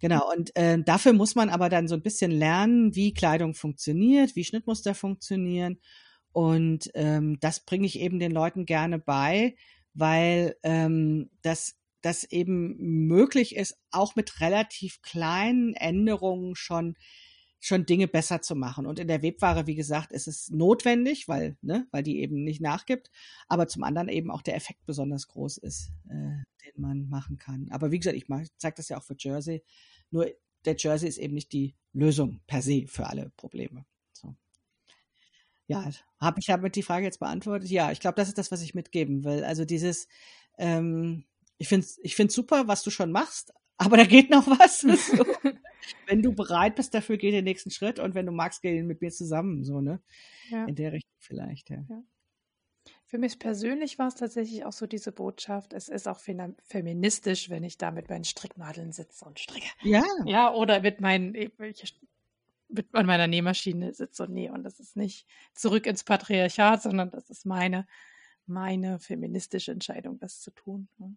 Genau, 0.00 0.30
und 0.32 0.56
äh, 0.56 0.82
dafür 0.82 1.12
muss 1.12 1.34
man 1.34 1.50
aber 1.50 1.68
dann 1.68 1.86
so 1.86 1.94
ein 1.94 2.02
bisschen 2.02 2.30
lernen, 2.30 2.94
wie 2.94 3.12
Kleidung 3.12 3.54
funktioniert, 3.54 4.34
wie 4.34 4.44
Schnittmuster 4.44 4.94
funktionieren. 4.94 5.78
Und 6.32 6.90
ähm, 6.94 7.38
das 7.40 7.60
bringe 7.60 7.86
ich 7.86 7.98
eben 8.00 8.18
den 8.18 8.32
Leuten 8.32 8.64
gerne 8.64 8.98
bei, 8.98 9.56
weil 9.92 10.56
ähm, 10.62 11.30
das, 11.42 11.76
das 12.00 12.24
eben 12.24 12.76
möglich 12.78 13.56
ist, 13.56 13.76
auch 13.90 14.16
mit 14.16 14.40
relativ 14.40 15.02
kleinen 15.02 15.74
Änderungen 15.74 16.54
schon 16.54 16.94
schon 17.60 17.84
Dinge 17.84 18.08
besser 18.08 18.40
zu 18.40 18.56
machen. 18.56 18.86
Und 18.86 18.98
in 18.98 19.06
der 19.06 19.22
Webware, 19.22 19.66
wie 19.66 19.74
gesagt, 19.74 20.12
ist 20.12 20.26
es 20.26 20.48
notwendig, 20.50 21.28
weil, 21.28 21.56
ne, 21.60 21.86
weil 21.90 22.02
die 22.02 22.20
eben 22.20 22.42
nicht 22.42 22.62
nachgibt, 22.62 23.10
aber 23.48 23.68
zum 23.68 23.84
anderen 23.84 24.08
eben 24.08 24.30
auch 24.30 24.42
der 24.42 24.56
Effekt 24.56 24.84
besonders 24.86 25.28
groß 25.28 25.58
ist, 25.58 25.92
äh, 26.08 26.42
den 26.64 26.72
man 26.76 27.08
machen 27.08 27.36
kann. 27.36 27.68
Aber 27.70 27.90
wie 27.92 27.98
gesagt, 27.98 28.16
ich 28.16 28.26
zeige 28.56 28.76
das 28.76 28.88
ja 28.88 28.98
auch 28.98 29.04
für 29.04 29.14
Jersey. 29.16 29.62
Nur 30.10 30.26
der 30.64 30.74
Jersey 30.76 31.08
ist 31.08 31.18
eben 31.18 31.34
nicht 31.34 31.52
die 31.52 31.76
Lösung 31.92 32.40
per 32.46 32.62
se 32.62 32.86
für 32.86 33.06
alle 33.06 33.30
Probleme. 33.36 33.84
So. 34.12 34.34
Ja, 35.66 35.90
habe 36.18 36.40
ich 36.40 36.46
damit 36.46 36.76
die 36.76 36.82
Frage 36.82 37.04
jetzt 37.04 37.20
beantwortet? 37.20 37.68
Ja, 37.68 37.92
ich 37.92 38.00
glaube, 38.00 38.16
das 38.16 38.28
ist 38.28 38.38
das, 38.38 38.50
was 38.50 38.62
ich 38.62 38.74
mitgeben 38.74 39.22
will. 39.22 39.44
Also 39.44 39.66
dieses, 39.66 40.08
ähm, 40.58 41.24
ich 41.58 41.68
finde 41.68 41.84
es 41.84 41.98
ich 42.02 42.16
find's 42.16 42.34
super, 42.34 42.68
was 42.68 42.82
du 42.82 42.90
schon 42.90 43.12
machst, 43.12 43.52
aber 43.76 43.98
da 43.98 44.04
geht 44.04 44.30
noch 44.30 44.46
was. 44.46 44.80
So. 45.16 45.24
Wenn 46.06 46.22
du 46.22 46.32
bereit 46.32 46.76
bist 46.76 46.94
dafür, 46.94 47.16
geh 47.16 47.30
den 47.30 47.44
nächsten 47.44 47.70
Schritt 47.70 47.98
und 47.98 48.14
wenn 48.14 48.26
du 48.26 48.32
magst, 48.32 48.62
geh 48.62 48.72
den 48.72 48.86
mit 48.86 49.00
mir 49.00 49.10
zusammen, 49.10 49.64
so, 49.64 49.80
ne? 49.80 50.00
Ja. 50.50 50.64
In 50.64 50.74
der 50.74 50.92
Richtung 50.92 51.16
vielleicht, 51.18 51.70
ja. 51.70 51.84
ja. 51.88 52.02
Für 53.06 53.18
mich 53.18 53.38
persönlich 53.38 53.98
war 53.98 54.06
es 54.06 54.14
tatsächlich 54.14 54.64
auch 54.64 54.72
so 54.72 54.86
diese 54.86 55.10
Botschaft, 55.10 55.72
es 55.72 55.88
ist 55.88 56.06
auch 56.06 56.20
feministisch, 56.20 57.50
wenn 57.50 57.64
ich 57.64 57.76
da 57.76 57.90
mit 57.90 58.08
meinen 58.08 58.24
Stricknadeln 58.24 58.92
sitze 58.92 59.24
und 59.24 59.40
stricke. 59.40 59.66
Ja. 59.82 60.04
Ja, 60.26 60.54
oder 60.54 60.80
mit 60.80 61.00
meinen, 61.00 61.32
mit 62.68 62.94
an 62.94 63.06
meiner 63.06 63.26
Nähmaschine 63.26 63.94
sitze 63.94 64.24
und 64.24 64.32
nähe. 64.32 64.52
Und 64.52 64.62
das 64.62 64.78
ist 64.78 64.96
nicht 64.96 65.26
zurück 65.54 65.86
ins 65.86 66.04
Patriarchat, 66.04 66.82
sondern 66.82 67.10
das 67.10 67.30
ist 67.30 67.46
meine, 67.46 67.86
meine 68.46 68.98
feministische 68.98 69.72
Entscheidung, 69.72 70.18
das 70.18 70.40
zu 70.40 70.52
tun. 70.52 70.88
Ne? 70.98 71.16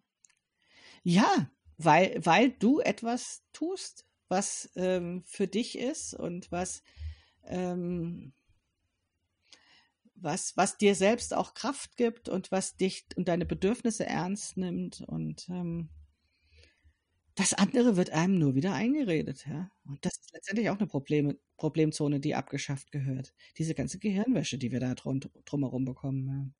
Ja, 1.02 1.48
weil, 1.76 2.20
weil 2.24 2.50
du 2.50 2.80
etwas 2.80 3.44
tust, 3.52 4.06
was 4.28 4.70
ähm, 4.76 5.22
für 5.26 5.46
dich 5.46 5.78
ist 5.78 6.14
und 6.14 6.50
was, 6.52 6.82
ähm, 7.44 8.32
was, 10.16 10.56
was 10.56 10.78
dir 10.78 10.94
selbst 10.94 11.34
auch 11.34 11.54
Kraft 11.54 11.96
gibt 11.96 12.28
und 12.28 12.50
was 12.52 12.76
dich 12.76 13.06
und 13.16 13.28
deine 13.28 13.46
Bedürfnisse 13.46 14.06
ernst 14.06 14.56
nimmt 14.56 15.02
und 15.02 15.48
ähm, 15.50 15.90
das 17.36 17.52
andere 17.52 17.96
wird 17.96 18.10
einem 18.10 18.38
nur 18.38 18.54
wieder 18.54 18.74
eingeredet, 18.74 19.44
ja. 19.48 19.70
Und 19.84 20.04
das 20.04 20.12
ist 20.20 20.32
letztendlich 20.32 20.70
auch 20.70 20.78
eine 20.78 20.86
Probleme, 20.86 21.36
Problemzone, 21.56 22.20
die 22.20 22.34
abgeschafft 22.34 22.92
gehört. 22.92 23.34
Diese 23.58 23.74
ganze 23.74 23.98
Gehirnwäsche, 23.98 24.56
die 24.56 24.70
wir 24.70 24.78
da 24.80 24.94
drum, 24.94 25.20
drumherum 25.44 25.84
bekommen. 25.84 26.54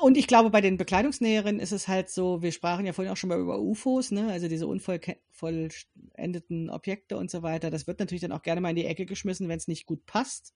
Und 0.00 0.16
ich 0.16 0.26
glaube, 0.26 0.50
bei 0.50 0.60
den 0.60 0.76
Bekleidungsnäherinnen 0.76 1.60
ist 1.60 1.72
es 1.72 1.88
halt 1.88 2.08
so, 2.08 2.42
wir 2.42 2.52
sprachen 2.52 2.86
ja 2.86 2.92
vorhin 2.92 3.12
auch 3.12 3.16
schon 3.16 3.28
mal 3.28 3.40
über 3.40 3.58
UFOs, 3.58 4.12
ne? 4.12 4.30
also 4.30 4.48
diese 4.48 4.66
unvollendeten 4.66 6.70
Objekte 6.70 7.16
und 7.16 7.30
so 7.30 7.42
weiter. 7.42 7.70
Das 7.70 7.86
wird 7.86 7.98
natürlich 7.98 8.22
dann 8.22 8.32
auch 8.32 8.42
gerne 8.42 8.60
mal 8.60 8.70
in 8.70 8.76
die 8.76 8.86
Ecke 8.86 9.04
geschmissen, 9.04 9.48
wenn 9.48 9.58
es 9.58 9.68
nicht 9.68 9.86
gut 9.86 10.06
passt. 10.06 10.54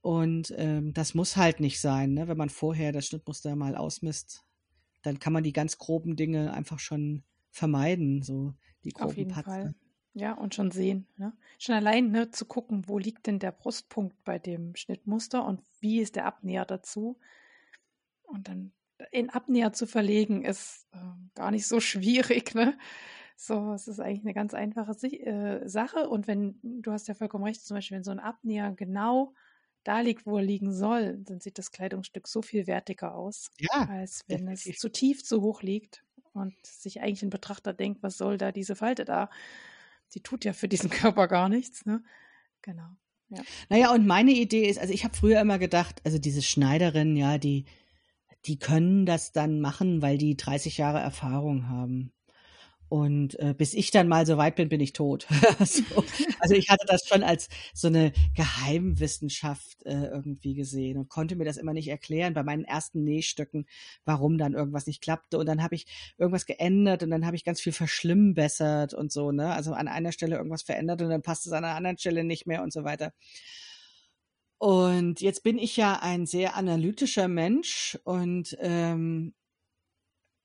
Und 0.00 0.54
ähm, 0.56 0.94
das 0.94 1.14
muss 1.14 1.36
halt 1.36 1.60
nicht 1.60 1.80
sein, 1.80 2.14
ne? 2.14 2.28
wenn 2.28 2.38
man 2.38 2.50
vorher 2.50 2.92
das 2.92 3.06
Schnittmuster 3.06 3.54
mal 3.56 3.76
ausmisst, 3.76 4.44
dann 5.02 5.18
kann 5.18 5.32
man 5.32 5.42
die 5.42 5.52
ganz 5.52 5.78
groben 5.78 6.16
Dinge 6.16 6.54
einfach 6.54 6.78
schon 6.78 7.24
vermeiden, 7.50 8.22
so 8.22 8.54
die 8.84 8.90
groben 8.90 9.10
Auf 9.10 9.16
jeden 9.16 9.30
Patze. 9.30 9.50
Fall. 9.50 9.74
Ja, 10.14 10.34
und 10.34 10.54
schon 10.54 10.70
sehen. 10.70 11.06
Ne? 11.16 11.32
Schon 11.58 11.74
allein 11.74 12.10
ne, 12.10 12.30
zu 12.30 12.44
gucken, 12.44 12.88
wo 12.88 12.98
liegt 12.98 13.26
denn 13.26 13.38
der 13.38 13.52
Brustpunkt 13.52 14.24
bei 14.24 14.38
dem 14.38 14.74
Schnittmuster 14.74 15.44
und 15.44 15.62
wie 15.80 16.00
ist 16.00 16.16
der 16.16 16.26
Abnäher 16.26 16.64
dazu 16.64 17.18
und 18.32 18.48
dann 18.48 18.72
in 19.12 19.30
Abnäher 19.30 19.72
zu 19.72 19.86
verlegen, 19.86 20.42
ist 20.42 20.86
äh, 20.92 20.98
gar 21.34 21.50
nicht 21.50 21.66
so 21.66 21.80
schwierig. 21.80 22.54
Ne? 22.54 22.78
So, 23.36 23.72
es 23.72 23.88
ist 23.88 24.00
eigentlich 24.00 24.24
eine 24.24 24.34
ganz 24.34 24.54
einfache 24.54 24.92
äh, 24.92 25.68
Sache. 25.68 26.08
Und 26.08 26.26
wenn, 26.26 26.58
du 26.62 26.92
hast 26.92 27.08
ja 27.08 27.14
vollkommen 27.14 27.44
recht, 27.44 27.64
zum 27.64 27.76
Beispiel, 27.76 27.96
wenn 27.96 28.04
so 28.04 28.10
ein 28.10 28.20
Abnäher 28.20 28.72
genau 28.72 29.34
da 29.84 30.00
liegt, 30.00 30.26
wo 30.26 30.36
er 30.36 30.42
liegen 30.42 30.72
soll, 30.72 31.18
dann 31.18 31.40
sieht 31.40 31.58
das 31.58 31.70
Kleidungsstück 31.70 32.28
so 32.28 32.42
viel 32.42 32.66
wertiger 32.66 33.14
aus, 33.14 33.50
ja, 33.58 33.88
als 33.88 34.24
wenn 34.28 34.40
definitiv. 34.40 34.74
es 34.74 34.80
zu 34.80 34.90
tief, 34.90 35.24
zu 35.24 35.40
hoch 35.40 35.62
liegt 35.62 36.04
und 36.34 36.54
sich 36.66 37.00
eigentlich 37.00 37.22
ein 37.22 37.30
Betrachter 37.30 37.72
denkt, 37.72 38.02
was 38.02 38.18
soll 38.18 38.36
da 38.36 38.52
diese 38.52 38.76
Falte 38.76 39.06
da? 39.06 39.30
Die 40.14 40.20
tut 40.20 40.44
ja 40.44 40.52
für 40.52 40.68
diesen 40.68 40.90
Körper 40.90 41.28
gar 41.28 41.48
nichts. 41.48 41.86
Ne? 41.86 42.02
Genau. 42.62 42.90
Ja. 43.30 43.42
Naja, 43.68 43.94
und 43.94 44.06
meine 44.06 44.32
Idee 44.32 44.68
ist, 44.68 44.78
also 44.78 44.92
ich 44.92 45.04
habe 45.04 45.16
früher 45.16 45.40
immer 45.40 45.58
gedacht, 45.58 46.02
also 46.04 46.18
diese 46.18 46.42
Schneiderin, 46.42 47.16
ja, 47.16 47.38
die, 47.38 47.64
die 48.46 48.58
können 48.58 49.06
das 49.06 49.32
dann 49.32 49.60
machen, 49.60 50.02
weil 50.02 50.18
die 50.18 50.36
30 50.36 50.78
Jahre 50.78 51.00
Erfahrung 51.00 51.68
haben. 51.68 52.12
Und 52.90 53.38
äh, 53.38 53.54
bis 53.56 53.72
ich 53.72 53.92
dann 53.92 54.08
mal 54.08 54.26
so 54.26 54.36
weit 54.36 54.56
bin, 54.56 54.68
bin 54.68 54.80
ich 54.80 54.92
tot. 54.92 55.28
so. 55.64 56.04
Also 56.40 56.56
ich 56.56 56.70
hatte 56.70 56.84
das 56.88 57.06
schon 57.06 57.22
als 57.22 57.48
so 57.72 57.86
eine 57.86 58.12
Geheimwissenschaft 58.34 59.86
äh, 59.86 60.06
irgendwie 60.06 60.54
gesehen 60.54 60.98
und 60.98 61.08
konnte 61.08 61.36
mir 61.36 61.44
das 61.44 61.56
immer 61.56 61.72
nicht 61.72 61.86
erklären 61.86 62.34
bei 62.34 62.42
meinen 62.42 62.64
ersten 62.64 63.04
Nähstücken, 63.04 63.66
warum 64.04 64.38
dann 64.38 64.54
irgendwas 64.54 64.88
nicht 64.88 65.02
klappte. 65.02 65.38
Und 65.38 65.46
dann 65.46 65.62
habe 65.62 65.76
ich 65.76 65.86
irgendwas 66.18 66.46
geändert 66.46 67.04
und 67.04 67.10
dann 67.10 67.24
habe 67.24 67.36
ich 67.36 67.44
ganz 67.44 67.60
viel 67.60 67.72
verschlimmbessert 67.72 68.92
und 68.92 69.12
so, 69.12 69.30
ne? 69.30 69.54
Also 69.54 69.72
an 69.72 69.86
einer 69.86 70.10
Stelle 70.10 70.36
irgendwas 70.36 70.62
verändert 70.62 71.00
und 71.00 71.10
dann 71.10 71.22
passt 71.22 71.46
es 71.46 71.52
an 71.52 71.64
einer 71.64 71.76
anderen 71.76 71.96
Stelle 71.98 72.24
nicht 72.24 72.48
mehr 72.48 72.60
und 72.60 72.72
so 72.72 72.82
weiter. 72.82 73.12
Und 74.60 75.22
jetzt 75.22 75.42
bin 75.42 75.56
ich 75.56 75.78
ja 75.78 76.00
ein 76.02 76.26
sehr 76.26 76.54
analytischer 76.54 77.28
Mensch 77.28 77.98
und 78.04 78.58
ähm, 78.60 79.32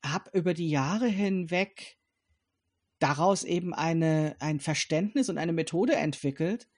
habe 0.05 0.29
über 0.31 0.53
die 0.53 0.69
Jahre 0.69 1.07
hinweg 1.07 1.97
daraus 2.99 3.43
eben 3.43 3.73
eine, 3.73 4.37
ein 4.39 4.61
Verständnis 4.61 5.27
und 5.27 5.37
eine 5.37 5.51
Methode 5.51 5.97
entwickelt, 5.97 6.69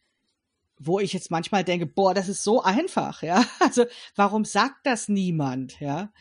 wo 0.80 1.00
ich 1.00 1.14
jetzt 1.14 1.30
manchmal 1.30 1.64
denke, 1.64 1.86
boah, 1.86 2.16
das 2.16 2.28
ist 2.28 2.44
so 2.44 2.64
einfach, 2.64 3.22
ja. 3.22 3.46
Also 3.60 3.86
warum 4.16 4.44
sagt 4.44 4.88
das 4.88 5.08
niemand, 5.08 5.80
ja? 5.80 6.12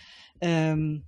Ähm, 0.43 1.07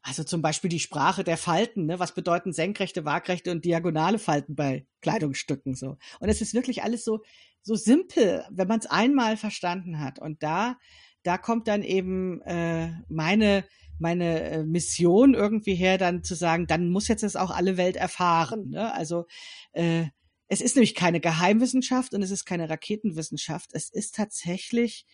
also 0.00 0.24
zum 0.24 0.40
Beispiel 0.40 0.70
die 0.70 0.80
Sprache 0.80 1.24
der 1.24 1.36
Falten, 1.36 1.84
ne? 1.84 1.98
Was 1.98 2.14
bedeuten 2.14 2.54
senkrechte, 2.54 3.04
waagrechte 3.04 3.50
und 3.50 3.66
diagonale 3.66 4.18
Falten 4.18 4.56
bei 4.56 4.86
Kleidungsstücken 5.02 5.74
so? 5.74 5.98
Und 6.20 6.30
es 6.30 6.40
ist 6.40 6.54
wirklich 6.54 6.82
alles 6.82 7.04
so 7.04 7.22
so 7.62 7.74
simpel, 7.74 8.44
wenn 8.50 8.68
man 8.68 8.80
es 8.80 8.86
einmal 8.86 9.36
verstanden 9.36 10.00
hat. 10.00 10.18
Und 10.18 10.42
da 10.42 10.76
da 11.22 11.38
kommt 11.38 11.68
dann 11.68 11.82
eben 11.82 12.40
äh, 12.42 12.92
meine 13.08 13.64
meine 13.98 14.40
äh, 14.50 14.64
Mission 14.64 15.34
irgendwie 15.34 15.74
her, 15.74 15.98
dann 15.98 16.24
zu 16.24 16.34
sagen, 16.34 16.66
dann 16.66 16.90
muss 16.90 17.08
jetzt 17.08 17.22
das 17.22 17.36
auch 17.36 17.50
alle 17.50 17.76
Welt 17.76 17.96
erfahren. 17.96 18.70
Ne? 18.70 18.92
Also 18.94 19.26
äh, 19.72 20.06
es 20.48 20.62
ist 20.62 20.74
nämlich 20.74 20.94
keine 20.94 21.20
Geheimwissenschaft 21.20 22.14
und 22.14 22.22
es 22.22 22.30
ist 22.30 22.46
keine 22.46 22.70
Raketenwissenschaft. 22.70 23.70
Es 23.72 23.90
ist 23.90 24.14
tatsächlich, 24.16 25.06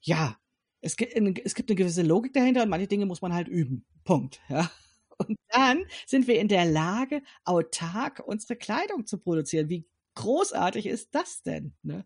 ja, 0.00 0.36
es 0.80 0.96
gibt, 0.96 1.14
es 1.44 1.54
gibt 1.54 1.68
eine 1.68 1.76
gewisse 1.76 2.02
Logik 2.02 2.32
dahinter 2.32 2.62
und 2.62 2.68
manche 2.68 2.86
Dinge 2.86 3.06
muss 3.06 3.20
man 3.20 3.34
halt 3.34 3.48
üben. 3.48 3.84
Punkt. 4.04 4.40
Ja. 4.48 4.70
Und 5.18 5.36
dann 5.48 5.84
sind 6.06 6.28
wir 6.28 6.38
in 6.38 6.46
der 6.46 6.64
Lage, 6.64 7.22
autark 7.44 8.22
unsere 8.24 8.54
Kleidung 8.54 9.04
zu 9.04 9.18
produzieren. 9.18 9.68
Wie 9.68 9.84
großartig 10.18 10.86
ist 10.86 11.14
das 11.14 11.42
denn? 11.42 11.74
Ne? 11.82 12.04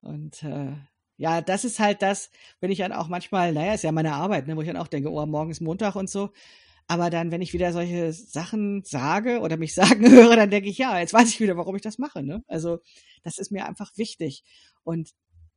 Und 0.00 0.42
äh, 0.42 0.72
ja, 1.16 1.40
das 1.40 1.64
ist 1.64 1.78
halt 1.78 2.02
das, 2.02 2.30
wenn 2.60 2.70
ich 2.70 2.78
dann 2.78 2.92
auch 2.92 3.08
manchmal, 3.08 3.52
naja, 3.52 3.74
ist 3.74 3.84
ja 3.84 3.92
meine 3.92 4.14
Arbeit, 4.14 4.46
ne, 4.46 4.56
wo 4.56 4.60
ich 4.62 4.66
dann 4.66 4.76
auch 4.76 4.88
denke, 4.88 5.10
oh, 5.10 5.26
morgen 5.26 5.50
ist 5.50 5.60
Montag 5.60 5.94
und 5.96 6.10
so. 6.10 6.30
Aber 6.88 7.10
dann, 7.10 7.30
wenn 7.30 7.42
ich 7.42 7.52
wieder 7.54 7.72
solche 7.72 8.12
Sachen 8.12 8.82
sage 8.84 9.40
oder 9.40 9.56
mich 9.56 9.74
sagen 9.74 10.10
höre, 10.10 10.36
dann 10.36 10.50
denke 10.50 10.68
ich, 10.68 10.78
ja, 10.78 10.98
jetzt 10.98 11.14
weiß 11.14 11.28
ich 11.30 11.40
wieder, 11.40 11.56
warum 11.56 11.76
ich 11.76 11.82
das 11.82 11.98
mache. 11.98 12.22
Ne? 12.22 12.42
Also 12.48 12.80
das 13.22 13.38
ist 13.38 13.52
mir 13.52 13.66
einfach 13.66 13.96
wichtig. 13.96 14.44
Und 14.84 15.10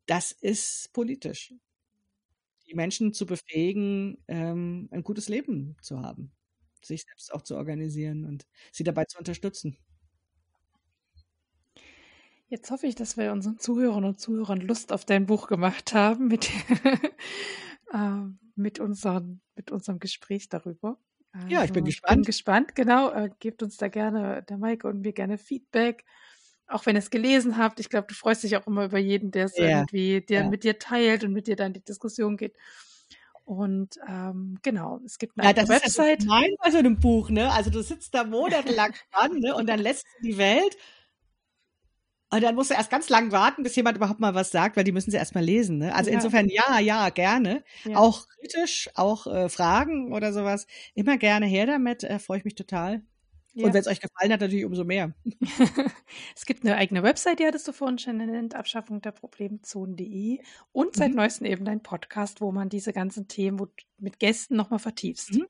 das 0.08 0.32
ist 0.32 0.92
politisch. 0.94 1.54
Die 2.68 2.76
Menschen 2.76 3.14
zu 3.14 3.26
befähigen, 3.26 4.18
ähm, 4.28 4.88
ein 4.92 5.04
gutes 5.04 5.30
Leben 5.30 5.78
zu 5.82 6.02
haben, 6.02 6.32
sich 6.84 7.04
selbst 7.04 7.34
auch 7.34 7.42
zu 7.44 7.56
organisieren 7.56 8.26
und 8.26 8.46
sie 8.72 8.84
dabei 8.84 9.06
zu 9.06 9.18
unterstützen. 9.20 9.78
Jetzt 12.48 12.70
hoffe 12.70 12.86
ich, 12.86 12.96
dass 12.96 13.18
wir 13.18 13.32
unseren 13.32 13.58
Zuhörern 13.58 14.06
und 14.06 14.20
Zuhörern 14.20 14.62
Lust 14.62 14.92
auf 14.92 15.04
dein 15.04 15.26
Buch 15.26 15.48
gemacht 15.48 15.94
haben 15.94 16.28
mit, 16.28 16.50
äh, 17.92 17.98
mit, 18.56 18.80
unseren, 18.80 19.42
mit 19.56 19.72
unserem 19.72 20.00
Gespräch 20.00 20.50
darüber. 20.50 20.98
Also, 21.32 21.48
ja, 21.48 21.64
ich 21.64 21.74
bin 21.74 21.86
gespannt. 21.86 22.18
Bin 22.18 22.24
gespannt, 22.24 22.76
genau. 22.76 23.12
Äh, 23.12 23.32
gebt 23.40 23.64
uns 23.64 23.78
da 23.78 23.88
gerne, 23.88 24.44
der 24.48 24.58
Maike 24.58 24.88
und 24.88 25.02
mir 25.02 25.12
gerne 25.12 25.38
Feedback. 25.38 26.06
Auch 26.68 26.86
wenn 26.86 26.96
ihr 26.96 27.00
es 27.00 27.10
gelesen 27.10 27.58
habt. 27.58 27.80
Ich 27.80 27.90
glaube, 27.90 28.08
du 28.08 28.14
freust 28.14 28.44
dich 28.44 28.56
auch 28.58 28.68
immer 28.68 28.86
über 28.86 28.98
jeden, 29.00 29.32
der 29.32 29.46
es 29.46 29.58
ja, 29.58 29.80
irgendwie, 29.80 30.22
der 30.22 30.44
ja. 30.44 30.50
mit 30.50 30.64
dir 30.64 30.80
teilt 30.80 31.24
und 31.24 31.34
mit 31.34 31.48
dir 31.48 31.56
dann 31.56 31.74
die 31.74 31.84
Diskussion 31.84 32.38
geht. 32.38 32.56
Und 33.44 34.00
ähm, 34.08 34.58
genau, 34.64 35.00
es 35.06 35.20
gibt 35.20 35.38
eine 35.38 35.48
ja, 35.48 35.54
das 35.54 35.70
Website. 35.70 36.20
Ist 36.20 36.26
ja 36.26 36.30
mein 36.30 36.50
bei 36.64 36.72
so 36.72 36.80
einem 36.80 37.00
Buch, 37.00 37.30
ne? 37.30 37.52
Also 37.52 37.70
du 37.70 37.82
sitzt 37.84 38.14
da 38.16 38.24
monatelang 38.24 38.94
dran, 39.12 39.40
ne? 39.40 39.56
Und 39.56 39.68
dann 39.68 39.80
lässt 39.80 40.06
du 40.06 40.28
die 40.28 40.38
Welt 40.38 40.76
und 42.36 42.41
dann 42.41 42.56
musst 42.56 42.70
du 42.70 42.74
erst 42.74 42.90
ganz 42.90 43.10
lang 43.10 43.32
warten, 43.32 43.64
bis 43.64 43.76
jemand 43.76 43.98
überhaupt 43.98 44.20
mal 44.20 44.36
was 44.36 44.52
sagt, 44.52 44.76
weil 44.76 44.84
die 44.84 44.91
müssen 44.91 45.12
sie 45.12 45.18
erst 45.18 45.36
mal 45.36 45.44
lesen. 45.44 45.78
Ne? 45.78 45.95
Also 45.95 46.10
ja. 46.10 46.16
insofern 46.16 46.49
ja, 46.49 46.80
ja, 46.80 47.10
gerne. 47.10 47.64
Ja. 47.86 47.98
Auch 47.98 48.28
kritisch, 48.28 48.90
auch 48.95 49.28
äh, 49.28 49.49
Fragen 49.49 50.12
oder 50.14 50.34
sowas. 50.34 50.68
Immer 50.94 51.18
gerne 51.18 51.45
her 51.45 51.66
damit, 51.66 52.03
äh, 52.03 52.20
freue 52.20 52.40
ich 52.40 52.45
mich 52.45 52.56
total. 52.56 53.03
Ja. 53.53 53.68
Und 53.68 53.74
wenn 53.74 53.80
es 53.80 53.88
euch 53.88 54.02
gefallen 54.02 54.34
hat, 54.34 54.41
natürlich 54.41 54.66
umso 54.66 54.84
mehr. 54.84 55.14
es 56.36 56.45
gibt 56.45 56.66
eine 56.66 56.76
eigene 56.76 57.03
Website, 57.03 57.40
die 57.40 57.45
hattest 57.45 57.66
du 57.68 57.72
vorhin 57.72 57.98
schon 57.98 58.20
genannt, 58.20 58.53
Abschaffung 58.53 59.02
der 59.02 59.14
Problemzonen.de 59.14 60.40
und 60.74 60.95
seit 60.98 61.12
mhm. 61.12 61.16
neuestem 61.16 61.48
eben 61.48 61.64
dein 61.64 61.82
Podcast, 61.82 62.41
wo 62.41 62.52
man 62.52 62.68
diese 62.68 62.91
ganzen 62.91 63.30
Themen 63.30 63.66
mit 63.98 64.20
Gästen 64.20 64.57
nochmal 64.57 64.80
vertiefst. 64.80 65.36
Mhm. 65.36 65.45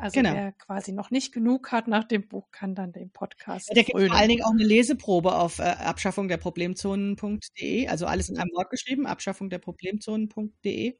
Also 0.00 0.14
genau. 0.14 0.32
wer 0.32 0.52
quasi 0.52 0.92
noch 0.92 1.10
nicht 1.10 1.32
genug 1.32 1.72
hat 1.72 1.86
nach 1.86 2.04
dem 2.04 2.26
Buch, 2.26 2.50
kann 2.50 2.74
dann 2.74 2.92
den 2.92 3.10
Podcast. 3.10 3.68
Ja, 3.68 3.74
der 3.74 3.84
gibt 3.84 4.00
vor 4.00 4.16
allen 4.16 4.28
Dingen 4.28 4.42
auch 4.42 4.52
eine 4.52 4.64
Leseprobe 4.64 5.34
auf 5.34 5.58
äh, 5.58 5.62
Abschaffung 5.62 6.28
der 6.28 6.38
Problemzonen.de, 6.38 7.86
also 7.88 8.06
alles 8.06 8.30
in 8.30 8.38
einem 8.38 8.50
Wort 8.54 8.70
geschrieben, 8.70 9.06
Abschaffung 9.06 9.50
der 9.50 9.58
Problemzonen.de. 9.58 10.96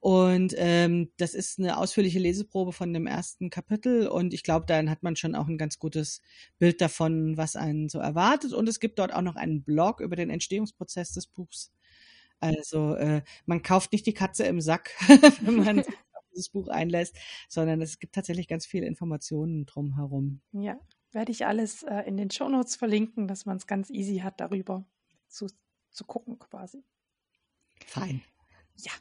Und 0.00 0.54
ähm, 0.58 1.12
das 1.16 1.34
ist 1.34 1.58
eine 1.58 1.78
ausführliche 1.78 2.18
Leseprobe 2.18 2.72
von 2.72 2.92
dem 2.92 3.06
ersten 3.06 3.48
Kapitel 3.48 4.06
und 4.08 4.34
ich 4.34 4.42
glaube, 4.42 4.66
dann 4.66 4.90
hat 4.90 5.02
man 5.02 5.16
schon 5.16 5.34
auch 5.34 5.46
ein 5.46 5.56
ganz 5.56 5.78
gutes 5.78 6.20
Bild 6.58 6.80
davon, 6.80 7.36
was 7.36 7.56
einen 7.56 7.88
so 7.88 8.00
erwartet. 8.00 8.52
Und 8.52 8.68
es 8.68 8.80
gibt 8.80 8.98
dort 8.98 9.14
auch 9.14 9.22
noch 9.22 9.36
einen 9.36 9.62
Blog 9.62 10.00
über 10.00 10.16
den 10.16 10.28
Entstehungsprozess 10.28 11.12
des 11.12 11.26
Buchs. 11.26 11.72
Also 12.40 12.94
äh, 12.96 13.22
man 13.46 13.62
kauft 13.62 13.92
nicht 13.92 14.06
die 14.06 14.12
Katze 14.12 14.44
im 14.44 14.60
Sack, 14.60 14.90
wenn 15.40 15.56
man 15.56 15.84
dieses 16.34 16.50
Buch 16.50 16.68
einlässt, 16.68 17.16
sondern 17.48 17.80
es 17.80 17.98
gibt 17.98 18.14
tatsächlich 18.14 18.48
ganz 18.48 18.66
viele 18.66 18.86
Informationen 18.86 19.66
drumherum. 19.66 20.40
Ja, 20.52 20.78
werde 21.12 21.32
ich 21.32 21.46
alles 21.46 21.82
äh, 21.84 22.00
in 22.02 22.16
den 22.16 22.30
Shownotes 22.30 22.76
verlinken, 22.76 23.28
dass 23.28 23.46
man 23.46 23.56
es 23.56 23.66
ganz 23.66 23.90
easy 23.90 24.18
hat, 24.18 24.40
darüber 24.40 24.86
zu, 25.28 25.46
zu 25.90 26.04
gucken 26.04 26.38
quasi. 26.38 26.84
Fein. 27.86 28.22
Ja. 28.76 28.92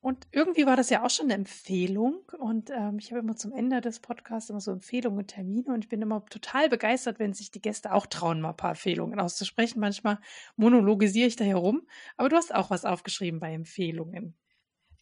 Und 0.00 0.26
irgendwie 0.32 0.66
war 0.66 0.76
das 0.76 0.90
ja 0.90 1.02
auch 1.02 1.08
schon 1.08 1.26
eine 1.26 1.34
Empfehlung. 1.34 2.30
Und 2.38 2.68
ähm, 2.68 2.98
ich 2.98 3.10
habe 3.10 3.20
immer 3.20 3.36
zum 3.36 3.52
Ende 3.52 3.80
des 3.80 4.00
Podcasts 4.00 4.50
immer 4.50 4.60
so 4.60 4.70
Empfehlungen 4.70 5.20
und 5.20 5.28
Termine. 5.28 5.72
Und 5.72 5.84
ich 5.84 5.88
bin 5.88 6.02
immer 6.02 6.26
total 6.26 6.68
begeistert, 6.68 7.18
wenn 7.18 7.32
sich 7.32 7.50
die 7.50 7.62
Gäste 7.62 7.90
auch 7.90 8.04
trauen, 8.04 8.42
mal 8.42 8.50
ein 8.50 8.56
paar 8.56 8.72
Empfehlungen 8.72 9.18
auszusprechen. 9.18 9.80
Manchmal 9.80 10.18
monologisiere 10.56 11.28
ich 11.28 11.36
da 11.36 11.44
herum. 11.44 11.86
Aber 12.18 12.28
du 12.28 12.36
hast 12.36 12.54
auch 12.54 12.68
was 12.68 12.84
aufgeschrieben 12.84 13.40
bei 13.40 13.54
Empfehlungen. 13.54 14.36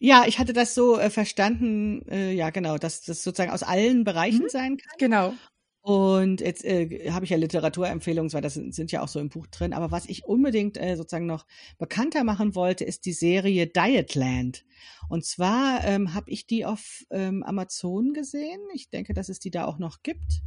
Ja, 0.04 0.24
ich 0.26 0.40
hatte 0.40 0.52
das 0.52 0.74
so 0.74 0.98
äh, 0.98 1.10
verstanden, 1.10 2.04
äh, 2.08 2.32
ja 2.32 2.50
genau, 2.50 2.76
dass 2.76 3.02
das 3.02 3.22
sozusagen 3.22 3.52
aus 3.52 3.62
allen 3.62 4.02
Bereichen 4.02 4.42
mhm. 4.42 4.48
sein 4.48 4.76
kann. 4.76 4.98
Genau. 4.98 5.34
Und 5.80 6.40
jetzt 6.40 6.64
äh, 6.64 7.12
habe 7.12 7.24
ich 7.24 7.30
ja 7.30 7.36
Literaturempfehlungen, 7.36 8.32
weil 8.32 8.42
das 8.42 8.54
sind, 8.54 8.74
sind, 8.74 8.90
ja 8.90 9.00
auch 9.00 9.06
so 9.06 9.20
im 9.20 9.28
Buch 9.28 9.46
drin. 9.46 9.72
Aber 9.72 9.92
was 9.92 10.06
ich 10.06 10.24
unbedingt 10.24 10.76
äh, 10.76 10.96
sozusagen 10.96 11.26
noch 11.26 11.46
bekannter 11.78 12.24
machen 12.24 12.56
wollte, 12.56 12.84
ist 12.84 13.06
die 13.06 13.12
Serie 13.12 13.68
Dietland. 13.68 14.64
Und 15.08 15.24
zwar 15.24 15.84
ähm, 15.84 16.14
habe 16.14 16.32
ich 16.32 16.48
die 16.48 16.64
auf 16.64 17.04
ähm, 17.10 17.44
Amazon 17.44 18.12
gesehen. 18.12 18.60
Ich 18.74 18.90
denke, 18.90 19.14
dass 19.14 19.28
es 19.28 19.38
die 19.38 19.52
da 19.52 19.66
auch 19.66 19.78
noch 19.78 20.02
gibt. 20.02 20.42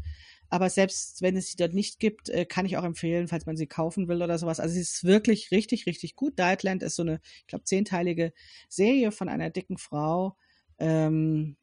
Aber 0.50 0.70
selbst 0.70 1.22
wenn 1.22 1.36
es 1.36 1.50
sie 1.50 1.58
dort 1.58 1.74
nicht 1.74 2.00
gibt, 2.00 2.30
äh, 2.30 2.46
kann 2.46 2.66
ich 2.66 2.78
auch 2.78 2.84
empfehlen, 2.84 3.28
falls 3.28 3.46
man 3.46 3.58
sie 3.58 3.68
kaufen 3.68 4.08
will 4.08 4.22
oder 4.22 4.38
sowas. 4.38 4.60
Also 4.60 4.74
sie 4.76 4.82
ist 4.82 5.04
wirklich 5.04 5.52
richtig, 5.52 5.86
richtig 5.86 6.16
gut. 6.16 6.40
Dietland 6.40 6.84
ist 6.84 6.96
so 6.96 7.04
eine, 7.04 7.20
ich 7.42 7.48
glaube, 7.48 7.66
zehnteilige 7.66 8.34
Serie 8.70 9.12
von 9.12 9.30
einer 9.30 9.50
dicken 9.50 9.78
Frau. 9.78 10.38
Ähm, 10.78 11.58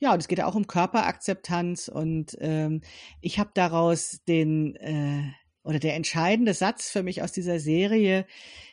ja, 0.00 0.12
und 0.12 0.18
es 0.18 0.28
geht 0.28 0.38
ja 0.38 0.46
auch 0.46 0.56
um 0.56 0.66
Körperakzeptanz 0.66 1.88
und 1.88 2.36
ähm, 2.40 2.80
ich 3.20 3.38
habe 3.38 3.50
daraus 3.54 4.20
den 4.26 4.74
äh, 4.76 5.30
oder 5.62 5.78
der 5.78 5.94
entscheidende 5.94 6.54
Satz 6.54 6.90
für 6.90 7.04
mich 7.04 7.22
aus 7.22 7.30
dieser 7.30 7.60
Serie 7.60 8.26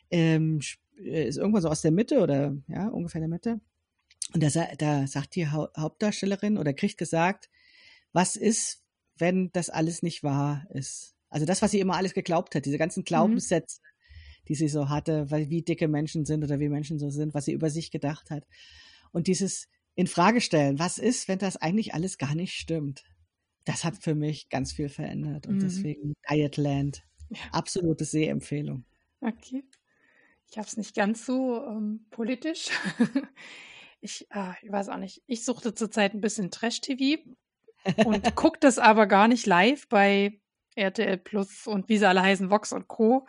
ähm, 0.09 0.59
äh, 0.97 1.27
ist 1.27 1.37
irgendwann 1.37 1.61
so 1.61 1.69
aus 1.69 1.81
der 1.81 1.91
Mitte 1.91 2.21
oder 2.21 2.55
ja 2.67 2.87
ungefähr 2.87 3.21
in 3.21 3.29
der 3.29 3.37
Mitte. 3.37 3.61
Und 4.33 4.43
da, 4.43 4.49
da 4.77 5.07
sagt 5.07 5.35
die 5.35 5.47
Hauptdarstellerin 5.47 6.57
oder 6.57 6.73
kriegt 6.73 6.97
gesagt, 6.97 7.49
was 8.11 8.35
ist, 8.35 8.78
wenn 9.19 9.51
das 9.51 9.69
alles 9.69 10.01
nicht 10.03 10.23
wahr 10.23 10.65
ist? 10.71 11.15
Also 11.29 11.45
das, 11.45 11.61
was 11.61 11.71
sie 11.71 11.79
immer 11.79 11.95
alles 11.95 12.13
geglaubt 12.13 12.55
hat, 12.55 12.65
diese 12.65 12.77
ganzen 12.77 13.01
mhm. 13.01 13.05
Glaubenssätze, 13.05 13.81
mhm. 13.81 14.45
die 14.47 14.55
sie 14.55 14.67
so 14.67 14.89
hatte, 14.89 15.29
weil 15.29 15.49
wie 15.49 15.61
dicke 15.61 15.87
Menschen 15.87 16.25
sind 16.25 16.43
oder 16.43 16.59
wie 16.59 16.69
Menschen 16.69 16.99
so 16.99 17.09
sind, 17.09 17.33
was 17.33 17.45
sie 17.45 17.53
über 17.53 17.69
sich 17.69 17.91
gedacht 17.91 18.31
hat. 18.31 18.47
Und 19.11 19.27
dieses 19.27 19.67
in 19.95 20.07
Frage 20.07 20.41
stellen, 20.41 20.79
was 20.79 20.97
ist, 20.97 21.27
wenn 21.27 21.39
das 21.39 21.57
eigentlich 21.57 21.93
alles 21.93 22.17
gar 22.17 22.35
nicht 22.35 22.53
stimmt? 22.53 23.03
Das 23.65 23.83
hat 23.83 23.97
für 24.01 24.15
mich 24.15 24.49
ganz 24.49 24.71
viel 24.71 24.89
verändert 24.89 25.47
und 25.47 25.55
mhm. 25.55 25.59
deswegen 25.59 26.13
Dietland, 26.29 27.03
absolute 27.51 28.05
Sehempfehlung. 28.05 28.85
Okay. 29.21 29.63
Ich 30.49 30.57
habe 30.57 30.67
es 30.67 30.77
nicht 30.77 30.95
ganz 30.95 31.25
so 31.25 31.63
ähm, 31.65 32.05
politisch. 32.09 32.69
Ich, 34.01 34.27
ah, 34.29 34.55
ich 34.61 34.71
weiß 34.71 34.89
auch 34.89 34.97
nicht. 34.97 35.21
Ich 35.27 35.43
suchte 35.43 35.73
zurzeit 35.73 36.13
ein 36.13 36.21
bisschen 36.21 36.51
Trash-TV 36.51 37.21
und 38.05 38.35
gucke 38.35 38.59
das 38.59 38.77
aber 38.77 39.07
gar 39.07 39.27
nicht 39.27 39.45
live 39.45 39.87
bei 39.87 40.39
RTL 40.75 41.17
Plus 41.17 41.67
und 41.67 41.89
wie 41.89 41.97
sie 41.97 42.07
alle 42.07 42.21
heißen, 42.21 42.49
Vox 42.49 42.71
und 42.73 42.87
Co., 42.87 43.27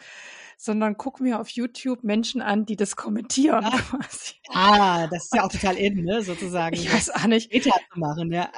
sondern 0.56 0.98
gucke 0.98 1.22
mir 1.22 1.40
auf 1.40 1.48
YouTube 1.48 2.04
Menschen 2.04 2.42
an, 2.42 2.66
die 2.66 2.76
das 2.76 2.94
kommentieren 2.94 3.64
ah. 3.64 3.70
quasi. 3.70 4.34
Ah, 4.50 5.06
das 5.06 5.24
ist 5.24 5.34
ja 5.34 5.44
auch 5.44 5.50
total 5.50 5.76
in, 5.76 6.04
ne, 6.04 6.22
sozusagen. 6.22 6.76
Ich 6.76 6.92
weiß 6.92 7.10
auch 7.10 7.26
nicht. 7.26 7.50
Meta 7.50 7.70
zu 7.70 7.98
machen, 7.98 8.30
ja. 8.30 8.50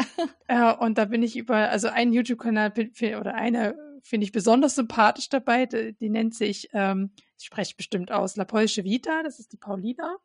ja. 0.49 0.73
Und 0.73 0.99
da 0.99 1.05
bin 1.05 1.23
ich 1.23 1.37
über, 1.37 1.71
also 1.71 1.89
einen 1.89 2.13
YouTube-Kanal 2.13 2.73
oder 3.21 3.35
eine 3.35 3.77
finde 4.03 4.25
ich 4.25 4.33
besonders 4.33 4.75
sympathisch 4.75 5.29
dabei, 5.29 5.67
die, 5.67 5.95
die 5.95 6.11
nennt 6.11 6.35
sich, 6.35 6.69
ähm, 6.73 7.13
ich 7.39 7.47
spreche 7.47 7.77
bestimmt 7.77 8.11
aus, 8.11 8.37
La 8.37 8.45
Polsche 8.45 8.85
Vita, 8.85 9.23
das 9.23 9.39
ist 9.39 9.53
die 9.53 9.57
Paulina. 9.57 10.17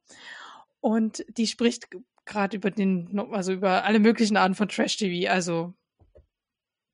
Und 0.80 1.23
die 1.30 1.48
spricht 1.48 1.88
gerade 2.28 2.58
über 2.58 2.72
den, 2.72 3.20
also 3.32 3.54
über 3.54 3.84
alle 3.86 3.99
möglichen 3.99 4.38
Arten 4.38 4.56
von 4.56 4.70
Trash-TV, 4.70 5.32
also 5.32 5.74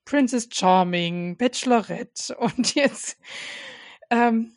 Princess 0.05 0.49
Charming, 0.51 1.37
Bachelorette 1.37 2.35
und 2.37 2.75
jetzt 2.75 3.17
ähm, 4.09 4.53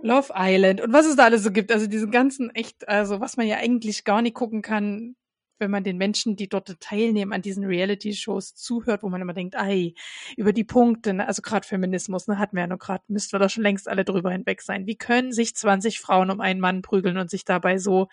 Love 0.00 0.32
Island 0.34 0.80
und 0.80 0.92
was 0.92 1.06
es 1.06 1.16
da 1.16 1.24
alles 1.24 1.42
so 1.42 1.50
gibt. 1.50 1.72
Also 1.72 1.86
diesen 1.86 2.10
ganzen 2.10 2.54
echt, 2.54 2.88
also 2.88 3.20
was 3.20 3.36
man 3.36 3.46
ja 3.46 3.56
eigentlich 3.56 4.04
gar 4.04 4.22
nicht 4.22 4.34
gucken 4.34 4.62
kann, 4.62 5.16
wenn 5.58 5.70
man 5.72 5.82
den 5.82 5.98
Menschen, 5.98 6.36
die 6.36 6.48
dort 6.48 6.80
teilnehmen, 6.80 7.32
an 7.32 7.42
diesen 7.42 7.64
Reality-Shows 7.64 8.54
zuhört, 8.54 9.02
wo 9.02 9.08
man 9.08 9.20
immer 9.20 9.34
denkt, 9.34 9.56
ei, 9.56 9.94
über 10.36 10.52
die 10.52 10.62
Punkte, 10.62 11.14
ne? 11.14 11.26
also 11.26 11.42
gerade 11.42 11.66
Feminismus, 11.66 12.28
ne, 12.28 12.38
hatten 12.38 12.56
wir 12.56 12.62
ja 12.62 12.66
nur 12.68 12.78
gerade, 12.78 13.02
müssten 13.08 13.32
wir 13.32 13.40
da 13.40 13.48
schon 13.48 13.64
längst 13.64 13.88
alle 13.88 14.04
drüber 14.04 14.30
hinweg 14.30 14.62
sein. 14.62 14.86
Wie 14.86 14.96
können 14.96 15.32
sich 15.32 15.56
20 15.56 15.98
Frauen 16.00 16.30
um 16.30 16.40
einen 16.40 16.60
Mann 16.60 16.82
prügeln 16.82 17.18
und 17.18 17.28
sich 17.28 17.44
dabei 17.44 17.78
so 17.78 18.08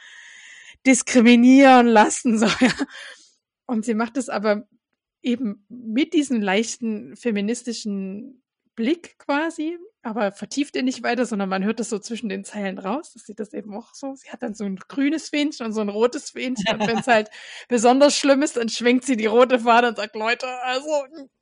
diskriminieren 0.86 1.88
lassen? 1.88 2.38
So, 2.38 2.48
ja. 2.60 2.72
Und 3.66 3.86
sie 3.86 3.94
macht 3.94 4.18
es 4.18 4.30
aber 4.30 4.68
eben 5.22 5.66
mit 5.70 6.14
diesem 6.14 6.41
leichten 6.41 7.16
feministischen 7.16 8.44
Blick 8.76 9.18
quasi, 9.18 9.78
aber 10.03 10.32
vertieft 10.32 10.76
ihn 10.76 10.86
nicht 10.86 11.02
weiter, 11.02 11.26
sondern 11.26 11.49
man 11.49 11.64
hört 11.64 11.80
das 11.80 11.90
so 11.90 11.98
zwischen 11.98 12.30
den 12.30 12.44
Zeilen 12.44 12.78
raus. 12.78 13.14
Das 13.14 13.24
sieht 13.24 13.40
das 13.40 13.53
eben 13.53 13.74
auch 13.74 13.94
so. 13.94 14.14
Sie 14.16 14.30
hat 14.30 14.44
dann 14.44 14.53
so 14.53 14.66
ein 14.66 14.76
grünes 14.76 15.30
Fähnchen 15.30 15.66
und 15.66 15.72
so 15.72 15.82
ein 15.82 15.90
rotes 15.90 16.32
Fähnchen. 16.32 16.80
Und 16.80 16.88
wenn 16.88 16.99
es 16.99 17.07
halt 17.07 17.30
besonders 17.70 18.16
schlimm 18.18 18.44
ist, 18.44 18.57
dann 18.57 18.70
schwenkt 18.70 19.06
sie 19.06 19.16
die 19.16 19.26
rote 19.26 19.60
Fahne 19.60 19.88
und 19.88 19.98
sagt, 19.98 20.16
Leute, 20.16 20.48
also 20.64 20.90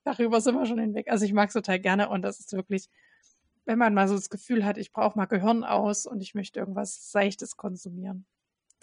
darüber 0.06 0.40
sind 0.40 0.56
wir 0.56 0.65
schon 0.65 0.80
hinweg. 0.80 1.10
Also 1.10 1.26
ich 1.26 1.34
mag 1.34 1.49
es 1.49 1.53
total 1.53 1.80
gerne 1.80 2.10
und 2.10 2.22
das 2.22 2.40
ist 2.40 2.53
wirklich, 2.53 2.88
wenn 3.65 3.80
man 3.80 3.94
mal 3.94 4.07
so 4.07 4.15
das 4.15 4.30
Gefühl 4.30 4.64
hat, 4.64 4.78
ich 4.78 4.94
brauche 4.94 5.18
mal 5.18 5.26
Gehirn 5.26 5.64
aus 5.64 6.06
und 6.06 6.22
ich 6.22 6.36
möchte 6.36 6.60
irgendwas 6.60 7.11
Seichtes 7.11 7.57
konsumieren. 7.57 8.26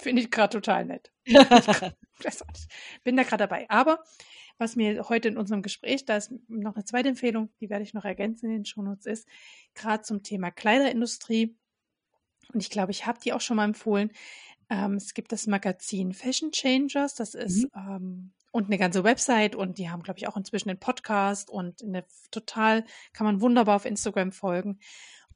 Finde 0.01 0.23
ich 0.23 0.31
gerade 0.31 0.53
total 0.53 0.87
nett. 0.87 1.13
Bin 3.05 3.17
da 3.17 3.23
gerade 3.23 3.47
dabei. 3.47 3.69
Aber 3.69 4.03
was 4.59 4.77
mir 4.77 5.09
heute 5.09 5.29
in 5.29 5.37
unserem 5.37 5.63
Gespräch, 5.63 6.05
da 6.05 6.17
ist 6.17 6.33
noch 6.49 6.75
eine 6.75 6.85
zweite 6.85 7.09
Empfehlung, 7.09 7.51
die 7.61 7.71
werde 7.71 7.83
ich 7.83 7.95
noch 7.95 8.05
ergänzen 8.05 8.47
in 8.47 8.53
den 8.53 8.65
Shownotes, 8.65 9.07
ist 9.07 9.29
gerade 9.75 10.03
zum 10.03 10.23
Thema 10.23 10.51
Kleiderindustrie. 10.51 11.57
Und 12.53 12.61
ich 12.61 12.71
glaube, 12.71 12.93
ich 12.93 13.07
habe 13.07 13.21
die 13.21 13.33
auch 13.33 13.41
schon 13.41 13.57
mal 13.57 13.65
empfohlen. 13.65 14.11
Ähm, 14.69 14.95
es 14.95 15.15
gibt 15.15 15.33
das 15.33 15.47
Magazin 15.47 16.13
Fashion 16.13 16.51
Changers, 16.53 17.15
das 17.15 17.35
ist 17.35 17.65
mhm. 17.65 17.71
ähm, 17.75 18.33
und 18.53 18.67
eine 18.67 18.79
ganze 18.79 19.05
Website 19.05 19.55
und 19.55 19.79
die 19.79 19.91
haben, 19.91 20.03
glaube 20.03 20.19
ich, 20.19 20.27
auch 20.27 20.37
inzwischen 20.37 20.71
einen 20.71 20.81
Podcast 20.81 21.51
und 21.51 21.83
eine 21.83 22.05
total, 22.31 22.85
kann 23.13 23.27
man 23.27 23.41
wunderbar 23.41 23.77
auf 23.77 23.85
Instagram 23.85 24.33
folgen. 24.33 24.81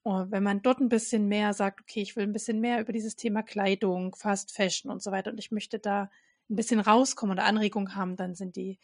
Und 0.05 0.31
wenn 0.31 0.43
man 0.43 0.63
dort 0.63 0.81
ein 0.81 0.89
bisschen 0.89 1.29
mehr 1.29 1.55
sagt, 1.55 1.81
okay, 1.81 2.03
ich 2.03 2.15
will 2.15 2.25
ein 2.25 2.33
bisschen 2.33 2.61
mehr 2.61 2.81
über 2.81 2.93
dieses 2.93 3.17
Thema 3.17 3.43
Kleidung, 3.43 4.15
Fast 4.15 4.53
Fashion 4.53 4.91
und 4.91 5.03
so 5.03 5.11
weiter 5.11 5.31
und 5.31 5.39
ich 5.39 5.51
möchte 5.51 5.79
da 5.79 6.11
ein 6.51 6.57
bisschen 6.57 6.79
rauskommen 6.79 7.37
oder 7.37 7.47
Anregungen 7.47 7.97
haben, 7.97 8.17
dann 8.17 8.35
sind 8.35 8.55
die 8.57 8.79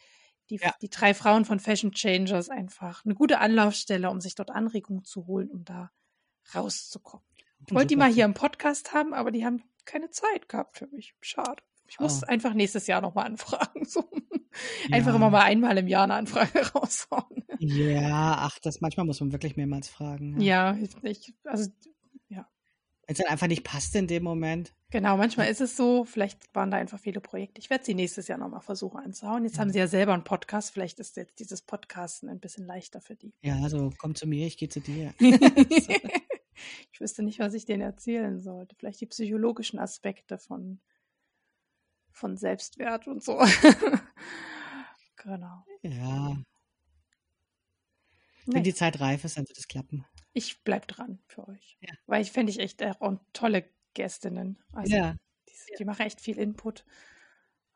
die, 0.49 0.57
ja. 0.57 0.73
die 0.81 0.89
drei 0.89 1.13
Frauen 1.13 1.45
von 1.45 1.59
Fashion 1.59 1.91
Changers 1.91 2.49
einfach 2.49 3.05
eine 3.05 3.15
gute 3.15 3.39
Anlaufstelle, 3.39 4.09
um 4.09 4.19
sich 4.19 4.35
dort 4.35 4.51
Anregungen 4.51 5.05
zu 5.05 5.25
holen, 5.27 5.49
um 5.49 5.63
da 5.63 5.91
rauszukommen. 6.53 7.25
Ich 7.67 7.73
wollte 7.73 7.87
die 7.87 7.95
mal 7.95 8.11
hier 8.11 8.25
im 8.25 8.33
Podcast 8.33 8.93
haben, 8.93 9.13
aber 9.13 9.31
die 9.31 9.45
haben 9.45 9.63
keine 9.85 10.09
Zeit 10.09 10.49
gehabt 10.49 10.77
für 10.77 10.87
mich. 10.87 11.15
Schade. 11.21 11.61
Ich 11.87 11.99
muss 11.99 12.23
oh. 12.23 12.27
einfach 12.27 12.53
nächstes 12.53 12.87
Jahr 12.87 13.01
nochmal 13.01 13.25
anfragen. 13.25 13.85
So. 13.85 14.09
Einfach 14.91 15.11
ja. 15.11 15.15
immer 15.15 15.29
mal 15.29 15.43
einmal 15.43 15.77
im 15.77 15.87
Jahr 15.87 16.03
eine 16.03 16.15
Anfrage 16.15 16.59
raushauen. 16.75 17.43
Ja, 17.59 18.37
ach, 18.39 18.59
das 18.59 18.81
manchmal 18.81 19.05
muss 19.05 19.19
man 19.19 19.31
wirklich 19.31 19.55
mehrmals 19.55 19.87
fragen. 19.87 20.39
Ja, 20.41 20.73
ja 20.73 20.87
ich, 21.03 21.33
also 21.43 21.69
wenn 23.11 23.13
es 23.15 23.17
dann 23.17 23.31
einfach 23.31 23.47
nicht 23.47 23.65
passt 23.65 23.93
in 23.97 24.07
dem 24.07 24.23
Moment. 24.23 24.73
Genau, 24.89 25.17
manchmal 25.17 25.49
ist 25.49 25.59
es 25.59 25.75
so, 25.75 26.05
vielleicht 26.05 26.55
waren 26.55 26.71
da 26.71 26.77
einfach 26.77 26.97
viele 26.97 27.19
Projekte. 27.19 27.59
Ich 27.59 27.69
werde 27.69 27.83
sie 27.83 27.93
nächstes 27.93 28.29
Jahr 28.29 28.37
nochmal 28.37 28.61
versuchen 28.61 29.01
anzuhauen. 29.01 29.43
Jetzt 29.43 29.59
haben 29.59 29.69
sie 29.69 29.79
ja 29.79 29.87
selber 29.87 30.13
einen 30.13 30.23
Podcast, 30.23 30.71
vielleicht 30.71 30.97
ist 31.01 31.17
jetzt 31.17 31.37
dieses 31.39 31.61
Podcasten 31.61 32.29
ein 32.29 32.39
bisschen 32.39 32.65
leichter 32.65 33.01
für 33.01 33.15
die. 33.15 33.33
Ja, 33.41 33.59
also 33.63 33.91
komm 33.97 34.15
zu 34.15 34.27
mir, 34.27 34.47
ich 34.47 34.57
gehe 34.57 34.69
zu 34.69 34.79
dir. 34.79 35.13
ich 35.19 37.01
wüsste 37.01 37.23
nicht, 37.23 37.39
was 37.39 37.53
ich 37.53 37.65
denen 37.65 37.81
erzählen 37.81 38.39
sollte. 38.39 38.77
Vielleicht 38.77 39.01
die 39.01 39.07
psychologischen 39.07 39.79
Aspekte 39.79 40.37
von, 40.37 40.79
von 42.21 42.37
Selbstwert 42.37 43.07
und 43.07 43.23
so. 43.23 43.37
genau. 45.17 45.65
Ja. 45.81 46.37
Wenn 48.45 48.63
die 48.63 48.73
Zeit 48.73 48.99
reif 48.99 49.25
ist, 49.25 49.37
dann 49.37 49.47
wird 49.47 49.57
es 49.57 49.67
klappen. 49.67 50.05
Ich 50.33 50.63
bleib 50.63 50.87
dran 50.87 51.19
für 51.27 51.47
euch. 51.47 51.77
Ja. 51.81 51.93
Weil 52.05 52.21
ich 52.21 52.31
fände 52.31 52.51
ich 52.51 52.59
echt 52.59 52.81
auch 52.83 53.19
tolle 53.33 53.67
Gästinnen. 53.95 54.59
Also 54.71 54.95
ja. 54.95 55.15
die, 55.47 55.77
die 55.79 55.85
machen 55.85 56.05
echt 56.05 56.21
viel 56.21 56.37
Input. 56.37 56.85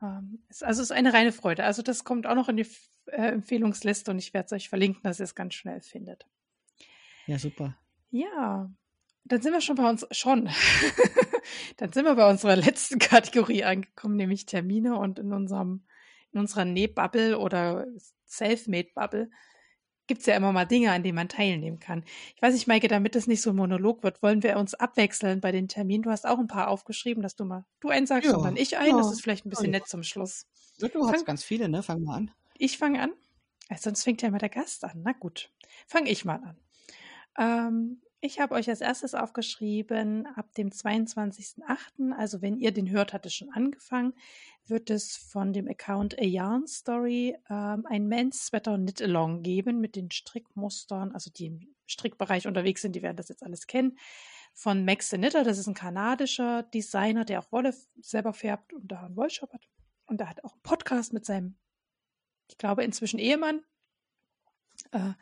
Ähm, 0.01 0.43
ist, 0.49 0.63
also 0.63 0.81
es 0.81 0.89
ist 0.89 0.95
eine 0.95 1.11
reine 1.13 1.31
Freude. 1.31 1.63
Also 1.63 1.81
das 1.81 2.03
kommt 2.03 2.27
auch 2.27 2.35
noch 2.35 2.47
in 2.47 2.57
die 2.57 2.67
äh, 3.07 3.31
Empfehlungsliste 3.31 4.11
und 4.11 4.19
ich 4.19 4.33
werde 4.33 4.45
es 4.45 4.53
euch 4.53 4.69
verlinken, 4.69 5.01
dass 5.03 5.19
ihr 5.19 5.25
es 5.25 5.35
ganz 5.35 5.55
schnell 5.55 5.81
findet. 5.81 6.27
Ja, 7.25 7.39
super. 7.39 7.75
Ja, 8.11 8.71
dann 9.23 9.41
sind 9.41 9.53
wir 9.53 9.61
schon 9.61 9.75
bei 9.75 9.89
uns, 9.89 10.05
schon. 10.11 10.49
dann 11.77 11.91
sind 11.91 12.05
wir 12.05 12.15
bei 12.15 12.29
unserer 12.29 12.55
letzten 12.55 12.99
Kategorie 12.99 13.63
angekommen, 13.63 14.15
nämlich 14.15 14.45
Termine 14.45 14.97
und 14.97 15.19
in 15.19 15.33
unserem, 15.33 15.85
in 16.31 16.39
unserer 16.39 16.65
Nähbubble 16.65 17.37
oder 17.39 17.85
Selfmade-Bubble 18.25 19.29
gibt 20.07 20.21
es 20.21 20.27
ja 20.27 20.35
immer 20.35 20.51
mal 20.51 20.65
Dinge, 20.65 20.91
an 20.91 21.03
denen 21.03 21.15
man 21.15 21.29
teilnehmen 21.29 21.79
kann. 21.79 22.03
Ich 22.35 22.41
weiß 22.41 22.53
nicht, 22.53 22.67
Maike, 22.67 22.87
damit 22.87 23.15
das 23.15 23.27
nicht 23.27 23.41
so 23.41 23.51
ein 23.51 23.55
Monolog 23.55 24.03
wird, 24.03 24.21
wollen 24.21 24.43
wir 24.43 24.57
uns 24.57 24.73
abwechseln 24.75 25.41
bei 25.41 25.51
den 25.51 25.67
Terminen. 25.67 26.03
Du 26.03 26.11
hast 26.11 26.27
auch 26.27 26.37
ein 26.37 26.47
paar 26.47 26.67
aufgeschrieben, 26.67 27.23
dass 27.23 27.35
du 27.35 27.45
mal 27.45 27.65
du 27.79 27.89
einen 27.89 28.05
sagst 28.05 28.29
ja, 28.29 28.37
und 28.37 28.43
dann 28.43 28.57
ich 28.57 28.77
einen. 28.77 28.91
Ja. 28.91 28.97
Das 28.97 29.11
ist 29.11 29.21
vielleicht 29.21 29.45
ein 29.45 29.49
bisschen 29.49 29.73
ja. 29.73 29.79
nett 29.79 29.87
zum 29.87 30.03
Schluss. 30.03 30.47
Du 30.79 30.87
Fang, 30.89 31.11
hast 31.11 31.25
ganz 31.25 31.43
viele, 31.43 31.69
ne? 31.69 31.81
Fang 31.81 32.03
mal 32.03 32.17
an. 32.17 32.31
Ich 32.57 32.77
fange 32.77 33.01
an. 33.01 33.11
Also 33.69 33.83
sonst 33.85 34.03
fängt 34.03 34.21
ja 34.21 34.27
immer 34.27 34.37
der 34.37 34.49
Gast 34.49 34.83
an. 34.83 35.01
Na 35.03 35.13
gut, 35.13 35.51
fange 35.87 36.09
ich 36.11 36.23
mal 36.23 36.35
an. 36.43 36.57
Ähm, 37.37 38.01
ich 38.25 38.39
habe 38.39 38.55
euch 38.55 38.69
als 38.69 38.81
erstes 38.81 39.13
aufgeschrieben, 39.13 40.25
ab 40.35 40.53
dem 40.55 40.69
22.08., 40.69 42.13
also 42.17 42.41
wenn 42.41 42.57
ihr 42.57 42.71
den 42.71 42.89
hört, 42.89 43.13
hat 43.13 43.25
es 43.25 43.33
schon 43.33 43.51
angefangen, 43.51 44.13
wird 44.65 44.89
es 44.89 45.15
von 45.15 45.53
dem 45.53 45.67
Account 45.67 46.17
A 46.19 46.23
Yarn 46.23 46.67
Story 46.67 47.37
ähm, 47.49 47.85
ein 47.87 48.07
Men's 48.07 48.47
Sweater 48.47 48.77
Knit 48.77 49.01
Along 49.01 49.43
geben 49.43 49.79
mit 49.79 49.95
den 49.95 50.11
Strickmustern, 50.11 51.11
also 51.11 51.29
die 51.29 51.45
im 51.45 51.75
Strickbereich 51.85 52.47
unterwegs 52.47 52.81
sind, 52.81 52.95
die 52.95 53.03
werden 53.03 53.17
das 53.17 53.29
jetzt 53.29 53.43
alles 53.43 53.67
kennen, 53.67 53.97
von 54.53 54.83
Max 54.85 55.11
the 55.11 55.17
Knitter. 55.17 55.43
Das 55.43 55.59
ist 55.59 55.67
ein 55.67 55.75
kanadischer 55.75 56.63
Designer, 56.63 57.25
der 57.25 57.39
auch 57.39 57.51
Wolle 57.51 57.75
selber 58.01 58.33
färbt 58.33 58.73
und 58.73 58.87
da 58.87 59.03
einen 59.03 59.15
Wollshop 59.15 59.53
hat. 59.53 59.67
Und 60.07 60.19
er 60.19 60.29
hat 60.29 60.43
auch 60.43 60.53
einen 60.53 60.63
Podcast 60.63 61.13
mit 61.13 61.25
seinem, 61.25 61.57
ich 62.49 62.57
glaube, 62.57 62.83
inzwischen 62.83 63.19
Ehemann, 63.19 63.61
äh, 64.91 65.13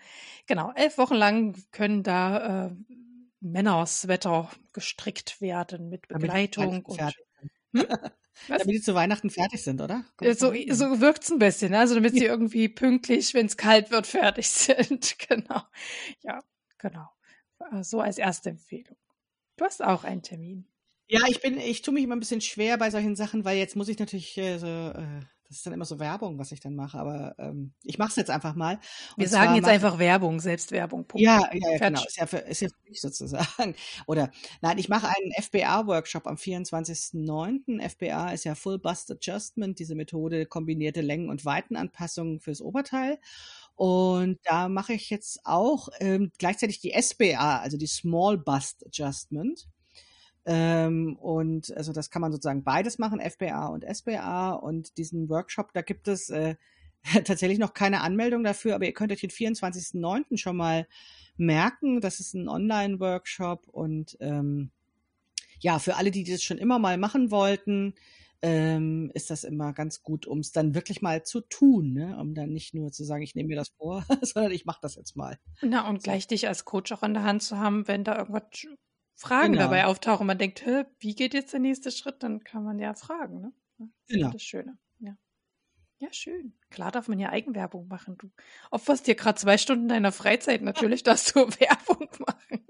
genau, 0.48 0.72
elf 0.76 0.98
Wochen 0.98 1.16
lang 1.16 1.56
können 1.72 2.04
da 2.04 2.68
äh, 2.68 2.76
Männerswetter 3.40 4.50
gestrickt 4.72 5.42
werden 5.42 5.90
mit 5.90 6.08
Begleitung. 6.08 6.84
und, 6.86 7.16
hm? 7.74 7.86
Damit 8.48 8.68
die 8.68 8.82
zu 8.82 8.96
Weihnachten 8.96 9.30
fertig 9.30 9.64
sind, 9.64 9.80
oder? 9.80 10.06
Kommt 10.18 10.40
so, 10.40 10.54
so 10.70 11.02
wirkt 11.02 11.24
es 11.24 11.32
ein 11.32 11.40
bisschen, 11.40 11.72
ne? 11.72 11.80
also 11.80 11.94
damit 11.94 12.14
sie 12.14 12.26
irgendwie 12.26 12.68
pünktlich, 12.68 13.34
wenn 13.34 13.46
es 13.46 13.58
kalt 13.58 13.92
wird, 13.92 14.08
fertig 14.08 14.48
sind. 14.50 15.18
genau. 15.30 15.62
Ja, 16.22 16.40
genau. 16.80 17.10
Äh, 17.72 17.84
so 17.84 18.02
als 18.02 18.18
erste 18.18 18.50
Empfehlung. 18.50 18.98
Du 19.58 19.66
hast 19.66 19.84
auch 19.84 20.04
einen 20.04 20.24
Termin. 20.24 20.68
Ja, 21.08 21.22
ich 21.28 21.42
bin, 21.42 21.60
ich 21.60 21.84
tue 21.84 21.94
mich 21.94 22.04
immer 22.04 22.16
ein 22.16 22.20
bisschen 22.20 22.42
schwer 22.42 22.78
bei 22.78 22.90
solchen 22.90 23.16
Sachen, 23.16 23.46
weil 23.46 23.58
jetzt 23.58 23.76
muss 23.76 23.90
ich 23.90 24.00
natürlich 24.00 24.36
äh, 24.38 24.58
so, 24.58 24.68
äh, 24.68 25.22
das 25.54 25.60
ist 25.60 25.66
dann 25.68 25.74
immer 25.74 25.86
so 25.86 26.00
Werbung, 26.00 26.40
was 26.40 26.52
ich 26.52 26.62
dann 26.62 26.74
mache, 26.74 26.98
aber 26.98 27.36
ähm, 27.38 27.74
ich 27.84 28.00
mache 28.00 28.10
es 28.10 28.16
jetzt 28.16 28.32
einfach 28.32 28.56
mal. 28.56 28.80
Und 29.16 29.20
Wir 29.22 29.28
sagen 29.28 29.54
jetzt 29.54 29.68
einfach 29.68 30.00
Werbung, 30.00 30.40
Selbstwerbung. 30.40 31.06
Punkt. 31.06 31.24
Ja, 31.24 31.48
ja, 31.54 31.74
ja 31.74 31.78
genau. 31.78 32.04
Ist 32.04 32.18
ja, 32.18 32.26
für, 32.26 32.38
ist 32.38 32.62
ja 32.62 32.70
für 32.70 32.90
mich 32.90 33.00
sozusagen. 33.00 33.76
Oder 34.08 34.32
nein, 34.62 34.80
ich 34.80 34.90
mache 34.90 35.08
einen 35.08 35.32
FBA-Workshop 35.40 36.26
am 36.26 36.38
24.09. 36.38 37.88
FBA 37.88 38.32
ist 38.32 38.46
ja 38.46 38.56
Full 38.56 38.80
Bust 38.80 39.12
Adjustment, 39.12 39.78
diese 39.78 39.94
Methode 39.94 40.48
kombinierte 40.48 41.02
Längen- 41.02 41.30
und 41.30 41.46
Weitenanpassungen 41.46 42.40
fürs 42.40 42.60
Oberteil. 42.60 43.20
Und 43.76 44.40
da 44.44 44.70
mache 44.70 44.94
ich 44.94 45.12
jetzt 45.12 45.42
auch 45.44 45.90
ähm, 46.00 46.32
gleichzeitig 46.40 46.80
die 46.80 47.00
SBA, 47.00 47.60
also 47.60 47.78
die 47.78 47.86
Small 47.86 48.40
Bust 48.40 48.84
Adjustment. 48.88 49.68
Ähm, 50.46 51.16
und 51.18 51.76
also 51.76 51.94
das 51.94 52.10
kann 52.10 52.22
man 52.22 52.32
sozusagen 52.32 52.64
beides 52.64 52.98
machen, 52.98 53.20
FBA 53.20 53.68
und 53.68 53.84
SBA. 53.84 54.52
Und 54.54 54.98
diesen 54.98 55.30
Workshop, 55.30 55.74
da 55.74 55.82
gibt 55.82 56.08
es 56.08 56.30
äh, 56.30 56.56
tatsächlich 57.26 57.60
noch 57.60 57.74
keine 57.74 58.02
Anmeldung 58.02 58.44
dafür, 58.44 58.76
aber 58.76 58.86
ihr 58.86 58.94
könnt 58.94 59.12
euch 59.12 59.22
den 59.22 59.30
24.09. 59.30 60.38
schon 60.38 60.58
mal 60.58 60.88
merken. 61.38 62.02
Das 62.02 62.20
ist 62.20 62.34
ein 62.34 62.50
Online-Workshop 62.50 63.68
und 63.68 64.18
ähm, 64.20 64.72
ja, 65.60 65.80
für 65.80 65.96
alle, 65.96 66.12
die 66.12 66.26
das 66.26 66.44
schon 66.44 66.58
immer 66.58 66.78
mal 66.78 66.98
machen 66.98 67.32
wollten, 67.32 67.96
ähm, 68.42 69.10
ist 69.14 69.30
das 69.30 69.46
immer 69.46 69.72
ganz 69.72 70.04
gut, 70.04 70.28
um 70.28 70.40
es 70.40 70.52
dann 70.52 70.76
wirklich 70.76 71.02
mal 71.02 71.24
zu 71.24 71.40
tun, 71.40 71.94
ne? 71.94 72.18
um 72.20 72.36
dann 72.36 72.52
nicht 72.52 72.74
nur 72.74 72.92
zu 72.92 73.06
sagen, 73.06 73.24
ich 73.24 73.36
nehme 73.36 73.48
mir 73.48 73.56
das 73.56 73.70
vor, 73.70 74.06
sondern 74.22 74.52
ich 74.52 74.66
mache 74.66 74.80
das 74.82 74.96
jetzt 74.96 75.16
mal. 75.16 75.40
Na, 75.62 75.88
und 75.88 76.04
gleich 76.04 76.28
dich 76.28 76.50
als 76.50 76.66
Coach 76.66 76.92
auch 76.92 77.04
an 77.04 77.14
der 77.14 77.24
Hand 77.24 77.42
zu 77.42 77.58
haben, 77.58 77.88
wenn 77.88 78.04
da 78.04 78.18
irgendwas 78.18 78.44
Fragen 79.16 79.54
genau. 79.54 79.66
dabei 79.66 79.86
auftauchen. 79.86 80.28
Man 80.28 80.38
denkt, 80.38 80.66
wie 81.00 81.16
geht 81.16 81.34
jetzt 81.34 81.54
der 81.54 81.60
nächste 81.60 81.92
Schritt? 81.92 82.24
Dann 82.24 82.44
kann 82.44 82.64
man 82.64 82.80
ja 82.80 82.94
fragen. 82.94 83.42
Ne? 83.42 83.54
Das 83.78 83.88
genau. 84.08 84.28
ist 84.28 84.34
das 84.36 84.44
Schöne. 84.44 84.78
Ja. 85.00 85.16
ja, 86.00 86.12
schön. 86.12 86.54
Klar 86.70 86.92
darf 86.92 87.08
man 87.08 87.20
ja 87.20 87.30
Eigenwerbung 87.30 87.88
machen. 87.88 88.18
Du 88.18 88.32
opferst 88.72 89.08
dir 89.08 89.16
gerade 89.16 89.38
zwei 89.38 89.58
Stunden 89.58 89.88
deiner 89.88 90.12
Freizeit. 90.12 90.62
Natürlich 90.62 91.04
darfst 91.04 91.36
du 91.36 91.40
Werbung 91.60 92.10
machen. 92.20 92.66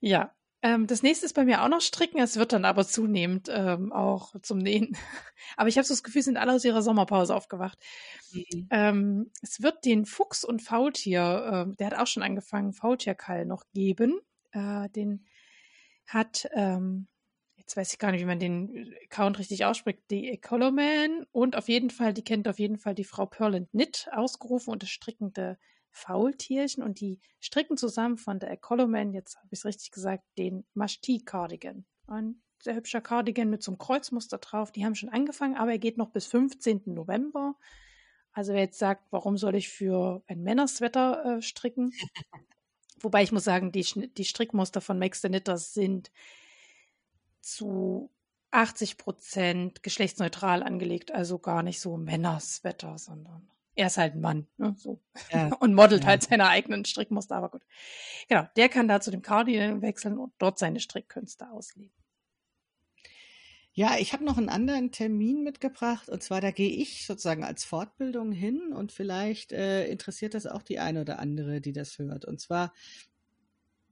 ja, 0.00 0.34
ähm, 0.62 0.86
das 0.86 1.02
nächste 1.02 1.26
ist 1.26 1.34
bei 1.34 1.44
mir 1.44 1.62
auch 1.62 1.68
noch 1.68 1.80
Stricken. 1.80 2.20
Es 2.20 2.36
wird 2.36 2.52
dann 2.52 2.64
aber 2.64 2.86
zunehmend 2.86 3.48
ähm, 3.52 3.92
auch 3.92 4.34
zum 4.42 4.58
Nähen. 4.58 4.96
aber 5.56 5.68
ich 5.68 5.76
habe 5.76 5.86
so 5.86 5.92
das 5.92 6.04
Gefühl, 6.04 6.22
sind 6.22 6.36
alle 6.36 6.52
aus 6.52 6.64
ihrer 6.64 6.82
Sommerpause 6.82 7.34
aufgewacht. 7.34 7.78
Mhm. 8.32 8.68
Ähm, 8.70 9.30
es 9.42 9.60
wird 9.60 9.84
den 9.84 10.06
Fuchs 10.06 10.44
und 10.44 10.62
Faultier, 10.62 11.66
äh, 11.68 11.76
der 11.76 11.88
hat 11.88 11.98
auch 11.98 12.06
schon 12.06 12.22
angefangen, 12.22 12.72
Faultierkall 12.72 13.44
noch 13.44 13.64
geben. 13.74 14.20
Äh, 14.52 14.88
den 14.90 15.26
hat, 16.06 16.48
ähm, 16.54 17.08
jetzt 17.56 17.76
weiß 17.76 17.92
ich 17.92 17.98
gar 17.98 18.12
nicht, 18.12 18.20
wie 18.20 18.26
man 18.26 18.38
den 18.38 18.94
Account 19.04 19.38
richtig 19.38 19.64
ausspricht, 19.64 20.00
die 20.10 20.28
Ecoloman 20.30 21.26
und 21.32 21.56
auf 21.56 21.68
jeden 21.68 21.90
Fall, 21.90 22.12
die 22.12 22.24
kennt 22.24 22.48
auf 22.48 22.58
jeden 22.58 22.78
Fall 22.78 22.94
die 22.94 23.04
Frau 23.04 23.26
Pearl 23.26 23.54
and 23.54 23.70
Knit 23.70 24.08
ausgerufen 24.12 24.72
und 24.72 24.82
das 24.82 24.90
strickende 24.90 25.58
Faultierchen 25.90 26.82
und 26.82 27.00
die 27.00 27.20
stricken 27.40 27.76
zusammen 27.76 28.16
von 28.16 28.38
der 28.38 28.50
Ecoloman, 28.50 29.12
jetzt 29.12 29.36
habe 29.36 29.48
ich 29.50 29.60
es 29.60 29.64
richtig 29.64 29.90
gesagt, 29.90 30.24
den 30.38 30.64
Mashti 30.74 31.22
Cardigan. 31.24 31.84
Ein 32.06 32.42
sehr 32.62 32.74
hübscher 32.74 33.00
Cardigan 33.00 33.50
mit 33.50 33.62
so 33.62 33.72
einem 33.72 33.78
Kreuzmuster 33.78 34.38
drauf. 34.38 34.72
Die 34.72 34.84
haben 34.84 34.94
schon 34.94 35.08
angefangen, 35.08 35.56
aber 35.56 35.72
er 35.72 35.78
geht 35.78 35.98
noch 35.98 36.10
bis 36.10 36.26
15. 36.26 36.82
November. 36.86 37.56
Also 38.32 38.54
wer 38.54 38.60
jetzt 38.60 38.78
sagt, 38.78 39.04
warum 39.10 39.36
soll 39.36 39.54
ich 39.56 39.68
für 39.68 40.22
ein 40.26 40.42
Männerswetter 40.42 41.38
äh, 41.38 41.42
stricken? 41.42 41.92
Wobei 43.04 43.22
ich 43.22 43.32
muss 43.32 43.44
sagen, 43.44 43.72
die, 43.72 43.82
die 43.82 44.24
Strickmuster 44.24 44.80
von 44.80 44.98
Max 44.98 45.22
the 45.22 45.28
Knitters 45.28 45.74
sind 45.74 46.10
zu 47.40 48.10
80 48.50 48.98
Prozent 48.98 49.82
geschlechtsneutral 49.82 50.62
angelegt, 50.62 51.12
also 51.12 51.38
gar 51.38 51.62
nicht 51.62 51.80
so 51.80 51.96
Männerswetter, 51.96 52.98
sondern 52.98 53.48
er 53.74 53.86
ist 53.86 53.96
halt 53.96 54.14
ein 54.14 54.20
Mann, 54.20 54.46
ne, 54.58 54.74
so. 54.76 55.00
Ja. 55.30 55.50
Und 55.60 55.74
modelt 55.74 56.02
ja. 56.02 56.10
halt 56.10 56.22
seine 56.22 56.48
eigenen 56.48 56.84
Strickmuster, 56.84 57.36
aber 57.36 57.48
gut. 57.48 57.62
Genau, 58.28 58.46
der 58.56 58.68
kann 58.68 58.88
da 58.88 59.00
zu 59.00 59.10
dem 59.10 59.22
Cardigan 59.22 59.82
wechseln 59.82 60.18
und 60.18 60.32
dort 60.38 60.58
seine 60.58 60.80
Strickkünste 60.80 61.50
ausleben. 61.50 61.92
Ja, 63.74 63.96
ich 63.98 64.12
habe 64.12 64.22
noch 64.24 64.36
einen 64.36 64.50
anderen 64.50 64.90
Termin 64.92 65.42
mitgebracht 65.42 66.08
und 66.10 66.22
zwar 66.22 66.40
da 66.42 66.50
gehe 66.50 66.68
ich 66.70 67.06
sozusagen 67.06 67.42
als 67.42 67.64
Fortbildung 67.64 68.30
hin 68.30 68.72
und 68.74 68.92
vielleicht 68.92 69.52
äh, 69.52 69.86
interessiert 69.86 70.34
das 70.34 70.46
auch 70.46 70.62
die 70.62 70.78
eine 70.78 71.00
oder 71.00 71.18
andere, 71.18 71.60
die 71.62 71.72
das 71.72 71.98
hört. 71.98 72.26
Und 72.26 72.38
zwar 72.40 72.72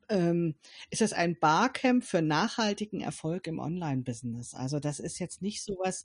ähm, 0.09 0.57
ist 0.91 1.03
das 1.03 1.13
ein 1.13 1.39
Barcamp 1.39 2.03
für 2.05 2.21
nachhaltigen 2.21 3.01
Erfolg 3.01 3.47
im 3.47 3.61
Online-Business. 3.61 4.55
Also 4.55 4.81
das 4.81 4.99
ist 4.99 5.21
jetzt 5.21 5.41
nicht 5.41 5.63
sowas, 5.63 6.05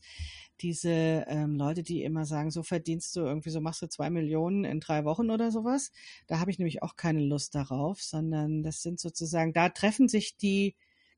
diese 0.62 1.26
ähm, 1.28 1.56
Leute, 1.56 1.82
die 1.82 2.04
immer 2.04 2.26
sagen, 2.26 2.52
so 2.52 2.62
verdienst 2.62 3.16
du 3.16 3.22
irgendwie, 3.22 3.50
so 3.50 3.62
machst 3.62 3.82
du 3.82 3.88
zwei 3.88 4.12
Millionen 4.12 4.64
in 4.64 4.80
drei 4.80 5.06
Wochen 5.06 5.32
oder 5.32 5.52
sowas. 5.52 5.92
Da 6.28 6.40
habe 6.40 6.52
ich 6.52 6.60
nämlich 6.60 6.84
auch 6.84 6.96
keine 6.96 7.22
Lust 7.24 7.56
darauf, 7.56 8.00
sondern 8.02 8.62
das 8.62 8.84
sind 8.84 9.00
sozusagen, 9.00 9.54
da 9.54 9.70
treffen 9.70 10.08
sich 10.08 10.38
die 10.38 10.76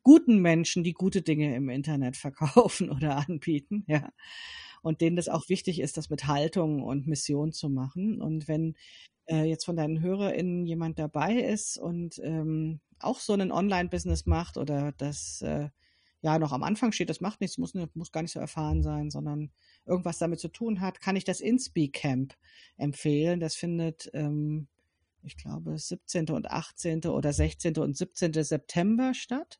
guten 0.07 0.39
Menschen, 0.39 0.85
die 0.85 0.93
gute 0.93 1.21
Dinge 1.21 1.53
im 1.53 1.67
Internet 1.67 2.15
verkaufen 2.15 2.89
oder 2.95 3.17
anbieten, 3.17 3.83
ja. 3.87 4.09
Und 4.81 5.01
denen 5.01 5.17
das 5.17 5.27
auch 5.27 5.49
wichtig 5.49 5.81
ist, 5.81 5.97
das 5.97 6.09
mit 6.09 6.27
Haltung 6.27 6.81
und 6.81 7.07
Mission 7.07 7.51
zu 7.51 7.67
machen. 7.67 8.21
Und 8.21 8.47
wenn 8.47 8.75
äh, 9.25 9.43
jetzt 9.43 9.65
von 9.65 9.75
deinen 9.75 9.99
HörerInnen 9.99 10.65
jemand 10.65 10.97
dabei 10.97 11.33
ist 11.33 11.77
und 11.77 12.21
ähm, 12.23 12.79
auch 12.99 13.19
so 13.19 13.33
ein 13.33 13.51
Online-Business 13.51 14.25
macht 14.25 14.55
oder 14.55 14.93
das 14.93 15.41
äh, 15.41 15.67
ja 16.21 16.39
noch 16.39 16.53
am 16.53 16.63
Anfang 16.63 16.93
steht, 16.93 17.09
das 17.09 17.19
macht 17.19 17.41
nichts, 17.41 17.57
muss, 17.57 17.73
muss 17.93 18.13
gar 18.13 18.21
nicht 18.21 18.31
so 18.31 18.39
erfahren 18.39 18.83
sein, 18.83 19.09
sondern 19.09 19.51
irgendwas 19.85 20.19
damit 20.19 20.39
zu 20.39 20.47
tun 20.47 20.79
hat, 20.79 21.01
kann 21.01 21.17
ich 21.17 21.25
das 21.25 21.41
InSpeak 21.41 21.91
Camp 21.91 22.33
empfehlen. 22.77 23.41
Das 23.41 23.55
findet, 23.55 24.09
ähm, 24.13 24.69
ich 25.21 25.35
glaube, 25.35 25.77
17. 25.77 26.29
und 26.29 26.49
18. 26.49 27.07
oder 27.07 27.33
16. 27.33 27.77
und 27.79 27.97
17. 27.97 28.31
September 28.41 29.13
statt. 29.13 29.59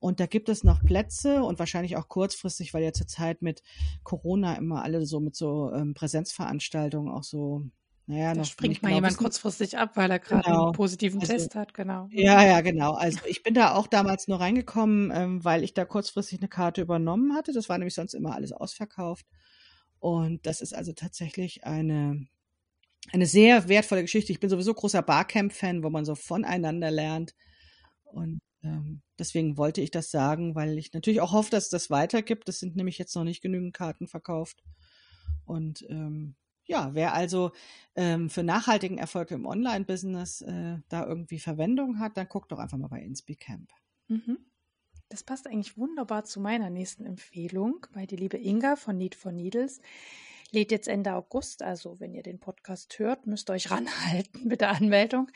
Und 0.00 0.18
da 0.18 0.26
gibt 0.26 0.48
es 0.48 0.64
noch 0.64 0.82
Plätze 0.82 1.42
und 1.42 1.58
wahrscheinlich 1.58 1.96
auch 1.96 2.08
kurzfristig, 2.08 2.72
weil 2.72 2.82
ja 2.82 2.92
zurzeit 2.92 3.42
mit 3.42 3.62
Corona 4.02 4.54
immer 4.54 4.82
alle 4.82 5.04
so 5.04 5.20
mit 5.20 5.36
so 5.36 5.70
ähm, 5.72 5.94
Präsenzveranstaltungen 5.94 7.12
auch 7.12 7.22
so 7.22 7.66
naja, 8.10 8.34
da 8.34 8.42
springt 8.42 8.82
mal 8.82 8.88
genau 8.88 8.96
jemand 8.96 9.18
kurzfristig 9.18 9.78
ab, 9.78 9.92
weil 9.94 10.10
er 10.10 10.18
gerade 10.18 10.42
genau. 10.42 10.64
einen 10.64 10.72
positiven 10.72 11.20
also, 11.20 11.32
Test 11.32 11.54
hat, 11.54 11.74
genau. 11.74 12.08
Ja, 12.10 12.44
ja, 12.44 12.60
genau. 12.60 12.94
Also 12.94 13.20
ich 13.26 13.44
bin 13.44 13.54
da 13.54 13.76
auch 13.76 13.86
damals 13.86 14.26
nur 14.26 14.40
reingekommen, 14.40 15.12
ähm, 15.14 15.44
weil 15.44 15.62
ich 15.62 15.74
da 15.74 15.84
kurzfristig 15.84 16.40
eine 16.40 16.48
Karte 16.48 16.80
übernommen 16.80 17.36
hatte. 17.36 17.52
Das 17.52 17.68
war 17.68 17.78
nämlich 17.78 17.94
sonst 17.94 18.14
immer 18.14 18.34
alles 18.34 18.50
ausverkauft. 18.50 19.26
Und 20.00 20.44
das 20.44 20.60
ist 20.60 20.74
also 20.74 20.92
tatsächlich 20.92 21.62
eine, 21.62 22.26
eine 23.12 23.26
sehr 23.26 23.68
wertvolle 23.68 24.02
Geschichte. 24.02 24.32
Ich 24.32 24.40
bin 24.40 24.50
sowieso 24.50 24.74
großer 24.74 25.02
Barcamp-Fan, 25.02 25.84
wo 25.84 25.90
man 25.90 26.04
so 26.04 26.16
voneinander 26.16 26.90
lernt. 26.90 27.36
Und 28.02 28.40
deswegen 29.18 29.56
wollte 29.56 29.80
ich 29.80 29.90
das 29.90 30.10
sagen, 30.10 30.54
weil 30.54 30.78
ich 30.78 30.92
natürlich 30.92 31.20
auch 31.20 31.32
hoffe, 31.32 31.50
dass 31.50 31.64
es 31.64 31.70
das 31.70 31.90
weitergibt. 31.90 32.48
Es 32.48 32.60
sind 32.60 32.76
nämlich 32.76 32.98
jetzt 32.98 33.14
noch 33.14 33.24
nicht 33.24 33.40
genügend 33.40 33.74
Karten 33.74 34.06
verkauft. 34.06 34.62
Und 35.44 35.84
ähm, 35.88 36.36
ja, 36.64 36.94
wer 36.94 37.14
also 37.14 37.52
ähm, 37.96 38.30
für 38.30 38.42
nachhaltigen 38.42 38.98
Erfolg 38.98 39.30
im 39.30 39.46
Online-Business 39.46 40.42
äh, 40.42 40.78
da 40.88 41.06
irgendwie 41.06 41.38
Verwendung 41.38 41.98
hat, 41.98 42.16
dann 42.16 42.28
guckt 42.28 42.52
doch 42.52 42.58
einfach 42.58 42.78
mal 42.78 42.88
bei 42.88 43.00
InspiCamp. 43.00 43.70
Mhm. 44.08 44.38
Das 45.08 45.24
passt 45.24 45.48
eigentlich 45.48 45.76
wunderbar 45.76 46.24
zu 46.24 46.40
meiner 46.40 46.70
nächsten 46.70 47.04
Empfehlung, 47.04 47.86
weil 47.92 48.06
die 48.06 48.16
liebe 48.16 48.38
Inga 48.38 48.76
von 48.76 48.96
Need 48.96 49.16
for 49.16 49.32
Needles 49.32 49.80
lädt 50.52 50.70
jetzt 50.70 50.88
Ende 50.88 51.14
August, 51.14 51.62
also 51.62 51.98
wenn 52.00 52.14
ihr 52.14 52.22
den 52.22 52.38
Podcast 52.38 52.98
hört, 52.98 53.26
müsst 53.26 53.50
ihr 53.50 53.54
euch 53.54 53.70
ranhalten 53.72 54.46
mit 54.46 54.60
der 54.60 54.70
Anmeldung. 54.70 55.30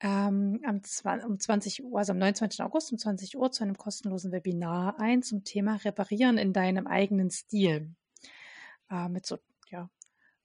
Ähm, 0.00 0.60
am, 0.64 0.80
um 1.24 1.38
20 1.38 1.84
Uhr, 1.84 1.98
also 1.98 2.12
am 2.12 2.18
29. 2.18 2.62
August 2.62 2.92
um 2.92 2.98
20 2.98 3.36
Uhr 3.36 3.50
zu 3.52 3.62
einem 3.62 3.76
kostenlosen 3.76 4.32
Webinar 4.32 5.00
ein 5.00 5.22
zum 5.22 5.44
Thema 5.44 5.76
Reparieren 5.76 6.36
in 6.36 6.52
deinem 6.52 6.86
eigenen 6.86 7.30
Stil. 7.30 7.94
Äh, 8.90 9.08
mit 9.08 9.24
so 9.24 9.38
ja, 9.70 9.88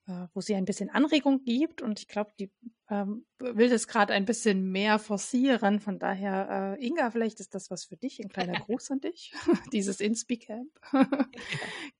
äh, 0.09 0.27
wo 0.33 0.41
sie 0.41 0.55
ein 0.55 0.65
bisschen 0.65 0.89
Anregung 0.89 1.43
gibt 1.43 1.81
und 1.81 1.99
ich 1.99 2.07
glaube, 2.07 2.31
die 2.39 2.51
ähm, 2.89 3.25
will 3.37 3.69
das 3.69 3.87
gerade 3.87 4.13
ein 4.13 4.25
bisschen 4.25 4.71
mehr 4.71 4.97
forcieren. 4.97 5.79
Von 5.79 5.99
daher, 5.99 6.77
äh, 6.79 6.85
Inga, 6.85 7.11
vielleicht 7.11 7.39
ist 7.39 7.53
das 7.53 7.69
was 7.69 7.85
für 7.85 7.95
dich, 7.95 8.19
ein 8.19 8.29
kleiner 8.29 8.53
Gruß 8.65 8.89
an 8.91 9.01
dich, 9.01 9.33
dieses 9.73 9.99
Inspi-Camp. 9.99 10.71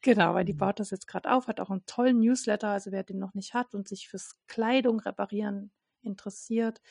genau, 0.01 0.33
weil 0.33 0.45
die 0.45 0.53
mhm. 0.53 0.57
baut 0.57 0.79
das 0.79 0.89
jetzt 0.89 1.07
gerade 1.07 1.31
auf, 1.31 1.47
hat 1.47 1.59
auch 1.59 1.69
einen 1.69 1.85
tollen 1.85 2.19
Newsletter, 2.19 2.69
also 2.69 2.91
wer 2.91 3.03
den 3.03 3.19
noch 3.19 3.35
nicht 3.35 3.53
hat 3.53 3.75
und 3.75 3.87
sich 3.87 4.09
fürs 4.09 4.35
Kleidung 4.47 4.99
reparieren 4.99 5.71
interessiert, 6.01 6.81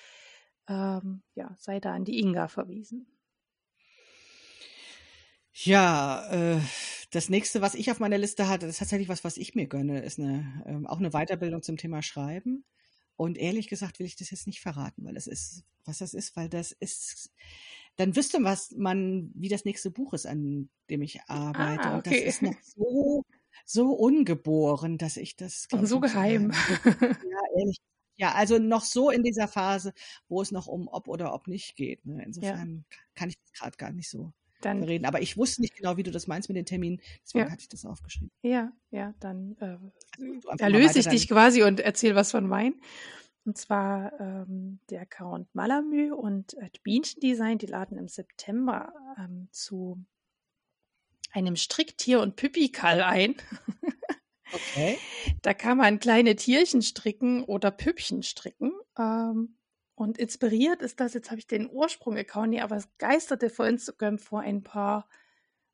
ähm, 0.69 1.23
ja, 1.35 1.55
sei 1.59 1.81
da 1.81 1.95
an 1.95 2.05
die 2.05 2.21
Inga 2.21 2.49
verwiesen. 2.49 3.07
Ja, 5.53 6.29
äh, 6.31 6.61
das 7.11 7.29
nächste, 7.29 7.61
was 7.61 7.75
ich 7.75 7.91
auf 7.91 7.99
meiner 7.99 8.19
Liste 8.19 8.49
hatte, 8.49 8.67
das 8.67 8.77
ist 8.77 8.79
tatsächlich 8.79 9.09
was, 9.09 9.25
was 9.25 9.37
ich 9.37 9.55
mir 9.55 9.67
gönne, 9.67 10.01
ist 10.03 10.19
eine, 10.19 10.63
ähm, 10.67 10.87
auch 10.87 10.99
eine 10.99 11.11
Weiterbildung 11.11 11.63
zum 11.63 11.77
Thema 11.77 12.03
Schreiben. 12.03 12.65
Und 13.17 13.37
ehrlich 13.37 13.67
gesagt 13.69 13.99
will 13.99 14.07
ich 14.07 14.15
das 14.15 14.31
jetzt 14.31 14.47
nicht 14.47 14.61
verraten, 14.61 15.05
weil 15.05 15.15
das 15.15 15.27
ist, 15.27 15.65
was 15.85 15.99
das 15.99 16.15
ist, 16.15 16.37
weil 16.37 16.49
das 16.49 16.71
ist, 16.71 17.33
dann 17.97 18.15
wüsste 18.15 18.45
was 18.45 18.71
man, 18.77 19.33
wie 19.35 19.49
das 19.49 19.65
nächste 19.65 19.91
Buch 19.91 20.13
ist, 20.15 20.27
an 20.27 20.69
dem 20.89 21.03
ich 21.03 21.21
arbeite. 21.27 21.83
Ah, 21.83 21.89
okay. 21.89 21.97
Und 21.97 22.07
das 22.07 22.35
ist 22.35 22.43
noch 22.43 22.55
so, 22.63 23.25
so 23.65 23.93
ungeboren, 23.93 24.99
dass 24.99 25.17
ich 25.17 25.35
das. 25.35 25.67
Und 25.73 25.87
so 25.87 25.99
geheim. 25.99 26.53
ja, 27.01 27.59
ehrlich. 27.59 27.79
Ja, 28.19 28.33
also 28.33 28.59
noch 28.59 28.85
so 28.85 29.11
in 29.11 29.23
dieser 29.23 29.49
Phase, 29.49 29.95
wo 30.29 30.43
es 30.43 30.51
noch 30.51 30.67
um 30.67 30.89
ob 30.89 31.09
oder 31.09 31.33
ob 31.33 31.47
nicht 31.47 31.77
geht. 31.77 32.05
Ne? 32.05 32.23
Insofern 32.25 32.85
ja. 32.91 32.97
kann 33.15 33.29
ich 33.31 33.37
gerade 33.53 33.77
gar 33.77 33.93
nicht 33.93 34.11
so 34.11 34.33
dann 34.61 34.83
reden. 34.83 35.05
Aber 35.05 35.23
ich 35.23 35.37
wusste 35.37 35.61
nicht 35.61 35.77
genau, 35.77 35.97
wie 35.97 36.03
du 36.03 36.11
das 36.11 36.27
meinst 36.27 36.49
mit 36.49 36.57
den 36.57 36.67
Terminen, 36.67 37.01
deswegen 37.23 37.47
ja. 37.47 37.51
hatte 37.51 37.63
ich 37.63 37.69
das 37.69 37.85
aufgeschrieben. 37.85 38.33
Ja, 38.43 38.73
ja, 38.91 39.15
dann 39.21 39.57
äh, 39.61 39.79
also, 40.49 40.65
erlöse 40.65 40.99
ich 40.99 41.07
dich 41.07 41.29
quasi 41.29 41.63
und 41.63 41.81
erzähle 41.81 42.17
was 42.17 42.33
von 42.33 42.51
Wein. 42.51 42.75
Und 43.45 43.57
zwar 43.57 44.13
ähm, 44.21 44.81
der 44.91 45.03
Account 45.03 45.55
Malamü 45.55 46.13
und 46.13 46.55
äh, 46.55 46.69
Bienchen 46.83 47.21
Design, 47.21 47.59
die 47.59 47.67
laden 47.67 47.97
im 47.97 48.09
September 48.09 48.93
ähm, 49.17 49.49
zu 49.53 50.05
einem 51.31 51.57
Stricktier 51.57 52.21
und 52.21 52.37
Püppikall 52.37 53.01
ein. 53.01 53.37
Okay. 54.53 54.99
Da 55.43 55.55
kann 55.55 55.79
man 55.79 55.99
kleine 55.99 56.37
Tierchen 56.37 56.83
stricken 56.83 57.43
oder 57.45 57.71
Püppchen 57.71 58.23
stricken. 58.23 58.73
Ähm, 58.99 59.57
und 59.95 60.17
inspiriert 60.19 60.81
ist 60.81 61.01
das, 61.01 61.15
jetzt 61.15 61.31
habe 61.31 61.41
ich 61.41 61.47
den 61.47 61.69
Ursprung-Account 61.69 62.51
nie, 62.51 62.61
aber 62.61 62.77
es 62.77 62.89
geisterte 62.99 63.51
vor 63.51 63.67
Instagram 63.67 64.19
vor 64.19 64.41
ein 64.41 64.63
paar 64.63 65.09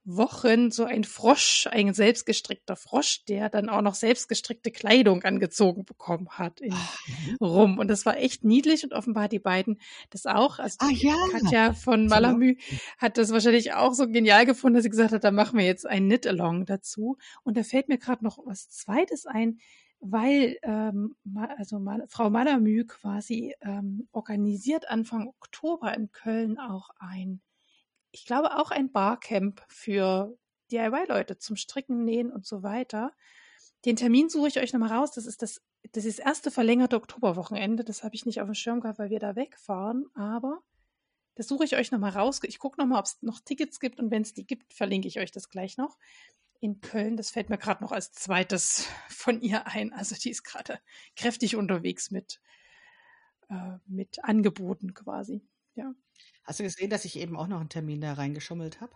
Wochen 0.05 0.71
so 0.71 0.85
ein 0.85 1.03
Frosch, 1.05 1.67
ein 1.71 1.95
selbstgestrickter 1.95 2.77
Frosch, 2.77 3.25
der 3.25 3.49
dann 3.49 3.71
auch 3.71 3.81
noch 3.81 3.95
selbstgestrickte 3.95 4.71
Kleidung 4.71 5.23
angezogen 5.23 5.85
bekommen 5.85 6.29
hat 6.31 6.61
in 6.61 6.73
mhm. 6.73 7.37
rum. 7.41 7.79
Und 7.79 7.89
das 7.89 8.05
war 8.05 8.19
echt 8.19 8.45
niedlich 8.45 8.85
und 8.85 8.93
offenbar 8.93 9.29
die 9.29 9.39
beiden 9.39 9.81
das 10.11 10.27
auch. 10.27 10.59
Also 10.59 10.77
ah, 10.81 10.91
ja. 10.91 11.15
Katja 11.33 11.73
von 11.73 12.07
Malamü 12.07 12.57
hat 12.99 13.17
das 13.17 13.33
wahrscheinlich 13.33 13.73
auch 13.73 13.95
so 13.95 14.07
genial 14.07 14.45
gefunden, 14.45 14.75
dass 14.75 14.85
sie 14.85 14.91
gesagt 14.91 15.13
hat, 15.13 15.25
da 15.25 15.31
machen 15.31 15.59
wir 15.59 15.65
jetzt 15.65 15.87
ein 15.87 16.05
Knit-Along 16.05 16.67
dazu. 16.67 17.17
Und 17.43 17.57
da 17.57 17.63
fällt 17.63 17.89
mir 17.89 17.99
gerade 17.99 18.25
noch 18.25 18.39
was 18.45 18.69
Zweites 18.69 19.25
ein, 19.25 19.59
weil 20.01 20.59
ähm, 20.63 21.17
also 21.57 21.79
mal, 21.79 22.05
Frau 22.09 22.29
Malamü 22.29 22.85
quasi 22.85 23.55
ähm, 23.63 24.07
organisiert 24.13 24.91
Anfang 24.91 25.29
Oktober 25.29 25.95
in 25.95 26.13
Köln 26.13 26.59
auch 26.59 26.91
ein 26.99 27.41
ich 28.15 28.27
glaube, 28.27 28.57
auch 28.57 28.71
ein 28.71 28.93
Barcamp 28.93 29.65
für 29.67 30.39
DIY-Leute 30.71 31.37
zum 31.37 31.57
Stricken, 31.57 32.05
Nähen 32.05 32.31
und 32.31 32.47
so 32.47 32.63
weiter. 32.63 33.13
Den 33.85 33.97
Termin 33.97 34.29
suche 34.29 34.47
ich 34.47 34.61
euch 34.61 34.73
nochmal 34.73 34.93
raus. 34.93 35.11
Das 35.11 35.27
ist 35.27 35.43
das, 35.43 35.61
das 35.91 36.05
ist 36.05 36.21
erste 36.21 36.53
verlängerte 36.53 36.95
Oktoberwochenende. 36.95 37.83
Das 37.83 38.05
habe 38.05 38.15
ich 38.15 38.25
nicht 38.25 38.41
auf 38.41 38.47
dem 38.47 38.55
Schirm 38.55 38.81
gehabt, 38.81 39.01
weil 39.01 39.11
wir 39.11 39.19
da 39.19 39.35
wegfahren. 39.35 40.07
Aber 40.15 40.63
das 41.35 41.49
suche 41.49 41.65
ich 41.65 41.75
euch 41.75 41.91
nochmal 41.91 42.13
raus. 42.13 42.41
Ich 42.45 42.61
gucke 42.61 42.81
nochmal, 42.81 43.01
ob 43.01 43.07
es 43.07 43.21
noch 43.21 43.41
Tickets 43.41 43.81
gibt. 43.81 43.99
Und 43.99 44.13
wenn 44.13 44.23
es 44.23 44.33
die 44.33 44.47
gibt, 44.47 44.73
verlinke 44.73 45.09
ich 45.09 45.19
euch 45.19 45.33
das 45.33 45.49
gleich 45.49 45.77
noch. 45.77 45.99
In 46.61 46.81
Köln, 46.81 47.17
das 47.17 47.33
fällt 47.33 47.51
mir 47.51 47.59
gerade 47.59 47.83
noch 47.83 47.91
als 47.91 48.13
zweites 48.13 48.87
von 49.09 49.41
ihr 49.41 49.67
ein. 49.67 49.93
Also 49.93 50.15
die 50.15 50.31
ist 50.31 50.45
gerade 50.45 50.79
kräftig 51.17 51.57
unterwegs 51.57 52.13
mit, 52.13 52.41
äh, 53.51 53.79
mit 53.87 54.23
Angeboten 54.23 54.95
quasi. 54.95 55.45
Ja. 55.75 55.93
Hast 56.45 56.61
du 56.61 56.65
gesehen, 56.65 56.91
dass 56.91 57.05
ich 57.05 57.19
eben 57.19 57.37
auch 57.37 57.47
noch 57.47 57.61
einen 57.61 57.69
Termin 57.69 58.01
da 58.01 58.13
reingeschummelt 58.13 58.81
habe? 58.81 58.93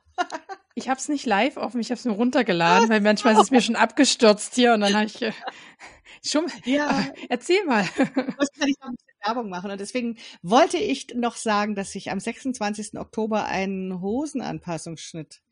ich 0.75 0.89
habe 0.89 0.99
es 0.99 1.09
nicht 1.09 1.27
live 1.27 1.57
offen, 1.57 1.81
ich 1.81 1.91
habe 1.91 1.99
es 1.99 2.05
nur 2.05 2.15
runtergeladen, 2.15 2.89
weil 2.89 3.01
manchmal 3.01 3.35
ist 3.35 3.43
es 3.43 3.51
mir 3.51 3.61
schon 3.61 3.77
abgestürzt 3.77 4.55
hier 4.55 4.75
und 4.75 4.81
dann 4.81 4.95
habe 4.95 5.07
ich 5.07 5.21
äh, 5.23 5.33
schon. 6.25 6.47
Ja. 6.65 7.07
Erzähl 7.29 7.65
mal. 7.65 7.85
Ich 7.85 7.97
muss 7.97 8.49
noch 8.57 8.89
ein 8.89 8.95
bisschen 8.95 8.97
Werbung 9.25 9.49
machen 9.49 9.71
und 9.71 9.81
deswegen 9.81 10.17
wollte 10.43 10.77
ich 10.77 11.09
noch 11.15 11.37
sagen, 11.37 11.75
dass 11.75 11.95
ich 11.95 12.11
am 12.11 12.21
26. 12.21 12.99
Oktober 12.99 13.47
einen 13.47 14.01
Hosenanpassungsschnitt 14.01 15.43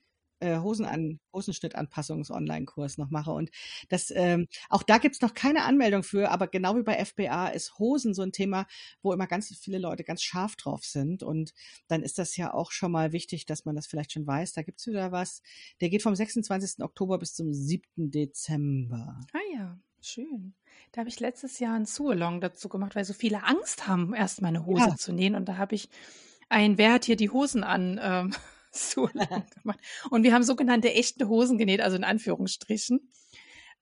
äh, 0.40 0.58
Hosenan 0.58 1.20
Hosenschnittanpassungs-Online-Kurs 1.32 2.98
noch 2.98 3.10
mache. 3.10 3.32
Und 3.32 3.50
das, 3.88 4.12
ähm, 4.14 4.46
auch 4.68 4.82
da 4.82 4.98
gibt's 4.98 5.20
noch 5.20 5.34
keine 5.34 5.64
Anmeldung 5.64 6.02
für, 6.02 6.30
aber 6.30 6.48
genau 6.48 6.76
wie 6.76 6.82
bei 6.82 7.04
FBA 7.04 7.48
ist 7.48 7.78
Hosen 7.78 8.14
so 8.14 8.22
ein 8.22 8.32
Thema, 8.32 8.66
wo 9.02 9.12
immer 9.12 9.26
ganz 9.26 9.54
viele 9.58 9.78
Leute 9.78 10.04
ganz 10.04 10.22
scharf 10.22 10.56
drauf 10.56 10.84
sind. 10.84 11.22
Und 11.22 11.52
dann 11.88 12.02
ist 12.02 12.18
das 12.18 12.36
ja 12.36 12.52
auch 12.52 12.72
schon 12.72 12.92
mal 12.92 13.12
wichtig, 13.12 13.46
dass 13.46 13.64
man 13.64 13.76
das 13.76 13.86
vielleicht 13.86 14.12
schon 14.12 14.26
weiß. 14.26 14.52
Da 14.52 14.62
gibt's 14.62 14.86
wieder 14.86 15.12
was. 15.12 15.42
Der 15.80 15.88
geht 15.88 16.02
vom 16.02 16.14
26. 16.14 16.82
Oktober 16.82 17.18
bis 17.18 17.34
zum 17.34 17.52
7. 17.52 18.10
Dezember. 18.10 19.20
Ah 19.32 19.54
ja, 19.54 19.78
schön. 20.00 20.54
Da 20.92 21.00
habe 21.00 21.08
ich 21.08 21.20
letztes 21.20 21.58
Jahr 21.58 21.74
einen 21.74 21.86
Sualong 21.86 22.40
dazu 22.40 22.68
gemacht, 22.68 22.96
weil 22.96 23.04
so 23.04 23.14
viele 23.14 23.44
Angst 23.44 23.88
haben, 23.88 24.14
erst 24.14 24.42
mal 24.42 24.48
eine 24.48 24.66
Hose 24.66 24.88
ja. 24.88 24.96
zu 24.96 25.12
nähen. 25.12 25.34
Und 25.34 25.46
da 25.48 25.56
habe 25.56 25.74
ich 25.74 25.88
ein 26.48 26.78
Wer 26.78 26.92
hat 26.92 27.04
hier 27.04 27.16
die 27.16 27.30
Hosen 27.30 27.64
an 27.64 27.98
ähm, 28.02 28.32
so 28.90 29.08
lang 29.12 29.44
gemacht. 29.62 29.80
Und 30.10 30.22
wir 30.22 30.32
haben 30.32 30.42
sogenannte 30.42 30.92
echte 30.92 31.28
Hosen 31.28 31.58
genäht, 31.58 31.80
also 31.80 31.96
in 31.96 32.04
Anführungsstrichen. 32.04 33.10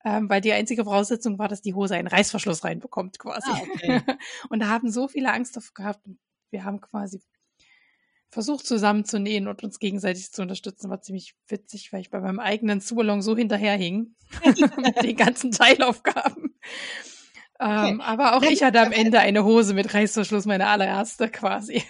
Ähm, 0.07 0.29
weil 0.29 0.43
die 0.43 0.53
einzige 0.53 0.85
Voraussetzung 0.85 1.39
war, 1.39 1.49
dass 1.49 1.63
die 1.63 1.73
Hose 1.73 1.95
einen 1.95 2.09
Reißverschluss 2.09 2.63
reinbekommt, 2.63 3.19
quasi. 3.19 3.51
Ah, 3.51 3.61
okay. 3.73 4.03
und 4.51 4.61
da 4.61 4.69
haben 4.69 4.91
so 4.91 5.09
viele 5.09 5.33
Angst 5.33 5.57
davor 5.57 5.73
gehabt. 5.73 6.07
Wir 6.51 6.65
haben 6.65 6.81
quasi 6.81 7.23
versucht 8.35 8.67
zusammen 8.67 9.05
zu 9.05 9.19
nähen 9.19 9.49
und 9.49 9.63
uns 9.63 9.79
gegenseitig 9.79 10.33
zu 10.33 10.43
unterstützen. 10.43 10.91
War 10.91 11.01
ziemlich 11.01 11.35
witzig, 11.49 11.93
weil 11.93 12.01
ich 12.01 12.11
bei 12.11 12.21
meinem 12.21 12.41
eigenen 12.41 12.83
Zubalong 12.83 13.23
so 13.23 13.35
hinterherhing 13.35 14.15
mit 14.77 15.03
den 15.03 15.17
ganzen 15.17 15.53
Teilaufgaben. 15.53 16.55
Okay. 17.59 17.91
Ähm, 17.91 18.01
aber 18.01 18.37
auch 18.37 18.43
ich 18.43 18.63
hatte 18.63 18.81
am 18.81 18.93
Ende 18.93 19.21
eine 19.21 19.45
Hose 19.45 19.73
mit 19.73 19.95
Reißverschluss, 19.95 20.45
meine 20.45 20.67
allererste 20.67 21.31
quasi 21.31 21.83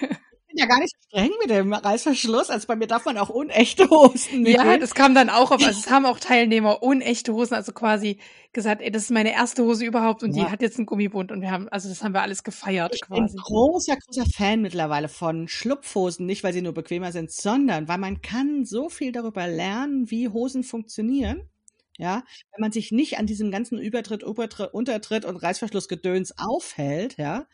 bin 0.54 0.60
ja 0.60 0.66
gar 0.66 0.80
nicht 0.80 0.94
so 0.94 1.08
streng 1.08 1.30
mit 1.40 1.50
dem 1.50 1.72
Reißverschluss. 1.72 2.50
Also 2.50 2.66
bei 2.66 2.76
mir 2.76 2.86
darf 2.86 3.04
man 3.04 3.18
auch 3.18 3.28
unechte 3.28 3.88
Hosen 3.90 4.42
nehmen. 4.42 4.56
Ja, 4.56 4.78
das 4.78 4.94
kam 4.94 5.14
dann 5.14 5.28
auch 5.28 5.50
auf. 5.50 5.64
Also 5.64 5.78
es 5.78 5.90
haben 5.90 6.06
auch 6.06 6.18
Teilnehmer 6.18 6.82
unechte 6.82 7.32
Hosen, 7.34 7.54
also 7.54 7.72
quasi 7.72 8.18
gesagt, 8.52 8.82
ey, 8.82 8.90
das 8.90 9.04
ist 9.04 9.10
meine 9.10 9.32
erste 9.32 9.64
Hose 9.64 9.84
überhaupt 9.84 10.22
und 10.22 10.34
ja. 10.36 10.44
die 10.44 10.50
hat 10.50 10.62
jetzt 10.62 10.78
einen 10.78 10.86
Gummibund 10.86 11.32
und 11.32 11.40
wir 11.40 11.50
haben, 11.50 11.68
also 11.70 11.88
das 11.88 12.04
haben 12.04 12.14
wir 12.14 12.22
alles 12.22 12.44
gefeiert 12.44 12.94
ich 12.94 13.00
quasi. 13.00 13.24
Ich 13.24 13.32
bin 13.32 13.42
großer, 13.42 13.96
großer 13.96 14.26
Fan 14.32 14.62
mittlerweile 14.62 15.08
von 15.08 15.48
Schlupfhosen, 15.48 16.24
nicht 16.24 16.44
weil 16.44 16.52
sie 16.52 16.62
nur 16.62 16.72
bequemer 16.72 17.10
sind, 17.10 17.32
sondern 17.32 17.88
weil 17.88 17.98
man 17.98 18.22
kann 18.22 18.64
so 18.64 18.88
viel 18.88 19.10
darüber 19.10 19.48
lernen, 19.48 20.10
wie 20.10 20.28
Hosen 20.28 20.62
funktionieren. 20.62 21.48
Ja, 21.96 22.24
wenn 22.50 22.60
man 22.60 22.72
sich 22.72 22.90
nicht 22.90 23.18
an 23.18 23.26
diesem 23.26 23.52
ganzen 23.52 23.78
Übertritt, 23.78 24.24
Übertritt, 24.24 24.74
Untertritt 24.74 25.24
und 25.24 25.36
Reißverschlussgedöns 25.36 26.34
aufhält, 26.38 27.16
ja, 27.18 27.46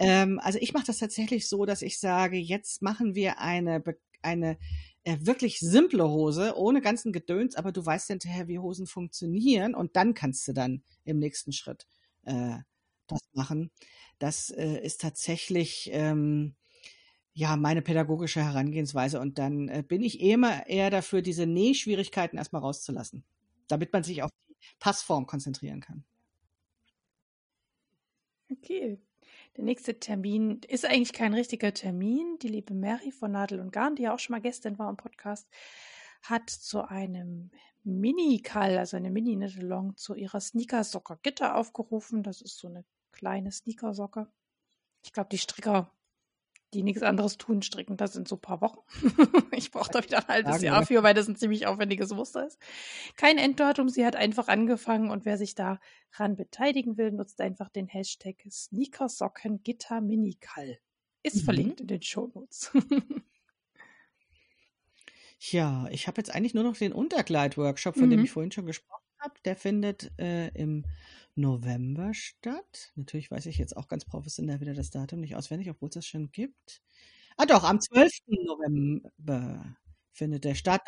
ähm, 0.00 0.40
also 0.42 0.58
ich 0.60 0.72
mache 0.72 0.86
das 0.86 0.98
tatsächlich 0.98 1.48
so, 1.48 1.66
dass 1.66 1.82
ich 1.82 2.00
sage, 2.00 2.38
jetzt 2.38 2.82
machen 2.82 3.14
wir 3.14 3.38
eine, 3.38 3.84
eine 4.22 4.58
äh, 5.04 5.18
wirklich 5.20 5.60
simple 5.60 6.08
Hose, 6.08 6.56
ohne 6.56 6.80
ganzen 6.80 7.12
Gedöns, 7.12 7.54
aber 7.56 7.72
du 7.72 7.84
weißt 7.84 8.08
hinterher, 8.08 8.48
wie 8.48 8.58
Hosen 8.58 8.86
funktionieren 8.86 9.74
und 9.74 9.96
dann 9.96 10.14
kannst 10.14 10.48
du 10.48 10.52
dann 10.54 10.82
im 11.04 11.18
nächsten 11.18 11.52
Schritt 11.52 11.86
äh, 12.24 12.56
das 13.08 13.20
machen. 13.34 13.70
Das 14.18 14.50
äh, 14.50 14.80
ist 14.82 15.00
tatsächlich 15.02 15.90
ähm, 15.92 16.54
ja 17.34 17.56
meine 17.56 17.82
pädagogische 17.82 18.42
Herangehensweise 18.44 19.20
und 19.20 19.38
dann 19.38 19.68
äh, 19.68 19.84
bin 19.86 20.02
ich 20.02 20.20
immer 20.20 20.66
eher 20.68 20.90
dafür, 20.90 21.22
diese 21.22 21.46
Nähschwierigkeiten 21.46 22.38
erstmal 22.38 22.62
rauszulassen, 22.62 23.24
damit 23.68 23.92
man 23.92 24.04
sich 24.04 24.22
auf 24.22 24.30
die 24.48 24.56
Passform 24.78 25.26
konzentrieren 25.26 25.80
kann. 25.80 26.04
Okay, 28.52 28.98
der 29.60 29.66
nächste 29.66 30.00
Termin 30.00 30.62
ist 30.68 30.86
eigentlich 30.86 31.12
kein 31.12 31.34
richtiger 31.34 31.74
Termin. 31.74 32.38
Die 32.40 32.48
liebe 32.48 32.72
Mary 32.72 33.12
von 33.12 33.32
Nadel 33.32 33.60
und 33.60 33.72
Garn, 33.72 33.94
die 33.94 34.04
ja 34.04 34.14
auch 34.14 34.18
schon 34.18 34.32
mal 34.32 34.40
gestern 34.40 34.78
war 34.78 34.88
im 34.88 34.96
Podcast, 34.96 35.46
hat 36.22 36.48
zu 36.48 36.88
einem 36.88 37.50
Mini-Kall, 37.84 38.78
also 38.78 38.96
eine 38.96 39.10
Mini-Nittelong, 39.10 39.98
zu 39.98 40.14
ihrer 40.14 40.40
Sneaker-Socker 40.40 41.18
Gitter 41.22 41.56
aufgerufen. 41.56 42.22
Das 42.22 42.40
ist 42.40 42.56
so 42.56 42.68
eine 42.68 42.86
kleine 43.12 43.52
Sneaker-Socke. 43.52 44.28
Ich 45.02 45.12
glaube, 45.12 45.28
die 45.28 45.36
Stricker 45.36 45.92
die 46.72 46.82
nichts 46.82 47.02
anderes 47.02 47.36
tun, 47.36 47.62
stricken 47.62 47.96
das 47.96 48.16
in 48.16 48.26
so 48.26 48.36
ein 48.36 48.40
paar 48.40 48.60
Wochen. 48.60 48.80
ich 49.52 49.70
brauche 49.70 49.90
da 49.90 50.02
wieder 50.02 50.18
ein 50.18 50.28
halbes 50.28 50.62
Jahr 50.62 50.86
für, 50.86 51.02
weil 51.02 51.14
das 51.14 51.28
ein 51.28 51.36
ziemlich 51.36 51.66
aufwendiges 51.66 52.12
Muster 52.12 52.46
ist. 52.46 52.58
Kein 53.16 53.38
Enddatum, 53.38 53.88
sie 53.88 54.06
hat 54.06 54.16
einfach 54.16 54.48
angefangen 54.48 55.10
und 55.10 55.24
wer 55.24 55.36
sich 55.36 55.54
daran 55.54 56.36
beteiligen 56.36 56.96
will, 56.96 57.10
nutzt 57.10 57.40
einfach 57.40 57.68
den 57.68 57.86
Hashtag 57.86 58.36
Sneakersocken 58.50 59.62
Gitter 59.62 60.00
Minikall. 60.00 60.78
Ist 61.22 61.36
mhm. 61.36 61.40
verlinkt 61.40 61.80
in 61.80 61.88
den 61.88 62.02
Shownotes. 62.02 62.70
ja, 65.38 65.88
ich 65.90 66.06
habe 66.06 66.20
jetzt 66.20 66.34
eigentlich 66.34 66.54
nur 66.54 66.64
noch 66.64 66.76
den 66.76 66.92
Unterkleid-Workshop, 66.92 67.94
von 67.94 68.06
mhm. 68.06 68.10
dem 68.10 68.24
ich 68.24 68.30
vorhin 68.30 68.52
schon 68.52 68.66
gesprochen 68.66 69.00
habe. 69.20 69.34
Der 69.44 69.56
findet 69.56 70.12
äh, 70.18 70.48
im 70.48 70.84
November 71.34 72.12
statt. 72.14 72.92
Natürlich 72.96 73.30
weiß 73.30 73.46
ich 73.46 73.58
jetzt 73.58 73.76
auch 73.76 73.88
ganz 73.88 74.04
professionell 74.04 74.60
wieder 74.60 74.74
das 74.74 74.90
Datum 74.90 75.20
nicht 75.20 75.36
auswendig, 75.36 75.70
obwohl 75.70 75.88
es 75.88 75.94
das 75.94 76.06
schon 76.06 76.30
gibt. 76.32 76.82
Ah 77.36 77.46
doch, 77.46 77.64
am 77.64 77.80
12. 77.80 78.10
November 78.26 79.76
findet 80.12 80.44
der 80.44 80.54
statt. 80.54 80.82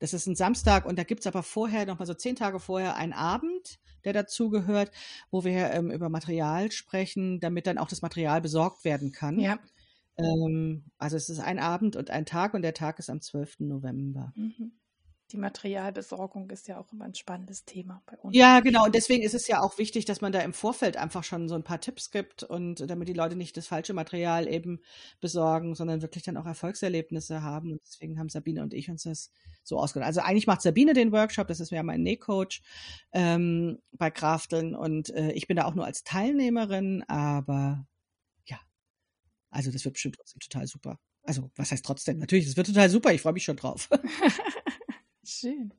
Das 0.00 0.14
ist 0.14 0.26
ein 0.26 0.36
Samstag 0.36 0.86
und 0.86 0.98
da 0.98 1.04
gibt 1.04 1.20
es 1.20 1.26
aber 1.26 1.42
vorher, 1.42 1.84
noch 1.84 1.98
mal 1.98 2.06
so 2.06 2.14
zehn 2.14 2.36
Tage 2.36 2.60
vorher, 2.60 2.96
einen 2.96 3.12
Abend, 3.12 3.78
der 4.04 4.12
dazugehört, 4.12 4.90
wo 5.30 5.44
wir 5.44 5.70
ähm, 5.72 5.90
über 5.90 6.08
Material 6.08 6.72
sprechen, 6.72 7.40
damit 7.40 7.66
dann 7.66 7.78
auch 7.78 7.88
das 7.88 8.02
Material 8.02 8.40
besorgt 8.40 8.84
werden 8.84 9.12
kann. 9.12 9.38
Ja. 9.38 9.58
Ähm, 10.16 10.84
also 10.96 11.16
es 11.16 11.28
ist 11.28 11.40
ein 11.40 11.58
Abend 11.58 11.96
und 11.96 12.10
ein 12.10 12.24
Tag 12.24 12.54
und 12.54 12.62
der 12.62 12.74
Tag 12.74 12.98
ist 12.98 13.10
am 13.10 13.20
12. 13.20 13.60
November. 13.60 14.32
Mhm 14.36 14.72
die 15.32 15.36
Materialbesorgung 15.36 16.48
ist 16.50 16.68
ja 16.68 16.78
auch 16.78 16.90
immer 16.92 17.04
ein 17.04 17.14
spannendes 17.14 17.64
Thema 17.64 18.02
bei 18.06 18.16
uns. 18.18 18.34
Ja, 18.34 18.60
genau. 18.60 18.86
Und 18.86 18.94
deswegen 18.94 19.22
ist 19.22 19.34
es 19.34 19.46
ja 19.46 19.60
auch 19.60 19.76
wichtig, 19.76 20.06
dass 20.06 20.20
man 20.20 20.32
da 20.32 20.40
im 20.40 20.54
Vorfeld 20.54 20.96
einfach 20.96 21.22
schon 21.22 21.48
so 21.48 21.54
ein 21.54 21.64
paar 21.64 21.80
Tipps 21.80 22.10
gibt 22.10 22.42
und 22.42 22.88
damit 22.88 23.08
die 23.08 23.12
Leute 23.14 23.36
nicht 23.36 23.56
das 23.56 23.66
falsche 23.66 23.92
Material 23.92 24.48
eben 24.48 24.80
besorgen, 25.20 25.74
sondern 25.74 26.00
wirklich 26.00 26.24
dann 26.24 26.38
auch 26.38 26.46
Erfolgserlebnisse 26.46 27.42
haben. 27.42 27.72
Und 27.72 27.80
deswegen 27.84 28.18
haben 28.18 28.30
Sabine 28.30 28.62
und 28.62 28.72
ich 28.72 28.88
uns 28.88 29.02
das 29.02 29.30
so 29.62 29.78
ausgedacht. 29.78 30.06
Also 30.06 30.20
eigentlich 30.20 30.46
macht 30.46 30.62
Sabine 30.62 30.94
den 30.94 31.12
Workshop, 31.12 31.48
das 31.48 31.60
ist 31.60 31.70
ja 31.70 31.82
mein 31.82 32.02
Nähcoach 32.02 32.62
ähm, 33.12 33.78
bei 33.92 34.10
Krafteln 34.10 34.74
und 34.74 35.10
äh, 35.10 35.32
ich 35.32 35.46
bin 35.46 35.58
da 35.58 35.66
auch 35.66 35.74
nur 35.74 35.84
als 35.84 36.04
Teilnehmerin, 36.04 37.04
aber 37.06 37.86
ja, 38.46 38.58
also 39.50 39.70
das 39.70 39.84
wird 39.84 39.92
bestimmt 39.94 40.16
trotzdem 40.16 40.40
total 40.40 40.66
super. 40.66 40.98
Also, 41.22 41.50
was 41.56 41.70
heißt 41.70 41.84
trotzdem? 41.84 42.18
Natürlich, 42.18 42.46
es 42.46 42.56
wird 42.56 42.68
total 42.68 42.88
super. 42.88 43.12
Ich 43.12 43.20
freue 43.20 43.34
mich 43.34 43.44
schon 43.44 43.56
drauf. 43.56 43.90
Schön. 45.28 45.74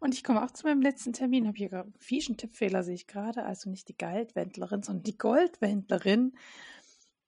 Und 0.00 0.14
ich 0.14 0.24
komme 0.24 0.42
auch 0.44 0.50
zu 0.50 0.66
meinem 0.66 0.82
letzten 0.82 1.12
Termin. 1.12 1.46
Habe 1.46 1.58
hier 1.58 1.72
einen 1.72 1.94
fieschen 1.98 2.36
Tippfehler, 2.36 2.82
sehe 2.82 2.94
ich 2.94 3.06
gerade. 3.06 3.44
Also 3.44 3.70
nicht 3.70 3.88
die 3.88 3.96
Geldwendlerin, 3.96 4.82
sondern 4.82 5.04
die 5.04 5.18
Goldwendlerin 5.18 6.34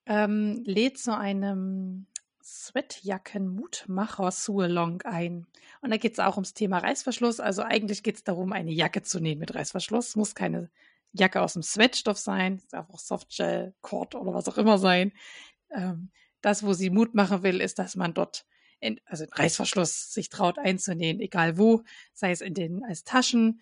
ähm, 0.05 0.61
lädt 0.65 0.97
zu 0.97 1.15
einem 1.15 2.07
Sweatjacken-Mutmacher-Sualong 2.43 5.03
ein. 5.03 5.45
Und 5.81 5.91
da 5.91 5.97
geht 5.97 6.13
es 6.13 6.19
auch 6.19 6.37
ums 6.37 6.55
Thema 6.55 6.79
Reißverschluss. 6.79 7.39
Also 7.39 7.61
eigentlich 7.61 8.01
geht 8.03 8.15
es 8.15 8.23
darum, 8.23 8.51
eine 8.51 8.71
Jacke 8.71 9.03
zu 9.03 9.19
nähen 9.19 9.37
mit 9.39 9.53
Reißverschluss. 9.53 10.15
Muss 10.15 10.33
keine 10.35 10.71
Jacke 11.11 11.41
aus 11.41 11.53
dem 11.53 11.63
Sweatstoff 11.63 12.17
sein, 12.17 12.61
darf 12.71 12.89
auch 12.89 12.99
Softgel, 12.99 13.73
Cord 13.81 14.15
oder 14.15 14.33
was 14.33 14.47
auch 14.47 14.57
immer 14.57 14.77
sein. 14.77 15.11
Ähm, 15.71 16.11
das, 16.41 16.63
wo 16.63 16.73
sie 16.73 16.89
Mut 16.89 17.13
machen 17.13 17.43
will, 17.43 17.61
ist, 17.61 17.79
dass 17.79 17.95
man 17.95 18.13
dort 18.13 18.45
in, 18.79 18.99
also 19.05 19.23
in 19.23 19.29
Reißverschluss 19.31 20.13
sich 20.13 20.29
traut 20.29 20.57
einzunähen, 20.57 21.19
egal 21.19 21.57
wo, 21.57 21.83
sei 22.13 22.31
es 22.31 22.41
in 22.41 22.53
den 22.53 22.83
als 22.83 23.03
Taschen 23.03 23.61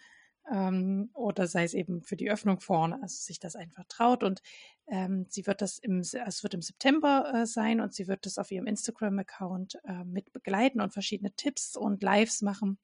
ähm, 0.52 1.10
oder 1.14 1.48
sei 1.48 1.64
es 1.64 1.74
eben 1.74 2.02
für 2.02 2.16
die 2.16 2.30
Öffnung 2.30 2.60
vorne, 2.60 3.02
also 3.02 3.16
sich 3.18 3.40
das 3.40 3.56
einfach 3.56 3.84
traut. 3.88 4.24
Und 4.24 4.42
ähm, 4.88 5.26
sie 5.30 5.46
wird 5.48 5.62
das 5.62 5.78
im, 5.80 6.00
es 6.00 6.44
wird 6.44 6.54
im 6.54 6.62
September 6.62 7.32
äh, 7.34 7.46
sein 7.46 7.82
und 7.82 7.94
sie 7.94 8.08
wird 8.08 8.26
das 8.26 8.38
auf 8.38 8.52
ihrem 8.52 8.68
Instagram-Account 8.68 9.80
äh, 9.86 10.04
mit 10.06 10.32
begleiten 10.32 10.82
und 10.82 10.94
verschiedene 10.94 11.32
Tipps 11.32 11.76
und 11.76 12.02
Lives 12.04 12.42
machen. 12.42 12.78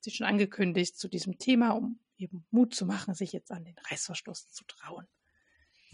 Sie 0.00 0.10
schon 0.10 0.26
angekündigt 0.26 0.98
zu 0.98 1.08
diesem 1.08 1.38
Thema, 1.38 1.72
um 1.72 1.98
eben 2.16 2.46
Mut 2.50 2.74
zu 2.74 2.86
machen, 2.86 3.14
sich 3.14 3.32
jetzt 3.32 3.52
an 3.52 3.64
den 3.64 3.76
Reißverschluss 3.90 4.48
zu 4.50 4.64
trauen. 4.64 5.06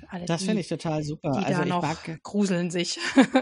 Alle, 0.09 0.27
das 0.27 0.45
finde 0.45 0.61
ich 0.61 0.69
total 0.69 1.03
super. 1.03 1.33
Die 1.33 1.47
also 1.47 1.63
da 1.63 1.67
noch 1.67 1.83
mag, 1.83 2.23
gruseln 2.23 2.71
sich. 2.71 2.99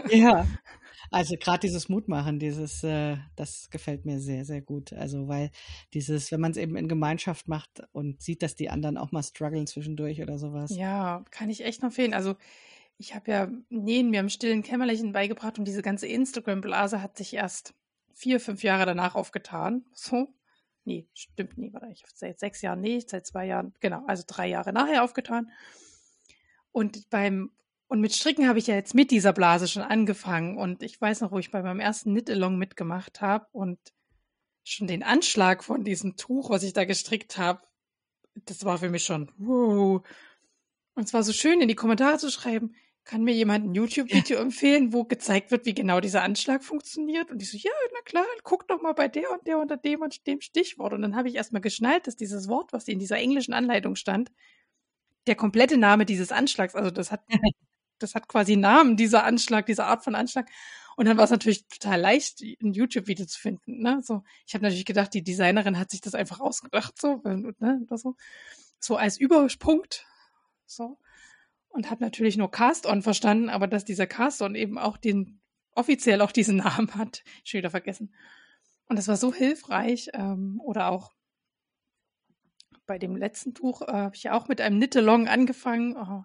ja, 0.09 0.47
also 1.11 1.35
gerade 1.39 1.59
dieses 1.59 1.89
Mutmachen, 1.89 2.39
dieses, 2.39 2.83
äh, 2.83 3.17
das 3.35 3.69
gefällt 3.69 4.05
mir 4.05 4.19
sehr, 4.19 4.45
sehr 4.45 4.61
gut. 4.61 4.93
Also 4.93 5.27
weil 5.27 5.51
dieses, 5.93 6.31
wenn 6.31 6.41
man 6.41 6.51
es 6.51 6.57
eben 6.57 6.75
in 6.75 6.87
Gemeinschaft 6.87 7.47
macht 7.47 7.83
und 7.91 8.21
sieht, 8.21 8.41
dass 8.41 8.55
die 8.55 8.69
anderen 8.69 8.97
auch 8.97 9.11
mal 9.11 9.23
strugglen 9.23 9.67
zwischendurch 9.67 10.21
oder 10.21 10.37
sowas. 10.37 10.75
Ja, 10.75 11.23
kann 11.31 11.49
ich 11.49 11.63
echt 11.63 11.81
noch 11.81 11.91
fehlen. 11.91 12.13
Also 12.13 12.35
ich 12.97 13.13
habe 13.15 13.31
ja 13.31 13.51
Nähen 13.69 14.09
mir 14.09 14.19
im 14.19 14.29
stillen 14.29 14.63
Kämmerlichen 14.63 15.11
beigebracht 15.11 15.59
und 15.59 15.65
diese 15.65 15.81
ganze 15.81 16.07
Instagram-Blase 16.07 17.01
hat 17.01 17.17
sich 17.17 17.33
erst 17.33 17.73
vier, 18.13 18.39
fünf 18.39 18.63
Jahre 18.63 18.85
danach 18.85 19.15
aufgetan. 19.15 19.85
So. 19.93 20.33
Nee, 20.85 21.07
stimmt 21.13 21.57
nie, 21.57 21.73
warte, 21.73 21.87
ich 21.91 22.03
seit 22.13 22.39
sechs 22.39 22.61
Jahren 22.61 22.79
nicht, 22.79 23.09
seit 23.09 23.25
zwei 23.25 23.47
Jahren, 23.47 23.73
genau, 23.79 24.05
also 24.05 24.23
drei 24.27 24.47
Jahre 24.47 24.71
nachher 24.71 25.03
aufgetan. 25.03 25.51
Und 26.71 27.09
beim 27.09 27.51
und 27.87 28.01
mit 28.01 28.13
Stricken 28.13 28.47
habe 28.47 28.59
ich 28.59 28.67
ja 28.67 28.75
jetzt 28.75 28.95
mit 28.95 29.11
dieser 29.11 29.31
Blase 29.31 29.67
schon 29.67 29.83
angefangen. 29.83 30.57
Und 30.57 30.81
ich 30.81 30.99
weiß 30.99 31.21
noch, 31.21 31.31
wo 31.31 31.39
ich 31.39 31.51
bei 31.51 31.61
meinem 31.61 31.79
ersten 31.79 32.11
Knit-Along 32.11 32.57
mitgemacht 32.57 33.21
habe 33.21 33.45
und 33.51 33.79
schon 34.63 34.87
den 34.87 35.03
Anschlag 35.03 35.63
von 35.63 35.83
diesem 35.83 36.17
Tuch, 36.17 36.49
was 36.49 36.63
ich 36.63 36.73
da 36.73 36.85
gestrickt 36.85 37.37
habe, 37.37 37.61
das 38.33 38.65
war 38.65 38.79
für 38.79 38.89
mich 38.89 39.05
schon 39.05 39.31
wow. 39.37 40.01
Und 40.95 41.03
es 41.03 41.13
war 41.13 41.23
so 41.23 41.33
schön, 41.33 41.61
in 41.61 41.67
die 41.67 41.75
Kommentare 41.75 42.17
zu 42.17 42.31
schreiben, 42.31 42.75
kann 43.03 43.23
mir 43.23 43.33
jemand 43.33 43.65
ein 43.65 43.75
YouTube-Video 43.75 44.37
ja. 44.37 44.41
empfehlen, 44.41 44.91
wo 44.91 45.03
gezeigt 45.03 45.51
wird, 45.51 45.67
wie 45.67 45.75
genau 45.75 45.99
dieser 45.99 46.23
Anschlag 46.23 46.63
funktioniert? 46.63 47.29
Und 47.29 47.41
ich 47.41 47.51
so, 47.51 47.57
ja, 47.57 47.71
na 47.93 48.01
klar, 48.01 48.25
guck 48.43 48.67
doch 48.67 48.81
mal 48.81 48.93
bei 48.93 49.07
der 49.07 49.31
und 49.31 49.45
der 49.45 49.59
unter 49.59 49.77
dem 49.77 50.01
und 50.01 50.25
dem 50.25 50.41
Stichwort. 50.41 50.93
Und 50.93 51.03
dann 51.03 51.15
habe 51.15 51.29
ich 51.29 51.35
erstmal 51.35 51.61
geschnallt, 51.61 52.07
dass 52.07 52.15
dieses 52.15 52.47
Wort, 52.47 52.73
was 52.73 52.87
in 52.87 52.97
dieser 52.97 53.17
englischen 53.17 53.53
Anleitung 53.53 53.95
stand, 53.95 54.31
der 55.27 55.35
komplette 55.35 55.77
Name 55.77 56.05
dieses 56.05 56.31
Anschlags, 56.31 56.75
also 56.75 56.89
das 56.89 57.11
hat 57.11 57.21
das 57.99 58.15
hat 58.15 58.27
quasi 58.27 58.55
Namen, 58.55 58.97
dieser 58.97 59.23
Anschlag, 59.23 59.65
diese 59.65 59.85
Art 59.85 60.03
von 60.03 60.15
Anschlag. 60.15 60.49
Und 60.95 61.05
dann 61.05 61.17
war 61.17 61.25
es 61.25 61.31
natürlich 61.31 61.67
total 61.67 61.99
leicht, 61.99 62.41
ein 62.41 62.73
YouTube-Video 62.73 63.25
zu 63.25 63.39
finden. 63.39 63.81
Ne? 63.81 64.01
So, 64.01 64.23
ich 64.47 64.53
habe 64.53 64.63
natürlich 64.63 64.85
gedacht, 64.85 65.13
die 65.13 65.23
Designerin 65.23 65.77
hat 65.77 65.91
sich 65.91 66.01
das 66.01 66.15
einfach 66.15 66.39
ausgedacht, 66.39 66.99
so, 66.99 67.21
ne, 67.23 67.85
so, 67.89 68.15
so 68.79 68.95
als 68.95 69.17
Überpunkt, 69.17 70.05
so. 70.65 70.97
Und 71.67 71.91
habe 71.91 72.03
natürlich 72.03 72.37
nur 72.37 72.49
Cast-On 72.49 73.01
verstanden, 73.01 73.49
aber 73.49 73.67
dass 73.67 73.83
dieser 73.83 74.07
Cast-On 74.07 74.55
eben 74.55 74.77
auch 74.77 74.95
den, 74.95 75.41
offiziell 75.71 76.21
auch 76.21 76.31
diesen 76.31 76.57
Namen 76.57 76.95
hat, 76.95 77.23
schon 77.43 77.57
wieder 77.57 77.71
vergessen. 77.71 78.13
Und 78.87 78.97
das 78.97 79.07
war 79.07 79.17
so 79.17 79.33
hilfreich. 79.33 80.09
Ähm, 80.13 80.61
oder 80.63 80.89
auch 80.89 81.11
bei 82.85 82.97
dem 82.97 83.15
letzten 83.15 83.53
Tuch 83.53 83.81
äh, 83.81 83.91
habe 83.91 84.15
ich 84.15 84.23
ja 84.23 84.33
auch 84.33 84.47
mit 84.47 84.61
einem 84.61 84.77
Knit-Along 84.77 85.27
angefangen. 85.27 85.97
Oh, 85.97 86.23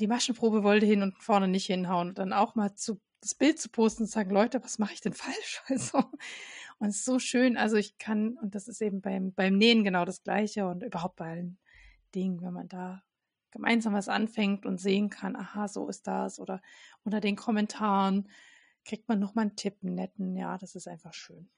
die 0.00 0.08
Maschenprobe 0.08 0.64
wollte 0.64 0.86
hin 0.86 1.02
und 1.02 1.22
vorne 1.22 1.48
nicht 1.48 1.66
hinhauen. 1.66 2.08
Und 2.08 2.18
dann 2.18 2.32
auch 2.32 2.54
mal 2.54 2.74
zu, 2.74 3.00
das 3.20 3.34
Bild 3.34 3.60
zu 3.60 3.68
posten 3.68 4.04
und 4.04 4.08
sagen, 4.08 4.30
Leute, 4.30 4.62
was 4.62 4.78
mache 4.78 4.94
ich 4.94 5.00
denn 5.00 5.12
falsch? 5.14 5.62
Also, 5.68 5.98
und 6.78 6.88
es 6.88 6.96
ist 6.96 7.04
so 7.04 7.18
schön. 7.18 7.56
Also 7.56 7.76
ich 7.76 7.96
kann, 7.98 8.36
und 8.38 8.54
das 8.54 8.66
ist 8.68 8.82
eben 8.82 9.00
beim, 9.00 9.32
beim 9.32 9.56
Nähen 9.56 9.84
genau 9.84 10.04
das 10.04 10.22
Gleiche 10.22 10.66
und 10.66 10.82
überhaupt 10.82 11.16
bei 11.16 11.30
allen 11.30 11.58
Dingen, 12.14 12.42
wenn 12.42 12.52
man 12.52 12.68
da 12.68 13.02
gemeinsam 13.52 13.94
was 13.94 14.08
anfängt 14.08 14.66
und 14.66 14.80
sehen 14.80 15.10
kann, 15.10 15.36
aha, 15.36 15.68
so 15.68 15.88
ist 15.88 16.08
das. 16.08 16.40
Oder 16.40 16.60
unter 17.04 17.20
den 17.20 17.36
Kommentaren 17.36 18.28
kriegt 18.84 19.08
man 19.08 19.20
nochmal 19.20 19.44
einen 19.44 19.56
Tipp, 19.56 19.78
einen 19.82 19.94
netten. 19.94 20.36
Ja, 20.36 20.58
das 20.58 20.74
ist 20.74 20.88
einfach 20.88 21.14
schön. 21.14 21.48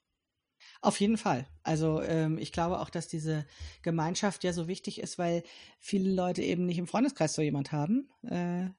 Auf 0.81 0.99
jeden 0.99 1.17
Fall. 1.17 1.47
Also 1.63 2.01
ähm, 2.01 2.37
ich 2.37 2.51
glaube 2.51 2.79
auch, 2.79 2.89
dass 2.89 3.07
diese 3.07 3.45
Gemeinschaft 3.81 4.43
ja 4.43 4.53
so 4.53 4.67
wichtig 4.67 4.99
ist, 5.01 5.17
weil 5.17 5.43
viele 5.79 6.11
Leute 6.13 6.41
eben 6.43 6.65
nicht 6.65 6.77
im 6.77 6.87
Freundeskreis 6.87 7.33
so 7.33 7.41
jemand 7.41 7.71
haben. 7.71 8.09
Äh, 8.23 8.69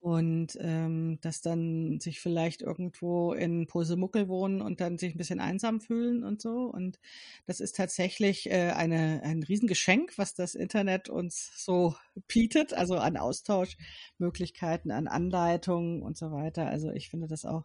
und 0.00 0.58
ähm, 0.60 1.18
dass 1.20 1.42
dann 1.42 2.00
sich 2.00 2.20
vielleicht 2.20 2.60
irgendwo 2.60 3.32
in 3.34 3.68
Posemuckel 3.68 4.26
wohnen 4.28 4.60
und 4.60 4.80
dann 4.80 4.98
sich 4.98 5.14
ein 5.14 5.18
bisschen 5.18 5.38
einsam 5.40 5.80
fühlen 5.80 6.24
und 6.24 6.42
so. 6.42 6.64
Und 6.64 6.98
das 7.46 7.60
ist 7.60 7.76
tatsächlich 7.76 8.50
äh, 8.50 8.72
eine, 8.72 9.22
ein 9.22 9.44
Riesengeschenk, 9.44 10.18
was 10.18 10.34
das 10.34 10.56
Internet 10.56 11.08
uns 11.08 11.52
so 11.64 11.94
bietet, 12.26 12.74
also 12.74 12.96
an 12.96 13.16
Austauschmöglichkeiten, 13.16 14.90
an 14.90 15.06
Anleitungen 15.06 16.02
und 16.02 16.16
so 16.18 16.32
weiter. 16.32 16.66
Also 16.66 16.90
ich 16.90 17.08
finde 17.08 17.28
das 17.28 17.44
auch 17.44 17.64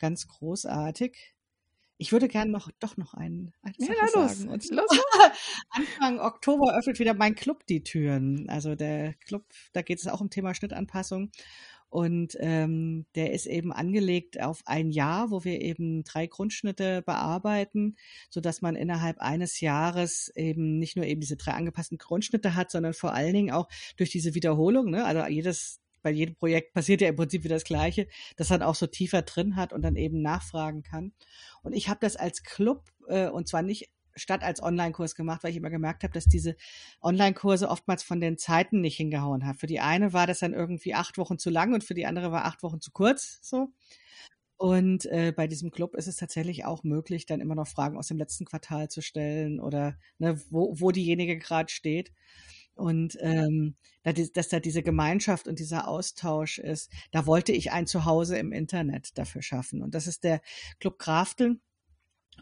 ganz 0.00 0.26
großartig. 0.26 1.36
Ich 1.98 2.12
würde 2.12 2.28
gerne 2.28 2.50
noch 2.50 2.70
doch 2.78 2.96
noch 2.96 3.14
einen, 3.14 3.52
eine 3.60 3.74
ja, 3.78 4.04
los. 4.14 4.38
sagen. 4.38 4.50
Und 4.50 4.70
los. 4.70 4.86
Anfang 5.70 6.20
Oktober 6.20 6.76
öffnet 6.78 7.00
wieder 7.00 7.14
mein 7.14 7.34
Club 7.34 7.66
die 7.66 7.82
Türen. 7.82 8.48
Also 8.48 8.76
der 8.76 9.14
Club, 9.14 9.44
da 9.72 9.82
geht 9.82 9.98
es 9.98 10.06
auch 10.06 10.20
um 10.20 10.30
Thema 10.30 10.54
Schnittanpassung. 10.54 11.32
Und 11.90 12.36
ähm, 12.38 13.06
der 13.14 13.32
ist 13.32 13.46
eben 13.46 13.72
angelegt 13.72 14.40
auf 14.40 14.62
ein 14.66 14.90
Jahr, 14.90 15.30
wo 15.30 15.44
wir 15.44 15.60
eben 15.60 16.04
drei 16.04 16.26
Grundschnitte 16.26 17.02
bearbeiten, 17.02 17.96
so 18.28 18.40
dass 18.40 18.60
man 18.60 18.76
innerhalb 18.76 19.18
eines 19.20 19.60
Jahres 19.60 20.30
eben 20.36 20.78
nicht 20.78 20.96
nur 20.96 21.06
eben 21.06 21.20
diese 21.20 21.36
drei 21.36 21.52
angepassten 21.52 21.96
Grundschnitte 21.96 22.54
hat, 22.54 22.70
sondern 22.70 22.92
vor 22.92 23.14
allen 23.14 23.32
Dingen 23.32 23.50
auch 23.50 23.68
durch 23.96 24.10
diese 24.10 24.34
Wiederholung. 24.34 24.90
Ne? 24.90 25.04
Also 25.04 25.24
jedes 25.26 25.80
bei 26.02 26.10
jedem 26.10 26.34
Projekt 26.34 26.72
passiert 26.72 27.00
ja 27.00 27.08
im 27.08 27.16
Prinzip 27.16 27.44
wieder 27.44 27.56
das 27.56 27.64
Gleiche, 27.64 28.08
dass 28.36 28.50
man 28.50 28.62
auch 28.62 28.74
so 28.74 28.86
tiefer 28.86 29.22
drin 29.22 29.56
hat 29.56 29.72
und 29.72 29.82
dann 29.82 29.96
eben 29.96 30.22
nachfragen 30.22 30.82
kann. 30.82 31.12
Und 31.62 31.72
ich 31.72 31.88
habe 31.88 32.00
das 32.00 32.16
als 32.16 32.42
Club 32.42 32.84
äh, 33.08 33.28
und 33.28 33.48
zwar 33.48 33.62
nicht 33.62 33.90
statt 34.18 34.42
als 34.42 34.62
Online-Kurs 34.62 35.14
gemacht, 35.14 35.42
weil 35.42 35.50
ich 35.50 35.56
immer 35.56 35.70
gemerkt 35.70 36.02
habe, 36.02 36.12
dass 36.12 36.24
diese 36.24 36.56
Online-Kurse 37.00 37.68
oftmals 37.68 38.02
von 38.02 38.20
den 38.20 38.36
Zeiten 38.36 38.80
nicht 38.80 38.96
hingehauen 38.96 39.46
haben. 39.46 39.58
Für 39.58 39.66
die 39.66 39.80
eine 39.80 40.12
war 40.12 40.26
das 40.26 40.40
dann 40.40 40.54
irgendwie 40.54 40.94
acht 40.94 41.18
Wochen 41.18 41.38
zu 41.38 41.50
lang 41.50 41.72
und 41.72 41.84
für 41.84 41.94
die 41.94 42.06
andere 42.06 42.32
war 42.32 42.44
acht 42.44 42.62
Wochen 42.62 42.80
zu 42.80 42.90
kurz. 42.90 43.38
So. 43.42 43.68
Und 44.56 45.06
äh, 45.06 45.32
bei 45.34 45.46
diesem 45.46 45.70
Club 45.70 45.94
ist 45.94 46.08
es 46.08 46.16
tatsächlich 46.16 46.64
auch 46.64 46.82
möglich, 46.82 47.26
dann 47.26 47.40
immer 47.40 47.54
noch 47.54 47.68
Fragen 47.68 47.96
aus 47.96 48.08
dem 48.08 48.18
letzten 48.18 48.44
Quartal 48.44 48.88
zu 48.88 49.02
stellen 49.02 49.60
oder 49.60 49.96
ne, 50.18 50.40
wo, 50.50 50.74
wo 50.80 50.90
diejenige 50.90 51.38
gerade 51.38 51.72
steht. 51.72 52.12
Und 52.78 53.18
ähm, 53.20 53.74
dass 54.04 54.48
da 54.48 54.60
diese 54.60 54.82
Gemeinschaft 54.82 55.48
und 55.48 55.58
dieser 55.58 55.88
Austausch 55.88 56.58
ist, 56.58 56.90
da 57.10 57.26
wollte 57.26 57.52
ich 57.52 57.72
ein 57.72 57.86
Zuhause 57.86 58.38
im 58.38 58.52
Internet 58.52 59.18
dafür 59.18 59.42
schaffen. 59.42 59.82
Und 59.82 59.94
das 59.94 60.06
ist 60.06 60.22
der 60.22 60.40
Club 60.78 60.98
Krafteln. 60.98 61.60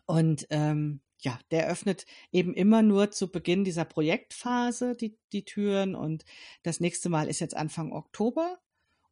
Und 0.04 0.46
ähm, 0.50 1.00
ja, 1.20 1.38
der 1.50 1.68
öffnet 1.68 2.04
eben 2.32 2.52
immer 2.52 2.82
nur 2.82 3.10
zu 3.10 3.32
Beginn 3.32 3.64
dieser 3.64 3.86
Projektphase 3.86 4.94
die, 4.94 5.16
die 5.32 5.46
Türen. 5.46 5.94
Und 5.94 6.26
das 6.62 6.80
nächste 6.80 7.08
Mal 7.08 7.28
ist 7.28 7.40
jetzt 7.40 7.56
Anfang 7.56 7.92
Oktober. 7.92 8.58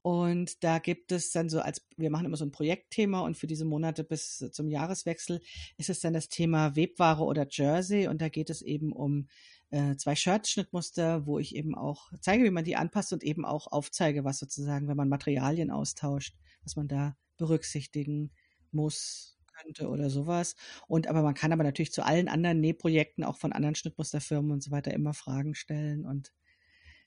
Und 0.03 0.63
da 0.63 0.81
gibt 0.81 1.11
es 1.13 1.31
dann 1.31 1.49
so 1.49 1.61
als, 1.61 1.81
wir 1.97 2.11
machen 2.11 2.27
immer 2.27 2.37
so 2.37 2.45
ein 2.45 2.53
Projektthema 2.53 3.21
und 3.21 3.39
für 3.39 3.47
diese 3.47 3.65
Monate 3.65 4.05
bis 4.05 4.45
zum 4.53 4.69
Jahreswechsel 4.69 5.41
ist 5.79 5.89
es 5.89 6.01
dann 6.01 6.13
das 6.13 6.29
Thema 6.29 6.77
Webware 6.77 7.23
oder 7.23 7.47
Jersey 7.49 8.07
und 8.07 8.21
da 8.21 8.29
geht 8.29 8.51
es 8.51 8.61
eben 8.61 8.93
um 8.93 9.29
äh, 9.71 9.97
zwei 9.97 10.15
Shirt-Schnittmuster, 10.15 11.27
wo 11.27 11.39
ich 11.39 11.55
eben 11.55 11.75
auch 11.75 12.13
zeige, 12.21 12.45
wie 12.45 12.51
man 12.51 12.65
die 12.65 12.77
anpasst 12.77 13.13
und 13.13 13.23
eben 13.23 13.45
auch 13.45 13.67
aufzeige, 13.73 14.25
was 14.25 14.39
sozusagen, 14.39 14.89
wenn 14.89 14.97
man 14.97 15.09
Materialien 15.09 15.71
austauscht, 15.71 16.37
was 16.63 16.77
man 16.77 16.89
da 16.89 17.17
berücksichtigen 17.37 18.31
muss, 18.71 19.39
könnte 19.55 19.89
oder 19.89 20.11
sowas. 20.11 20.57
Und 20.89 21.07
aber 21.07 21.23
man 21.23 21.35
kann 21.35 21.53
aber 21.53 21.65
natürlich 21.65 21.93
zu 21.93 22.05
allen 22.05 22.29
anderen 22.29 22.61
Nähprojekten, 22.61 23.25
auch 23.25 23.37
von 23.37 23.53
anderen 23.53 23.75
Schnittmusterfirmen 23.75 24.53
und 24.53 24.63
so 24.63 24.71
weiter, 24.71 24.93
immer 24.93 25.15
Fragen 25.15 25.55
stellen 25.55 26.05
und 26.05 26.33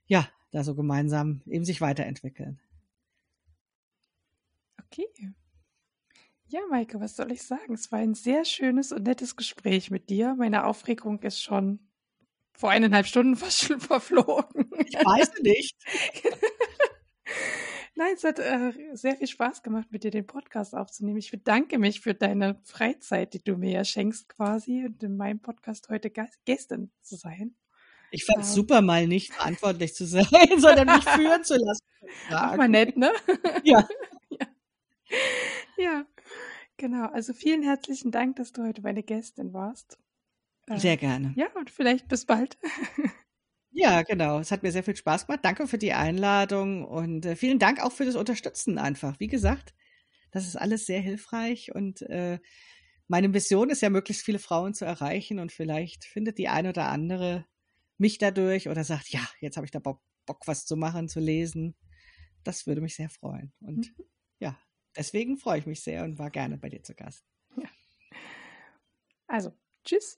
ja, 0.05 0.29
da 0.51 0.63
so 0.63 0.75
gemeinsam 0.75 1.41
eben 1.45 1.65
sich 1.65 1.81
weiterentwickeln. 1.81 2.59
Okay. 4.85 5.07
Ja, 6.49 6.61
Maike, 6.69 7.01
was 7.01 7.17
soll 7.17 7.33
ich 7.33 7.43
sagen? 7.43 7.73
Es 7.73 7.91
war 7.91 7.99
ein 7.99 8.13
sehr 8.13 8.45
schönes 8.45 8.93
und 8.93 9.03
nettes 9.03 9.35
Gespräch 9.35 9.91
mit 9.91 10.09
dir. 10.09 10.33
Meine 10.35 10.65
Aufregung 10.65 11.21
ist 11.23 11.41
schon 11.41 11.86
vor 12.57 12.71
eineinhalb 12.71 13.05
Stunden 13.05 13.35
fast 13.37 13.63
schon 13.63 13.79
verflogen. 13.79 14.69
Ich 14.85 14.95
weiß 14.95 15.41
nicht. 15.41 15.77
Nein, 17.95 18.13
es 18.13 18.23
hat 18.23 18.37
äh, 18.37 18.73
sehr 18.93 19.15
viel 19.15 19.27
Spaß 19.27 19.63
gemacht, 19.63 19.87
mit 19.89 20.03
dir 20.03 20.11
den 20.11 20.27
Podcast 20.27 20.75
aufzunehmen. 20.75 21.17
Ich 21.17 21.31
bedanke 21.31 21.79
mich 21.79 22.01
für 22.01 22.13
deine 22.13 22.59
Freizeit, 22.63 23.33
die 23.33 23.43
du 23.43 23.57
mir 23.57 23.71
ja 23.71 23.83
schenkst 23.83 24.29
quasi 24.29 24.85
und 24.85 25.01
in 25.01 25.17
meinem 25.17 25.39
Podcast 25.39 25.89
heute 25.89 26.11
Gästin 26.45 26.91
zu 27.01 27.15
sein. 27.15 27.55
Ich 28.11 28.23
fand 28.25 28.43
es 28.43 28.49
ähm. 28.49 28.55
super, 28.55 28.81
mal 28.81 29.07
nicht 29.07 29.33
verantwortlich 29.33 29.95
zu 29.95 30.05
sein, 30.05 30.25
sondern 30.57 30.87
mich 30.95 31.03
führen 31.05 31.43
zu 31.43 31.55
lassen. 31.55 31.83
Auch 32.29 32.55
mal 32.55 32.69
nett, 32.69 32.95
ne? 32.97 33.11
Ja. 33.63 33.87
ja. 34.29 34.47
Ja, 35.77 36.05
genau. 36.77 37.07
Also 37.07 37.33
vielen 37.33 37.63
herzlichen 37.63 38.11
Dank, 38.11 38.35
dass 38.35 38.51
du 38.51 38.63
heute 38.63 38.81
meine 38.81 39.03
Gästin 39.03 39.53
warst. 39.53 39.97
Sehr 40.75 40.93
ähm, 40.93 40.99
gerne. 40.99 41.33
Ja, 41.37 41.47
und 41.55 41.69
vielleicht 41.69 42.07
bis 42.07 42.25
bald. 42.25 42.57
Ja, 43.71 44.01
genau. 44.01 44.39
Es 44.39 44.51
hat 44.51 44.63
mir 44.63 44.71
sehr 44.71 44.83
viel 44.83 44.95
Spaß 44.95 45.27
gemacht. 45.27 45.41
Danke 45.43 45.67
für 45.67 45.77
die 45.77 45.93
Einladung 45.93 46.83
und 46.83 47.27
äh, 47.27 47.35
vielen 47.35 47.59
Dank 47.59 47.79
auch 47.79 47.91
für 47.91 48.05
das 48.05 48.15
Unterstützen 48.15 48.79
einfach. 48.79 49.19
Wie 49.19 49.27
gesagt, 49.27 49.75
das 50.31 50.47
ist 50.47 50.55
alles 50.55 50.87
sehr 50.87 50.99
hilfreich 50.99 51.75
und 51.75 52.01
äh, 52.01 52.39
meine 53.07 53.29
Mission 53.29 53.69
ist 53.69 53.81
ja, 53.81 53.91
möglichst 53.91 54.25
viele 54.25 54.39
Frauen 54.39 54.73
zu 54.73 54.83
erreichen 54.83 55.37
und 55.37 55.51
vielleicht 55.51 56.05
findet 56.05 56.39
die 56.39 56.47
eine 56.47 56.69
oder 56.69 56.89
andere 56.89 57.45
mich 57.99 58.17
dadurch 58.17 58.67
oder 58.67 58.83
sagt, 58.83 59.09
ja, 59.09 59.21
jetzt 59.41 59.57
habe 59.57 59.65
ich 59.65 59.71
da 59.71 59.77
Bock, 59.77 60.01
Bock, 60.25 60.47
was 60.47 60.65
zu 60.65 60.75
machen, 60.75 61.07
zu 61.07 61.19
lesen. 61.19 61.75
Das 62.43 62.65
würde 62.65 62.81
mich 62.81 62.95
sehr 62.95 63.09
freuen. 63.09 63.53
Und 63.61 63.95
mhm. 63.95 64.05
ja, 64.39 64.59
deswegen 64.95 65.37
freue 65.37 65.59
ich 65.59 65.67
mich 65.67 65.81
sehr 65.81 66.03
und 66.03 66.17
war 66.17 66.31
gerne 66.31 66.57
bei 66.57 66.69
dir 66.69 66.81
zu 66.81 66.95
Gast. 66.95 67.23
Ja. 67.55 67.69
Also, 69.27 69.53
tschüss 69.85 70.17